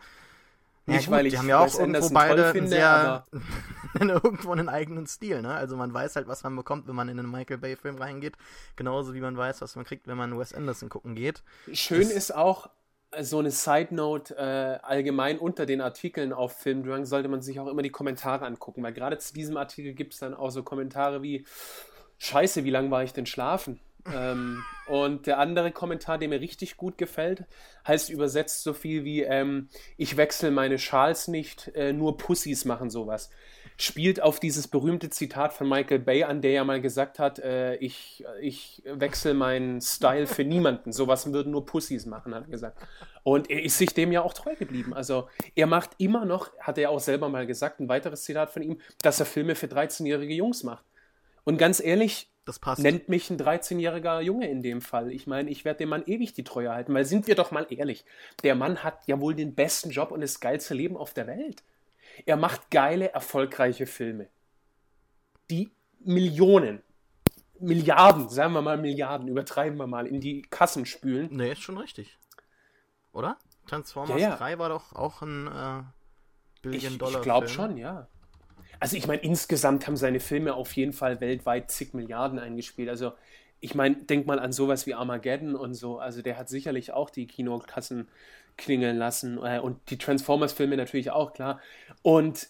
Ja, 0.90 0.96
Nicht, 0.96 1.08
gut, 1.08 1.16
weil 1.16 1.26
ich 1.26 1.34
die 1.34 1.40
haben 1.40 1.50
ja 1.50 1.60
auch 1.60 1.80
irgendwo 1.80 2.10
beide 2.10 2.52
finde, 2.52 2.70
sehr, 2.70 3.26
irgendwo 4.00 4.52
einen 4.52 4.70
eigenen 4.70 5.08
Stil, 5.08 5.42
ne? 5.42 5.54
Also 5.54 5.76
man 5.78 5.94
weiß 5.94 6.16
halt, 6.16 6.28
was 6.28 6.44
man 6.44 6.56
bekommt, 6.56 6.88
wenn 6.88 6.96
man 6.96 7.10
in 7.10 7.20
einen 7.20 7.32
Michael 7.32 7.58
Bay 7.58 7.76
Film 7.76 7.98
reingeht, 7.98 8.36
genauso 8.76 9.14
wie 9.14 9.22
man 9.22 9.38
weiß, 9.38 9.62
was 9.62 9.76
man 9.76 9.86
kriegt, 9.86 10.08
wenn 10.08 10.18
man 10.18 10.38
Wes 10.38 10.54
Anderson 10.54 10.90
gucken 10.90 11.16
geht. 11.16 11.44
Schön 11.74 12.02
das, 12.02 12.12
ist 12.12 12.36
auch, 12.36 12.70
so 13.22 13.40
eine 13.40 13.52
Side 13.52 13.94
Note 13.94 14.36
äh, 14.38 14.86
allgemein 14.86 15.40
unter 15.40 15.66
den 15.66 15.82
Artikeln 15.82 16.32
auf 16.32 16.58
Filmdrunk 16.58 17.08
sollte 17.08 17.28
man 17.28 17.42
sich 17.42 17.60
auch 17.60 17.68
immer 17.68 17.82
die 17.82 17.90
Kommentare 17.90 18.46
angucken, 18.46 18.84
weil 18.84 18.94
gerade 18.94 19.18
zu 19.18 19.34
diesem 19.34 19.58
Artikel 19.58 19.94
gibt 19.94 20.14
es 20.14 20.20
dann 20.20 20.34
auch 20.34 20.52
so 20.52 20.64
Kommentare 20.64 21.24
wie 21.24 21.46
Scheiße, 22.20 22.66
wie 22.66 22.70
lange 22.70 22.92
war 22.92 23.04
ich 23.04 23.14
denn 23.14 23.26
schlafen? 23.26 23.80
Ähm, 24.14 24.64
und 24.88 25.28
der 25.28 25.40
andere 25.40 25.72
Kommentar, 25.72 26.18
der 26.18 26.30
mir 26.30 26.42
richtig 26.42 26.78
gut 26.78 26.98
gefällt, 26.98 27.46
heißt 27.88 28.10
übersetzt 28.10 28.64
so 28.64 28.74
viel 28.74 29.04
wie 29.04 29.22
ähm, 29.22 29.70
ich 29.98 30.18
wechsle 30.18 30.52
meine 30.52 30.80
Schals 30.80 31.28
nicht, 31.28 31.70
äh, 31.76 31.94
nur 31.94 32.18
Pussys 32.18 32.66
machen 32.66 32.90
sowas 32.90 33.30
spielt 33.82 34.22
auf 34.22 34.42
dieses 34.42 34.68
berühmte 34.68 35.10
Zitat 35.10 35.54
von 35.54 35.70
Michael 35.70 36.00
Bay 36.00 36.26
an, 36.26 36.42
der 36.42 36.52
ja 36.52 36.64
mal 36.66 36.82
gesagt 36.82 37.18
hat, 37.18 37.40
äh, 37.40 37.76
ich, 37.76 38.26
ich 38.42 38.84
wechsle 38.86 39.34
meinen 39.34 39.80
Style 39.80 40.28
für 40.28 40.44
niemanden. 40.44 40.92
Sowas 40.92 41.32
würden 41.32 41.54
nur 41.54 41.66
Pussys 41.66 42.06
machen, 42.06 42.36
hat 42.36 42.44
er 42.44 42.50
gesagt. 42.50 42.78
Und 43.24 43.50
er 43.50 43.64
ist 43.64 43.78
sich 43.78 43.94
dem 43.94 44.12
ja 44.12 44.22
auch 44.22 44.34
treu 44.34 44.56
geblieben. 44.56 44.94
Also 44.94 45.30
er 45.56 45.66
macht 45.66 45.92
immer 45.98 46.26
noch, 46.26 46.52
hat 46.60 46.78
er 46.78 46.90
auch 46.90 47.00
selber 47.00 47.30
mal 47.30 47.48
gesagt, 47.48 47.80
ein 47.80 47.88
weiteres 47.88 48.24
Zitat 48.24 48.50
von 48.50 48.64
ihm, 48.64 48.82
dass 49.02 49.22
er 49.22 49.26
Filme 49.26 49.56
für 49.56 49.68
13-jährige 49.68 50.34
Jungs 50.34 50.64
macht. 50.64 50.84
Und 51.46 51.58
ganz 51.58 51.80
ehrlich, 51.80 52.30
nennt 52.78 53.10
mich 53.10 53.30
ein 53.30 53.38
13-jähriger 53.38 54.22
Junge 54.22 54.50
in 54.50 54.62
dem 54.62 54.82
Fall. 54.82 55.12
Ich 55.12 55.28
meine, 55.28 55.50
ich 55.50 55.66
werde 55.66 55.80
dem 55.80 55.90
Mann 55.90 56.04
ewig 56.06 56.34
die 56.34 56.44
Treue 56.44 56.72
halten, 56.72 56.94
weil 56.94 57.06
sind 57.06 57.28
wir 57.28 57.36
doch 57.36 57.52
mal 57.52 57.68
ehrlich, 57.70 58.06
der 58.44 58.56
Mann 58.56 58.84
hat 58.84 59.08
ja 59.08 59.20
wohl 59.20 59.36
den 59.36 59.56
besten 59.56 59.90
Job 59.90 60.12
und 60.12 60.22
das 60.22 60.40
geilste 60.40 60.74
Leben 60.74 60.98
auf 60.98 61.14
der 61.14 61.28
Welt. 61.28 61.64
Er 62.26 62.38
macht 62.38 62.70
geile, 62.72 63.12
erfolgreiche 63.12 63.86
Filme, 63.86 64.28
die 65.50 65.72
Millionen, 66.00 66.82
Milliarden, 67.60 68.30
sagen 68.30 68.54
wir 68.54 68.62
mal 68.62 68.78
Milliarden, 68.78 69.28
übertreiben 69.28 69.78
wir 69.78 69.88
mal, 69.88 70.08
in 70.08 70.22
die 70.22 70.42
Kassen 70.44 70.86
spülen. 70.86 71.30
Nee, 71.32 71.52
ist 71.52 71.62
schon 71.62 71.78
richtig. 71.78 72.18
Oder? 73.12 73.38
Transformers 73.68 74.22
ja, 74.22 74.30
ja. 74.30 74.36
3 74.36 74.60
war 74.60 74.70
doch 74.70 74.94
auch 74.94 75.22
ein 75.22 75.48
äh, 75.48 75.84
Billion-Dollar-Film. 76.62 77.22
Ich 77.22 77.24
glaube 77.24 77.48
schon, 77.48 77.78
ja. 77.78 78.08
Also 78.80 78.96
ich 78.96 79.08
meine, 79.08 79.22
insgesamt 79.22 79.88
haben 79.88 79.98
seine 79.98 80.20
Filme 80.20 80.54
auf 80.54 80.76
jeden 80.76 80.94
Fall 80.94 81.20
weltweit 81.22 81.70
zig 81.72 81.94
Milliarden 81.94 82.40
eingespielt. 82.40 82.90
Also 82.90 83.14
ich 83.60 83.76
meine, 83.76 83.96
denk 83.96 84.26
mal 84.26 84.40
an 84.40 84.54
sowas 84.54 84.86
wie 84.88 84.94
Armageddon 84.94 85.56
und 85.56 85.74
so. 85.74 86.00
Also 86.00 86.22
der 86.22 86.38
hat 86.38 86.50
sicherlich 86.50 86.94
auch 86.94 87.10
die 87.10 87.28
Kinokassen 87.28 88.08
klingeln 88.60 88.98
lassen. 88.98 89.40
Äh, 89.44 89.60
und 89.60 89.90
die 89.90 89.98
Transformers-Filme 89.98 90.78
natürlich 90.78 91.12
auch, 91.12 91.34
klar. 91.34 91.60
Und, 92.04 92.48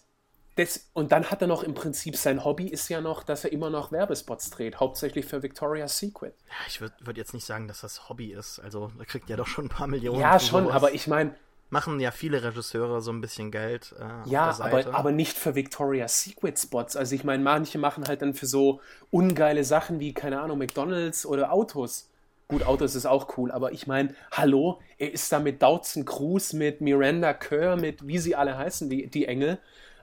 das, 0.56 0.89
und 0.93 1.11
dann 1.11 1.31
hat 1.31 1.41
er 1.41 1.47
noch 1.47 1.64
im 1.64 1.73
Prinzip 1.73 2.18
sein 2.18 2.43
Hobby 2.43 2.68
ist 2.68 2.89
ja 2.89 2.99
noch, 2.99 3.23
dass 3.23 3.45
er 3.45 3.53
immer 3.53 3.69
noch 3.69 3.91
Werbespots 3.91 4.49
dreht, 4.49 4.80
hauptsächlich 4.80 5.26
für 5.26 5.41
Victoria's 5.41 5.97
Secret. 5.97 6.35
Ja, 6.47 6.53
ich 6.68 6.81
würde 6.81 6.95
würd 6.99 7.18
jetzt 7.18 7.34
nicht 7.34 7.45
sagen, 7.45 7.68
dass 7.68 7.81
das 7.81 8.10
Hobby 8.10 8.34
ist. 8.34 8.60
Also 8.60 8.91
da 8.97 9.06
kriegt 9.06 9.30
er 9.30 9.38
doch 9.38 9.47
schon 9.47 9.65
ein 9.65 9.69
paar 9.69 9.88
Millionen. 9.88 10.19
Ja, 10.19 10.39
schon, 10.39 10.65
sowas. 10.65 10.76
aber 10.76 10.93
ich 10.93 11.07
meine. 11.07 11.35
Machen 11.72 12.00
ja 12.00 12.12
viele 12.12 12.44
Regisseure 12.44 13.02
so 13.02 13.12
ein 13.12 13.22
bisschen 13.22 13.52
Geld. 13.52 13.94
Äh, 14.00 14.30
ja, 14.30 14.56
aber, 14.60 14.94
aber 14.94 15.12
nicht 15.12 15.38
für 15.38 15.54
Victoria's 15.54 16.22
Secret 16.22 16.58
Spots. 16.58 16.96
Also 16.96 17.14
ich 17.14 17.24
meine, 17.24 17.44
manche 17.44 17.78
machen 17.78 18.08
halt 18.08 18.24
dann 18.24 18.34
für 18.34 18.48
so 18.48 18.82
ungeile 19.12 19.64
Sachen 19.64 20.00
wie, 20.00 20.14
keine 20.14 20.41
Ahnung, 20.41 20.58
McDonalds 20.58 21.26
oder 21.26 21.54
Autos. 21.54 22.10
Gut, 22.48 22.66
Autos 22.66 22.96
ist 22.96 23.06
auch 23.06 23.38
cool, 23.38 23.52
aber 23.52 23.74
ich 23.74 23.86
meine, 23.86 24.16
hallo, 24.32 24.80
er 24.98 25.14
ist 25.14 25.32
da 25.32 25.40
mit 25.40 25.62
Dautzen 25.62 26.06
Cruz, 26.06 26.54
mit 26.54 26.82
Miranda 26.82 27.34
Kerr, 27.34 27.76
mit 27.76 28.08
wie 28.08 28.18
sie 28.18 28.36
alle 28.36 28.58
heißen, 28.58 28.90
die, 28.90 29.06
die 29.06 29.26
Engel. 29.28 29.60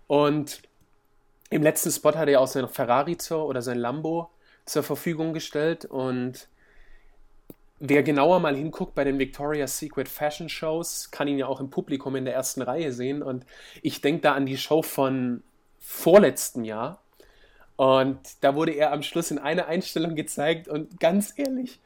Und 0.06 0.62
im 1.50 1.62
letzten 1.62 1.90
Spot 1.90 2.14
hat 2.14 2.28
er 2.28 2.40
auch 2.40 2.46
sein 2.46 2.68
Ferrari 2.68 3.16
zur, 3.16 3.46
oder 3.46 3.62
sein 3.62 3.78
Lambo 3.78 4.30
zur 4.64 4.84
Verfügung 4.84 5.32
gestellt. 5.32 5.86
Und 5.86 6.48
wer 7.78 8.02
genauer 8.02 8.40
mal 8.40 8.56
hinguckt 8.56 8.94
bei 8.94 9.04
den 9.04 9.18
Victoria's 9.18 9.78
Secret 9.78 10.08
Fashion 10.08 10.48
Shows, 10.48 11.10
kann 11.10 11.28
ihn 11.28 11.38
ja 11.38 11.46
auch 11.46 11.60
im 11.60 11.70
Publikum 11.70 12.16
in 12.16 12.24
der 12.24 12.34
ersten 12.34 12.62
Reihe 12.62 12.92
sehen. 12.92 13.22
Und 13.22 13.44
ich 13.82 14.00
denke 14.00 14.22
da 14.22 14.34
an 14.34 14.46
die 14.46 14.56
Show 14.56 14.82
von 14.82 15.42
vorletzten 15.78 16.64
Jahr, 16.64 17.02
und 17.76 18.18
da 18.40 18.54
wurde 18.54 18.72
er 18.72 18.92
am 18.92 19.02
Schluss 19.02 19.30
in 19.30 19.38
einer 19.38 19.66
Einstellung 19.66 20.16
gezeigt 20.16 20.66
und 20.66 20.98
ganz 20.98 21.34
ehrlich, 21.36 21.78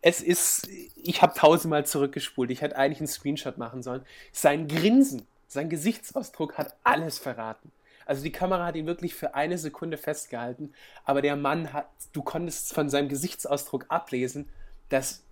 es 0.00 0.22
ist, 0.22 0.66
ich 0.96 1.20
habe 1.20 1.34
tausendmal 1.34 1.84
zurückgespult, 1.84 2.50
ich 2.50 2.62
hätte 2.62 2.76
eigentlich 2.76 3.00
einen 3.00 3.06
Screenshot 3.06 3.58
machen 3.58 3.82
sollen. 3.82 4.02
Sein 4.32 4.66
Grinsen, 4.66 5.26
sein 5.46 5.68
Gesichtsausdruck 5.68 6.56
hat 6.56 6.74
alles 6.84 7.18
verraten. 7.18 7.70
Also 8.06 8.22
die 8.22 8.32
Kamera 8.32 8.64
hat 8.64 8.76
ihn 8.76 8.86
wirklich 8.86 9.14
für 9.14 9.34
eine 9.34 9.58
Sekunde 9.58 9.98
festgehalten, 9.98 10.72
aber 11.04 11.20
der 11.20 11.36
Mann 11.36 11.72
hat, 11.72 11.88
du 12.14 12.22
konntest 12.22 12.72
von 12.72 12.88
seinem 12.88 13.08
Gesichtsausdruck 13.08 13.86
ablesen, 13.88 14.48
dass 14.88 15.25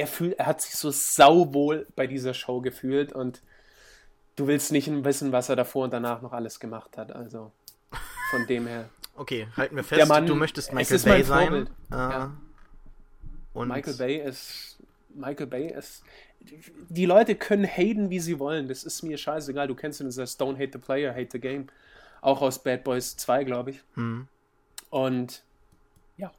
er 0.00 0.06
fühlt, 0.06 0.38
er 0.38 0.46
hat 0.46 0.62
sich 0.62 0.74
so 0.76 0.90
sauwohl 0.90 1.86
bei 1.94 2.06
dieser 2.06 2.32
Show 2.32 2.62
gefühlt 2.62 3.12
und 3.12 3.42
du 4.36 4.46
willst 4.46 4.72
nicht 4.72 4.88
wissen, 5.04 5.32
was 5.32 5.50
er 5.50 5.56
davor 5.56 5.84
und 5.84 5.92
danach 5.92 6.22
noch 6.22 6.32
alles 6.32 6.58
gemacht 6.58 6.96
hat. 6.96 7.12
Also 7.12 7.52
von 8.30 8.46
dem 8.46 8.66
her. 8.66 8.88
Okay, 9.14 9.48
halten 9.56 9.76
wir 9.76 9.84
fest, 9.84 10.08
Mann, 10.08 10.26
du 10.26 10.34
möchtest 10.34 10.72
Michael 10.72 11.00
Bay 11.00 11.22
sein. 11.22 11.66
Äh, 11.90 11.94
ja. 11.94 12.32
und 13.52 13.68
Michael 13.68 13.94
Bay 13.94 14.16
ist. 14.16 14.78
Michael 15.14 15.46
Bay 15.46 15.70
ist. 15.70 16.02
Die 16.88 17.04
Leute 17.04 17.34
können 17.34 17.66
haten, 17.66 18.08
wie 18.08 18.20
sie 18.20 18.38
wollen. 18.38 18.68
Das 18.68 18.84
ist 18.84 19.02
mir 19.02 19.18
scheißegal. 19.18 19.68
Du 19.68 19.74
kennst 19.74 20.00
ihn, 20.00 20.06
das 20.06 20.16
heißt 20.16 20.40
Don't 20.40 20.54
Hate 20.54 20.70
the 20.72 20.78
Player, 20.78 21.12
Hate 21.12 21.28
the 21.32 21.40
Game. 21.40 21.66
Auch 22.22 22.40
aus 22.40 22.62
Bad 22.62 22.84
Boys 22.84 23.16
2, 23.18 23.44
glaube 23.44 23.72
ich. 23.72 23.82
Hm. 23.94 24.28
Und 24.88 25.42
ja, 26.16 26.32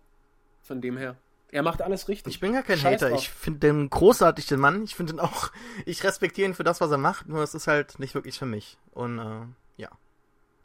von 0.64 0.82
dem 0.82 0.98
her. 0.98 1.16
Er 1.52 1.64
macht 1.64 1.82
alles 1.82 2.08
richtig. 2.08 2.36
Ich 2.36 2.40
bin 2.40 2.54
gar 2.54 2.64
kein 2.64 2.78
Scheiß 2.78 3.02
Hater. 3.02 3.10
Drauf. 3.10 3.22
Ich 3.22 3.30
finde 3.30 3.60
den 3.60 3.90
großartig, 3.90 4.48
den 4.48 4.60
Mann. 4.60 4.84
Ich 4.84 4.96
finde 4.96 5.14
ihn 5.14 5.20
auch. 5.20 5.52
Ich 5.86 6.04
respektiere 6.04 6.48
ihn 6.50 6.54
für 6.54 6.64
das, 6.64 6.80
was 6.80 6.92
er 6.92 6.98
macht. 6.98 7.28
Nur 7.28 7.44
es 7.44 7.54
ist 7.54 7.68
halt 7.68 8.00
nicht 8.00 8.16
wirklich 8.16 8.40
für 8.40 8.46
mich. 8.46 8.78
Und 8.92 9.20
äh, 9.20 9.82
ja. 9.82 9.90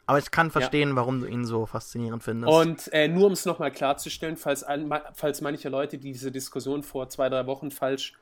Aber 0.05 0.19
ich 0.19 0.31
kann 0.31 0.51
verstehen, 0.51 0.89
ja. 0.89 0.95
warum 0.95 1.19
du 1.19 1.27
ihn 1.27 1.45
so 1.45 1.65
faszinierend 1.65 2.23
findest. 2.23 2.53
Und 2.53 2.93
äh, 2.93 3.09
nur 3.09 3.27
um 3.27 3.33
es 3.33 3.45
nochmal 3.45 3.71
klarzustellen, 3.71 4.37
falls, 4.37 4.65
falls 5.13 5.41
manche 5.41 5.67
Leute 5.67 5.97
diese 5.97 6.31
Diskussion 6.31 6.83
vor 6.83 7.09
zwei, 7.09 7.27
drei 7.27 7.45
Wochen 7.45 7.71
falsch 7.71 8.13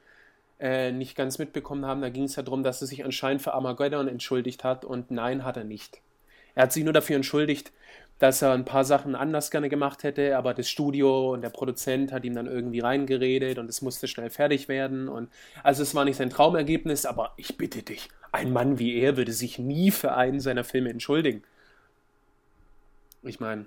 äh, 0.60 0.92
nicht 0.92 1.16
ganz 1.16 1.38
mitbekommen 1.38 1.86
haben, 1.86 2.02
da 2.02 2.10
ging 2.10 2.24
es 2.24 2.36
ja 2.36 2.44
darum, 2.44 2.64
dass 2.64 2.82
er 2.82 2.88
sich 2.88 3.06
anscheinend 3.06 3.44
für 3.44 3.54
Armageddon 3.54 4.08
entschuldigt 4.08 4.64
hat 4.64 4.84
und 4.84 5.12
nein, 5.12 5.44
hat 5.44 5.58
er 5.58 5.64
nicht. 5.64 6.02
Er 6.56 6.64
hat 6.64 6.74
sich 6.74 6.84
nur 6.84 6.94
dafür 6.94 7.18
entschuldigt, 7.18 7.72
dass 8.20 8.42
er 8.42 8.54
ein 8.54 8.66
paar 8.66 8.86
Sachen 8.86 9.16
anders 9.16 9.52
gerne 9.52 9.70
gemacht 9.70 10.04
hätte, 10.04 10.38
aber 10.38 10.54
das 10.54 10.70
Studio 10.70 11.34
und 11.34 11.42
der 11.42 11.50
Produzent 11.50 12.12
hat 12.12 12.24
ihm 12.24 12.34
dann 12.34 12.48
irgendwie 12.48 12.80
reingeredet 12.80 13.58
und 13.58 13.70
es 13.70 13.82
musste 13.82 14.08
schnell 14.08 14.30
fertig 14.30 14.68
werden. 14.68 15.10
Und 15.10 15.30
also 15.64 15.84
es 15.84 15.94
war 15.96 16.06
nicht 16.06 16.16
sein 16.16 16.30
Traumergebnis, 16.30 17.06
aber 17.06 17.34
ich 17.36 17.58
bitte 17.58 17.84
dich, 17.84 18.10
ein 18.32 18.54
Mann 18.54 18.80
wie 18.80 18.98
er 19.00 19.18
würde 19.18 19.34
sich 19.34 19.60
nie 19.60 19.92
für 19.92 20.16
einen 20.16 20.40
seiner 20.40 20.64
Filme 20.64 20.90
entschuldigen. 20.90 21.44
Ich 23.24 23.40
meine, 23.40 23.66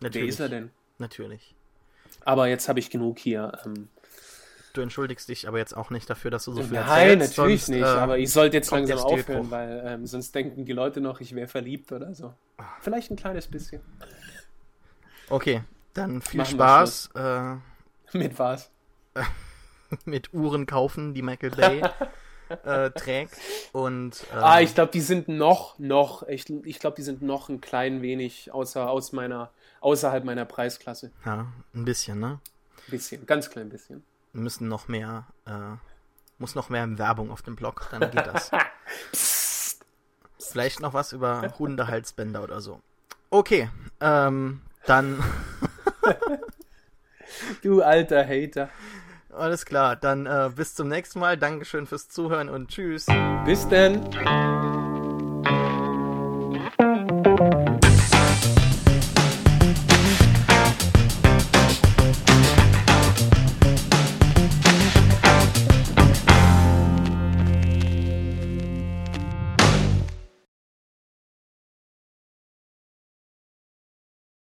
wer 0.00 0.14
ist 0.14 0.40
er 0.40 0.48
denn? 0.48 0.70
Natürlich. 0.98 1.54
Aber 2.24 2.48
jetzt 2.48 2.68
habe 2.68 2.80
ich 2.80 2.90
genug 2.90 3.18
hier. 3.18 3.52
Ähm, 3.64 3.88
du 4.72 4.80
entschuldigst 4.80 5.28
dich 5.28 5.48
aber 5.48 5.58
jetzt 5.58 5.76
auch 5.76 5.90
nicht 5.90 6.08
dafür, 6.08 6.30
dass 6.30 6.44
du 6.44 6.52
so 6.52 6.62
viel 6.62 6.72
Nein, 6.72 7.20
erzählst. 7.20 7.38
natürlich 7.38 7.64
sonst, 7.64 7.76
nicht. 7.76 7.84
Äh, 7.84 7.86
aber 7.86 8.18
ich 8.18 8.30
sollte 8.32 8.56
jetzt 8.56 8.70
langsam 8.70 8.98
aufhören, 8.98 9.50
weil 9.50 9.82
ähm, 9.86 10.06
sonst 10.06 10.34
denken 10.34 10.64
die 10.64 10.72
Leute 10.72 11.00
noch, 11.00 11.20
ich 11.20 11.34
wäre 11.34 11.48
verliebt 11.48 11.92
oder 11.92 12.14
so. 12.14 12.34
Vielleicht 12.80 13.10
ein 13.10 13.16
kleines 13.16 13.48
bisschen. 13.48 13.80
Okay, 15.28 15.62
dann 15.94 16.22
viel 16.22 16.38
Machen 16.38 16.54
Spaß. 16.54 17.10
Äh, 17.14 17.54
mit 18.18 18.38
was? 18.38 18.70
mit 20.04 20.32
Uhren 20.32 20.66
kaufen, 20.66 21.14
die 21.14 21.22
Michael 21.22 21.50
Bay 21.50 21.82
äh, 22.64 22.90
trägt. 22.90 23.36
Und, 23.72 24.24
äh, 24.32 24.36
ah, 24.36 24.60
ich 24.60 24.74
glaube, 24.74 24.92
die 24.92 25.00
sind 25.00 25.28
noch, 25.28 25.78
noch, 25.78 26.26
ich, 26.28 26.48
ich 26.64 26.78
glaube, 26.78 26.96
die 26.96 27.02
sind 27.02 27.22
noch 27.22 27.48
ein 27.48 27.60
klein 27.60 28.02
wenig 28.02 28.52
außer, 28.52 28.88
aus 28.88 29.12
meiner, 29.12 29.50
außerhalb 29.80 30.24
meiner 30.24 30.44
Preisklasse. 30.44 31.10
Ja, 31.24 31.46
ein 31.74 31.84
bisschen, 31.84 32.20
ne? 32.20 32.40
Ein 32.86 32.90
bisschen, 32.90 33.26
ganz 33.26 33.50
klein 33.50 33.68
bisschen. 33.68 34.02
Müssen 34.32 34.68
noch 34.68 34.88
mehr, 34.88 35.26
äh, 35.46 35.76
muss 36.38 36.54
noch 36.54 36.68
mehr 36.68 36.98
Werbung 36.98 37.30
auf 37.30 37.42
dem 37.42 37.56
Blog, 37.56 37.88
dann 37.90 38.10
geht 38.10 38.26
das. 38.26 38.50
Psst. 39.12 39.84
Vielleicht 40.38 40.80
noch 40.80 40.94
was 40.94 41.12
über 41.12 41.42
Hundehalsbänder 41.58 42.42
oder 42.42 42.60
so. 42.60 42.80
Okay, 43.30 43.68
ähm, 44.00 44.62
dann. 44.86 45.22
du 47.62 47.82
alter 47.82 48.26
Hater. 48.26 48.70
Alles 49.30 49.66
klar, 49.66 49.96
dann 49.96 50.26
äh, 50.26 50.50
bis 50.54 50.74
zum 50.74 50.88
nächsten 50.88 51.20
Mal. 51.20 51.36
Dankeschön 51.36 51.86
fürs 51.86 52.08
Zuhören 52.08 52.48
und 52.48 52.68
tschüss. 52.70 53.06
Bis 53.44 53.68
denn. 53.68 54.08